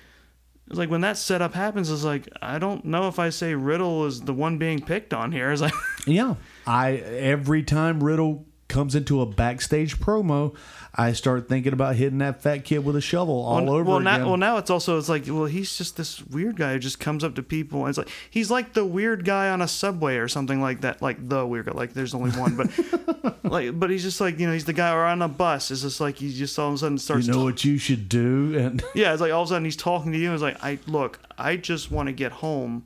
it's 0.68 0.78
like 0.78 0.90
when 0.90 1.02
that 1.02 1.18
setup 1.18 1.54
happens, 1.54 1.90
is 1.90 2.04
like 2.06 2.28
I 2.41 2.60
don't 2.60 2.86
know 2.86 3.08
if 3.08 3.20
I 3.20 3.30
say 3.30 3.54
Riddle 3.56 4.06
is 4.06 4.22
the 4.22 4.34
one 4.34 4.58
being 4.58 4.82
picked 4.82 5.14
on 5.14 5.32
here. 5.32 5.52
Is 5.52 5.62
like, 5.62 5.74
Yeah. 6.08 6.36
I 6.66 6.94
every 6.94 7.64
time 7.64 8.04
Riddle 8.04 8.45
comes 8.74 8.95
into 8.95 9.22
a 9.22 9.26
backstage 9.26 9.98
promo, 10.00 10.56
I 10.95 11.14
start 11.14 11.48
thinking 11.48 11.74
about 11.74 11.95
hitting 11.95 12.20
that 12.20 12.41
fat 12.41 12.66
kid 12.66 12.80
with 12.86 12.95
a 12.95 13.02
shovel 13.02 13.41
all 13.41 13.64
well, 13.64 13.74
over 13.76 13.84
well, 13.84 13.98
again. 13.98 14.22
now, 14.22 14.28
well 14.28 14.38
now 14.38 14.58
it's 14.58 14.70
also 14.70 14.98
it's 14.98 15.10
like 15.10 15.26
well 15.28 15.45
he's 15.45 15.76
just 15.78 15.98
this 15.98 16.22
weird 16.28 16.58
guy 16.58 16.74
who 16.74 16.80
just 16.80 17.00
comes 17.00 17.24
up 17.24 17.36
to 17.36 17.44
people 17.44 17.82
and 17.82 17.90
it's 17.90 17.98
like 17.98 18.10
he's 18.30 18.52
like 18.52 18.74
the 18.74 18.86
weird 18.86 19.26
guy 19.26 19.50
on 19.50 19.62
a 19.62 19.68
subway 19.68 20.18
or 20.18 20.28
something 20.28 20.62
like 20.62 20.82
that 20.82 21.02
like 21.02 21.30
the 21.30 21.45
weird 21.45 21.66
guy 21.66 21.72
like 21.72 21.94
there's 21.94 22.14
only 22.14 22.30
one 22.32 22.56
but 22.56 23.40
like 23.44 23.80
but 23.80 23.90
he's 23.90 24.04
just 24.04 24.22
like 24.22 24.38
you 24.38 24.45
know 24.45 24.54
he's 24.54 24.66
the 24.66 24.74
guy 24.74 24.91
or 24.91 25.04
on 25.04 25.22
a 25.22 25.28
bus 25.28 25.72
it's 25.72 25.82
just 25.82 26.00
like 26.00 26.18
he 26.18 26.32
just 26.32 26.60
all 26.60 26.70
of 26.70 26.76
a 26.76 26.78
sudden 26.78 26.98
starts 26.98 27.26
you 27.26 27.34
know 27.34 27.44
what 27.44 27.64
you 27.64 27.78
should 27.78 28.10
do, 28.10 28.58
and 28.58 28.84
Yeah, 28.95 29.12
it's 29.12 29.22
like 29.22 29.32
all 29.32 29.44
of 29.44 29.48
a 29.48 29.50
sudden 29.50 29.66
he's 29.66 29.76
talking 29.76 30.12
to 30.12 30.18
you. 30.18 30.28
And 30.28 30.34
it's 30.34 30.44
like, 30.44 30.64
I 30.64 30.80
look, 30.88 31.20
I 31.38 31.58
just 31.58 31.91
want 31.91 32.08
to 32.08 32.14
get 32.14 32.32
home, 32.32 32.86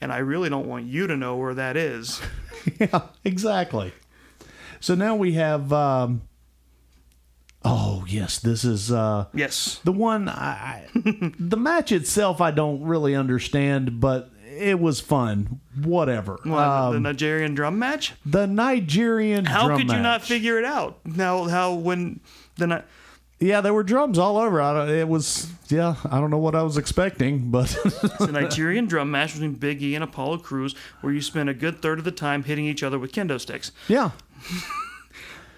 and 0.00 0.12
I 0.12 0.18
really 0.18 0.48
don't 0.48 0.66
want 0.66 0.86
you 0.86 1.06
to 1.06 1.16
know 1.16 1.36
where 1.36 1.54
that 1.54 1.76
is. 1.76 2.20
yeah, 2.78 3.02
exactly. 3.24 3.92
So 4.80 4.94
now 4.94 5.14
we 5.16 5.32
have. 5.34 5.72
Um, 5.72 6.22
oh 7.64 8.04
yes, 8.08 8.38
this 8.38 8.64
is 8.64 8.90
uh, 8.92 9.26
Yes. 9.34 9.80
the 9.84 9.92
one. 9.92 10.28
I, 10.28 10.88
I 10.94 11.32
the 11.38 11.56
match 11.56 11.92
itself, 11.92 12.40
I 12.40 12.50
don't 12.50 12.82
really 12.84 13.14
understand, 13.14 14.00
but 14.00 14.30
it 14.56 14.80
was 14.80 15.00
fun. 15.00 15.60
Whatever. 15.82 16.38
What, 16.44 16.58
Um, 16.62 16.94
the 16.94 17.00
Nigerian 17.00 17.54
drum 17.54 17.78
match. 17.78 18.14
the 18.24 18.46
Nigerian. 18.46 19.44
Drum 19.44 19.54
match. 19.54 19.70
How 19.70 19.76
could 19.76 19.90
you 19.90 20.02
not 20.02 20.22
figure 20.22 20.58
it 20.58 20.64
out? 20.64 20.98
Now, 21.04 21.44
how 21.44 21.74
when 21.74 22.20
the 22.56 22.66
Ni- 22.66 22.82
Yeah, 23.40 23.60
there 23.60 23.72
were 23.74 23.84
drums 23.84 24.18
all 24.18 24.36
over. 24.36 24.60
I 24.60 24.72
don't, 24.72 24.88
it 24.90 25.08
was 25.08 25.48
yeah. 25.68 25.94
I 26.10 26.18
don't 26.20 26.30
know 26.30 26.38
what 26.38 26.54
I 26.56 26.62
was 26.62 26.76
expecting, 26.76 27.50
but 27.52 27.76
It's 27.84 28.20
a 28.20 28.32
Nigerian 28.32 28.86
drum 28.86 29.10
match 29.12 29.34
between 29.34 29.52
Big 29.52 29.80
E 29.82 29.94
and 29.94 30.02
Apollo 30.02 30.38
Crews, 30.38 30.74
where 31.02 31.12
you 31.12 31.20
spend 31.20 31.48
a 31.48 31.54
good 31.54 31.80
third 31.82 31.98
of 32.00 32.04
the 32.04 32.10
time 32.12 32.42
hitting 32.44 32.64
each 32.64 32.82
other 32.82 32.98
with 32.98 33.12
kendo 33.12 33.40
sticks 33.40 33.70
yeah, 33.86 34.10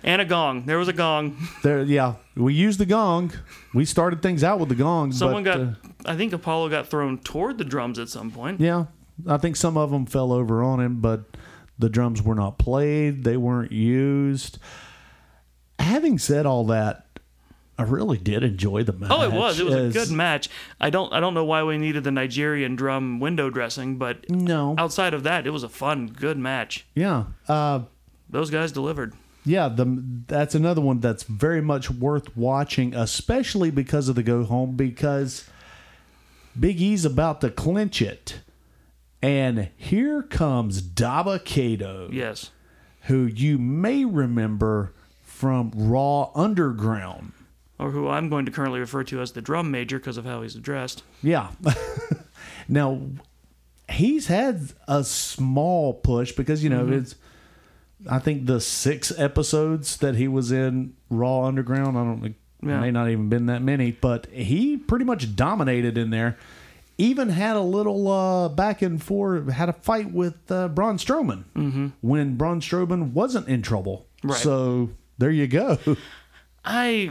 and 0.03 0.23
a 0.23 0.25
gong. 0.25 0.65
There 0.67 0.79
was 0.79 0.89
a 0.89 0.93
gong. 0.93 1.37
there. 1.63 1.83
Yeah, 1.83 2.15
we 2.37 2.55
used 2.55 2.79
the 2.79 2.87
gong. 2.87 3.33
We 3.75 3.85
started 3.85 4.23
things 4.23 4.43
out 4.43 4.59
with 4.59 4.69
the 4.69 4.75
gong. 4.75 5.13
Someone 5.13 5.45
but, 5.45 5.57
got, 5.59 5.67
uh, 5.67 5.75
I 6.13 6.17
think 6.17 6.33
Apollo 6.33 6.71
got 6.71 6.89
thrown 6.89 7.19
toward 7.19 7.59
the 7.59 7.65
drums 7.65 7.99
at 7.99 8.09
some 8.09 8.31
point. 8.31 8.61
yeah, 8.61 8.87
I 9.27 9.37
think 9.37 9.57
some 9.57 9.77
of 9.77 9.91
them 9.91 10.07
fell 10.07 10.33
over 10.33 10.63
on 10.63 10.81
him, 10.81 11.01
but 11.01 11.25
the 11.79 11.89
drums 11.89 12.23
were 12.23 12.35
not 12.35 12.59
played. 12.59 13.25
They 13.25 13.37
weren't 13.37 13.73
used. 13.73 14.59
Having 15.79 16.19
said 16.19 16.45
all 16.47 16.65
that, 16.67 17.07
I 17.79 17.85
really 17.85 18.19
did 18.19 18.43
enjoy 18.43 18.83
the 18.83 18.93
match. 18.93 19.11
Oh, 19.11 19.23
it 19.23 19.33
was. 19.33 19.59
It 19.59 19.65
was 19.65 19.75
a 19.75 19.89
good 19.91 20.11
match. 20.11 20.51
I 20.79 20.91
don't. 20.91 21.11
I 21.15 21.21
don't 21.21 21.33
know 21.33 21.45
why 21.47 21.63
we 21.63 21.79
needed 21.79 22.05
the 22.05 22.11
Nigerian 22.11 22.77
drum 22.77 23.21
window 23.21 23.49
dressing, 23.49 23.97
but 23.97 24.29
No. 24.29 24.75
outside 24.77 25.15
of 25.15 25.23
that, 25.23 25.47
it 25.47 25.51
was 25.51 25.63
a 25.63 25.69
fun, 25.71 26.09
good 26.09 26.37
match. 26.37 26.85
Yeah. 26.95 27.25
Uh, 27.49 27.81
Those 28.31 28.51
guys 28.51 28.73
delivered. 28.73 29.13
yeah, 29.45 29.69
the 29.69 30.03
that's 30.27 30.55
another 30.55 30.81
one 30.81 31.01
that's 31.01 31.25
very 31.25 31.61
much 31.61 31.91
worth 31.91 32.37
watching, 32.37 32.95
especially 32.95 33.71
because 33.71 34.09
of 34.09 34.15
the 34.15 34.23
go 34.23 34.45
home 34.45 34.77
because 34.77 35.49
Big 36.59 36.81
E's 36.81 37.05
about 37.05 37.41
to 37.41 37.51
clinch 37.51 38.01
it. 38.03 38.41
And 39.23 39.69
here 39.77 40.23
comes 40.23 40.81
Dabba-Kato, 40.81 42.09
Yes. 42.11 42.51
who 43.03 43.27
you 43.27 43.59
may 43.59 44.07
remember 44.07 44.95
from 45.23 45.73
Raw 45.75 46.31
Underground. 46.35 47.33
Or 47.79 47.91
who 47.91 48.09
I'm 48.09 48.31
going 48.31 48.47
to 48.47 48.53
currently 48.53 48.81
refer 48.81 49.05
to 49.05 49.21
as 49.21 49.33
the 49.33 49.43
drum 49.43 49.71
major 49.71 49.99
because 49.99 50.17
of 50.17 50.25
how 50.25 50.41
he's 50.43 50.57
addressed. 50.57 51.03
Yeah. 51.23 51.51
now 52.69 53.01
he's 53.91 54.29
had 54.29 54.73
a 54.89 55.05
small 55.05 55.95
push 55.95 56.33
because 56.33 56.63
you 56.65 56.71
know 56.71 56.85
mm-hmm. 56.85 56.95
it's. 56.95 57.15
I 58.09 58.19
think 58.19 58.47
the 58.47 58.61
six 58.61 59.13
episodes 59.19 59.97
that 59.99 60.15
he 60.17 60.29
was 60.29 60.53
in 60.53 60.95
Raw 61.09 61.45
Underground. 61.45 61.97
I 61.99 62.05
don't. 62.05 62.35
Yeah. 62.63 62.81
May 62.81 62.91
not 62.91 63.09
even 63.09 63.31
been 63.31 63.47
that 63.47 63.63
many, 63.63 63.91
but 63.91 64.27
he 64.27 64.77
pretty 64.77 65.07
much 65.07 65.35
dominated 65.35 65.97
in 65.97 66.11
there. 66.11 66.37
Even 66.99 67.31
had 67.31 67.57
a 67.57 67.63
little 67.63 68.07
uh, 68.09 68.51
back 68.51 68.83
and 68.83 69.03
forth. 69.03 69.51
Had 69.51 69.71
a 69.71 69.73
fight 69.73 70.13
with 70.13 70.35
uh, 70.51 70.69
Braun 70.69 70.99
Strowman 70.99 71.45
mm-hmm. 71.55 71.89
when 72.03 72.37
Braun 72.37 72.61
Strowman 72.61 73.13
wasn't 73.13 73.49
in 73.49 73.63
trouble. 73.63 74.07
Right. 74.23 74.37
So 74.37 74.91
there 75.17 75.31
you 75.31 75.47
go. 75.47 75.79
I 76.65 77.11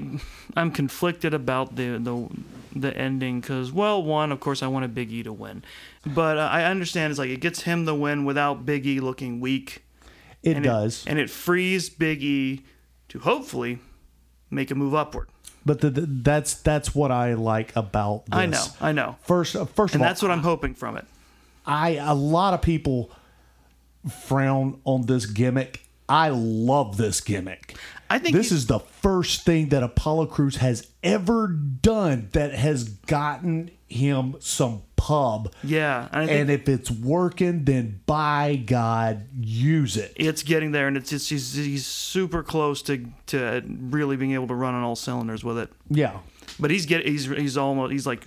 I'm 0.56 0.72
conflicted 0.72 1.34
about 1.34 1.76
the 1.76 1.98
the 1.98 2.30
the 2.76 2.96
ending 2.96 3.42
because 3.42 3.72
well 3.72 4.02
one 4.04 4.32
of 4.32 4.40
course 4.40 4.62
I 4.62 4.68
wanted 4.68 4.94
Big 4.94 5.12
E 5.12 5.24
to 5.24 5.34
win, 5.34 5.64
but 6.06 6.38
uh, 6.38 6.50
I 6.52 6.66
understand 6.66 7.12
it's 7.12 7.20
like 7.20 7.30
it 7.30 7.40
gets 7.40 7.64
him 7.64 7.86
the 7.86 7.96
win 7.96 8.26
without 8.26 8.66
Big 8.66 8.86
E 8.86 9.00
looking 9.00 9.40
weak. 9.40 9.84
It 10.44 10.56
and 10.56 10.64
does. 10.64 11.06
and 11.06 11.20
it 11.20 11.30
frees 11.30 11.90
Big 11.90 12.24
E 12.24 12.62
to 13.10 13.20
hopefully 13.20 13.80
make 14.50 14.72
a 14.72 14.76
move 14.76 14.94
upward. 14.96 15.30
But 15.66 15.82
the, 15.82 15.90
the, 15.90 16.02
that's 16.02 16.54
that's 16.56 16.96
what 16.96 17.12
I 17.12 17.34
like 17.34 17.76
about 17.76 18.26
this. 18.26 18.34
I 18.34 18.46
know, 18.46 18.66
I 18.80 18.92
know, 18.92 19.18
First, 19.24 19.56
uh, 19.56 19.66
first 19.66 19.94
and 19.94 20.02
of 20.02 20.06
all, 20.06 20.10
that's 20.10 20.22
what 20.22 20.32
I'm 20.32 20.42
hoping 20.42 20.74
from 20.74 20.98
it. 20.98 21.06
I 21.66 21.92
a 21.96 22.14
lot 22.14 22.54
of 22.54 22.62
people 22.62 23.12
frown 24.10 24.80
on 24.86 25.06
this 25.06 25.26
gimmick. 25.26 25.82
I 26.08 26.30
love 26.30 26.98
this 26.98 27.22
gimmick. 27.22 27.76
I 28.10 28.18
think 28.20 28.36
this 28.36 28.52
is 28.52 28.66
the 28.68 28.80
first 28.80 29.44
thing 29.44 29.70
that 29.70 29.84
Apollo 29.84 30.28
Crews 30.28 30.58
has 30.58 30.88
ever 31.04 31.48
done 31.48 32.30
that 32.32 32.54
has 32.56 32.86
gotten 32.86 33.72
him 33.88 34.36
some 34.40 34.82
pub. 34.96 35.54
Yeah, 35.64 36.08
and 36.12 36.30
And 36.30 36.50
if 36.50 36.68
it's 36.68 36.90
working, 36.92 37.66
then 37.66 38.02
by 38.06 38.56
God, 38.56 39.28
use 39.40 39.96
it. 39.98 40.14
it's 40.16 40.44
getting 40.44 40.72
there, 40.72 40.88
and 40.88 40.98
it's 40.98 41.10
just 41.10 41.30
he's, 41.30 41.54
he's 41.54 41.86
super 41.86 42.44
close 42.44 42.82
to 42.84 43.06
to 43.28 43.64
really 43.68 44.16
being 44.18 44.34
able 44.34 44.48
to 44.48 44.56
run 44.56 44.74
on 44.74 44.84
all 44.84 44.96
cylinders 44.96 45.44
with 45.44 45.58
it. 45.58 45.70
Yeah. 45.90 46.18
But 46.60 46.72
he's 46.72 46.86
get 46.86 47.08
he's 47.08 47.26
he's 47.26 47.58
almost 47.58 47.92
he's 47.92 48.08
like 48.08 48.26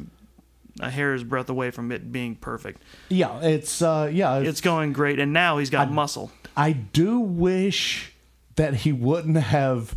a 0.81 0.91
hair's 0.91 1.23
breadth 1.23 1.51
away 1.51 1.71
from 1.71 1.93
it 1.93 2.11
being 2.13 2.35
perfect. 2.37 2.83
Yeah, 3.09 3.41
it's 3.41 3.83
uh 3.83 4.11
yeah, 4.13 4.39
It's 4.39 4.61
going 4.61 4.93
great, 4.93 5.19
and 5.19 5.33
now 5.33 5.59
he's 5.59 5.71
got 5.71 5.91
muscle. 5.91 6.31
I 6.57 6.73
do 6.73 7.19
wish 7.21 8.12
that 8.57 8.75
he 8.75 8.93
wouldn't 8.93 9.37
have 9.37 9.97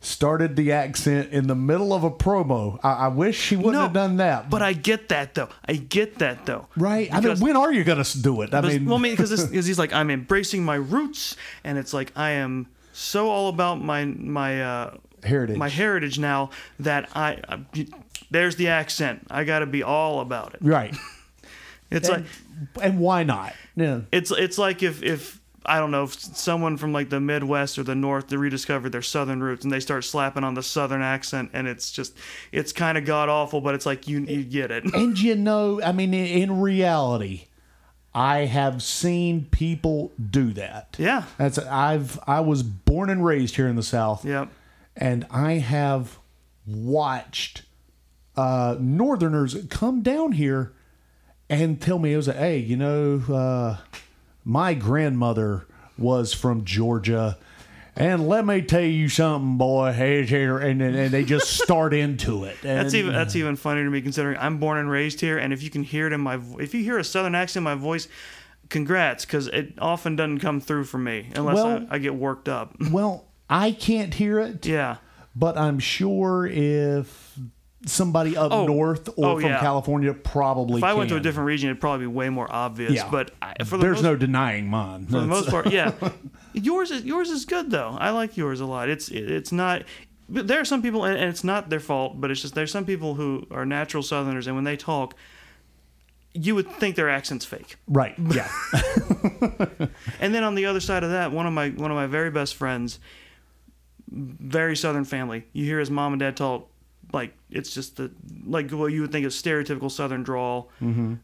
started 0.00 0.54
the 0.56 0.70
accent 0.70 1.32
in 1.32 1.46
the 1.48 1.54
middle 1.54 1.92
of 1.92 2.04
a 2.04 2.10
promo. 2.10 2.78
I, 2.82 2.92
I 2.92 3.08
wish 3.08 3.48
he 3.48 3.56
wouldn't 3.56 3.82
have 3.82 3.92
done 3.92 4.18
that. 4.18 4.48
But 4.50 4.62
I 4.62 4.72
get 4.72 5.08
that 5.08 5.34
though. 5.34 5.48
I 5.66 5.74
get 5.74 6.18
that 6.18 6.46
though. 6.46 6.68
right? 6.76 7.12
I 7.12 7.20
mean, 7.20 7.40
when 7.40 7.56
are 7.56 7.72
you 7.72 7.82
going 7.82 8.02
to 8.02 8.22
do 8.22 8.42
it? 8.42 8.54
I 8.54 8.60
Because- 8.60 8.78
mean, 8.78 8.86
well, 8.86 8.98
I 8.98 9.00
mean, 9.00 9.12
because 9.16 9.50
he's 9.50 9.78
like, 9.78 9.92
I'm 9.92 10.10
embracing 10.10 10.64
my 10.64 10.76
roots, 10.76 11.34
and 11.64 11.78
it's 11.78 11.92
like 11.92 12.12
I 12.14 12.32
am 12.32 12.68
so 12.92 13.28
all 13.30 13.48
about 13.48 13.82
my 13.82 14.04
my 14.04 14.62
uh, 14.62 14.94
Heritage. 15.24 15.56
my 15.56 15.68
heritage 15.68 16.18
now 16.18 16.50
that 16.78 17.08
I, 17.16 17.40
I 17.48 17.86
there's 18.30 18.56
the 18.56 18.68
accent. 18.68 19.26
I 19.30 19.44
got 19.44 19.60
to 19.60 19.66
be 19.66 19.82
all 19.82 20.20
about 20.20 20.54
it. 20.54 20.60
right? 20.62 20.94
It's 21.88 22.08
like 22.08 22.24
And, 22.74 22.82
and 22.82 22.98
why 22.98 23.22
not? 23.22 23.54
Yeah. 23.76 24.00
it's 24.10 24.32
it's 24.32 24.58
like 24.58 24.82
if 24.82 25.04
if 25.04 25.40
I 25.66 25.78
don't 25.78 25.90
know 25.90 26.04
if 26.04 26.14
someone 26.14 26.76
from 26.76 26.92
like 26.92 27.10
the 27.10 27.20
Midwest 27.20 27.78
or 27.78 27.82
the 27.82 27.94
North 27.94 28.28
they 28.28 28.36
rediscovered 28.36 28.92
their 28.92 29.02
Southern 29.02 29.42
roots 29.42 29.64
and 29.64 29.72
they 29.72 29.80
start 29.80 30.04
slapping 30.04 30.44
on 30.44 30.54
the 30.54 30.62
Southern 30.62 31.02
accent 31.02 31.50
and 31.52 31.66
it's 31.66 31.90
just 31.90 32.16
it's 32.52 32.72
kind 32.72 32.96
of 32.96 33.04
god 33.04 33.28
awful, 33.28 33.60
but 33.60 33.74
it's 33.74 33.86
like 33.86 34.08
you 34.08 34.20
you 34.20 34.42
get 34.44 34.70
it. 34.70 34.84
And 34.94 35.18
you 35.18 35.34
know, 35.34 35.82
I 35.82 35.92
mean, 35.92 36.14
in, 36.14 36.26
in 36.26 36.60
reality, 36.60 37.46
I 38.14 38.46
have 38.46 38.82
seen 38.82 39.46
people 39.50 40.12
do 40.30 40.52
that. 40.54 40.96
Yeah. 40.98 41.24
That's 41.38 41.58
I've 41.58 42.18
I 42.26 42.40
was 42.40 42.62
born 42.62 43.10
and 43.10 43.24
raised 43.24 43.56
here 43.56 43.68
in 43.68 43.76
the 43.76 43.82
South. 43.82 44.24
Yep. 44.24 44.48
and 44.96 45.26
I 45.30 45.54
have 45.54 46.18
watched 46.66 47.62
uh, 48.36 48.76
Northerners 48.80 49.56
come 49.70 50.02
down 50.02 50.32
here 50.32 50.72
and 51.48 51.80
tell 51.80 51.98
me 51.98 52.12
it 52.12 52.16
was 52.16 52.28
a 52.28 52.32
hey, 52.32 52.58
you 52.58 52.76
know, 52.76 53.22
uh, 53.28 53.76
my 54.46 54.72
grandmother 54.74 55.66
was 55.98 56.32
from 56.32 56.64
Georgia. 56.64 57.36
And 57.96 58.28
let 58.28 58.46
me 58.46 58.60
tell 58.62 58.80
you 58.82 59.08
something, 59.08 59.56
boy. 59.58 59.92
Hey, 59.92 60.24
here, 60.24 60.58
and, 60.58 60.80
and 60.82 60.94
and 60.94 61.10
they 61.10 61.24
just 61.24 61.48
start 61.62 61.92
into 61.94 62.44
it. 62.44 62.56
And, 62.62 62.78
That's 62.78 62.94
even 62.94 63.12
that's 63.12 63.34
even 63.34 63.56
funnier 63.56 63.84
to 63.84 63.90
me 63.90 64.00
considering 64.02 64.36
I'm 64.38 64.58
born 64.58 64.78
and 64.78 64.90
raised 64.90 65.20
here, 65.20 65.38
and 65.38 65.52
if 65.52 65.62
you 65.62 65.70
can 65.70 65.82
hear 65.82 66.06
it 66.06 66.12
in 66.12 66.20
my 66.20 66.38
if 66.60 66.74
you 66.74 66.84
hear 66.84 66.98
a 66.98 67.04
Southern 67.04 67.34
accent 67.34 67.62
in 67.62 67.64
my 67.64 67.74
voice, 67.74 68.06
congrats, 68.68 69.24
because 69.24 69.48
it 69.48 69.72
often 69.78 70.14
doesn't 70.14 70.40
come 70.40 70.60
through 70.60 70.84
for 70.84 70.98
me 70.98 71.28
unless 71.34 71.54
Well- 71.56 71.86
I, 71.90 71.94
I 71.94 71.98
get 71.98 72.14
worked 72.14 72.48
up. 72.48 72.76
well, 72.90 73.24
I 73.48 73.72
can't 73.72 74.12
hear 74.14 74.38
it, 74.40 74.66
yeah, 74.66 74.98
but 75.34 75.56
I'm 75.56 75.78
sure 75.78 76.46
if 76.46 77.38
somebody 77.84 78.36
up 78.36 78.50
Oh. 78.52 78.66
north 78.66 79.08
or 79.16 79.26
Oh, 79.26 79.40
from 79.40 79.50
yeah. 79.50 79.60
California 79.60 80.14
probably 80.14 80.78
if 80.78 80.84
I 80.84 80.94
went 80.94 81.10
to 81.10 81.16
a 81.16 81.20
different 81.20 81.46
region, 81.46 81.68
it'd 81.70 81.80
probably 81.80 82.06
be 82.06 82.12
way 82.12 82.28
more 82.30 82.50
obvious. 82.50 82.92
yeah, 82.92 83.08
but 83.10 83.32
I, 83.42 83.54
for 83.64 83.76
the 83.76 83.82
there's 83.82 83.96
most, 83.98 84.02
no 84.04 84.16
denying 84.16 84.68
mine. 84.68 85.06
for 85.06 85.20
the 85.20 85.26
most 85.26 85.50
part, 85.50 85.70
yeah, 85.70 85.92
yours 86.54 86.90
is 86.90 87.04
yours 87.04 87.28
is 87.30 87.44
good 87.44 87.70
though. 87.70 87.96
I 87.98 88.10
like 88.10 88.36
yours 88.36 88.60
a 88.60 88.66
lot. 88.66 88.88
It's 88.88 89.08
it, 89.08 89.30
it's 89.30 89.52
not. 89.52 89.82
There 90.28 90.58
are 90.60 90.64
some 90.64 90.82
people, 90.82 91.04
and 91.04 91.16
and 91.16 91.28
it's 91.28 91.44
not 91.44 91.68
their 91.70 91.78
fault, 91.80 92.20
but 92.20 92.30
it's 92.32 92.40
just 92.42 92.54
there's 92.54 92.72
some 92.72 92.84
people 92.84 93.14
who 93.14 93.46
are 93.50 93.64
natural 93.66 94.02
Southerners, 94.02 94.46
and 94.48 94.56
when 94.56 94.64
they 94.64 94.76
talk, 94.76 95.14
you 96.32 96.54
would 96.56 96.68
think 96.68 96.96
their 96.96 97.08
accent's 97.08 97.44
fake. 97.44 97.76
right? 97.86 98.14
Yeah. 98.34 98.48
And 100.20 100.34
then 100.34 100.42
on 100.44 100.54
the 100.54 100.66
other 100.66 100.80
side 100.80 101.04
of 101.04 101.10
that, 101.10 101.30
one 101.30 101.46
of 101.46 101.52
my 101.52 101.68
one 101.70 101.90
of 101.90 101.94
my 101.96 102.06
very 102.06 102.30
best 102.30 102.54
friends, 102.56 102.98
very 104.10 104.76
southern 104.76 105.04
family. 105.04 105.44
You 105.52 105.64
hear 105.64 105.78
his 105.78 105.90
mom 105.90 106.12
and 106.12 106.20
dad 106.20 106.36
talk 106.36 106.68
like 107.12 107.34
it's 107.50 107.72
just 107.72 107.96
the 107.96 108.10
like 108.44 108.70
what 108.70 108.86
you 108.92 109.00
would 109.02 109.12
think 109.12 109.26
of 109.26 109.32
stereotypical 109.32 109.90
southern 109.90 110.22
drawl. 110.22 110.70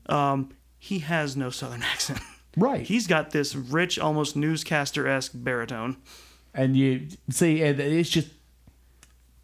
Um, 0.06 0.50
he 0.78 1.00
has 1.00 1.36
no 1.36 1.50
southern 1.50 1.82
accent. 1.92 2.20
Right. 2.56 2.82
He's 2.86 3.06
got 3.06 3.30
this 3.30 3.54
rich, 3.54 3.98
almost 3.98 4.36
newscaster 4.36 5.06
esque 5.06 5.32
baritone. 5.34 5.96
and 6.54 6.76
you 6.76 7.08
see, 7.30 7.62
and 7.62 7.80
it's 7.80 8.10
just 8.10 8.28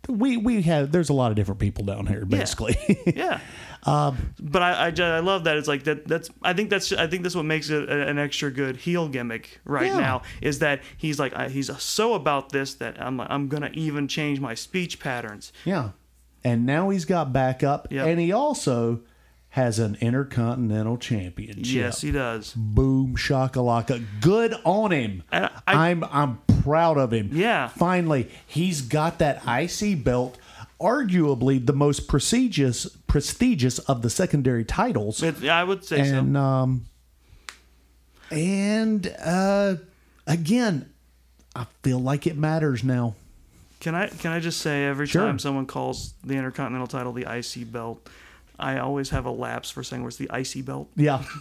we 0.08 0.36
we 0.36 0.62
have. 0.62 0.90
There's 0.92 1.08
a 1.10 1.12
lot 1.14 1.30
of 1.30 1.36
different 1.36 1.60
people 1.60 1.84
down 1.84 2.06
here, 2.06 2.24
basically. 2.24 2.76
Yeah. 3.16 3.40
but 3.84 4.62
I, 4.62 4.88
I, 4.88 4.92
I 5.02 5.20
love 5.20 5.44
that 5.44 5.56
it's 5.56 5.68
like 5.68 5.84
that. 5.84 6.06
That's 6.06 6.30
I 6.42 6.52
think 6.52 6.68
that's 6.70 6.92
I 6.92 7.06
think 7.06 7.22
that's 7.22 7.34
what 7.36 7.44
makes 7.44 7.70
it 7.70 7.88
an 7.88 8.18
extra 8.18 8.50
good 8.50 8.76
heel 8.76 9.08
gimmick 9.08 9.60
right 9.64 9.86
Yeah. 9.86 10.00
now 10.00 10.22
is 10.40 10.58
that 10.60 10.80
he's 10.96 11.18
like 11.18 11.34
I, 11.34 11.48
he's 11.48 11.70
so 11.80 12.14
about 12.14 12.50
this 12.50 12.74
that 12.74 13.00
I'm 13.00 13.20
I'm 13.20 13.48
gonna 13.48 13.70
even 13.74 14.08
change 14.08 14.40
my 14.40 14.54
speech 14.54 14.98
patterns. 14.98 15.52
yeah. 15.64 15.90
And 16.44 16.64
now 16.66 16.90
he's 16.90 17.04
got 17.04 17.32
backup, 17.32 17.88
Yep. 17.90 18.06
and 18.06 18.20
he 18.20 18.30
also 18.32 19.00
has 19.50 19.78
an 19.78 19.96
intercontinental 20.00 20.96
championship. 20.98 21.64
Yes, 21.74 22.00
he 22.02 22.12
does. 22.12 22.52
Boom 22.54 23.16
shakalaka. 23.16 24.04
Good 24.20 24.54
on 24.64 24.92
him. 24.92 25.22
And 25.32 25.46
I- 25.66 25.88
I'm 25.88 26.04
I'm 26.04 26.38
proud 26.62 26.96
of 26.98 27.12
him. 27.12 27.30
Yeah. 27.32 27.68
Finally, 27.68 28.28
he's 28.46 28.82
got 28.82 29.18
that 29.18 29.42
IC 29.46 30.04
belt 30.04 30.38
arguably 30.80 31.64
the 31.64 31.72
most 31.72 32.06
prestigious 32.06 32.86
prestigious 33.08 33.78
of 33.80 34.02
the 34.02 34.10
secondary 34.10 34.64
titles. 34.64 35.22
It, 35.22 35.42
I 35.48 35.64
would 35.64 35.84
say 35.84 36.00
and 36.08 36.34
so. 36.36 36.40
um 36.40 36.86
and 38.30 39.12
uh 39.24 39.76
again, 40.26 40.90
I 41.56 41.66
feel 41.82 41.98
like 41.98 42.26
it 42.26 42.36
matters 42.36 42.84
now. 42.84 43.14
Can 43.80 43.94
I 43.94 44.08
can 44.08 44.32
I 44.32 44.40
just 44.40 44.60
say 44.60 44.86
every 44.86 45.06
Sure. 45.06 45.22
time 45.24 45.38
someone 45.38 45.66
calls 45.66 46.14
the 46.24 46.34
Intercontinental 46.34 46.86
title 46.88 47.12
the 47.12 47.26
IC 47.30 47.70
belt, 47.70 48.08
I 48.58 48.78
always 48.78 49.10
have 49.10 49.24
a 49.26 49.30
lapse 49.30 49.70
for 49.70 49.82
saying 49.84 50.02
where's 50.02 50.16
the 50.16 50.30
icy 50.30 50.62
belt. 50.62 50.90
Yeah. 50.96 51.22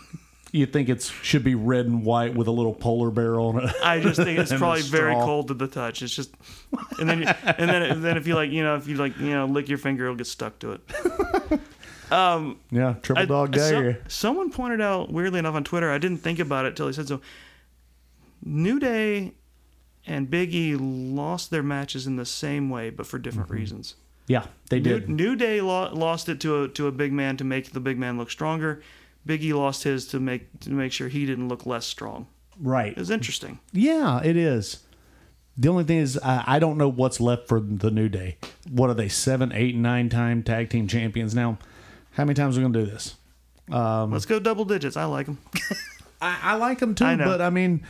You 0.53 0.65
think 0.65 0.88
it 0.88 1.03
should 1.23 1.43
be 1.43 1.55
red 1.55 1.88
and 1.88 2.05
white 2.05 2.34
with 2.34 2.47
a 2.47 2.51
little 2.51 2.73
polar 2.73 3.11
bear 3.11 3.38
on 3.38 3.61
it? 3.65 3.76
I 3.84 3.99
just 3.99 4.15
think 4.15 4.39
it's 4.39 4.53
probably 4.57 4.81
very 4.81 5.14
cold 5.14 5.49
to 5.49 5.53
the 5.53 5.68
touch. 5.68 6.01
It's 6.01 6.15
just, 6.15 6.34
and 7.01 7.07
then 7.09 7.19
you, 7.23 7.27
and 7.27 7.69
then 7.69 7.81
and 7.81 8.01
then 8.01 8.15
if 8.15 8.27
you 8.27 8.34
like 8.34 8.49
you 8.49 8.64
know 8.64 8.76
if 8.77 8.88
you 8.88 8.95
like 8.95 9.19
you 9.19 9.31
know 9.31 9.45
lick 9.45 9.68
your 9.68 9.77
finger, 9.77 10.05
it'll 10.05 10.15
get 10.15 10.26
stuck 10.26 10.57
to 10.59 10.72
it. 10.72 10.81
Um, 12.09 12.59
Yeah, 12.72 12.93
triple 13.03 13.23
I- 13.23 13.26
dog 13.26 13.55
some- 13.57 13.84
dare. 13.84 13.99
someone 14.07 14.49
pointed 14.49 14.80
out 14.80 15.11
weirdly 15.11 15.39
enough 15.39 15.55
on 15.55 15.65
Twitter. 15.65 15.91
I 15.91 15.97
didn't 15.97 16.19
think 16.19 16.39
about 16.39 16.64
it 16.65 16.77
till 16.77 16.88
he 16.88 16.93
said 16.93 17.09
so. 17.09 17.19
New 18.41 18.80
Day 18.80 19.34
and 20.07 20.29
Big 20.29 20.55
E 20.55 20.75
lost 20.75 21.51
their 21.51 21.61
matches 21.61 22.07
in 22.07 22.15
the 22.15 22.25
same 22.25 22.69
way, 22.69 22.89
but 22.89 23.05
for 23.05 23.19
different 23.19 23.49
mm-hmm. 23.49 23.57
reasons. 23.57 23.95
Yeah, 24.25 24.47
they 24.69 24.79
New, 24.79 24.99
did. 24.99 25.09
New 25.09 25.35
Day 25.35 25.61
lo- 25.61 25.93
lost 25.93 26.29
it 26.29 26.39
to 26.41 26.63
a 26.63 26.67
to 26.69 26.88
a 26.88 26.91
big 26.91 27.13
man 27.13 27.38
to 27.38 27.43
make 27.43 27.71
the 27.71 27.79
big 27.79 27.97
man 27.99 28.17
look 28.17 28.31
stronger. 28.31 28.81
Big 29.25 29.43
E 29.43 29.53
lost 29.53 29.84
his 29.84 30.07
to 30.07 30.19
make 30.19 30.59
to 30.61 30.71
make 30.71 30.91
sure 30.91 31.09
he 31.09 31.25
didn't 31.25 31.49
look 31.49 31.65
less 31.65 31.85
strong. 31.85 32.27
right. 32.59 32.97
It's 32.97 33.09
interesting. 33.09 33.59
Yeah, 33.71 34.21
it 34.23 34.38
is. 34.38 34.84
The 35.59 35.69
only 35.69 35.85
thing 35.85 35.97
is, 35.97 36.19
I, 36.19 36.43
I 36.45 36.59
don't 36.59 36.77
know 36.77 36.88
what's 36.88 37.19
left 37.19 37.47
for 37.47 37.59
the 37.59 37.89
New 37.89 38.09
Day. 38.09 38.38
What 38.69 38.89
are 38.89 38.93
they? 38.93 39.09
Seven, 39.09 39.51
eight, 39.53 39.75
nine 39.75 40.07
time 40.07 40.43
tag 40.43 40.69
team 40.69 40.88
champions 40.88 41.34
now. 41.34 41.57
How 42.11 42.25
many 42.25 42.35
times 42.35 42.57
are 42.57 42.61
we 42.61 42.65
gonna 42.67 42.85
do 42.85 42.89
this? 42.89 43.15
Um, 43.71 44.11
Let's 44.11 44.25
go 44.25 44.39
double 44.39 44.65
digits. 44.65 44.95
I 44.95 45.05
like 45.05 45.25
them. 45.25 45.39
I, 46.21 46.39
I 46.41 46.55
like 46.55 46.79
them 46.79 46.95
too, 46.95 47.05
I 47.05 47.15
but 47.15 47.41
I 47.41 47.49
mean, 47.49 47.84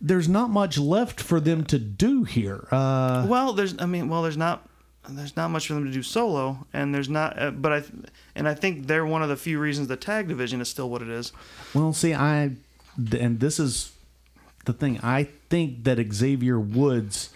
there's 0.00 0.28
not 0.28 0.50
much 0.50 0.78
left 0.78 1.20
for 1.20 1.40
them 1.40 1.64
to 1.64 1.78
do 1.78 2.24
here. 2.24 2.66
Uh, 2.70 3.26
well, 3.28 3.52
there's 3.52 3.74
I 3.78 3.86
mean, 3.86 4.08
well, 4.08 4.22
there's 4.22 4.36
not 4.36 4.68
there's 5.08 5.36
not 5.36 5.48
much 5.50 5.66
for 5.68 5.74
them 5.74 5.84
to 5.86 5.90
do 5.90 6.02
solo, 6.02 6.66
and 6.72 6.94
there's 6.94 7.08
not. 7.08 7.40
Uh, 7.40 7.50
but 7.50 7.72
I 7.72 7.82
and 8.34 8.46
I 8.48 8.54
think 8.54 8.86
they're 8.86 9.06
one 9.06 9.22
of 9.22 9.28
the 9.28 9.36
few 9.36 9.58
reasons 9.58 9.88
the 9.88 9.96
tag 9.96 10.28
division 10.28 10.60
is 10.60 10.68
still 10.68 10.90
what 10.90 11.02
it 11.02 11.08
is. 11.08 11.32
well, 11.74 11.92
see, 11.92 12.14
I 12.14 12.52
and 13.18 13.40
this 13.40 13.58
is 13.58 13.92
the 14.66 14.72
thing. 14.72 15.00
I 15.02 15.28
think 15.48 15.84
that 15.84 15.98
Xavier 16.12 16.60
Woods 16.60 17.30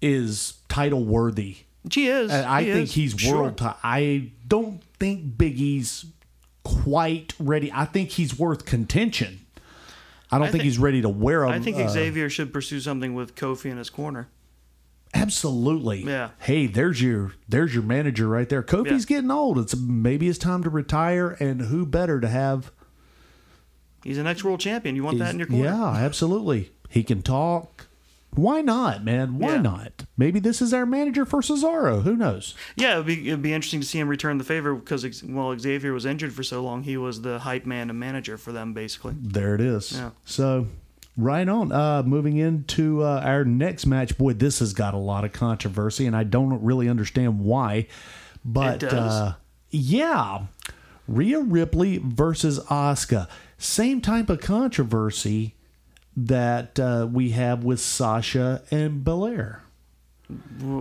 is 0.00 0.54
title 0.68 1.04
worthy. 1.04 1.58
She 1.90 2.06
is. 2.06 2.30
I 2.30 2.62
He 2.64 2.72
think 2.72 2.84
is. 2.88 2.94
he's 2.94 3.14
Sure. 3.20 3.42
world. 3.42 3.58
Ti- 3.58 3.64
I 3.82 4.30
don't 4.46 4.82
think 4.98 5.36
Big 5.36 5.58
E's 5.58 6.04
quite 6.64 7.34
ready. 7.38 7.70
I 7.72 7.84
think 7.86 8.10
he's 8.10 8.38
worth 8.38 8.64
contention. 8.64 9.41
I 10.32 10.38
don't 10.38 10.48
I 10.48 10.50
think 10.50 10.62
think- 10.62 10.64
he's 10.64 10.78
ready 10.78 11.02
to 11.02 11.08
wear 11.08 11.44
him. 11.44 11.50
I 11.52 11.60
think 11.60 11.76
uh, 11.76 11.88
Xavier 11.88 12.28
should 12.30 12.52
pursue 12.52 12.80
something 12.80 13.14
with 13.14 13.34
Kofi 13.36 13.70
in 13.70 13.76
his 13.76 13.90
corner. 13.90 14.28
absolutely. 15.14 16.04
Yeah. 16.04 16.30
Hey, 16.40 16.66
there's 16.66 17.02
your 17.02 17.32
there's 17.48 17.74
your 17.74 17.82
manager 17.82 18.26
right 18.28 18.48
there. 18.48 18.62
Kofi's 18.62 19.08
Yeah. 19.10 19.16
getting 19.16 19.30
old. 19.30 19.58
It's 19.58 19.76
maybe 19.76 20.28
it's 20.28 20.38
time 20.38 20.62
to 20.62 20.70
retire, 20.70 21.36
and 21.38 21.60
who 21.62 21.84
better 21.86 22.18
to 22.20 22.28
have? 22.28 22.72
He's 24.02 24.18
an 24.18 24.26
ex-world 24.26 24.58
champion. 24.60 24.96
You 24.96 25.04
want 25.04 25.18
that 25.18 25.32
in 25.32 25.38
your 25.38 25.46
corner? 25.48 25.64
Yeah, 25.64 25.90
absolutely. 25.92 26.72
He 26.88 27.02
can 27.04 27.22
talk. 27.22 27.86
Why 28.34 28.62
not, 28.62 29.04
man? 29.04 29.38
Why 29.38 29.54
Yeah. 29.56 29.60
not? 29.62 30.04
Maybe 30.16 30.40
this 30.40 30.62
is 30.62 30.72
our 30.72 30.86
manager 30.86 31.26
for 31.26 31.42
Cesaro. 31.42 32.02
Who 32.02 32.16
knows? 32.16 32.54
Yeah, 32.76 32.94
it'd 32.94 33.06
be, 33.06 33.28
it'd 33.28 33.42
be 33.42 33.52
interesting 33.52 33.80
to 33.80 33.86
see 33.86 33.98
him 33.98 34.08
return 34.08 34.38
the 34.38 34.44
favor 34.44 34.74
because 34.74 35.22
while 35.22 35.58
Xavier 35.58 35.92
was 35.92 36.06
injured 36.06 36.32
for 36.32 36.42
so 36.42 36.62
long, 36.62 36.82
he 36.82 36.96
was 36.96 37.20
the 37.22 37.40
hype 37.40 37.66
man 37.66 37.90
and 37.90 37.98
manager 38.00 38.38
for 38.38 38.50
them, 38.52 38.72
basically. 38.72 39.14
There 39.20 39.54
it 39.54 39.60
is. 39.60 39.92
Yeah. 39.92 40.10
So, 40.24 40.68
right 41.16 41.46
on. 41.46 41.72
Uh, 41.72 42.02
moving 42.04 42.38
into 42.38 43.02
uh, 43.02 43.20
our 43.22 43.44
next 43.44 43.84
match. 43.84 44.16
Boy, 44.16 44.32
this 44.32 44.60
has 44.60 44.72
got 44.72 44.94
a 44.94 44.98
lot 44.98 45.24
of 45.26 45.32
controversy, 45.32 46.06
and 46.06 46.16
I 46.16 46.24
don't 46.24 46.62
really 46.62 46.88
understand 46.88 47.40
why. 47.40 47.86
But? 48.44 48.82
Uh, 48.82 49.34
yeah, 49.70 50.46
Rhea 51.06 51.40
Ripley 51.40 51.98
versus 52.02 52.60
Asuka. 52.60 53.28
Same 53.58 54.00
type 54.00 54.30
of 54.30 54.40
controversy 54.40 55.54
that 56.16 56.78
uh, 56.78 57.08
we 57.10 57.30
have 57.30 57.64
with 57.64 57.80
Sasha 57.80 58.62
and 58.70 59.02
Belair. 59.04 59.62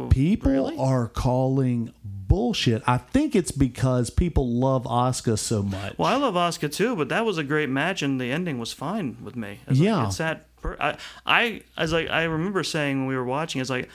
People 0.10 0.52
really? 0.52 0.78
are 0.78 1.08
calling 1.08 1.94
bullshit. 2.04 2.84
I 2.88 2.98
think 2.98 3.36
it's 3.36 3.52
because 3.52 4.10
people 4.10 4.48
love 4.48 4.84
Asuka 4.84 5.38
so 5.38 5.62
much. 5.62 5.98
Well, 5.98 6.08
I 6.08 6.16
love 6.16 6.36
Asuka 6.36 6.72
too, 6.72 6.96
but 6.96 7.10
that 7.10 7.26
was 7.26 7.38
a 7.38 7.44
great 7.44 7.70
match, 7.70 8.02
and 8.02 8.20
the 8.22 8.32
ending 8.32 8.60
was 8.60 8.72
fine 8.72 9.18
with 9.22 9.36
me. 9.36 9.60
It's 9.68 9.80
like, 9.80 9.86
Yeah. 9.86 10.08
it 10.08 10.12
sat. 10.14 10.48
Per- 10.62 10.78
I, 10.80 10.96
I, 11.26 11.62
as 11.76 11.92
like, 11.92 12.10
I 12.10 12.24
remember 12.24 12.64
saying 12.64 13.00
when 13.00 13.08
we 13.08 13.16
were 13.16 13.26
watching, 13.26 13.60
it's 13.60 13.70
like, 13.70 13.90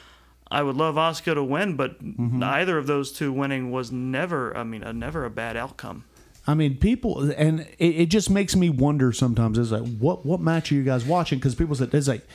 I 0.50 0.62
would 0.62 0.76
love 0.76 0.96
Asuka 0.96 1.34
to 1.34 1.44
win, 1.44 1.76
but 1.76 2.02
Mm-hmm. 2.04 2.42
either 2.42 2.76
of 2.76 2.86
those 2.86 3.10
two 3.12 3.32
winning 3.32 3.70
was 3.70 3.90
never. 3.90 4.54
I 4.56 4.62
mean, 4.64 4.82
a, 4.82 4.92
never 4.92 5.24
a 5.24 5.30
bad 5.30 5.56
outcome. 5.56 6.04
I 6.46 6.54
mean, 6.54 6.76
people, 6.76 7.30
and 7.32 7.60
it, 7.78 7.84
it 8.02 8.06
just 8.06 8.30
makes 8.30 8.54
me 8.54 8.70
wonder 8.70 9.12
sometimes. 9.12 9.58
Is 9.58 9.72
like, 9.72 9.86
what 9.98 10.24
what 10.24 10.40
match 10.40 10.70
are 10.70 10.74
you 10.76 10.84
guys 10.84 11.04
watching? 11.04 11.38
Because 11.38 11.54
people 11.54 11.74
said 11.74 11.92
it's 11.94 12.08
like 12.08 12.26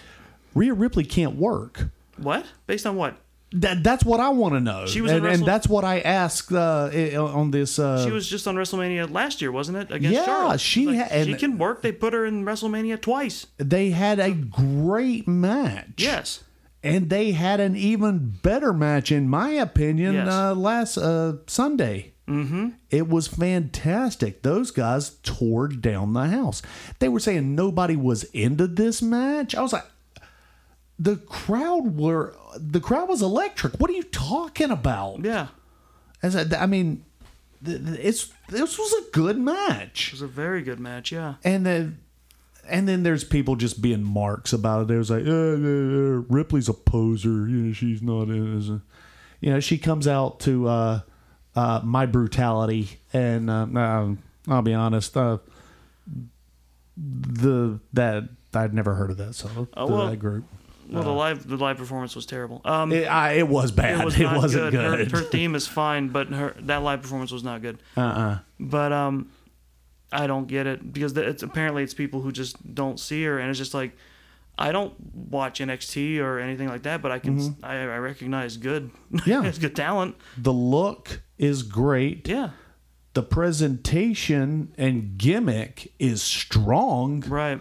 Rhea 0.54 0.74
Ripley 0.74 1.04
can't 1.06 1.36
work. 1.36 1.88
What? 2.18 2.46
Based 2.68 2.86
on 2.86 2.96
what? 2.98 3.16
That 3.54 3.84
that's 3.84 4.06
what 4.06 4.20
I 4.22 4.30
want 4.30 4.54
to 4.54 4.60
know. 4.62 4.86
She 4.86 5.02
was 5.02 5.12
and, 5.12 5.26
and 5.26 5.46
that's 5.46 5.68
what 5.68 5.84
I 5.84 6.00
asked 6.00 6.54
uh, 6.54 6.90
on 7.20 7.52
this. 7.52 7.80
Uh, 7.80 8.04
She 8.06 8.12
was 8.12 8.28
just 8.30 8.48
on 8.48 8.56
WrestleMania 8.56 9.12
last 9.12 9.42
year, 9.42 9.52
wasn't 9.52 9.78
it? 9.78 9.92
Against 9.92 10.16
Yeah, 10.20 10.26
Charlotte. 10.26 10.62
she 10.62 10.88
It's 10.90 10.98
ha- 11.02 11.08
and- 11.12 11.28
she 11.28 11.34
can 11.36 11.58
work. 11.58 11.82
They 11.82 11.92
put 11.92 12.14
her 12.14 12.26
in 12.26 12.46
WrestleMania 12.46 13.02
twice. 13.02 13.48
they 13.58 13.90
had 13.90 14.20
a 14.20 14.32
great 14.32 15.28
match. 15.28 15.88
Yes. 15.98 16.44
and 16.84 17.10
they 17.10 17.32
had 17.32 17.60
an 17.60 17.76
even 17.76 18.38
better 18.42 18.72
match, 18.74 19.12
in 19.12 19.28
my 19.30 19.50
opinion, 19.52 20.14
Yes. 20.16 20.28
uh, 20.30 20.56
last 20.56 20.98
uh, 20.98 21.34
Sunday. 21.48 22.11
Mm-hmm. 22.32 22.70
It 22.90 23.08
was 23.08 23.28
fantastic. 23.28 24.42
Those 24.42 24.72
guys 24.72 25.18
tore 25.24 25.68
down 25.68 26.14
the 26.14 26.28
house. 26.28 26.62
They 27.00 27.10
were 27.10 27.20
saying 27.20 27.56
nobody 27.56 27.96
was 27.96 28.24
into 28.26 28.68
this 28.68 29.02
match. 29.02 29.56
I 29.56 29.62
was 29.62 29.74
like, 29.74 29.86
the 30.98 31.18
crowd 31.18 31.98
were 31.98 32.36
the 32.56 32.80
crowd 32.80 33.10
was 33.10 33.22
electric. 33.22 33.76
What 33.76 33.90
are 33.90 33.94
you 33.94 34.04
talking 34.04 34.70
about? 34.70 35.24
Yeah. 35.24 35.48
As 36.22 36.36
I, 36.36 36.46
I 36.62 36.68
mean, 36.68 37.04
it's 37.66 38.32
this 38.50 38.78
was 38.78 38.94
a 38.94 39.12
good 39.12 39.38
match. 39.38 40.10
It 40.10 40.14
was 40.14 40.22
a 40.22 40.28
very 40.28 40.62
good 40.62 40.80
match. 40.80 41.12
Yeah. 41.12 41.36
And 41.44 41.66
then, 41.66 42.00
and 42.68 42.88
then 42.88 43.04
there's 43.04 43.24
people 43.24 43.56
just 43.56 43.82
being 43.82 44.04
marks 44.04 44.54
about 44.54 44.90
it. 44.90 44.94
It 44.94 44.98
was 44.98 45.10
like, 45.10 45.26
uh, 45.26 45.32
uh, 45.32 45.34
uh, 45.34 46.24
Ripley's 46.30 46.70
a 46.70 46.74
poser. 46.74 47.48
You 47.48 47.58
know, 47.58 47.74
she's 47.74 48.02
not 48.02 48.30
in. 48.30 48.58
As 48.58 48.68
you 49.40 49.52
know, 49.52 49.60
she 49.60 49.80
comes 49.80 50.08
out 50.08 50.40
to 50.42 50.68
uh, 50.68 51.00
uh, 51.56 51.82
my 51.84 52.06
brutality, 52.06 53.00
and 53.14 53.50
uh, 53.50 53.54
um, 53.76 54.20
I'll 54.48 54.62
be 54.62 54.74
honest, 54.74 55.16
uh, 55.18 55.38
the 56.98 57.80
that 57.94 58.24
I'd 58.54 58.74
never 58.74 58.96
heard 58.96 59.12
of 59.12 59.18
that 59.18 59.34
song. 59.36 59.68
Oh, 59.76 59.88
well, 59.88 60.08
that 60.10 60.18
group. 60.18 60.46
Well, 60.90 61.04
the 61.04 61.10
live 61.12 61.48
the 61.48 61.56
live 61.58 61.78
performance 61.78 62.16
was 62.16 62.26
terrible. 62.26 62.62
Um, 62.66 62.92
It, 62.92 63.06
I, 63.06 63.34
it 63.34 63.48
was 63.48 63.72
bad. 63.72 64.02
it 64.02 64.06
was 64.06 64.20
It, 64.20 64.24
not 64.24 64.42
not 64.42 64.50
good. 64.52 64.72
good. 64.72 65.12
Her, 65.12 65.20
her 65.20 65.24
theme 65.32 65.56
is 65.56 65.66
fine, 65.68 66.10
but 66.10 66.28
her 66.30 66.54
that 66.62 66.84
live 66.84 67.02
performance 67.02 67.32
was 67.32 67.44
not 67.44 67.62
good. 67.62 67.80
uh 67.96 68.02
uh 68.02 68.40
But 68.60 68.92
um, 68.92 69.30
I 70.12 70.28
don't 70.28 70.48
get 70.48 70.68
it 70.68 70.92
because 70.92 71.16
it's 71.16 71.44
apparently 71.44 71.84
it's 71.84 71.94
people 71.94 72.22
who 72.22 72.32
just 72.34 72.76
don't 72.76 73.00
see 73.00 73.24
her, 73.24 73.40
and 73.40 73.50
it's 73.50 73.60
just 73.60 73.74
like 73.74 73.96
I 74.60 74.74
don't 74.74 74.94
watch 75.16 75.62
NXT 75.62 76.20
or 76.20 76.40
anything 76.40 76.68
like 76.68 76.84
that, 76.84 77.02
but 77.02 77.12
I 77.14 77.20
can 77.20 77.56
I, 77.64 77.76
I 77.78 77.98
recognize 77.98 78.58
good. 78.58 78.92
Mm-hmm. 79.14 79.18
Yeah. 79.30 79.46
it's 79.46 79.60
good 79.60 79.76
talent. 79.78 80.18
The 80.38 80.52
look 80.54 81.22
is 81.42 81.64
great. 81.64 82.28
Yeah, 82.28 82.52
The 83.14 83.24
presentation 83.24 84.74
and 84.78 85.18
gimmick 85.18 85.92
is 86.00 86.22
strong. 86.24 87.22
right. 87.28 87.60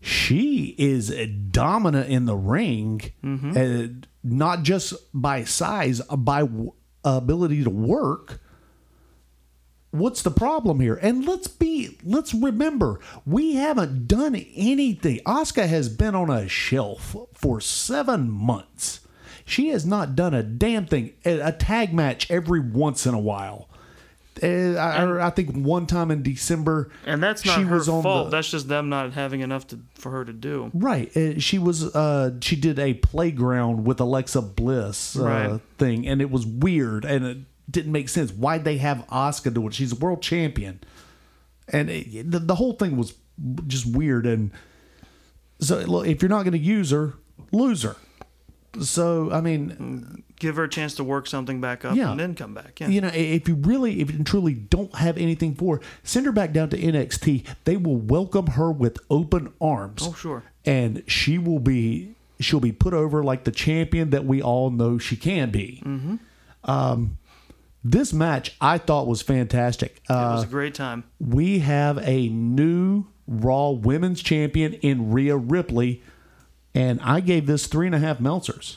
she 0.00 0.74
is 0.78 1.10
dominant 1.50 2.08
in 2.10 2.26
the 2.26 2.36
ring, 2.36 3.00
Mm-hmm. 3.24 3.56
uh, 3.56 4.06
not 4.22 4.62
just 4.62 4.94
by 5.14 5.44
size, 5.44 6.00
uh, 6.10 6.16
by 6.16 6.46
ability 7.04 7.64
to 7.64 7.70
work. 7.70 8.40
What's 9.90 10.20
the 10.22 10.30
problem 10.30 10.80
here? 10.80 10.96
And 11.00 11.24
let's 11.24 11.48
be, 11.48 11.96
let's 12.04 12.34
remember, 12.34 13.00
we 13.24 13.54
haven't 13.54 14.06
done 14.06 14.34
anything. 14.36 15.20
Asuka 15.26 15.66
has 15.66 15.88
been 15.88 16.14
on 16.14 16.28
a 16.30 16.46
shelf 16.46 17.16
for 17.32 17.58
seven 17.60 18.30
months. 18.30 19.00
She 19.48 19.68
has 19.68 19.84
not 19.86 20.14
done 20.14 20.34
a 20.34 20.42
damn 20.42 20.86
thing. 20.86 21.12
A, 21.24 21.40
a 21.40 21.52
tag 21.52 21.92
match 21.94 22.30
every 22.30 22.60
once 22.60 23.06
in 23.06 23.14
a 23.14 23.18
while. 23.18 23.68
eh, 24.42 24.74
I, 24.76 25.02
or 25.02 25.20
I 25.20 25.30
think 25.30 25.54
one 25.56 25.86
time 25.86 26.10
in 26.12 26.22
December, 26.22 26.90
And 27.06 27.20
that's 27.22 27.44
not 27.44 27.56
she 27.56 27.62
her 27.62 27.76
was 27.76 27.88
on 27.88 28.02
fault. 28.02 28.26
the- 28.30 28.36
That's 28.36 28.50
just 28.50 28.68
them 28.68 28.88
not 28.88 29.12
having 29.14 29.40
enough 29.40 29.66
to, 29.68 29.80
for 29.94 30.12
her 30.12 30.24
to 30.24 30.32
do. 30.32 30.70
Right. 30.74 31.14
Uh, 31.16 31.38
she 31.40 31.58
was 31.58 31.92
uh 31.94 32.32
she 32.40 32.54
did 32.54 32.78
a 32.78 32.94
playground 32.94 33.84
with 33.84 33.98
Alexa 34.00 34.42
Bliss 34.42 35.16
uh, 35.18 35.24
Right. 35.24 35.60
thing 35.78 36.06
and 36.06 36.20
it 36.20 36.30
was 36.30 36.46
weird 36.46 37.04
and 37.04 37.24
it 37.26 37.38
didn't 37.70 37.90
make 37.92 38.08
sense. 38.08 38.30
Why'd 38.30 38.64
they 38.64 38.78
have 38.78 38.98
Asuka 39.08 39.52
do 39.52 39.66
it? 39.66 39.74
She's 39.74 39.92
a 39.92 39.96
world 39.96 40.22
champion. 40.22 40.80
And 41.70 41.90
it, 41.90 42.30
the, 42.30 42.38
the 42.38 42.54
whole 42.54 42.74
thing 42.74 42.96
was 42.96 43.14
just 43.66 43.86
weird 43.86 44.24
and 44.26 44.52
so 45.60 45.78
look, 45.80 46.06
if 46.06 46.22
you're 46.22 46.28
not 46.28 46.44
going 46.44 46.52
to 46.52 46.58
use 46.58 46.90
her, 46.92 47.14
lose 47.50 47.82
her. 47.82 47.96
So, 48.80 49.30
I 49.32 49.40
mean, 49.40 50.24
Give 50.38 50.56
her 50.56 50.64
a 50.64 50.68
chance 50.68 50.94
to 50.96 51.04
work 51.04 51.26
something 51.26 51.60
back 51.60 51.84
up 51.84 51.96
Yeah. 51.96 52.10
and 52.12 52.20
then 52.20 52.34
come 52.34 52.54
back. 52.54 52.78
Yeah. 52.80 52.88
you 52.88 53.00
know, 53.00 53.10
if 53.12 53.48
you 53.48 53.54
really, 53.56 54.00
if 54.00 54.10
you 54.12 54.22
truly 54.22 54.54
don't 54.54 54.94
have 54.94 55.16
anything 55.18 55.54
for 55.54 55.76
her, 55.76 55.82
send 56.04 56.26
her 56.26 56.32
back 56.32 56.52
down 56.52 56.70
to 56.70 56.76
NXT. 56.78 57.44
They 57.64 57.76
will 57.76 57.96
welcome 57.96 58.46
her 58.48 58.70
with 58.70 58.98
open 59.10 59.52
arms. 59.60 60.02
Oh, 60.04 60.12
sure. 60.12 60.44
And 60.64 61.02
she 61.08 61.38
will 61.38 61.58
be, 61.58 62.14
she'll 62.38 62.60
be 62.60 62.70
put 62.72 62.94
over 62.94 63.24
like 63.24 63.44
the 63.44 63.50
champion 63.50 64.10
that 64.10 64.24
we 64.26 64.40
all 64.40 64.70
know 64.70 64.96
she 64.98 65.16
can 65.16 65.50
be. 65.50 65.82
Mm-hmm. 65.84 66.16
Um, 66.70 67.18
this 67.82 68.12
match 68.12 68.54
I 68.60 68.78
thought 68.78 69.06
was 69.06 69.22
fantastic. 69.22 70.02
it 70.08 70.12
Uh, 70.12 70.34
was 70.34 70.44
a 70.44 70.48
great 70.48 70.74
time. 70.74 71.04
we 71.18 71.60
have 71.60 71.98
a 72.06 72.28
new 72.28 73.06
Raw 73.26 73.70
Women's 73.70 74.22
Champion 74.22 74.74
in 74.74 75.10
Rhea 75.10 75.36
Ripley, 75.36 76.02
and 76.74 77.00
I 77.02 77.20
gave 77.20 77.46
this 77.46 77.66
three 77.66 77.86
and 77.86 77.94
a 77.94 77.98
half 77.98 78.18
Meltzers. 78.18 78.76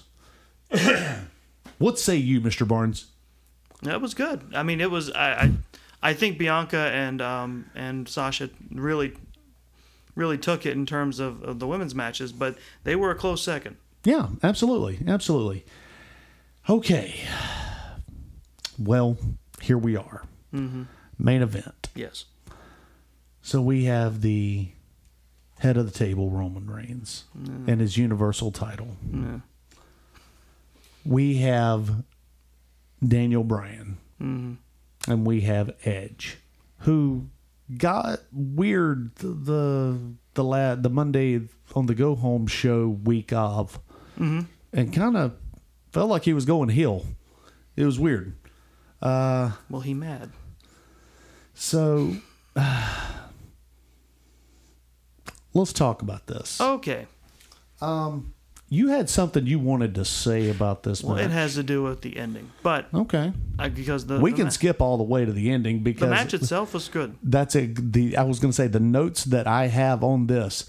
what 1.77 1.99
say 1.99 2.15
you, 2.15 2.41
Mister 2.41 2.65
Barnes? 2.65 3.07
That 3.83 4.01
was 4.01 4.13
good. 4.13 4.53
I 4.53 4.63
mean, 4.63 4.79
it 4.81 4.91
was. 4.91 5.11
I, 5.11 5.31
I, 5.31 5.51
I 6.03 6.13
think 6.13 6.37
Bianca 6.37 6.77
and 6.77 7.21
um 7.21 7.65
and 7.75 8.07
Sasha 8.07 8.49
really, 8.71 9.13
really 10.15 10.37
took 10.37 10.65
it 10.65 10.73
in 10.73 10.85
terms 10.85 11.19
of, 11.19 11.43
of 11.43 11.59
the 11.59 11.67
women's 11.67 11.95
matches, 11.95 12.31
but 12.31 12.57
they 12.83 12.95
were 12.95 13.11
a 13.11 13.15
close 13.15 13.43
second. 13.43 13.77
Yeah, 14.03 14.27
absolutely, 14.43 14.99
absolutely. 15.07 15.65
Okay. 16.69 17.15
Well, 18.79 19.17
here 19.61 19.77
we 19.77 19.95
are. 19.95 20.23
Mm-hmm. 20.53 20.83
Main 21.19 21.41
event. 21.41 21.89
Yes. 21.93 22.25
So 23.41 23.61
we 23.61 23.85
have 23.85 24.21
the 24.21 24.69
head 25.61 25.77
of 25.77 25.85
the 25.85 25.97
table, 25.97 26.31
Roman 26.31 26.67
Reigns, 26.67 27.25
and 27.67 27.79
his 27.79 27.95
Universal 27.95 28.51
title. 28.51 28.97
We 31.05 31.35
have 31.37 32.03
Daniel 33.07 33.43
Bryan, 33.43 33.97
mm-hmm. 34.19 35.11
and 35.11 35.25
we 35.25 35.41
have 35.41 35.75
Edge, 35.85 36.37
who 36.79 37.27
got 37.77 38.21
weird 38.31 39.15
the 39.17 39.27
the 39.27 39.99
the, 40.33 40.43
la- 40.43 40.75
the 40.75 40.89
Monday 40.89 41.41
on 41.75 41.85
the 41.85 41.93
go 41.93 42.15
home 42.15 42.47
show 42.47 42.87
week 42.87 43.31
of, 43.31 43.79
mm-hmm. 44.19 44.41
and 44.73 44.91
kind 44.91 45.15
of 45.15 45.33
felt 45.91 46.09
like 46.09 46.23
he 46.23 46.33
was 46.33 46.45
going 46.45 46.69
heel. 46.69 47.05
It 47.75 47.85
was 47.85 47.99
weird. 47.99 48.35
Uh, 48.99 49.51
well, 49.69 49.81
he 49.81 49.93
mad. 49.93 50.31
So 51.53 52.15
let's 55.53 55.73
talk 55.73 56.01
about 56.01 56.27
this. 56.27 56.59
Okay. 56.59 57.07
Um, 57.81 58.33
you 58.69 58.87
had 58.89 59.09
something 59.09 59.45
you 59.47 59.59
wanted 59.59 59.95
to 59.95 60.05
say 60.05 60.49
about 60.49 60.83
this 60.83 61.03
Well, 61.03 61.15
match. 61.15 61.25
it 61.25 61.31
has 61.31 61.55
to 61.55 61.63
do 61.63 61.83
with 61.83 62.01
the 62.01 62.15
ending, 62.17 62.51
but 62.63 62.85
okay. 62.93 63.33
I, 63.59 63.67
because 63.69 64.05
the 64.05 64.19
We 64.19 64.31
the 64.31 64.37
can 64.37 64.51
skip 64.51 64.79
all 64.81 64.97
the 64.97 65.03
way 65.03 65.25
to 65.25 65.31
the 65.33 65.51
ending 65.51 65.79
because 65.79 66.01
the 66.01 66.07
match 66.07 66.33
itself 66.33 66.73
was 66.73 66.87
good. 66.87 67.15
that's 67.23 67.55
a 67.55 67.65
the 67.65 68.15
I 68.15 68.23
was 68.23 68.39
going 68.39 68.51
to 68.51 68.55
say 68.55 68.67
the 68.67 68.79
notes 68.79 69.25
that 69.25 69.45
I 69.47 69.67
have 69.67 70.03
on 70.03 70.27
this. 70.27 70.65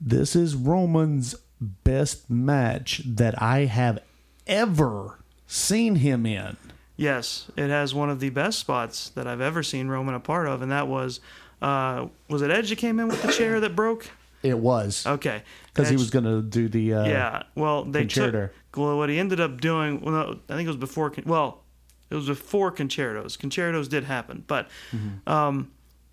This 0.00 0.36
is 0.36 0.54
Roman's 0.54 1.34
best 1.60 2.30
match 2.30 3.02
that 3.04 3.40
I 3.42 3.64
have 3.64 3.98
ever 4.46 5.18
seen 5.48 5.96
him 5.96 6.24
in. 6.24 6.56
Yes, 6.96 7.50
it 7.56 7.68
has 7.68 7.94
one 7.94 8.10
of 8.10 8.20
the 8.20 8.30
best 8.30 8.58
spots 8.60 9.08
that 9.10 9.26
I've 9.26 9.40
ever 9.40 9.62
seen 9.64 9.88
Roman 9.88 10.14
a 10.14 10.20
part 10.20 10.46
of, 10.46 10.62
and 10.62 10.70
that 10.70 10.86
was, 10.88 11.20
uh, 11.62 12.06
was 12.28 12.42
it 12.42 12.50
Edge 12.50 12.68
that 12.70 12.76
came 12.78 12.98
in 13.00 13.08
with 13.08 13.20
the 13.22 13.32
chair 13.32 13.60
that 13.60 13.74
broke? 13.76 14.10
It 14.42 14.56
was 14.58 15.04
Okay, 15.04 15.42
because 15.66 15.88
he 15.88 15.96
was 15.96 16.10
going 16.10 16.24
to 16.24 16.40
do 16.42 16.68
the 16.68 16.94
uh, 16.94 17.04
Yeah, 17.06 17.42
well, 17.56 17.84
they 17.84 18.02
Con-Chair-To. 18.02 18.50
took 18.72 18.76
well, 18.76 18.96
what 18.96 19.08
he 19.08 19.18
ended 19.18 19.40
up 19.40 19.60
doing. 19.60 20.00
Well, 20.00 20.12
no, 20.14 20.38
I 20.48 20.54
think 20.54 20.66
it 20.66 20.68
was 20.68 20.76
before. 20.76 21.12
Well, 21.26 21.64
it 22.08 22.14
was 22.14 22.26
before 22.28 22.70
Con-Chair-Tos. 22.70 23.36
Con-Chair-Tos 23.36 23.88
did 23.88 24.04
happen, 24.04 24.44
but 24.46 24.68
Mm-hmm. 24.94 25.28
um, 25.28 25.72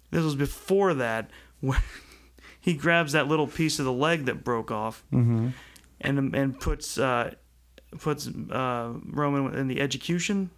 this 0.09 0.23
was 0.23 0.33
before 0.35 0.93
that, 0.95 1.29
where 1.61 1.83
he 2.59 2.73
grabs 2.73 3.11
that 3.11 3.27
little 3.27 3.47
piece 3.47 3.77
of 3.77 3.85
the 3.85 3.93
leg 3.93 4.25
that 4.25 4.43
broke 4.43 4.71
off, 4.71 5.03
Mm-hmm. 5.13 5.49
and 6.01 6.35
and 6.35 6.59
puts 6.59 6.97
uh, 6.97 7.35
puts 7.99 8.27
uh, 8.27 8.93
Roman 9.05 9.53
in 9.53 9.67
the 9.67 9.79
execution, 9.81 10.49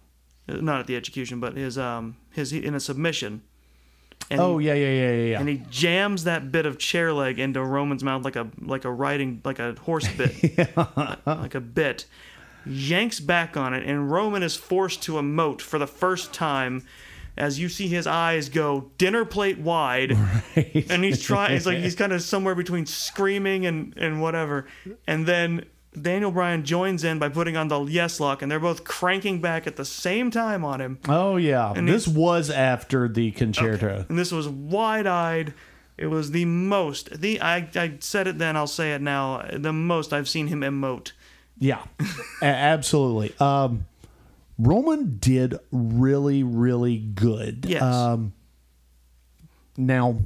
uh, 0.48 0.54
not 0.54 0.80
at 0.80 0.86
the 0.86 0.96
execution, 0.96 1.38
but 1.38 1.54
his 1.54 1.76
um 1.76 2.16
his 2.32 2.50
in 2.54 2.74
a 2.74 2.80
submission. 2.80 3.42
And 4.30 4.40
Oh 4.40 4.58
yeah, 4.58 4.74
yeah, 4.74 4.90
yeah, 4.90 5.10
yeah, 5.12 5.24
yeah. 5.24 5.40
and 5.40 5.48
he 5.48 5.62
jams 5.70 6.24
that 6.24 6.52
bit 6.52 6.66
of 6.66 6.78
chair 6.78 7.12
leg 7.12 7.38
into 7.38 7.62
Roman's 7.62 8.04
mouth 8.04 8.24
like 8.24 8.36
a 8.36 8.48
like 8.60 8.84
a 8.84 8.90
riding 8.92 9.40
like 9.44 9.58
a 9.58 9.74
horse 9.74 10.06
bit, 10.08 10.34
like 11.26 11.54
a 11.54 11.60
bit. 11.60 12.06
Yanks 12.66 13.20
back 13.20 13.56
on 13.56 13.72
it, 13.72 13.86
and 13.86 14.10
Roman 14.10 14.42
is 14.42 14.54
forced 14.54 15.02
to 15.04 15.12
emote 15.12 15.62
for 15.62 15.78
the 15.78 15.86
first 15.86 16.34
time, 16.34 16.84
as 17.36 17.58
you 17.58 17.68
see 17.70 17.88
his 17.88 18.06
eyes 18.06 18.50
go 18.50 18.90
dinner 18.98 19.24
plate 19.24 19.58
wide, 19.58 20.10
and 20.54 21.02
he's 21.04 21.22
trying. 21.22 21.52
he's 21.52 21.66
like 21.66 21.78
he's 21.84 21.94
kind 21.94 22.12
of 22.12 22.20
somewhere 22.20 22.54
between 22.54 22.84
screaming 22.84 23.64
and 23.64 23.94
and 23.96 24.20
whatever, 24.20 24.66
and 25.06 25.26
then. 25.26 25.64
Daniel 26.00 26.30
Bryan 26.30 26.64
joins 26.64 27.02
in 27.02 27.18
by 27.18 27.28
putting 27.28 27.56
on 27.56 27.68
the 27.68 27.80
yes 27.84 28.20
lock, 28.20 28.42
and 28.42 28.50
they're 28.50 28.60
both 28.60 28.84
cranking 28.84 29.40
back 29.40 29.66
at 29.66 29.76
the 29.76 29.84
same 29.84 30.30
time 30.30 30.64
on 30.64 30.80
him. 30.80 30.98
Oh 31.08 31.36
yeah, 31.36 31.72
And 31.74 31.88
this 31.88 32.06
was 32.06 32.50
after 32.50 33.08
the 33.08 33.30
Con-Chair-To. 33.32 34.06
And 34.08 34.18
this 34.18 34.30
was 34.30 34.48
wide 34.48 35.06
eyed. 35.06 35.54
It 35.96 36.06
was 36.06 36.30
the 36.30 36.44
most. 36.44 37.20
The 37.20 37.40
I, 37.40 37.68
I 37.74 37.94
said 38.00 38.28
it 38.28 38.38
then. 38.38 38.56
I'll 38.56 38.66
say 38.66 38.94
it 38.94 39.00
now. 39.00 39.44
The 39.52 39.72
most 39.72 40.12
I've 40.12 40.28
seen 40.28 40.46
him 40.46 40.60
emote. 40.60 41.12
Yeah, 41.58 41.82
absolutely. 42.42 43.34
Um, 43.40 43.86
Roman 44.58 45.18
did 45.18 45.58
really, 45.72 46.42
really 46.44 46.98
good. 46.98 47.64
Yes. 47.66 47.82
Um, 47.82 48.32
now, 49.76 50.18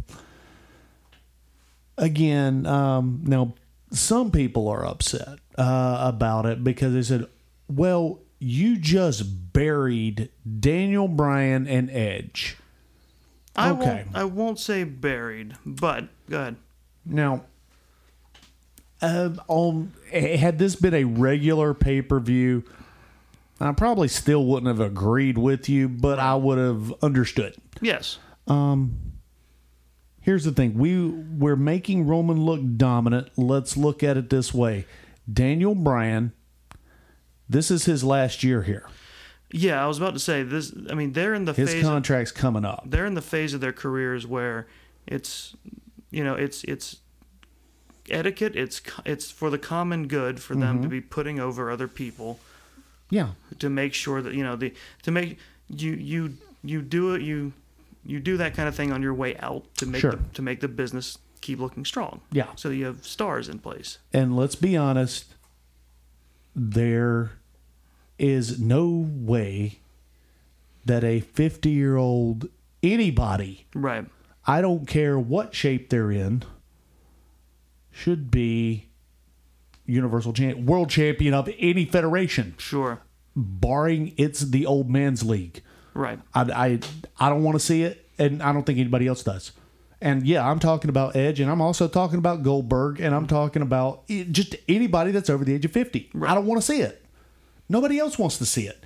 again, 1.97 2.67
um, 2.67 3.23
now 3.25 3.55
some 3.93 4.31
people 4.31 4.69
are 4.69 4.85
upset 4.85 5.39
uh, 5.57 5.99
about 6.01 6.47
it 6.47 6.65
because 6.65 6.93
they 6.95 7.03
said, 7.03 7.27
"Well, 7.69 8.21
you 8.39 8.79
just 8.79 9.53
buried 9.53 10.31
Daniel 10.61 11.09
Bryan 11.09 11.67
and 11.67 11.91
Edge." 11.91 12.57
I 13.55 13.71
Okay. 13.71 14.05
Won't, 14.07 14.17
I 14.17 14.25
won't 14.25 14.59
say 14.59 14.85
buried, 14.85 15.57
but 15.65 16.09
go 16.29 16.41
ahead. 16.41 16.57
Now, 17.05 17.45
uh, 19.01 19.31
on 19.49 19.93
had 20.11 20.59
this 20.59 20.77
been 20.77 20.95
a 20.95 21.05
regular 21.05 21.75
pay 21.75 22.01
per 22.01 22.19
view, 22.21 22.65
I 23.61 23.73
probably 23.73 24.09
still 24.09 24.45
wouldn't 24.45 24.69
have 24.69 24.81
agreed 24.81 25.37
with 25.37 25.69
you, 25.69 25.89
but 25.89 26.19
I 26.19 26.35
would 26.35 26.59
have 26.59 26.93
understood. 27.03 27.57
Yes. 27.81 28.19
Here's 30.23 30.45
the 30.45 30.53
thing: 30.53 30.75
we 30.79 31.07
we're 31.07 31.57
making 31.57 32.07
Roman 32.07 32.45
look 32.45 32.61
dominant. 32.77 33.31
Let's 33.37 33.77
look 33.77 34.03
at 34.05 34.17
it 34.17 34.31
this 34.31 34.55
way: 34.55 34.87
Daniel 35.31 35.75
Bryan. 35.75 36.33
This 37.49 37.71
is 37.71 37.85
his 37.85 38.03
last 38.03 38.43
year 38.43 38.63
here. 38.63 38.89
Yeah, 39.51 39.83
I 39.83 39.87
was 39.87 39.99
about 39.99 40.15
to 40.15 40.19
say 40.21 40.43
this. 40.43 40.73
I 40.91 40.95
mean, 40.95 41.13
they're 41.13 41.35
in 41.35 41.45
the 41.45 41.53
His 41.53 41.71
phase. 41.73 41.85
Of, 41.85 41.91
contract's 41.91 42.33
coming 42.33 42.65
up. 42.65 42.85
they're 42.87 43.05
in 43.07 43.15
the 43.15 43.21
phase 43.23 43.53
of 43.53 43.61
their 43.61 43.73
careers 43.73 44.27
where 44.27 44.67
it's, 45.07 45.55
you 46.11 46.25
know, 46.25 46.35
it's 46.35 46.65
it's 46.65 47.01
etiquette. 48.11 48.57
It's 48.57 48.81
it's 49.05 49.31
for 49.31 49.51
the 49.51 49.59
common 49.59 50.09
good 50.09 50.41
for 50.41 50.55
them 50.55 50.77
Mm-hmm. 50.77 50.83
to 50.85 50.89
be 50.89 51.01
putting 51.03 51.39
over 51.39 51.71
other 51.71 51.89
people. 51.89 52.41
Yeah, 53.11 53.33
to 53.59 53.69
make 53.69 53.93
sure 53.93 54.23
that 54.23 54.33
you 54.33 54.43
know 54.43 54.57
the 54.57 54.73
to 55.03 55.11
make 55.11 55.39
you 55.69 55.93
you 55.93 56.35
you 56.65 56.81
do 56.81 57.15
it 57.15 57.21
you 57.21 57.53
you 58.07 58.19
do 58.21 58.39
that 58.39 58.55
kind 58.55 58.69
of 58.69 58.75
thing 58.75 58.91
on 58.91 59.03
your 59.03 59.13
way 59.15 59.37
out 59.37 59.65
to 59.77 59.87
make 59.87 60.01
Sure. 60.01 60.13
the, 60.13 60.19
to 60.35 60.41
make 60.43 60.61
the 60.61 60.69
business 60.69 61.19
keep 61.43 61.59
looking 61.59 61.85
strong. 61.85 62.23
Yeah. 62.33 62.47
So 62.57 62.71
you 62.71 62.87
have 62.87 63.05
stars 63.05 63.49
in 63.49 63.59
place. 63.59 63.99
and 64.13 64.35
let's 64.35 64.55
be 64.55 64.77
honest, 64.77 65.35
there 66.57 67.33
is 68.19 68.59
no 68.61 68.87
way 69.09 69.81
that 70.85 71.05
a 71.05 71.21
50 71.21 71.71
year 71.71 71.97
old 71.97 72.49
anybody, 72.83 73.67
Right. 73.75 74.07
I 74.47 74.61
don't 74.61 74.87
care 74.87 75.19
what 75.19 75.55
shape 75.55 75.91
they're 75.91 76.11
in, 76.11 76.43
should 77.91 78.31
be 78.31 78.89
universal 79.87 80.33
champ, 80.33 80.59
world 80.59 80.91
champion 80.91 81.35
of 81.35 81.49
any 81.59 81.85
federation, 81.85 82.55
Sure. 82.59 83.01
barring 83.37 84.13
it's 84.17 84.41
the 84.41 84.67
old 84.67 84.91
man's 84.91 85.23
league. 85.23 85.63
Right. 85.95 86.19
I, 86.35 86.41
I, 86.43 86.81
I 87.19 87.29
don't 87.29 87.43
want 87.43 87.55
to 87.57 87.65
see 87.65 87.83
it, 87.83 88.09
and 88.19 88.43
I 88.43 88.53
don't 88.53 88.65
think 88.65 88.79
anybody 88.79 89.07
else 89.07 89.23
does. 89.23 89.53
And 90.03 90.27
yeah, 90.27 90.45
I'm 90.45 90.59
talking 90.59 90.89
about 90.89 91.15
Edge, 91.15 91.39
and 91.39 91.49
I'm 91.49 91.61
also 91.61 91.87
talking 91.87 92.19
about 92.19 92.43
Goldberg, 92.43 93.01
and 93.01 93.15
I'm 93.15 93.29
talking 93.29 93.63
about 93.63 94.03
just 94.09 94.57
anybody 94.69 95.13
that's 95.13 95.31
over 95.31 95.45
the 95.45 95.55
age 95.55 95.65
of 95.65 95.71
50. 95.71 96.11
I 96.27 96.35
don't 96.35 96.45
want 96.45 96.61
to 96.61 96.67
see 96.67 96.81
it. 96.81 97.05
Nobody 97.69 98.01
else 98.01 98.19
wants 98.19 98.37
to 98.39 98.45
see 98.45 98.67
it. 98.67 98.83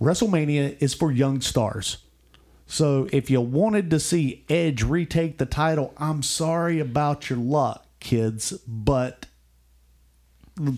WrestleMania 0.00 0.80
is 0.80 0.94
for 0.94 1.10
young 1.10 1.40
stars. 1.40 1.98
So 2.66 3.08
if 3.12 3.30
you 3.30 3.40
wanted 3.40 3.90
to 3.90 3.98
see 3.98 4.44
Edge 4.48 4.84
retake 4.84 5.38
the 5.38 5.46
title, 5.46 5.92
I'm 5.98 6.22
sorry 6.22 6.78
about 6.78 7.28
your 7.28 7.40
luck, 7.40 7.84
kids, 7.98 8.52
but 8.66 9.26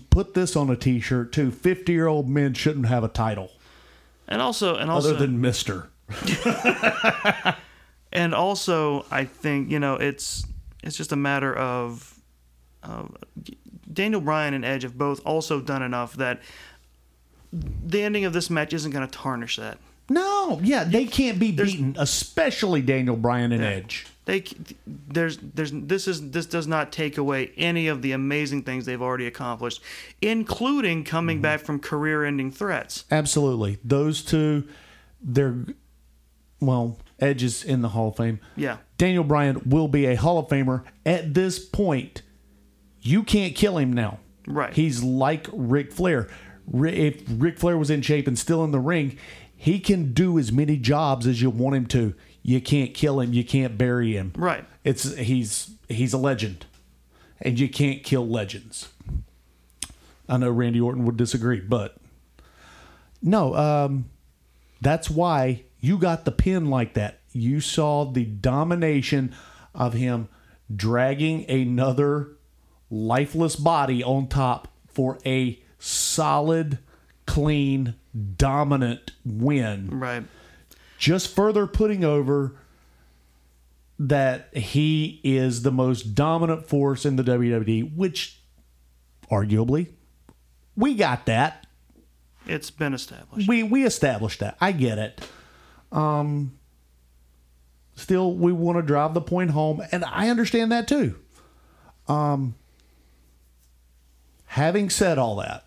put 0.08 0.32
this 0.32 0.56
on 0.56 0.70
a 0.70 0.76
t-shirt 0.76 1.32
too. 1.32 1.50
50-year-old 1.50 2.30
men 2.30 2.54
shouldn't 2.54 2.86
have 2.86 3.04
a 3.04 3.08
title 3.08 3.50
And 4.26 4.40
also, 4.40 4.76
and 4.76 4.90
also, 4.90 5.10
other 5.10 5.18
than 5.18 5.38
Mister. 5.38 5.90
and 8.16 8.34
also, 8.34 9.04
I 9.10 9.24
think 9.24 9.70
you 9.70 9.78
know 9.78 9.94
it's 9.94 10.44
it's 10.82 10.96
just 10.96 11.12
a 11.12 11.16
matter 11.16 11.54
of 11.54 12.18
uh, 12.82 13.04
Daniel 13.92 14.20
Bryan 14.20 14.54
and 14.54 14.64
Edge 14.64 14.82
have 14.82 14.98
both 14.98 15.20
also 15.24 15.60
done 15.60 15.82
enough 15.82 16.14
that 16.14 16.40
the 17.52 18.02
ending 18.02 18.24
of 18.24 18.32
this 18.32 18.50
match 18.50 18.72
isn't 18.72 18.90
going 18.90 19.06
to 19.06 19.18
tarnish 19.18 19.56
that. 19.56 19.78
No, 20.08 20.60
yeah, 20.62 20.84
they 20.84 21.04
can't 21.04 21.38
be 21.38 21.52
beaten, 21.52 21.96
especially 21.98 22.80
Daniel 22.80 23.16
Bryan 23.16 23.52
and 23.52 23.62
Edge. 23.62 24.06
They 24.24 24.44
there's 24.86 25.38
there's 25.38 25.72
this 25.72 26.08
is 26.08 26.30
this 26.30 26.46
does 26.46 26.66
not 26.66 26.92
take 26.92 27.18
away 27.18 27.52
any 27.56 27.88
of 27.88 28.02
the 28.02 28.12
amazing 28.12 28.62
things 28.62 28.86
they've 28.86 29.02
already 29.02 29.26
accomplished, 29.26 29.82
including 30.22 31.04
coming 31.04 31.40
back 31.40 31.60
from 31.60 31.80
career-ending 31.80 32.50
threats. 32.50 33.04
Absolutely. 33.10 33.78
Those 33.84 34.22
two, 34.22 34.66
they're, 35.20 35.56
well, 36.60 36.98
Edge 37.18 37.42
is 37.42 37.64
in 37.64 37.82
the 37.82 37.90
Hall 37.90 38.08
of 38.08 38.16
Fame. 38.16 38.40
Yeah. 38.56 38.78
Daniel 38.98 39.24
Bryan 39.24 39.62
will 39.64 39.88
be 39.88 40.06
a 40.06 40.14
Hall 40.16 40.38
of 40.38 40.48
Famer. 40.48 40.84
At 41.04 41.34
this 41.34 41.58
point, 41.58 42.22
you 43.00 43.22
can't 43.22 43.54
kill 43.54 43.78
him 43.78 43.92
now. 43.92 44.18
Right. 44.46 44.72
He's 44.72 45.02
like 45.02 45.46
Ric 45.52 45.92
Flair. 45.92 46.28
If 46.72 47.22
Ric 47.28 47.58
Flair 47.58 47.78
was 47.78 47.90
in 47.90 48.02
shape 48.02 48.26
and 48.26 48.38
still 48.38 48.64
in 48.64 48.70
the 48.70 48.80
ring, 48.80 49.16
he 49.56 49.78
can 49.78 50.12
do 50.12 50.38
as 50.38 50.52
many 50.52 50.76
jobs 50.76 51.26
as 51.26 51.40
you 51.40 51.50
want 51.50 51.76
him 51.76 51.86
to. 51.86 52.14
You 52.42 52.60
can't 52.60 52.94
kill 52.94 53.20
him. 53.20 53.32
You 53.32 53.44
can't 53.44 53.78
bury 53.78 54.12
him. 54.12 54.32
Right. 54.36 54.64
It's 54.84 55.16
he's 55.16 55.70
he's 55.88 56.12
a 56.12 56.18
legend, 56.18 56.66
and 57.40 57.58
you 57.58 57.68
can't 57.68 58.04
kill 58.04 58.26
legends. 58.26 58.90
I 60.28 60.36
know 60.36 60.50
Randy 60.50 60.80
Orton 60.80 61.04
would 61.06 61.16
disagree, 61.16 61.60
but 61.60 61.96
no, 63.22 63.54
um, 63.54 64.10
that's 64.80 65.10
why 65.10 65.62
you 65.86 65.98
got 65.98 66.24
the 66.24 66.32
pin 66.32 66.66
like 66.66 66.94
that. 66.94 67.20
You 67.32 67.60
saw 67.60 68.04
the 68.04 68.24
domination 68.24 69.34
of 69.74 69.92
him 69.92 70.28
dragging 70.74 71.48
another 71.50 72.32
lifeless 72.90 73.56
body 73.56 74.02
on 74.02 74.26
top 74.28 74.68
for 74.88 75.18
a 75.26 75.60
solid, 75.78 76.78
clean, 77.26 77.94
dominant 78.36 79.12
win 79.24 79.88
Right. 79.90 80.24
just 80.98 81.34
further 81.34 81.66
putting 81.66 82.02
over 82.04 82.56
that 83.98 84.48
he 84.56 85.20
is 85.22 85.62
the 85.62 85.70
most 85.72 86.14
dominant 86.14 86.66
force 86.66 87.04
in 87.04 87.16
the 87.16 87.22
WWE, 87.22 87.94
which 87.94 88.40
arguably 89.30 89.88
we 90.76 90.94
got 90.94 91.26
that. 91.26 91.66
It's 92.46 92.70
been 92.70 92.94
established. 92.94 93.48
We 93.48 93.62
we 93.62 93.84
established 93.84 94.40
that. 94.40 94.56
I 94.60 94.72
get 94.72 94.98
it. 94.98 95.20
Um 95.92 96.52
still 97.94 98.34
we 98.34 98.52
want 98.52 98.78
to 98.78 98.82
drive 98.82 99.14
the 99.14 99.20
point 99.20 99.50
home 99.52 99.82
and 99.92 100.04
I 100.04 100.28
understand 100.28 100.72
that 100.72 100.86
too. 100.88 101.16
Um 102.08 102.54
having 104.46 104.90
said 104.90 105.18
all 105.18 105.36
that, 105.36 105.64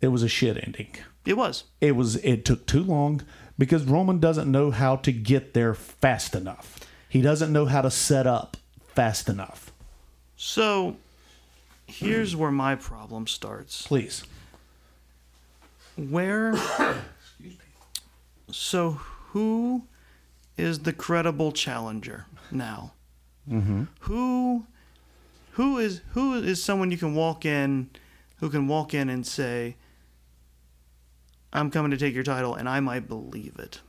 it 0.00 0.08
was 0.08 0.22
a 0.22 0.28
shit 0.28 0.56
ending 0.62 0.94
It 1.24 1.36
was. 1.36 1.64
it 1.80 1.92
was 1.96 2.16
it 2.16 2.44
took 2.44 2.66
too 2.66 2.82
long 2.82 3.22
because 3.58 3.84
Roman 3.84 4.18
doesn't 4.20 4.50
know 4.50 4.70
how 4.70 4.96
to 4.96 5.12
get 5.12 5.52
there 5.54 5.74
fast 5.74 6.34
enough. 6.34 6.78
He 7.08 7.20
doesn't 7.20 7.52
know 7.52 7.66
how 7.66 7.82
to 7.82 7.90
set 7.90 8.26
up 8.26 8.56
fast 8.94 9.28
enough. 9.28 9.72
So 10.36 10.96
here's 11.86 12.36
where 12.36 12.50
my 12.52 12.74
problem 12.76 13.26
starts. 13.26 13.86
Please. 13.86 14.24
Where 15.96 16.54
So 18.50 18.92
who 19.32 19.84
is 20.56 20.80
the 20.80 20.92
credible 20.92 21.52
challenger 21.52 22.26
now? 22.50 22.92
Mm-hmm. 23.50 23.84
Who 24.00 24.66
who 25.52 25.78
is 25.78 26.02
who 26.12 26.34
is 26.34 26.62
someone 26.62 26.90
you 26.90 26.98
can 26.98 27.14
walk 27.14 27.44
in 27.44 27.90
who 28.36 28.50
can 28.50 28.68
walk 28.68 28.94
in 28.94 29.08
and 29.08 29.26
say 29.26 29.76
I'm 31.52 31.70
coming 31.70 31.90
to 31.90 31.96
take 31.96 32.14
your 32.14 32.24
title 32.24 32.54
and 32.54 32.68
I 32.68 32.80
might 32.80 33.08
believe 33.08 33.56
it. 33.58 33.80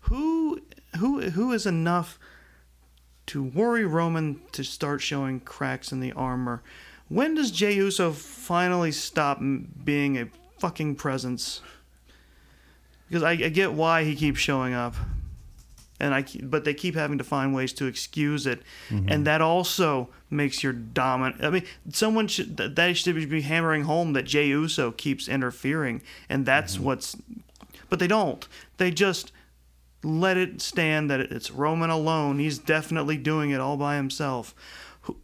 Who 0.00 0.60
who 0.98 1.30
who 1.30 1.52
is 1.52 1.66
enough 1.66 2.18
to 3.26 3.42
worry 3.42 3.84
Roman 3.84 4.40
to 4.52 4.62
start 4.62 5.00
showing 5.00 5.40
cracks 5.40 5.92
in 5.92 6.00
the 6.00 6.12
armor? 6.12 6.62
When 7.08 7.34
does 7.34 7.50
Jey 7.50 7.74
Uso 7.74 8.12
finally 8.12 8.92
stop 8.92 9.40
being 9.84 10.18
a 10.18 10.28
fucking 10.58 10.96
presence? 10.96 11.60
Because 13.08 13.22
I, 13.22 13.32
I 13.32 13.48
get 13.48 13.72
why 13.72 14.04
he 14.04 14.14
keeps 14.16 14.40
showing 14.40 14.74
up, 14.74 14.94
and 16.00 16.14
I 16.14 16.22
keep, 16.22 16.50
but 16.50 16.64
they 16.64 16.74
keep 16.74 16.94
having 16.94 17.18
to 17.18 17.24
find 17.24 17.54
ways 17.54 17.72
to 17.74 17.86
excuse 17.86 18.46
it, 18.46 18.62
mm-hmm. 18.88 19.08
and 19.08 19.26
that 19.26 19.40
also 19.40 20.08
makes 20.30 20.62
your 20.62 20.72
dominant. 20.72 21.42
I 21.44 21.50
mean, 21.50 21.64
someone 21.90 22.26
should 22.28 22.56
that 22.56 22.96
should 22.96 23.30
be 23.30 23.42
hammering 23.42 23.84
home 23.84 24.12
that 24.14 24.24
Jey 24.24 24.48
Uso 24.48 24.90
keeps 24.90 25.28
interfering, 25.28 26.02
and 26.28 26.44
that's 26.44 26.74
mm-hmm. 26.74 26.84
what's. 26.84 27.16
But 27.88 27.98
they 27.98 28.08
don't. 28.08 28.46
They 28.78 28.90
just 28.90 29.32
let 30.02 30.36
it 30.36 30.60
stand 30.60 31.10
that 31.10 31.20
it's 31.20 31.50
Roman 31.50 31.90
alone. 31.90 32.38
He's 32.38 32.58
definitely 32.58 33.16
doing 33.16 33.50
it 33.50 33.60
all 33.60 33.76
by 33.76 33.96
himself. 33.96 34.54
Who, 35.02 35.16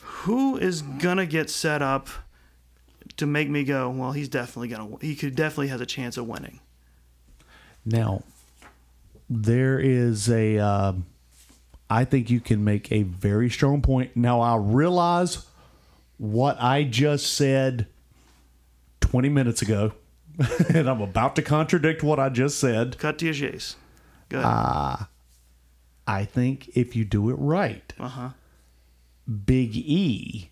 who 0.00 0.56
is 0.56 0.82
gonna 0.82 1.26
get 1.26 1.50
set 1.50 1.82
up 1.82 2.08
to 3.16 3.26
make 3.26 3.50
me 3.50 3.64
go? 3.64 3.90
Well, 3.90 4.12
he's 4.12 4.28
definitely 4.28 4.68
gonna. 4.68 4.96
He 5.00 5.16
could 5.16 5.34
definitely 5.34 5.68
has 5.68 5.80
a 5.80 5.86
chance 5.86 6.16
of 6.16 6.26
winning. 6.26 6.60
Now, 7.88 8.22
there 9.30 9.78
is 9.78 10.28
a. 10.28 10.58
Uh, 10.58 10.92
I 11.90 12.04
think 12.04 12.28
you 12.28 12.40
can 12.40 12.62
make 12.64 12.92
a 12.92 13.02
very 13.02 13.48
strong 13.48 13.80
point. 13.80 14.14
Now, 14.14 14.40
I 14.40 14.56
realize 14.56 15.46
what 16.18 16.60
I 16.60 16.84
just 16.84 17.32
said 17.34 17.86
20 19.00 19.30
minutes 19.30 19.62
ago, 19.62 19.92
and 20.68 20.88
I'm 20.88 21.00
about 21.00 21.34
to 21.36 21.42
contradict 21.42 22.02
what 22.02 22.18
I 22.20 22.28
just 22.28 22.58
said. 22.58 22.98
Cut 22.98 23.18
to 23.18 23.24
your 23.24 23.34
chase. 23.34 23.76
Good. 24.28 24.44
I 24.44 25.06
think 26.24 26.68
if 26.76 26.94
you 26.94 27.04
do 27.06 27.30
it 27.30 27.34
right, 27.34 27.92
Uh 27.98 28.08
huh. 28.08 28.28
Big 29.46 29.74
E 29.76 30.50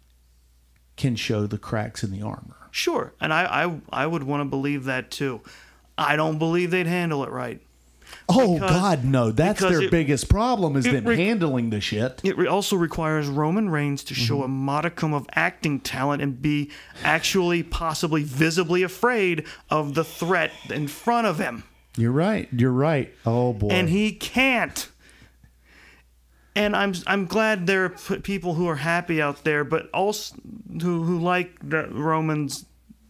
can 0.96 1.16
show 1.16 1.46
the 1.46 1.58
cracks 1.58 2.02
in 2.02 2.10
the 2.10 2.22
armor. 2.22 2.56
Sure, 2.70 3.12
and 3.20 3.32
I 3.32 3.64
I, 3.64 3.80
I 4.04 4.06
would 4.06 4.22
want 4.22 4.40
to 4.42 4.44
believe 4.46 4.84
that 4.84 5.10
too. 5.10 5.40
I 5.98 6.16
don't 6.16 6.38
believe 6.38 6.70
they'd 6.70 6.86
handle 6.86 7.24
it 7.24 7.30
right. 7.30 7.60
Oh 8.28 8.54
Because- 8.54 8.70
God, 8.70 9.04
no! 9.04 9.30
That's 9.30 9.60
their 9.60 9.82
it- 9.82 9.90
biggest 9.90 10.28
problem 10.28 10.76
is 10.76 10.84
them 10.84 11.04
re- 11.04 11.16
handling 11.16 11.70
the 11.70 11.80
shit. 11.80 12.20
It 12.24 12.36
re- 12.36 12.46
also 12.46 12.76
requires 12.76 13.28
Roman 13.28 13.68
Reigns 13.68 14.04
to 14.04 14.14
show 14.14 14.36
mm-hmm. 14.36 14.44
a 14.44 14.48
modicum 14.48 15.12
of 15.12 15.26
acting 15.34 15.80
talent 15.80 16.22
and 16.22 16.40
be 16.40 16.70
actually, 17.02 17.62
possibly, 17.62 18.22
visibly 18.22 18.82
afraid 18.82 19.44
of 19.70 19.94
the 19.94 20.04
threat 20.04 20.52
in 20.70 20.86
front 20.88 21.26
of 21.26 21.38
him. 21.38 21.64
You're 21.96 22.12
right. 22.12 22.48
You're 22.52 22.72
right. 22.72 23.12
Oh 23.24 23.52
boy. 23.52 23.68
and 23.68 23.88
he 23.88 24.12
can't. 24.12 24.88
And 26.54 26.74
I'm 26.74 26.94
I'm 27.06 27.26
glad 27.26 27.66
there 27.66 27.84
are 27.84 28.18
people 28.20 28.54
who 28.54 28.66
are 28.68 28.76
happy 28.76 29.20
out 29.20 29.44
there, 29.44 29.62
but 29.64 29.90
also 29.90 30.36
who 30.80 31.02
who 31.02 31.18
like 31.18 31.56
the 31.68 31.86
Romans 31.88 32.64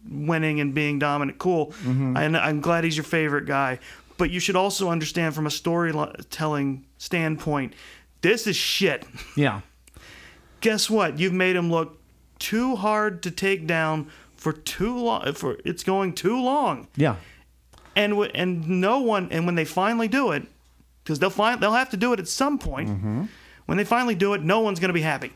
winning 0.09 0.59
and 0.59 0.73
being 0.73 0.99
dominant. 0.99 1.37
Cool, 1.37 1.67
mm-hmm. 1.67 2.17
and 2.17 2.37
I'm 2.37 2.61
glad 2.61 2.83
he's 2.83 2.97
your 2.97 3.03
favorite 3.03 3.45
guy. 3.45 3.79
But 4.17 4.31
you 4.31 4.39
should 4.39 4.55
also 4.55 4.89
understand 4.89 5.35
from 5.35 5.45
a 5.45 5.51
storytelling 5.51 6.85
standpoint, 6.97 7.73
this 8.21 8.47
is 8.47 8.55
shit. 8.55 9.05
yeah. 9.35 9.61
Guess 10.61 10.89
what? 10.89 11.19
You've 11.19 11.33
made 11.33 11.55
him 11.55 11.69
look 11.69 11.99
too 12.39 12.75
hard 12.75 13.21
to 13.23 13.31
take 13.31 13.67
down 13.67 14.09
for 14.35 14.53
too 14.53 14.97
long. 14.97 15.33
For 15.33 15.57
it's 15.65 15.83
going 15.83 16.13
too 16.13 16.41
long 16.41 16.87
Yeah. 16.95 17.15
and 17.95 18.13
w- 18.13 18.31
and 18.33 18.67
no 18.67 18.99
one 18.99 19.27
and 19.31 19.45
when 19.45 19.55
they 19.55 19.65
finally 19.65 20.07
do 20.07 20.31
it 20.31 20.43
because 21.03 21.19
they'll 21.19 21.29
find 21.29 21.61
they'll 21.61 21.73
have 21.73 21.89
to 21.91 21.97
do 21.97 22.13
it 22.13 22.19
at 22.19 22.27
some 22.27 22.57
point 22.59 22.89
mm-hmm. 22.89 23.23
when 23.65 23.77
they 23.77 23.83
finally 23.83 24.13
do 24.15 24.33
it 24.33 24.43
no 24.43 24.59
one's 24.59 24.79
going 24.79 24.89
to 24.89 24.93
be 24.93 25.01
happy 25.01 25.31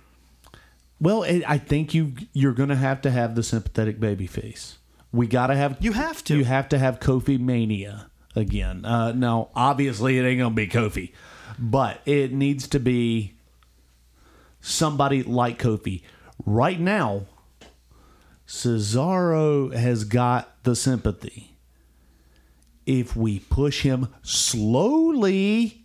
Well, 1.01 1.23
it, 1.23 1.43
I 1.47 1.57
think 1.57 1.93
you 1.93 2.13
you're 2.31 2.53
going 2.53 2.69
to 2.69 2.75
have 2.75 3.01
to 3.01 3.11
have 3.11 3.33
the 3.35 3.43
sympathetic 3.43 3.99
baby 3.99 4.27
face. 4.27 4.77
We 5.11 5.27
got 5.27 5.47
to 5.47 5.55
have 5.55 5.77
You 5.81 5.91
have 5.93 6.23
to. 6.25 6.37
You 6.37 6.45
have 6.45 6.69
to 6.69 6.77
have 6.77 6.99
Kofi 6.99 7.39
mania. 7.39 8.11
again. 8.35 8.85
Uh, 8.85 9.11
now, 9.11 9.49
obviously, 9.55 10.17
it 10.17 10.23
ain't 10.23 10.39
gonna 10.39 10.55
be 10.55 10.67
Kofi, 10.67 11.11
but 11.59 12.01
it 12.05 12.31
needs 12.31 12.67
to 12.69 12.79
be 12.79 13.33
somebody 14.61 15.23
like 15.23 15.59
Kofi. 15.59 16.03
Right 16.45 16.79
now, 16.79 17.25
Cesaro 18.47 19.73
has 19.73 20.03
got 20.03 20.63
the 20.63 20.75
sympathy. 20.75 21.57
If 22.85 23.15
we 23.15 23.39
push 23.39 23.81
him 23.83 24.07
slowly, 24.23 25.83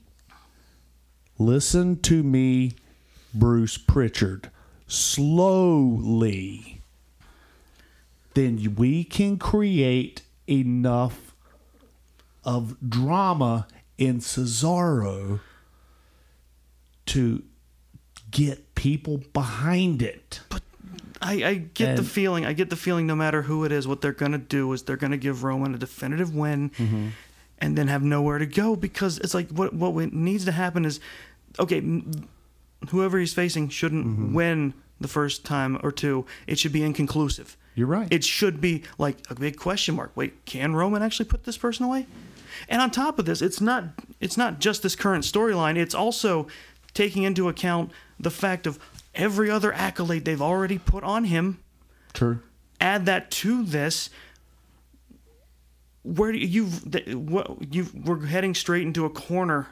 listen 1.39 2.01
to 2.03 2.23
me, 2.23 2.73
Bruce 3.35 3.77
Pritchard, 3.77 4.51
slowly, 4.87 6.81
then 8.35 8.75
we 8.77 9.05
can 9.05 9.39
create 9.39 10.23
enough 10.49 11.35
of 12.45 12.77
drama 12.89 13.67
in 13.99 14.19
Cesaro 14.21 15.41
to 17.07 17.43
get 18.31 18.75
people 18.75 19.19
behind 19.33 20.03
it. 20.03 20.41
I, 21.23 21.33
I 21.45 21.55
get 21.55 21.97
the 21.97 22.03
feeling. 22.03 22.45
I 22.45 22.53
get 22.53 22.69
the 22.71 22.77
feeling. 22.77 23.07
No 23.07 23.17
matter 23.17 23.43
who 23.43 23.65
it 23.65 23.73
is, 23.73 23.89
what 23.89 24.01
they're 24.03 24.13
gonna 24.13 24.39
do 24.39 24.71
is 24.73 24.83
they're 24.83 24.97
gonna 24.99 25.17
give 25.17 25.43
Roman 25.45 25.75
a 25.75 25.79
definitive 25.79 26.35
win, 26.35 26.71
Mm-hmm. 26.71 27.09
and 27.59 27.77
then 27.79 27.89
have 27.89 28.03
nowhere 28.03 28.39
to 28.39 28.47
go 28.47 28.77
because 28.77 29.19
it's 29.19 29.33
like 29.35 29.49
what 29.51 29.73
what 29.73 30.13
needs 30.13 30.45
to 30.45 30.53
happen 30.53 30.85
is, 30.85 31.01
okay, 31.59 31.81
whoever 32.91 33.19
he's 33.19 33.35
facing 33.35 33.69
shouldn't 33.69 34.07
Mm-hmm. 34.07 34.35
win 34.35 34.75
the 35.01 35.09
first 35.09 35.45
time 35.45 35.79
or 35.83 35.93
two. 35.93 36.25
It 36.47 36.59
should 36.59 36.73
be 36.73 36.83
inconclusive. 36.83 37.57
You're 37.75 37.87
right. 37.87 38.09
It 38.11 38.25
should 38.25 38.61
be 38.61 38.83
like 38.97 39.19
a 39.29 39.35
big 39.35 39.59
question 39.59 39.95
mark. 39.97 40.13
Wait, 40.15 40.47
can 40.47 40.75
Roman 40.75 41.03
actually 41.03 41.27
put 41.27 41.45
this 41.45 41.59
person 41.59 41.85
away? 41.85 42.07
And 42.69 42.81
on 42.81 42.91
top 42.91 43.19
of 43.19 43.27
this, 43.27 43.43
it's 43.43 43.61
not 43.61 43.85
it's 44.21 44.39
not 44.39 44.59
just 44.61 44.83
this 44.83 44.97
current 44.97 45.25
storyline. 45.25 45.77
It's 45.77 45.95
also 45.95 46.47
taking 46.95 47.23
into 47.25 47.49
account 47.51 47.93
the 48.19 48.31
fact 48.31 48.67
of 48.67 48.79
every 49.15 49.51
other 49.51 49.73
accolade 49.75 50.25
they've 50.25 50.41
already 50.41 50.79
put 50.79 51.05
on 51.05 51.25
him. 51.25 51.59
True. 52.15 52.41
Add 52.81 53.05
that 53.07 53.31
to 53.33 53.63
this. 53.63 54.09
Where 56.03 56.33
do 56.33 56.39
you 56.39 56.67
what 56.67 57.75
you 57.75 57.89
we're 57.93 58.25
heading 58.27 58.55
straight 58.55 58.87
into 58.87 59.05
a 59.05 59.11
corner 59.11 59.67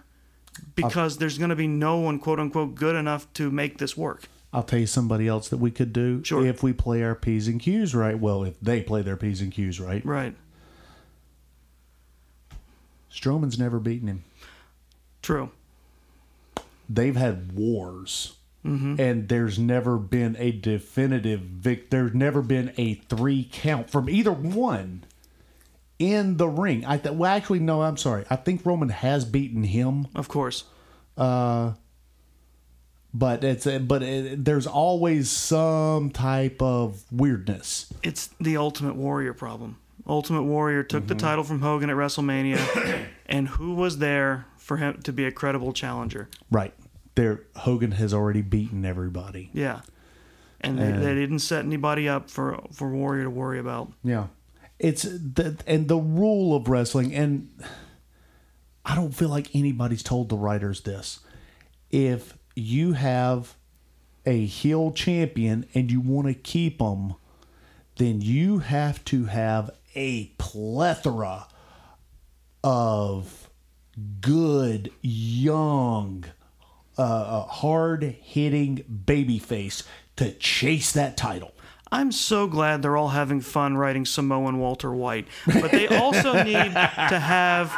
because 0.75 1.19
there's 1.19 1.39
going 1.39 1.51
to 1.51 1.57
be 1.57 1.67
no 1.67 1.99
one 1.99 2.19
quote 2.19 2.39
unquote 2.41 2.75
good 2.75 2.97
enough 2.97 3.33
to 3.35 3.51
make 3.51 3.79
this 3.79 3.97
work. 3.97 4.25
I'll 4.53 4.63
tell 4.63 4.79
you 4.79 4.87
somebody 4.87 5.27
else 5.27 5.49
that 5.49 5.57
we 5.57 5.71
could 5.73 5.93
do 5.93 6.23
Sure. 6.23 6.47
if 6.47 6.63
we 6.63 6.73
play 6.73 7.03
our 7.03 7.15
P's 7.17 7.49
and 7.49 7.61
Q's 7.61 7.95
right. 7.95 8.19
Well, 8.19 8.45
if 8.45 8.59
they 8.61 8.83
play 8.83 9.03
their 9.03 9.17
P's 9.17 9.41
and 9.41 9.51
Q's 9.51 9.81
right. 9.81 10.05
Right. 10.07 10.37
Strowman's 13.13 13.59
never 13.59 13.79
beaten 13.79 14.09
him. 14.09 14.25
True. 15.23 15.51
They've 16.89 17.17
had 17.17 17.53
wars. 17.53 18.35
Mm-hmm. 18.65 18.99
And 18.99 19.29
there's 19.29 19.59
never 19.59 19.99
been 19.99 20.37
a 20.39 20.51
definitive 20.51 21.41
vic. 21.41 21.91
There's 21.91 22.15
never 22.15 22.41
been 22.41 22.73
a 22.79 22.95
three 22.95 23.49
count 23.53 23.91
from 23.91 24.09
either 24.09 24.33
one 24.33 25.05
in 25.99 26.37
the 26.37 26.49
ring. 26.49 26.85
I 26.85 26.99
th- 26.99 27.15
well, 27.15 27.31
actually, 27.31 27.61
no. 27.61 27.83
I'm 27.83 27.97
sorry. 27.97 28.25
I 28.31 28.37
think 28.37 28.65
Roman 28.67 28.89
has 28.89 29.25
beaten 29.25 29.63
him, 29.65 30.09
Of 30.15 30.29
course. 30.29 30.65
Uh, 31.17 31.73
but 33.13 33.45
it's 33.45 33.67
but 33.67 34.03
it, 34.03 34.45
there's 34.45 34.67
always 34.67 35.31
some 35.31 36.11
type 36.11 36.61
of 36.61 37.05
weirdness. 37.13 37.93
it's 38.03 38.31
the 38.41 38.57
Ultimate 38.57 38.97
Warrior 38.97 39.33
problem. 39.35 39.77
Ultimate 40.07 40.43
Warrior 40.43 40.83
took 40.83 41.07
the 41.07 41.15
title 41.15 41.45
from 41.45 41.63
Hogan 41.63 41.89
at 41.89 41.97
WrestleMania, 41.97 43.07
and 43.27 43.49
who 43.49 43.75
was 43.75 43.99
there 43.99 44.47
for 44.59 44.77
him 44.77 45.01
to 45.03 45.13
be 45.13 45.25
a 45.25 45.31
credible 45.33 45.73
challenger? 45.73 46.29
Right. 46.51 46.75
There 47.15 47.45
Hogan 47.57 47.93
has 47.93 48.13
already 48.13 48.43
beaten 48.43 48.85
everybody. 48.85 49.49
Yeah, 49.55 49.81
and 50.61 50.79
they, 50.79 50.91
they 50.91 51.15
didn't 51.15 51.39
set 51.39 51.65
anybody 51.65 52.09
up 52.09 52.29
for 52.29 52.61
for 52.73 52.91
Warrior 52.91 53.25
to 53.25 53.31
worry 53.31 53.61
about. 53.61 53.93
Yeah. 54.03 54.27
It's 54.85 55.05
the 55.05 55.57
and 55.67 55.89
the 55.89 55.97
rule 55.97 56.55
of 56.55 56.69
wrestling 56.69 57.15
and 57.15 57.49
I 58.85 58.95
don't 58.95 59.15
feel 59.15 59.31
like 59.31 59.57
anybody's 59.57 60.03
told 60.03 60.29
the 60.29 60.37
writers 60.37 60.83
this. 60.83 61.21
If 61.91 62.37
you 62.55 62.93
have 62.93 63.55
a 64.27 64.45
heel 64.45 64.93
champion 64.93 65.65
and 65.73 65.91
you 65.91 66.03
want 66.03 66.29
to 66.29 66.35
keep 66.35 66.81
them, 66.81 67.15
then 67.97 68.21
you 68.21 68.59
have 68.59 69.03
to 69.07 69.25
have 69.25 69.71
a 69.95 70.27
plethora 70.37 71.47
of 72.63 73.49
good 74.21 74.93
young 75.01 76.27
uh, 76.99 77.41
hard 77.45 78.03
hitting 78.21 78.85
babyface 79.07 79.83
to 80.17 80.33
chase 80.33 80.93
that 80.93 81.17
title. 81.17 81.54
I'm 81.95 82.11
so 82.13 82.47
glad 82.49 82.83
they're 82.83 82.97
all 82.97 83.09
having 83.11 83.41
fun 83.41 83.77
writing 83.77 84.05
Samoan 84.05 84.59
Walter 84.59 84.93
White, 84.93 85.29
but 85.47 85.71
they 85.71 85.87
also 85.87 86.43
need 86.45 86.73
to 86.73 87.21
have 87.21 87.71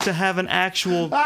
to 0.00 0.12
have 0.12 0.38
an 0.38 0.48
actual. 0.48 1.08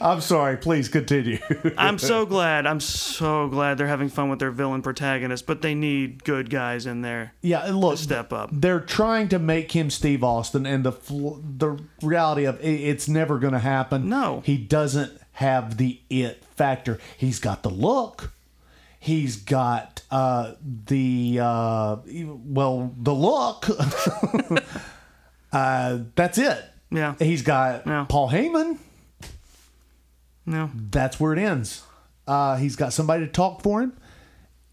I'm 0.00 0.20
sorry, 0.20 0.56
please 0.56 0.88
continue. 0.88 1.38
I'm 1.78 1.98
so 1.98 2.26
glad. 2.26 2.66
I'm 2.66 2.80
so 2.80 3.48
glad 3.48 3.78
they're 3.78 3.86
having 3.86 4.08
fun 4.08 4.28
with 4.28 4.40
their 4.40 4.50
villain 4.50 4.82
protagonist, 4.82 5.46
but 5.46 5.62
they 5.62 5.74
need 5.74 6.24
good 6.24 6.50
guys 6.50 6.86
in 6.86 7.02
there. 7.02 7.34
yeah, 7.40 7.66
and 7.66 7.80
look, 7.80 7.98
Step 7.98 8.32
up. 8.32 8.50
they're 8.52 8.80
trying 8.80 9.28
to 9.28 9.38
make 9.38 9.72
him 9.72 9.90
Steve 9.90 10.24
Austin, 10.24 10.66
and 10.66 10.84
the 10.84 10.92
the 11.10 11.80
reality 12.02 12.44
of 12.44 12.60
it, 12.60 12.68
it's 12.80 13.08
never 13.08 13.38
going 13.38 13.52
to 13.52 13.58
happen. 13.60 14.08
No. 14.08 14.42
he 14.44 14.56
doesn't 14.56 15.12
have 15.34 15.76
the 15.76 16.00
it 16.10 16.42
factor. 16.60 16.98
He's 17.16 17.38
got 17.38 17.62
the 17.62 17.70
look. 17.70 18.32
He's 18.98 19.36
got 19.36 20.02
uh, 20.10 20.52
the 20.62 21.38
uh, 21.40 21.96
well, 22.44 22.92
the 22.98 23.14
look. 23.14 23.66
uh, 25.52 26.00
that's 26.14 26.36
it. 26.36 26.62
Yeah. 26.90 27.14
He's 27.18 27.40
got 27.40 27.86
Yeah. 27.86 28.04
Paul 28.06 28.28
Heyman. 28.28 28.76
No. 30.44 30.70
That's 30.74 31.18
where 31.18 31.32
it 31.32 31.38
ends. 31.38 31.82
Uh, 32.26 32.56
he's 32.56 32.76
got 32.76 32.92
somebody 32.92 33.24
to 33.24 33.32
talk 33.32 33.62
for 33.62 33.80
him, 33.80 33.96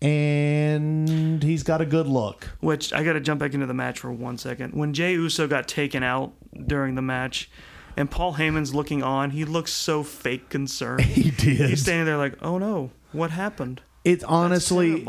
and 0.02 1.42
he's 1.42 1.64
got 1.64 1.80
a 1.80 1.86
good 1.86 2.08
look. 2.08 2.50
Which 2.60 2.92
I 2.92 3.04
got 3.06 3.14
to 3.14 3.22
jump 3.22 3.40
back 3.40 3.54
into 3.54 3.66
the 3.66 3.74
match 3.74 4.00
for 4.00 4.12
one 4.12 4.38
second. 4.38 4.74
When 4.74 4.94
Jey 4.94 5.14
Uso 5.14 5.48
got 5.48 5.70
taken 5.70 6.04
out 6.04 6.34
during 6.68 6.96
the 6.96 7.02
match, 7.02 7.50
and 7.98 8.10
Paul 8.10 8.36
Heyman's 8.36 8.74
looking 8.74 9.04
on, 9.04 9.32
he 9.32 9.44
looks 9.44 9.74
so 9.74 10.04
fake 10.04 10.48
concerned. 10.50 11.02
He 11.06 11.32
did. 11.32 11.70
He's 11.70 11.82
standing 11.82 12.06
there 12.06 12.18
like, 12.18 12.36
"Oh 12.42 12.58
no, 12.58 12.92
what 13.12 13.32
happened?" 13.32 13.82
It's 14.06 14.22
That's 14.22 14.32
honestly, 14.32 15.06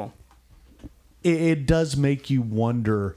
it, 1.23 1.40
it 1.40 1.66
does 1.66 1.97
make 1.97 2.31
you 2.31 2.43
wonder 2.43 3.16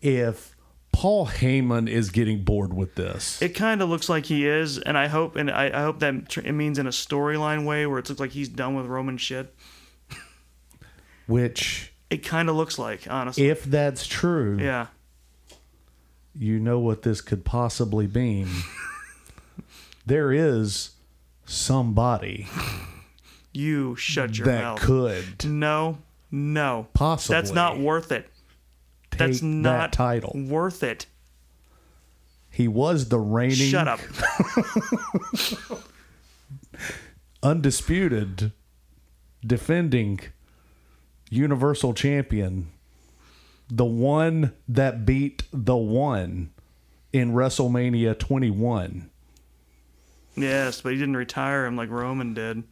if 0.00 0.54
Paul 0.92 1.26
Heyman 1.26 1.88
is 1.88 2.10
getting 2.10 2.42
bored 2.44 2.72
with 2.72 2.94
this. 2.94 3.42
It 3.42 3.50
kind 3.54 3.82
of 3.82 3.88
looks 3.88 4.08
like 4.08 4.26
he 4.26 4.46
is, 4.46 4.78
and 4.78 4.96
I 4.96 5.08
hope, 5.08 5.34
and 5.36 5.50
I, 5.50 5.66
I 5.66 5.82
hope 5.82 5.98
that 6.00 6.28
tr- 6.28 6.40
it 6.40 6.52
means 6.52 6.78
in 6.78 6.86
a 6.86 6.90
storyline 6.90 7.66
way 7.66 7.86
where 7.86 7.98
it 7.98 8.08
looks 8.08 8.20
like 8.20 8.30
he's 8.30 8.48
done 8.48 8.74
with 8.76 8.86
Roman 8.86 9.16
shit. 9.16 9.52
which, 11.26 11.92
It 12.10 12.18
kind 12.18 12.48
of 12.48 12.56
looks 12.56 12.78
like, 12.78 13.06
honestly. 13.10 13.48
if 13.48 13.64
that's 13.64 14.06
true, 14.06 14.58
yeah. 14.60 14.86
you 16.38 16.58
know 16.60 16.78
what 16.78 17.02
this 17.02 17.20
could 17.20 17.44
possibly 17.44 18.06
mean. 18.06 18.48
there 20.06 20.32
is 20.32 20.90
somebody 21.44 22.48
You 23.52 23.96
shut 23.96 24.36
your 24.38 24.46
mouth. 24.46 24.80
that 24.80 24.88
mouth. 24.88 25.28
could 25.38 25.44
No, 25.50 25.98
no. 26.30 26.88
Possibly. 26.94 27.36
That's 27.36 27.52
not 27.52 27.78
worth 27.78 28.12
it. 28.12 28.28
That's 29.16 29.40
not 29.40 29.92
that 29.92 29.92
title. 29.92 30.32
worth 30.34 30.82
it. 30.82 31.06
He 32.50 32.68
was 32.68 33.08
the 33.08 33.18
reigning, 33.18 33.70
Shut 33.70 33.88
up. 33.88 34.00
undisputed, 37.42 38.52
defending 39.46 40.20
Universal 41.30 41.94
Champion, 41.94 42.70
the 43.68 43.84
one 43.84 44.52
that 44.68 45.04
beat 45.04 45.44
the 45.52 45.76
one 45.76 46.50
in 47.12 47.32
WrestleMania 47.32 48.18
21. 48.18 49.10
Yes, 50.36 50.80
but 50.80 50.92
he 50.92 50.98
didn't 50.98 51.16
retire 51.16 51.66
him 51.66 51.76
like 51.76 51.90
Roman 51.90 52.34
did. 52.34 52.62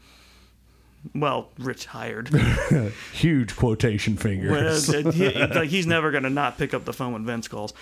Well, 1.15 1.51
retired. 1.59 2.31
Huge 3.13 3.57
quotation 3.57 4.17
fingers. 4.17 4.89
Well, 4.89 5.11
he- 5.13 5.33
like 5.47 5.69
he's 5.69 5.87
never 5.87 6.11
gonna 6.11 6.31
not 6.31 6.57
pick 6.57 6.73
up 6.73 6.85
the 6.85 6.93
phone 6.93 7.13
when 7.13 7.27
Vince 7.27 7.49
calls. 7.49 7.75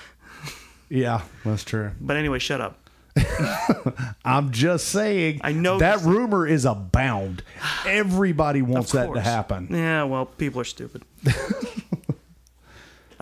yeah, 0.89 1.23
that's 1.45 1.65
true. 1.65 1.93
But 2.01 2.17
anyway, 2.17 2.39
shut 2.41 2.61
up. 2.61 2.79
I'm 4.25 4.51
just 4.51 4.89
saying. 4.89 5.41
I 5.45 5.53
know 5.53 5.79
that 5.79 6.01
rumor 6.01 6.47
is 6.47 6.65
abound. 6.65 7.43
Everybody 7.87 8.63
wants 8.63 8.93
that 8.93 9.13
to 9.13 9.21
happen. 9.21 9.69
Yeah, 9.71 10.05
well, 10.05 10.27
people 10.27 10.61
are 10.61 10.65
stupid. 10.65 11.03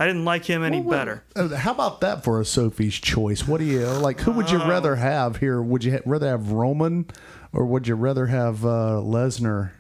I 0.01 0.07
didn't 0.07 0.25
like 0.25 0.45
him 0.47 0.63
any 0.65 0.81
better. 0.81 1.23
Uh, 1.37 1.49
How 1.49 1.73
about 1.73 2.01
that 2.01 2.25
for 2.25 2.41
a 2.41 2.45
Sophie's 2.45 2.95
choice? 2.95 3.47
What 3.47 3.59
do 3.59 3.65
you 3.65 3.87
like? 3.87 4.21
Who 4.21 4.33
would 4.33 4.51
you 4.51 4.59
rather 4.59 4.97
have 4.97 5.37
here? 5.37 5.61
Would 5.61 5.85
you 5.85 5.93
ha- 5.93 5.99
rather 6.07 6.27
have 6.29 6.51
Roman, 6.53 7.07
or 7.53 7.67
would 7.67 7.87
you 7.87 7.95
rather 7.97 8.27
have 8.27 8.65
uh, 8.65 9.01
Lesnar? 9.05 9.73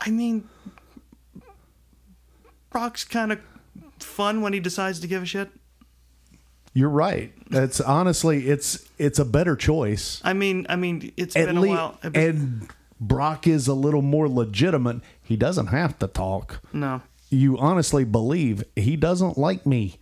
I 0.00 0.10
mean, 0.10 0.48
Brock's 2.70 3.04
kind 3.04 3.32
of 3.32 3.40
fun 3.98 4.40
when 4.40 4.52
he 4.52 4.60
decides 4.60 5.00
to 5.00 5.06
give 5.06 5.22
a 5.22 5.26
shit. 5.26 5.50
You're 6.74 6.90
right. 6.90 7.32
It's 7.50 7.80
honestly, 7.80 8.48
it's 8.48 8.86
it's 8.98 9.18
a 9.18 9.24
better 9.24 9.56
choice. 9.56 10.20
I 10.24 10.32
mean, 10.34 10.66
I 10.68 10.76
mean, 10.76 11.12
it's 11.16 11.34
At 11.36 11.46
been 11.46 11.56
a 11.56 11.60
least, 11.60 11.74
while. 11.74 11.98
and 12.14 12.68
Brock 13.00 13.46
is 13.46 13.66
a 13.68 13.74
little 13.74 14.02
more 14.02 14.28
legitimate. 14.28 15.00
He 15.22 15.36
doesn't 15.36 15.68
have 15.68 15.98
to 16.00 16.06
talk. 16.06 16.60
no, 16.74 17.00
You 17.36 17.58
honestly 17.58 18.04
believe 18.04 18.64
he 18.74 18.96
doesn't 18.96 19.36
like 19.36 19.66
me 19.66 19.98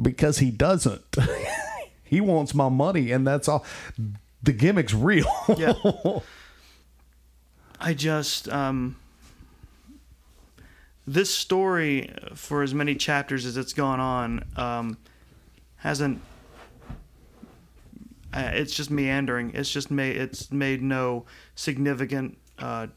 because 0.00 0.38
he 0.38 0.50
doesn't. 0.50 1.16
he 2.04 2.20
wants 2.20 2.54
my 2.54 2.68
money, 2.68 3.12
and 3.12 3.26
that's 3.26 3.48
all. 3.48 3.64
The 4.42 4.52
gimmick's 4.52 4.92
real. 4.92 5.26
Yeah. 5.56 5.72
I 7.80 7.94
just 7.94 8.46
um, 8.50 8.96
this 11.06 11.34
story 11.34 12.12
for 12.34 12.62
as 12.62 12.74
many 12.74 12.94
chapters 12.94 13.46
as 13.46 13.56
it's 13.56 13.72
gone 13.72 13.98
on 13.98 14.44
um, 14.56 14.98
hasn't. 15.76 16.20
Uh, 18.34 18.50
it's 18.52 18.74
just 18.74 18.90
meandering. 18.90 19.52
It's 19.54 19.70
just 19.70 19.90
made. 19.90 20.18
It's 20.18 20.52
made 20.52 20.82
no 20.82 21.24
significant. 21.54 22.36
Uh, 22.58 22.88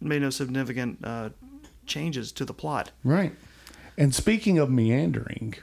made 0.00 0.22
no 0.22 0.30
significant 0.30 1.00
uh, 1.02 1.30
changes 1.88 2.30
to 2.32 2.44
the 2.44 2.54
plot. 2.54 2.90
Right. 3.02 3.32
And 3.96 4.14
speaking 4.14 4.58
of 4.58 4.70
meandering, 4.70 5.54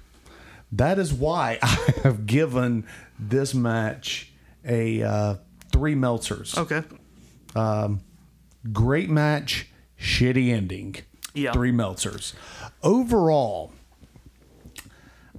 that 0.71 0.99
is 0.99 1.13
why 1.13 1.59
I 1.63 1.93
have 2.03 2.25
given 2.25 2.85
this 3.17 3.53
match 3.53 4.31
a 4.65 5.01
uh, 5.03 5.35
three 5.71 5.95
Meltzers. 5.95 6.57
Okay. 6.57 6.83
Great 8.73 9.09
match, 9.09 9.67
shitty 9.99 10.49
ending. 10.51 10.95
Yeah. 11.33 11.51
Three 11.53 11.71
Meltzers. 11.71 12.33
Overall, 12.81 13.71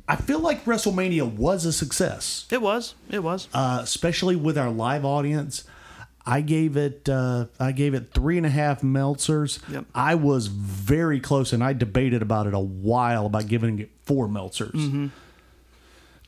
I 0.08 0.16
feel 0.16 0.38
like 0.38 0.64
WrestleMania 0.64 1.30
was 1.34 1.64
a 1.64 1.72
success, 1.72 2.46
It 2.50 2.62
was. 2.62 2.94
It 3.10 3.22
was. 3.24 3.48
uh, 3.52 3.80
especially 3.82 4.36
with 4.36 4.56
our 4.56 4.70
live 4.70 5.04
audience. 5.04 5.64
I 6.27 6.40
gave 6.40 6.77
it 6.77 7.09
uh, 7.09 7.47
I 7.61 7.73
gave 7.73 7.94
it 7.94 8.12
three 8.12 8.36
and 8.36 8.44
a 8.47 8.51
half 8.51 8.82
Meltzers. 8.82 9.61
Yep. 9.70 9.85
I 9.94 10.15
was 10.16 10.48
very 10.48 11.20
close, 11.20 11.53
and 11.53 11.62
I 11.62 11.73
debated 11.73 12.20
about 12.23 12.47
it 12.47 12.55
a 12.55 12.59
while 12.59 13.27
about 13.27 13.47
giving 13.47 13.78
it 13.78 13.90
four 14.05 14.27
Meltzers. 14.28 14.73
Mm-hmm. 14.73 15.07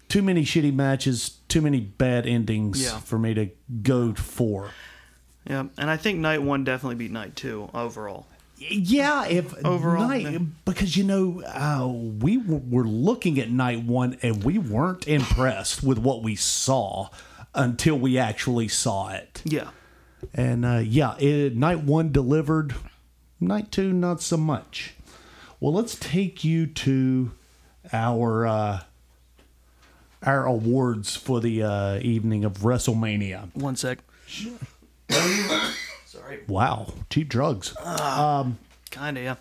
Too 0.08 0.22
many 0.22 0.42
shitty 0.42 0.72
matches, 0.74 1.38
too 1.48 1.60
many 1.60 1.80
bad 1.80 2.26
endings 2.26 2.82
Yeah. 2.82 2.98
for 3.00 3.18
me 3.18 3.34
to 3.34 3.50
go 3.82 4.14
four. 4.14 4.70
yeah. 5.46 5.64
And 5.76 5.90
I 5.90 5.96
think 5.98 6.18
night 6.18 6.42
one 6.42 6.64
definitely 6.64 6.94
beat 6.96 7.10
night 7.10 7.36
two 7.36 7.68
overall. 7.74 8.26
Yeah, 8.60 9.24
if 9.26 9.54
Overall, 9.64 10.08
night 10.08 10.22
yeah. 10.32 10.38
because 10.64 10.96
you 10.96 11.04
know 11.04 11.42
uh, 11.46 11.86
we 11.86 12.38
w- 12.38 12.60
were 12.68 12.86
looking 12.88 13.38
at 13.38 13.48
night 13.50 13.84
one 13.84 14.18
and 14.22 14.42
we 14.42 14.58
weren't 14.58 15.06
impressed 15.06 15.82
with 15.84 15.96
what 15.98 16.24
we 16.24 16.34
saw 16.34 17.10
until 17.54 17.96
we 17.96 18.18
actually 18.18 18.66
saw 18.66 19.10
it. 19.10 19.42
Yeah. 19.44 19.68
And 20.34 20.64
uh, 20.64 20.82
yeah, 20.84 21.16
it, 21.18 21.56
night 21.56 21.80
one 21.84 22.12
delivered. 22.12 22.74
Night 23.40 23.70
two, 23.70 23.92
not 23.92 24.20
so 24.20 24.36
much. 24.36 24.94
Well, 25.60 25.72
let's 25.72 25.94
take 25.96 26.44
you 26.44 26.66
to 26.66 27.30
our 27.92 28.46
uh, 28.46 28.80
our 30.22 30.44
awards 30.46 31.16
for 31.16 31.40
the 31.40 31.62
uh, 31.62 31.98
evening 32.00 32.44
of 32.44 32.58
WrestleMania. 32.58 33.54
One 33.54 33.76
sec. 33.76 33.98
Sorry. 36.06 36.40
Wow, 36.48 36.94
cheap 37.10 37.28
drugs. 37.28 37.76
um, 37.84 38.58
Kinda. 38.90 39.20
Yeah. 39.20 39.36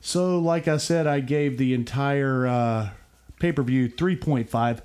So, 0.00 0.38
like 0.40 0.66
I 0.66 0.78
said, 0.78 1.06
I 1.06 1.20
gave 1.20 1.58
the 1.58 1.74
entire 1.74 2.46
uh, 2.46 2.90
pay 3.38 3.52
per 3.52 3.62
view 3.62 3.88
3.5. 3.88 4.80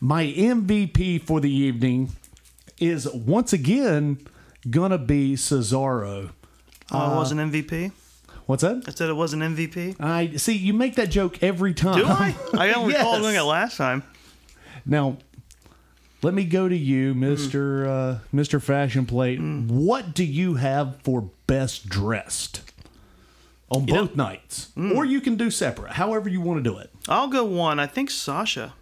My 0.00 0.24
MVP 0.26 1.22
for 1.22 1.40
the 1.40 1.50
evening 1.50 2.10
is 2.78 3.08
once 3.08 3.52
again 3.52 4.18
gonna 4.70 4.98
be 4.98 5.34
Cesaro. 5.34 6.30
Oh, 6.90 7.12
it 7.12 7.16
was 7.16 7.32
uh, 7.32 7.36
an 7.36 7.50
MVP. 7.50 7.92
What's 8.46 8.62
that? 8.62 8.84
I 8.86 8.92
said 8.92 9.10
it 9.10 9.14
was 9.14 9.34
an 9.34 9.40
MVP. 9.40 10.00
I 10.00 10.36
see 10.36 10.56
you 10.56 10.72
make 10.72 10.94
that 10.94 11.10
joke 11.10 11.42
every 11.42 11.74
time. 11.74 11.98
Do 11.98 12.06
I? 12.06 12.34
I 12.54 12.68
don't 12.68 12.88
recall 12.88 13.20
doing 13.20 13.36
it 13.36 13.42
last 13.42 13.76
time. 13.76 14.02
Now, 14.86 15.18
let 16.22 16.32
me 16.32 16.44
go 16.44 16.66
to 16.66 16.76
you, 16.76 17.14
Mister 17.14 17.84
hmm. 17.84 17.90
uh, 17.90 18.18
Mister 18.32 18.58
Fashion 18.58 19.04
Plate. 19.04 19.38
Hmm. 19.38 19.68
What 19.68 20.14
do 20.14 20.24
you 20.24 20.54
have 20.54 20.96
for 21.02 21.30
best 21.46 21.88
dressed 21.88 22.62
on 23.70 23.86
You 23.86 23.94
know- 23.94 24.06
both 24.06 24.16
nights, 24.16 24.70
hmm. 24.74 24.92
or 24.92 25.04
you 25.04 25.20
can 25.20 25.36
do 25.36 25.50
separate, 25.50 25.92
however 25.92 26.28
you 26.28 26.40
want 26.40 26.64
to 26.64 26.70
do 26.70 26.78
it. 26.78 26.90
I'll 27.06 27.28
go 27.28 27.44
one. 27.44 27.78
I 27.78 27.86
think 27.86 28.10
Sasha. 28.10 28.72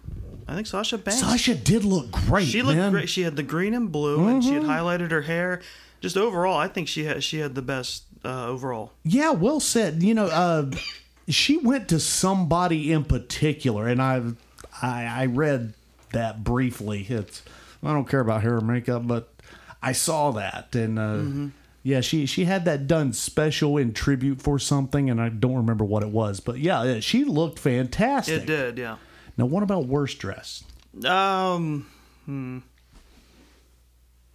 I 0.49 0.55
think 0.55 0.67
Sasha 0.67 0.99
Banks. 0.99 1.21
Sasha 1.21 1.55
did 1.55 1.85
look 1.85 2.11
great. 2.13 2.47
she 2.47 2.63
looked 2.63 2.79
man. 2.79 2.93
great. 2.93 3.09
She 3.09 3.23
had 3.23 3.37
the 3.37 3.43
green 3.43 3.75
and 3.75 3.91
blue, 3.91 4.29
and 4.29 4.43
she 4.43 4.53
had 4.53 4.63
highlighted 4.63 5.11
her 5.11 5.23
hair. 5.23 5.61
Just 6.01 6.17
overall, 6.17 6.57
I 6.57 6.69
think 6.69 6.89
she 6.89 7.05
had 7.05 7.25
she 7.25 7.39
had 7.39 7.55
the 7.55 7.63
best 7.63 8.05
uh, 8.25 8.47
overall. 8.47 8.93
Yeah, 9.03 9.31
well 9.31 9.61
said. 9.61 10.03
You 10.03 10.15
know, 10.15 10.27
uh, 10.27 10.71
she 11.29 11.57
went 11.57 11.89
to 11.89 11.99
somebody 11.99 12.93
in 12.93 13.05
particular, 13.05 13.89
and 13.89 14.01
I, 14.01 14.23
I, 14.81 15.05
I 15.05 15.27
read 15.27 15.75
that 16.13 16.45
briefly. 16.45 17.07
It's 17.09 17.43
I 17.83 17.93
don't 17.93 18.09
care 18.09 18.21
about 18.21 18.43
hair 18.43 18.57
or 18.57 18.61
makeup, 18.61 19.07
but 19.07 19.33
I 19.83 19.93
saw 19.93 20.33
that, 20.33 20.75
and 20.75 20.99
uh, 20.99 21.51
yeah, 21.83 22.01
she 22.01 22.27
she 22.27 22.45
had 22.45 22.65
that 22.65 22.87
done 22.87 23.13
special 23.13 23.77
in 23.77 23.93
tribute 23.93 24.43
for 24.43 24.59
something, 24.59 25.11
and 25.11 25.21
I 25.21 25.29
don't 25.29 25.57
remember 25.57 25.85
what 25.85 26.03
it 26.03 26.11
was, 26.11 26.41
but 26.41 26.59
yeah, 26.59 26.85
yeah, 26.85 27.01
she 27.01 27.25
looked 27.25 27.59
fantastic. 27.59 28.43
It 28.43 28.47
did, 28.47 28.79
yeah. 28.79 28.97
Now, 29.37 29.47
what 29.47 29.63
about 29.63 29.87
worst 29.87 30.19
dressed? 30.19 30.65
Um. 31.05 31.87
Hmm. 32.25 32.59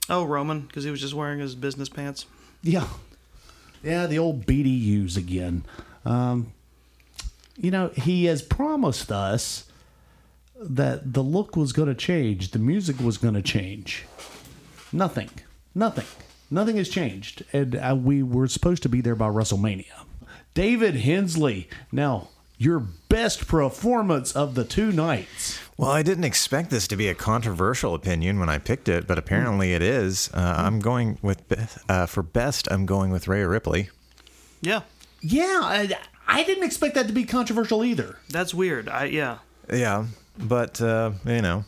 Oh, 0.09 0.23
Roman, 0.23 0.61
because 0.61 0.83
he 0.83 0.91
was 0.91 0.99
just 0.99 1.13
wearing 1.13 1.39
his 1.39 1.55
business 1.55 1.89
pants. 1.89 2.25
Yeah. 2.61 2.87
Yeah, 3.83 4.07
the 4.07 4.19
old 4.19 4.45
BDUs 4.45 5.17
again. 5.17 5.63
Um, 6.05 6.53
you 7.57 7.71
know, 7.71 7.89
he 7.89 8.25
has 8.25 8.41
promised 8.41 9.11
us 9.11 9.65
that 10.59 11.13
the 11.13 11.23
look 11.23 11.55
was 11.55 11.73
going 11.73 11.87
to 11.87 11.95
change, 11.95 12.51
the 12.51 12.59
music 12.59 12.99
was 12.99 13.17
going 13.17 13.33
to 13.33 13.41
change. 13.41 14.05
Nothing. 14.91 15.29
Nothing. 15.73 16.05
Nothing 16.49 16.77
has 16.77 16.89
changed. 16.89 17.43
And 17.53 17.75
uh, 17.75 17.95
we 17.99 18.21
were 18.21 18.47
supposed 18.47 18.83
to 18.83 18.89
be 18.89 19.01
there 19.01 19.15
by 19.15 19.27
WrestleMania. 19.27 20.05
David 20.53 20.95
Hensley. 20.95 21.69
Now, 21.91 22.27
your 22.61 22.79
best 23.09 23.47
performance 23.47 24.31
of 24.33 24.53
the 24.53 24.63
two 24.63 24.91
nights. 24.91 25.59
Well, 25.77 25.89
I 25.89 26.03
didn't 26.03 26.25
expect 26.25 26.69
this 26.69 26.87
to 26.89 26.95
be 26.95 27.07
a 27.07 27.15
controversial 27.15 27.95
opinion 27.95 28.39
when 28.39 28.49
I 28.49 28.59
picked 28.59 28.87
it, 28.87 29.07
but 29.07 29.17
apparently 29.17 29.73
it 29.73 29.81
is. 29.81 30.29
Uh, 30.31 30.55
I'm 30.59 30.79
going 30.79 31.17
with 31.23 31.47
be- 31.49 31.55
uh, 31.89 32.05
for 32.05 32.21
best. 32.21 32.67
I'm 32.69 32.85
going 32.85 33.09
with 33.09 33.27
Rhea 33.27 33.47
Ripley. 33.47 33.89
Yeah, 34.61 34.81
Yeah, 35.21 35.59
I, 35.63 35.97
I 36.27 36.43
didn't 36.43 36.63
expect 36.65 36.93
that 36.93 37.07
to 37.07 37.13
be 37.13 37.23
controversial 37.23 37.83
either. 37.83 38.17
that's 38.29 38.53
weird. 38.53 38.87
I 38.87 39.05
yeah. 39.05 39.39
Yeah, 39.73 40.05
but 40.37 40.79
uh, 40.81 41.13
you 41.25 41.41
know, 41.41 41.65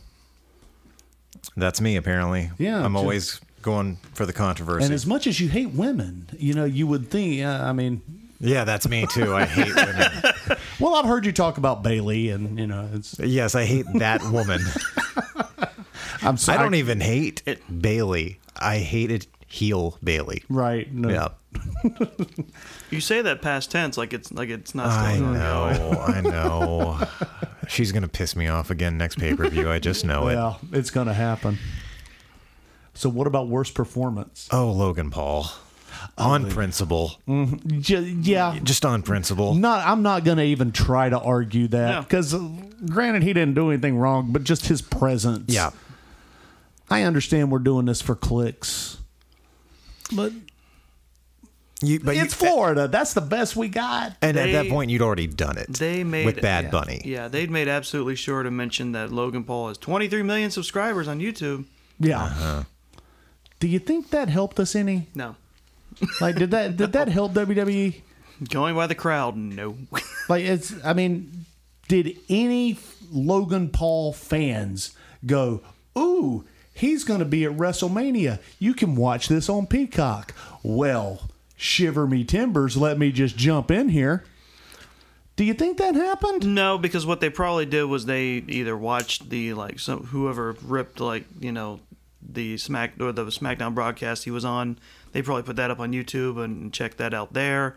that's 1.56 1.80
me. 1.80 1.96
Apparently, 1.96 2.50
Yeah, 2.58 2.84
I'm 2.84 2.92
just- 2.92 3.02
always 3.02 3.40
going 3.62 3.96
for 4.12 4.26
the 4.26 4.32
controversy. 4.32 4.84
And 4.84 4.94
as 4.94 5.06
much 5.06 5.26
as 5.26 5.40
you 5.40 5.48
hate 5.48 5.70
women, 5.70 6.28
you 6.38 6.54
know, 6.54 6.64
you 6.66 6.86
would 6.86 7.10
think, 7.10 7.42
uh, 7.44 7.48
I 7.64 7.72
mean, 7.72 8.02
yeah, 8.44 8.64
that's 8.64 8.88
me 8.88 9.06
too. 9.06 9.34
I 9.34 9.44
hate 9.44 9.74
women. 9.74 10.12
well, 10.80 10.94
I've 10.94 11.06
heard 11.06 11.26
you 11.26 11.32
talk 11.32 11.58
about 11.58 11.82
Bayley, 11.82 12.30
and, 12.30 12.58
you 12.58 12.66
know, 12.66 12.88
it's, 12.92 13.18
Yes, 13.18 13.54
I 13.54 13.64
hate 13.64 13.86
that 13.94 14.22
woman. 14.30 14.60
I'm 16.22 16.36
sorry 16.36 16.58
I 16.58 16.62
don't 16.62 16.74
even 16.74 17.00
hate 17.00 17.42
Bayley. 17.80 18.40
I 18.56 18.78
hated 18.78 19.26
heel 19.46 19.98
Bayley. 20.02 20.42
Right. 20.48 20.92
No. 20.92 21.08
Yeah, 21.08 21.28
You 22.90 23.00
say 23.00 23.22
that 23.22 23.42
past 23.42 23.70
tense 23.70 23.96
like 23.98 24.12
it's 24.12 24.32
like 24.32 24.48
it's 24.48 24.74
not. 24.74 24.86
I 24.86 25.14
still 25.14 25.26
know. 25.26 26.04
I 26.06 26.20
know. 26.20 27.06
She's 27.68 27.92
gonna 27.92 28.08
piss 28.08 28.36
me 28.36 28.48
off 28.48 28.70
again 28.70 28.96
next 28.96 29.18
pay 29.18 29.34
per 29.34 29.48
view. 29.48 29.70
I 29.70 29.78
just 29.78 30.04
know 30.04 30.28
it. 30.28 30.34
Yeah, 30.34 30.54
it's 30.72 30.90
going 30.90 31.08
to 31.08 31.14
happen. 31.14 31.58
So, 32.94 33.08
what 33.08 33.26
about 33.26 33.48
worst 33.48 33.74
performance? 33.74 34.48
Oh, 34.52 34.70
Logan 34.70 35.10
Paul. 35.10 35.50
On 36.18 36.48
principle. 36.50 37.12
Mm-hmm. 37.28 37.80
J- 37.80 38.00
yeah. 38.00 38.58
Just 38.62 38.84
on 38.84 39.02
principle. 39.02 39.54
Not, 39.54 39.86
I'm 39.86 40.02
not 40.02 40.24
going 40.24 40.38
to 40.38 40.44
even 40.44 40.72
try 40.72 41.08
to 41.08 41.18
argue 41.18 41.68
that 41.68 41.90
No. 41.90 42.00
because, 42.02 42.34
uh, 42.34 42.48
granted, 42.86 43.22
he 43.22 43.32
didn't 43.32 43.54
do 43.54 43.70
anything 43.70 43.96
wrong, 43.96 44.32
but 44.32 44.44
just 44.44 44.66
his 44.66 44.82
presence. 44.82 45.52
Yeah. 45.52 45.70
I 46.90 47.02
understand 47.02 47.50
we're 47.50 47.58
doing 47.60 47.86
this 47.86 48.02
for 48.02 48.14
clicks, 48.14 48.98
but 50.14 50.32
You, 51.82 51.98
but 52.00 52.14
it's 52.16 52.40
you, 52.40 52.46
eh, 52.46 52.50
Florida. 52.50 52.88
That's 52.88 53.14
the 53.14 53.20
best 53.22 53.56
we 53.56 53.68
got. 53.68 54.16
And 54.22 54.36
at 54.36 54.52
that 54.52 54.68
point, 54.68 54.90
you'd 54.90 55.02
already 55.02 55.26
done 55.26 55.56
it. 55.58 55.72
They 55.72 56.04
made 56.04 56.26
with 56.26 56.40
Bad 56.42 56.64
yeah, 56.64 56.70
Bunny. 56.70 57.02
Yeah, 57.04 57.28
they'd 57.28 57.50
made 57.50 57.68
absolutely 57.68 58.16
sure 58.16 58.42
to 58.42 58.50
mention 58.50 58.92
that 58.92 59.10
Logan 59.12 59.44
Paul 59.44 59.68
has 59.68 59.78
23 59.78 60.22
million 60.22 60.50
subscribers 60.50 61.08
on 61.08 61.20
YouTube. 61.20 61.64
Yeah. 61.98 62.22
Uh-huh. 62.24 62.64
Do 63.60 63.68
you 63.68 63.78
think 63.78 64.10
that 64.10 64.28
helped 64.28 64.60
us 64.60 64.74
any? 64.76 65.08
No, 65.14 65.36
Like, 66.20 66.36
did 66.36 66.50
that 66.52 66.76
did 66.76 66.92
that 66.92 67.08
help 67.08 67.32
WWE? 67.32 68.02
going 68.50 68.74
by 68.74 68.86
the 68.86 68.94
crowd, 68.94 69.36
no. 69.36 69.76
Like, 70.28 70.44
it's. 70.44 70.72
I 70.82 70.94
mean, 70.94 71.44
did 71.86 72.16
any 72.30 72.78
Logan 73.12 73.68
Paul 73.68 74.14
fans 74.14 74.96
go, 75.26 75.60
"Ooh, 75.98 76.44
he's 76.72 77.04
going 77.04 77.18
to 77.18 77.26
be 77.26 77.44
at 77.44 77.52
WrestleMania. 77.52 78.40
You 78.58 78.72
can 78.72 78.96
watch 78.96 79.28
this 79.28 79.50
on 79.50 79.66
Peacock." 79.66 80.34
Well, 80.62 81.28
shiver 81.56 82.06
me 82.06 82.24
timbers. 82.24 82.78
Let 82.78 82.98
me 82.98 83.12
just 83.12 83.36
jump 83.36 83.70
in 83.70 83.90
here. 83.90 84.24
Do 85.36 85.44
you 85.44 85.52
think 85.52 85.76
that 85.76 85.94
happened? 85.94 86.54
No, 86.54 86.78
because 86.78 87.04
what 87.04 87.20
they 87.20 87.28
probably 87.28 87.66
did 87.66 87.84
was 87.84 88.06
they 88.06 88.44
either 88.48 88.76
watched 88.76 89.28
the 89.28 89.52
like 89.52 89.78
some 89.78 90.04
whoever 90.06 90.56
ripped 90.62 91.00
like 91.00 91.26
you 91.38 91.52
know 91.52 91.80
the 92.26 92.56
Smack 92.56 92.92
or 93.00 93.12
the 93.12 93.26
SmackDown 93.26 93.74
broadcast 93.74 94.24
he 94.24 94.30
was 94.30 94.44
on. 94.44 94.78
They 95.14 95.22
probably 95.22 95.44
put 95.44 95.56
that 95.56 95.70
up 95.70 95.78
on 95.78 95.92
YouTube 95.92 96.42
and 96.42 96.72
check 96.72 96.96
that 96.96 97.14
out 97.14 97.32
there. 97.32 97.76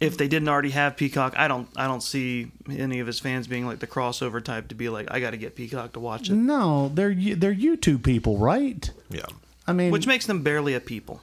If 0.00 0.16
they 0.16 0.28
didn't 0.28 0.48
already 0.48 0.70
have 0.70 0.96
Peacock, 0.96 1.34
I 1.36 1.48
don't 1.48 1.68
I 1.76 1.88
don't 1.88 2.00
see 2.02 2.52
any 2.70 3.00
of 3.00 3.08
his 3.08 3.18
fans 3.18 3.48
being 3.48 3.66
like 3.66 3.80
the 3.80 3.88
crossover 3.88 4.42
type 4.42 4.68
to 4.68 4.76
be 4.76 4.88
like 4.88 5.08
I 5.10 5.18
got 5.18 5.30
to 5.30 5.36
get 5.36 5.56
Peacock 5.56 5.94
to 5.94 6.00
watch 6.00 6.30
it, 6.30 6.34
No, 6.34 6.92
they're 6.94 7.12
they're 7.12 7.52
YouTube 7.52 8.04
people, 8.04 8.38
right? 8.38 8.88
Yeah. 9.10 9.26
I 9.66 9.72
mean, 9.72 9.90
which 9.90 10.06
makes 10.06 10.26
them 10.26 10.44
barely 10.44 10.74
a 10.74 10.80
people. 10.80 11.20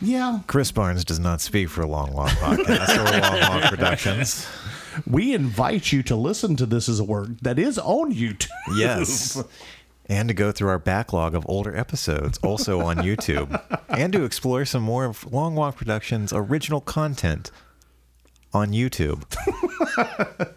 yeah, 0.00 0.40
Chris 0.48 0.72
Barnes 0.72 1.04
does 1.04 1.20
not 1.20 1.40
speak 1.40 1.68
for 1.68 1.82
a 1.82 1.86
Long 1.86 2.12
Walk 2.12 2.30
Podcast 2.30 2.96
or 2.98 3.04
Long 3.20 3.40
Walk 3.62 3.70
Productions. 3.70 4.48
we 5.06 5.32
invite 5.32 5.92
you 5.92 6.02
to 6.02 6.16
listen 6.16 6.56
to 6.56 6.66
this 6.66 6.88
as 6.88 6.98
a 6.98 7.04
word 7.04 7.38
that 7.42 7.60
is 7.60 7.78
on 7.78 8.12
YouTube. 8.12 8.48
Yes. 8.74 9.40
And 10.10 10.28
to 10.28 10.34
go 10.34 10.50
through 10.50 10.68
our 10.68 10.78
backlog 10.80 11.34
of 11.36 11.46
older 11.48 11.74
episodes, 11.76 12.38
also 12.42 12.80
on 12.80 12.96
YouTube, 12.98 13.62
and 13.88 14.12
to 14.12 14.24
explore 14.24 14.64
some 14.64 14.82
more 14.82 15.04
of 15.04 15.32
Long 15.32 15.54
Walk 15.54 15.76
Productions' 15.76 16.32
original 16.32 16.80
content 16.82 17.50
on 18.52 18.72
YouTube. 18.72 19.24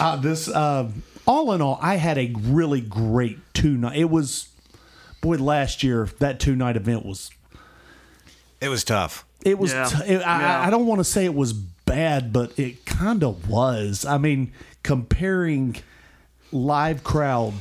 Uh, 0.00 0.16
this, 0.16 0.48
uh, 0.48 0.90
all 1.24 1.52
in 1.52 1.62
all, 1.62 1.78
I 1.80 1.96
had 1.96 2.18
a 2.18 2.32
really 2.36 2.80
great 2.80 3.38
two 3.54 3.76
night. 3.76 3.96
It 3.96 4.10
was, 4.10 4.48
boy, 5.20 5.36
last 5.36 5.84
year 5.84 6.08
that 6.18 6.40
two 6.40 6.56
night 6.56 6.76
event 6.76 7.06
was. 7.06 7.30
It 8.60 8.70
was 8.70 8.82
tough. 8.82 9.24
It 9.44 9.56
was. 9.58 9.72
Yeah. 9.72 9.84
T- 9.84 10.14
it, 10.14 10.22
I, 10.22 10.40
Yeah. 10.40 10.62
I 10.66 10.70
don't 10.70 10.86
want 10.86 10.98
to 10.98 11.04
say 11.04 11.24
it 11.24 11.34
was 11.34 11.52
bad, 11.52 12.32
but 12.32 12.58
it 12.58 12.84
kind 12.84 13.22
of 13.22 13.48
was. 13.48 14.04
I 14.04 14.18
mean, 14.18 14.52
comparing 14.82 15.76
live 16.50 17.04
crowd 17.04 17.54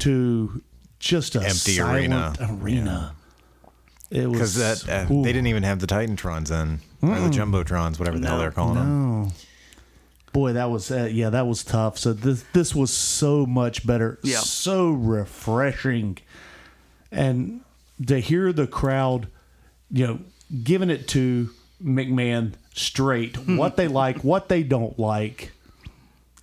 to 0.00 0.62
just 0.98 1.36
a 1.36 1.40
Empty 1.40 1.76
silent 1.76 2.38
arena. 2.40 3.14
It 4.10 4.26
was 4.28 4.54
Because 4.56 4.84
that 4.84 4.88
uh, 5.08 5.22
they 5.22 5.32
didn't 5.32 5.46
even 5.46 5.62
have 5.62 5.78
the 5.78 5.86
Titantrons 5.86 6.48
then, 6.48 6.80
or 7.00 7.18
the 7.20 7.28
Jumbotrons, 7.28 7.98
whatever 7.98 8.18
the 8.18 8.26
hell 8.26 8.38
they're 8.40 8.50
calling 8.50 8.74
them. 8.74 9.32
Boy, 10.32 10.52
that 10.52 10.70
was 10.70 10.90
uh, 10.90 11.08
yeah, 11.10 11.30
that 11.30 11.46
was 11.46 11.62
tough. 11.64 11.96
So 11.98 12.12
this 12.12 12.44
this 12.52 12.74
was 12.74 12.92
so 12.92 13.46
much 13.46 13.86
better, 13.86 14.18
Yeah. 14.22 14.38
so 14.38 14.90
refreshing, 14.90 16.18
and 17.12 17.60
to 18.06 18.18
hear 18.20 18.52
the 18.52 18.66
crowd, 18.66 19.28
you 19.90 20.06
know, 20.06 20.18
giving 20.62 20.90
it 20.90 21.06
to 21.08 21.50
McMahon 21.82 22.52
straight, 22.74 23.36
what 23.48 23.76
they 23.76 23.88
like, 23.88 24.22
what 24.24 24.48
they 24.48 24.62
don't 24.62 24.98
like, 24.98 25.52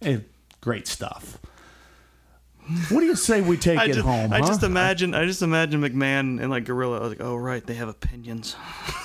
it, 0.02 0.30
great 0.62 0.88
stuff. 0.88 1.38
What 2.90 3.00
do 3.00 3.06
you 3.06 3.16
say 3.16 3.42
we 3.42 3.58
take 3.58 3.80
I 3.80 3.86
it 3.86 3.94
just, 3.94 4.00
home? 4.06 4.34
I 4.34 4.40
huh? 4.40 4.48
just 4.48 4.64
imagine 4.64 5.14
I 5.14 5.26
just 5.26 5.42
imagine 5.42 5.82
McMahon 5.82 6.42
and 6.42 6.50
like 6.50 6.66
Gorilla. 6.66 6.98
I 6.98 7.02
was 7.02 7.10
like, 7.10 7.22
oh 7.22 7.36
right, 7.36 7.66
they 7.66 7.76
have 7.76 7.90
opinions. 7.90 8.56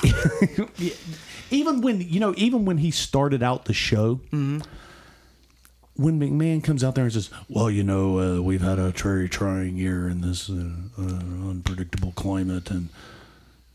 even 1.50 1.80
when 1.80 2.00
you 2.00 2.20
know, 2.20 2.34
even 2.36 2.64
when 2.64 2.78
he 2.78 2.90
started 2.90 3.42
out 3.42 3.66
the 3.66 3.74
show, 3.74 4.20
when 4.32 6.18
McMahon 6.18 6.64
comes 6.64 6.82
out 6.82 6.94
there 6.94 7.04
and 7.04 7.12
says, 7.12 7.30
"Well, 7.48 7.70
you 7.70 7.84
know, 7.84 8.18
uh, 8.18 8.40
we've 8.40 8.62
had 8.62 8.78
a 8.78 8.90
very 8.90 9.28
trying 9.28 9.76
year 9.76 10.08
in 10.08 10.22
this 10.22 10.48
uh, 10.48 10.70
uh, 10.98 11.50
unpredictable 11.50 12.12
climate, 12.12 12.70
and 12.70 12.88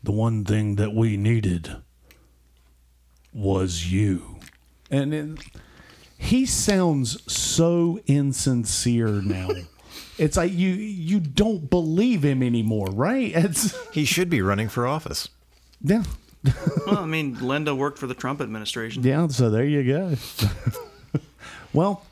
the 0.02 0.12
one 0.12 0.44
thing 0.44 0.76
that 0.76 0.94
we 0.94 1.16
needed 1.16 1.76
was 3.32 3.90
you," 3.92 4.36
and 4.90 5.14
it, 5.14 5.38
he 6.16 6.44
sounds 6.44 7.22
so 7.32 8.00
insincere 8.06 9.22
now. 9.22 9.48
It's 10.18 10.36
like 10.36 10.52
you 10.52 10.70
you 10.70 11.20
don't 11.20 11.68
believe 11.70 12.24
him 12.24 12.42
anymore, 12.42 12.88
right? 12.88 13.32
It's 13.34 13.76
He 13.92 14.04
should 14.04 14.30
be 14.30 14.42
running 14.42 14.68
for 14.68 14.86
office. 14.86 15.28
yeah. 15.82 16.04
well, 16.86 16.98
I 16.98 17.06
mean, 17.06 17.36
Linda 17.40 17.74
worked 17.74 17.98
for 17.98 18.06
the 18.06 18.14
Trump 18.14 18.40
administration. 18.40 19.02
Yeah, 19.02 19.26
so 19.28 19.50
there 19.50 19.64
you 19.64 19.82
go. 19.84 20.14
well, 21.72 22.04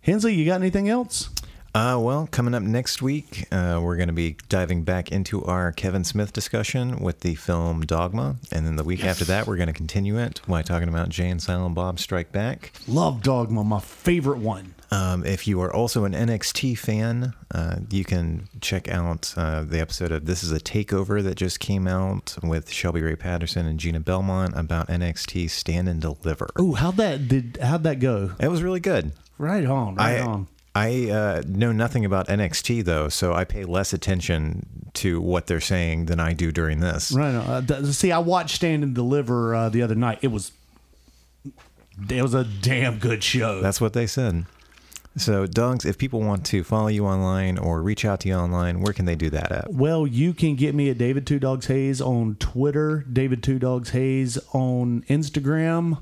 Hensley, 0.00 0.34
you 0.34 0.46
got 0.46 0.60
anything 0.60 0.88
else? 0.88 1.28
Uh, 1.72 1.96
well, 2.00 2.26
coming 2.32 2.52
up 2.52 2.62
next 2.64 3.00
week, 3.00 3.46
uh, 3.52 3.78
we're 3.80 3.94
going 3.96 4.08
to 4.08 4.12
be 4.14 4.36
diving 4.48 4.82
back 4.82 5.12
into 5.12 5.44
our 5.44 5.70
Kevin 5.70 6.02
Smith 6.02 6.32
discussion 6.32 6.98
with 6.98 7.20
the 7.20 7.36
film 7.36 7.82
Dogma. 7.82 8.36
And 8.50 8.66
then 8.66 8.74
the 8.74 8.82
week 8.82 9.04
after 9.04 9.24
that, 9.26 9.46
we're 9.46 9.56
going 9.56 9.68
to 9.68 9.72
continue 9.72 10.18
it 10.18 10.40
by 10.48 10.62
talking 10.62 10.88
about 10.88 11.10
Jay 11.10 11.28
and 11.28 11.40
Silent 11.40 11.76
Bob 11.76 12.00
Strike 12.00 12.32
Back. 12.32 12.72
Love 12.88 13.22
Dogma, 13.22 13.62
my 13.62 13.78
favorite 13.78 14.38
one. 14.38 14.74
Um, 14.92 15.24
if 15.24 15.46
you 15.46 15.60
are 15.60 15.72
also 15.72 16.04
an 16.04 16.12
NXT 16.12 16.76
fan, 16.76 17.34
uh, 17.54 17.76
you 17.90 18.04
can 18.04 18.48
check 18.60 18.88
out 18.88 19.32
uh, 19.36 19.62
the 19.62 19.78
episode 19.78 20.10
of 20.10 20.26
This 20.26 20.42
is 20.42 20.50
a 20.50 20.58
Takeover 20.58 21.22
that 21.22 21.36
just 21.36 21.60
came 21.60 21.86
out 21.86 22.36
with 22.42 22.70
Shelby 22.70 23.00
Ray 23.00 23.14
Patterson 23.14 23.66
and 23.66 23.78
Gina 23.78 24.00
Belmont 24.00 24.54
about 24.56 24.88
NXT 24.88 25.48
Stand 25.50 25.88
and 25.88 26.00
Deliver. 26.00 26.48
Oh, 26.56 26.72
how'd 26.72 26.96
that 26.96 27.28
did 27.28 27.58
how'd 27.62 27.84
that 27.84 28.00
go? 28.00 28.32
It 28.40 28.48
was 28.48 28.62
really 28.62 28.80
good. 28.80 29.12
Right 29.38 29.64
on, 29.64 29.94
right 29.94 30.20
I 30.20 30.24
on. 30.24 30.48
I 30.74 31.10
uh, 31.10 31.42
know 31.46 31.72
nothing 31.72 32.04
about 32.04 32.28
NXT 32.28 32.84
though, 32.84 33.08
so 33.08 33.32
I 33.32 33.44
pay 33.44 33.64
less 33.64 33.92
attention 33.92 34.90
to 34.94 35.20
what 35.20 35.46
they're 35.46 35.60
saying 35.60 36.06
than 36.06 36.18
I 36.18 36.32
do 36.32 36.50
during 36.50 36.80
this. 36.80 37.12
Right 37.12 37.34
on. 37.34 37.46
Uh, 37.46 37.60
th- 37.60 37.84
see, 37.86 38.10
I 38.10 38.18
watched 38.18 38.56
Stand 38.56 38.82
and 38.82 38.94
Deliver 38.94 39.54
uh, 39.54 39.68
the 39.68 39.82
other 39.82 39.94
night. 39.94 40.18
It 40.22 40.28
was 40.28 40.50
it 42.08 42.22
was 42.22 42.34
a 42.34 42.44
damn 42.44 42.98
good 42.98 43.22
show. 43.22 43.60
That's 43.60 43.80
what 43.80 43.92
they 43.92 44.06
said. 44.06 44.46
So, 45.16 45.44
Dogs, 45.46 45.84
if 45.84 45.98
people 45.98 46.20
want 46.20 46.46
to 46.46 46.62
follow 46.62 46.86
you 46.86 47.04
online 47.04 47.58
or 47.58 47.82
reach 47.82 48.04
out 48.04 48.20
to 48.20 48.28
you 48.28 48.34
online, 48.34 48.80
where 48.80 48.92
can 48.92 49.06
they 49.06 49.16
do 49.16 49.28
that 49.30 49.50
at? 49.50 49.72
well, 49.72 50.06
you 50.06 50.32
can 50.32 50.54
get 50.54 50.74
me 50.74 50.88
at 50.88 50.98
David 50.98 51.26
Two 51.26 51.38
Dogs 51.40 51.66
Hayes 51.66 52.00
on 52.00 52.36
Twitter, 52.36 53.04
David 53.12 53.42
Two 53.42 53.58
Dogs 53.58 53.90
Hayes 53.90 54.38
on 54.52 55.02
Instagram, 55.08 56.00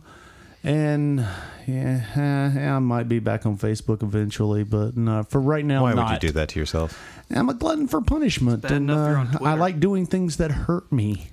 and 0.62 1.26
yeah, 1.66 2.74
I 2.74 2.78
might 2.80 3.08
be 3.08 3.18
back 3.18 3.46
on 3.46 3.56
Facebook 3.56 4.02
eventually, 4.02 4.62
but 4.62 4.96
no, 4.96 5.22
for 5.22 5.40
right 5.40 5.64
now, 5.64 5.82
Why 5.82 5.94
not. 5.94 6.10
would 6.10 6.22
you 6.22 6.28
do 6.28 6.32
that 6.34 6.50
to 6.50 6.60
yourself? 6.60 7.02
I'm 7.30 7.48
a 7.48 7.54
glutton 7.54 7.88
for 7.88 8.00
punishment, 8.02 8.64
and 8.66 8.90
uh, 8.90 9.24
I 9.42 9.54
like 9.54 9.80
doing 9.80 10.04
things 10.06 10.36
that 10.36 10.50
hurt 10.50 10.90
me. 10.92 11.30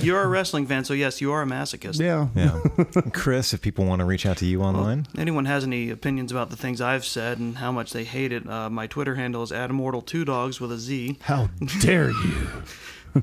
You're 0.00 0.22
a 0.22 0.26
wrestling 0.26 0.66
fan, 0.66 0.84
so 0.84 0.94
yes, 0.94 1.20
you 1.20 1.32
are 1.32 1.42
a 1.42 1.46
masochist. 1.46 2.00
Yeah, 2.00 2.28
Yeah. 2.34 2.60
Chris, 3.12 3.52
if 3.52 3.60
people 3.60 3.84
want 3.84 4.00
to 4.00 4.04
reach 4.04 4.24
out 4.26 4.36
to 4.38 4.46
you 4.46 4.62
online, 4.62 5.06
Anyone 5.18 5.44
has 5.44 5.64
any 5.64 5.90
opinions 5.90 6.32
about 6.32 6.50
the 6.50 6.56
things 6.56 6.80
I've 6.80 7.04
said 7.04 7.38
and 7.38 7.58
how 7.58 7.70
much 7.72 7.92
they 7.92 8.04
hate 8.04 8.32
it? 8.32 8.48
Uh, 8.48 8.70
my 8.70 8.86
Twitter 8.86 9.14
handle 9.16 9.42
is 9.42 9.50
AdamMortal2Dogs 9.52 10.60
with 10.60 10.72
a 10.72 10.78
Z. 10.78 11.18
How 11.22 11.48
dare 11.80 12.10
you? 12.10 12.48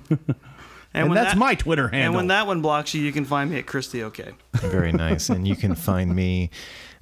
And, 0.96 1.10
when 1.10 1.16
that's 1.16 1.34
that- 1.34 1.40
my 1.40 1.56
Twitter 1.56 1.88
handle. 1.88 2.06
And 2.06 2.16
when 2.16 2.28
that 2.28 2.46
one 2.46 2.62
blocks 2.62 2.94
you, 2.94 3.02
you 3.02 3.12
can 3.12 3.26
find 3.26 3.50
me 3.50 3.58
at 3.58 3.66
Christy 3.66 4.04
OK. 4.04 4.32
very 4.54 4.92
nice. 4.92 5.28
and 5.30 5.48
you 5.48 5.56
can 5.56 5.74
find 5.74 6.16
me 6.16 6.52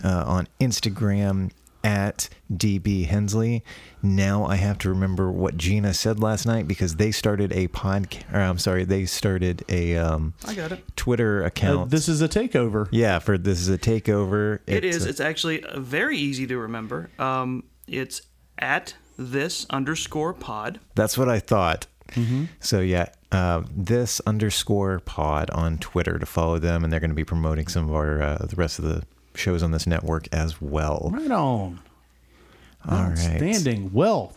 uh, 0.02 0.24
on 0.26 0.48
Instagram 0.62 1.52
at 1.84 2.30
DB 2.54 3.06
Hensley. 3.08 3.64
Now 4.04 4.46
I 4.46 4.56
have 4.56 4.78
to 4.80 4.90
remember 4.90 5.32
what 5.32 5.58
Gina 5.58 5.94
said 5.94 6.20
last 6.20 6.46
night 6.46 6.68
because 6.68 6.96
they 6.96 7.12
started 7.12 7.52
a 7.54 7.68
podcast. 7.70 8.34
I'm 8.34 8.58
sorry, 8.58 8.84
they 8.84 9.06
started 9.06 9.64
a 9.70 9.96
um, 9.98 10.34
I 10.46 10.54
got 10.56 10.72
it. 10.72 10.84
Twitter 10.96 11.44
Uh, 11.44 11.48
account. 11.48 11.90
this 11.92 12.08
is 12.10 12.22
a 12.22 12.28
takeover. 12.30 12.88
yeah, 12.92 13.20
for 13.20 13.38
this 13.38 13.60
is 13.60 13.70
a 13.70 13.78
takeover. 13.78 14.60
It 14.68 14.84
It's 14.84 14.98
is. 14.98 15.06
a- 15.06 15.10
It's 15.10 15.20
actually 15.20 15.64
uh, 15.64 15.80
very 15.80 16.18
easy 16.18 16.46
to 16.48 16.58
remember. 16.58 17.10
Um, 17.20 17.64
it's 17.88 18.22
at 18.60 18.96
this 19.18 19.66
underscore 19.70 20.34
pod. 20.34 20.80
That's 20.96 21.18
what 21.18 21.30
I 21.30 21.40
thought. 21.40 21.88
So 22.60 22.82
yeah, 22.82 23.08
uh, 23.32 23.64
this 23.74 24.20
underscore 24.28 25.00
pod 25.00 25.50
on 25.52 25.78
Twitter 25.78 26.20
to 26.20 26.26
follow 26.26 26.60
them, 26.60 26.84
and 26.84 26.92
they're 26.92 27.00
going 27.00 27.12
to 27.12 27.16
be 27.16 27.24
promoting 27.24 27.68
some 27.68 27.88
of 27.88 27.96
our 27.96 28.22
uh, 28.22 28.46
the 28.50 28.56
rest 28.58 28.80
of 28.80 28.86
the 28.86 29.04
shows 29.36 29.64
on 29.64 29.72
this 29.72 29.88
network 29.88 30.28
as 30.32 30.62
well. 30.62 31.10
Right 31.14 31.32
on. 31.32 31.80
All 32.88 32.98
right. 32.98 33.12
Outstanding. 33.12 33.92
Well, 33.94 34.34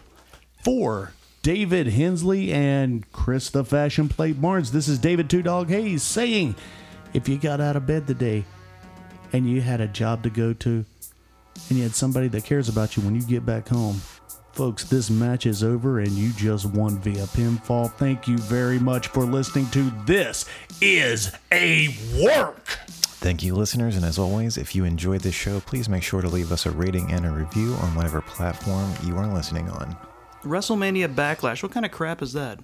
for 0.62 1.12
David 1.45 1.89
Hensley 1.89 2.53
and 2.55 3.11
Chris 3.12 3.51
the 3.51 3.65
Fashion 3.65 4.09
Plate 4.09 4.41
Barnes. 4.41 4.73
This 4.73 4.89
is 4.89 4.99
David 4.99 5.29
Two 5.29 5.43
Dog 5.43 5.69
Hayes 5.69 6.03
saying, 6.03 6.57
if 7.12 7.29
you 7.29 7.37
got 7.37 7.61
out 7.61 7.77
of 7.77 7.87
bed 7.87 8.07
today 8.07 8.47
and 9.35 9.49
you 9.49 9.61
had 9.61 9.83
a 9.83 9.87
job 9.87 10.23
to 10.23 10.31
go 10.31 10.55
to 10.55 10.87
and 11.69 11.79
you 11.79 11.83
had 11.83 11.95
somebody 11.95 12.29
that 12.29 12.45
cares 12.45 12.71
about 12.71 12.97
you 12.97 13.03
when 13.03 13.15
you 13.15 13.21
get 13.21 13.45
back 13.45 13.69
home, 13.69 14.01
folks, 14.53 14.85
this 14.85 15.11
match 15.11 15.45
is 15.45 15.62
over 15.62 16.01
and 16.01 16.12
you 16.12 16.33
just 16.33 16.65
won 16.65 16.99
via 17.01 17.27
pinfall. 17.27 17.93
Thank 17.93 18.27
you 18.27 18.39
very 18.39 18.79
much 18.79 19.09
for 19.09 19.25
listening 19.25 19.69
to 19.73 19.93
This 20.07 20.47
Is 20.81 21.31
a 21.53 21.95
Work. 22.23 22.79
Thank 23.25 23.43
you, 23.43 23.55
listeners. 23.55 23.97
And 23.97 24.05
as 24.05 24.19
always, 24.19 24.59
if 24.59 24.75
you 24.75 24.85
enjoyed 24.85 25.23
this 25.23 25.35
show, 25.35 25.61
please 25.61 25.89
make 25.89 26.03
sure 26.03 26.21
to 26.21 26.29
leave 26.29 26.53
us 26.53 26.67
a 26.67 26.71
rating 26.71 27.11
and 27.11 27.25
a 27.25 27.31
review 27.31 27.73
on 27.81 27.95
whatever 27.95 28.21
platform 28.21 28.93
you 29.03 29.17
are 29.17 29.27
listening 29.27 29.67
on. 29.71 29.97
WrestleMania 30.43 31.15
Backlash. 31.15 31.63
What 31.63 31.73
kind 31.73 31.87
of 31.87 31.91
crap 31.91 32.21
is 32.21 32.35
that? 32.35 32.61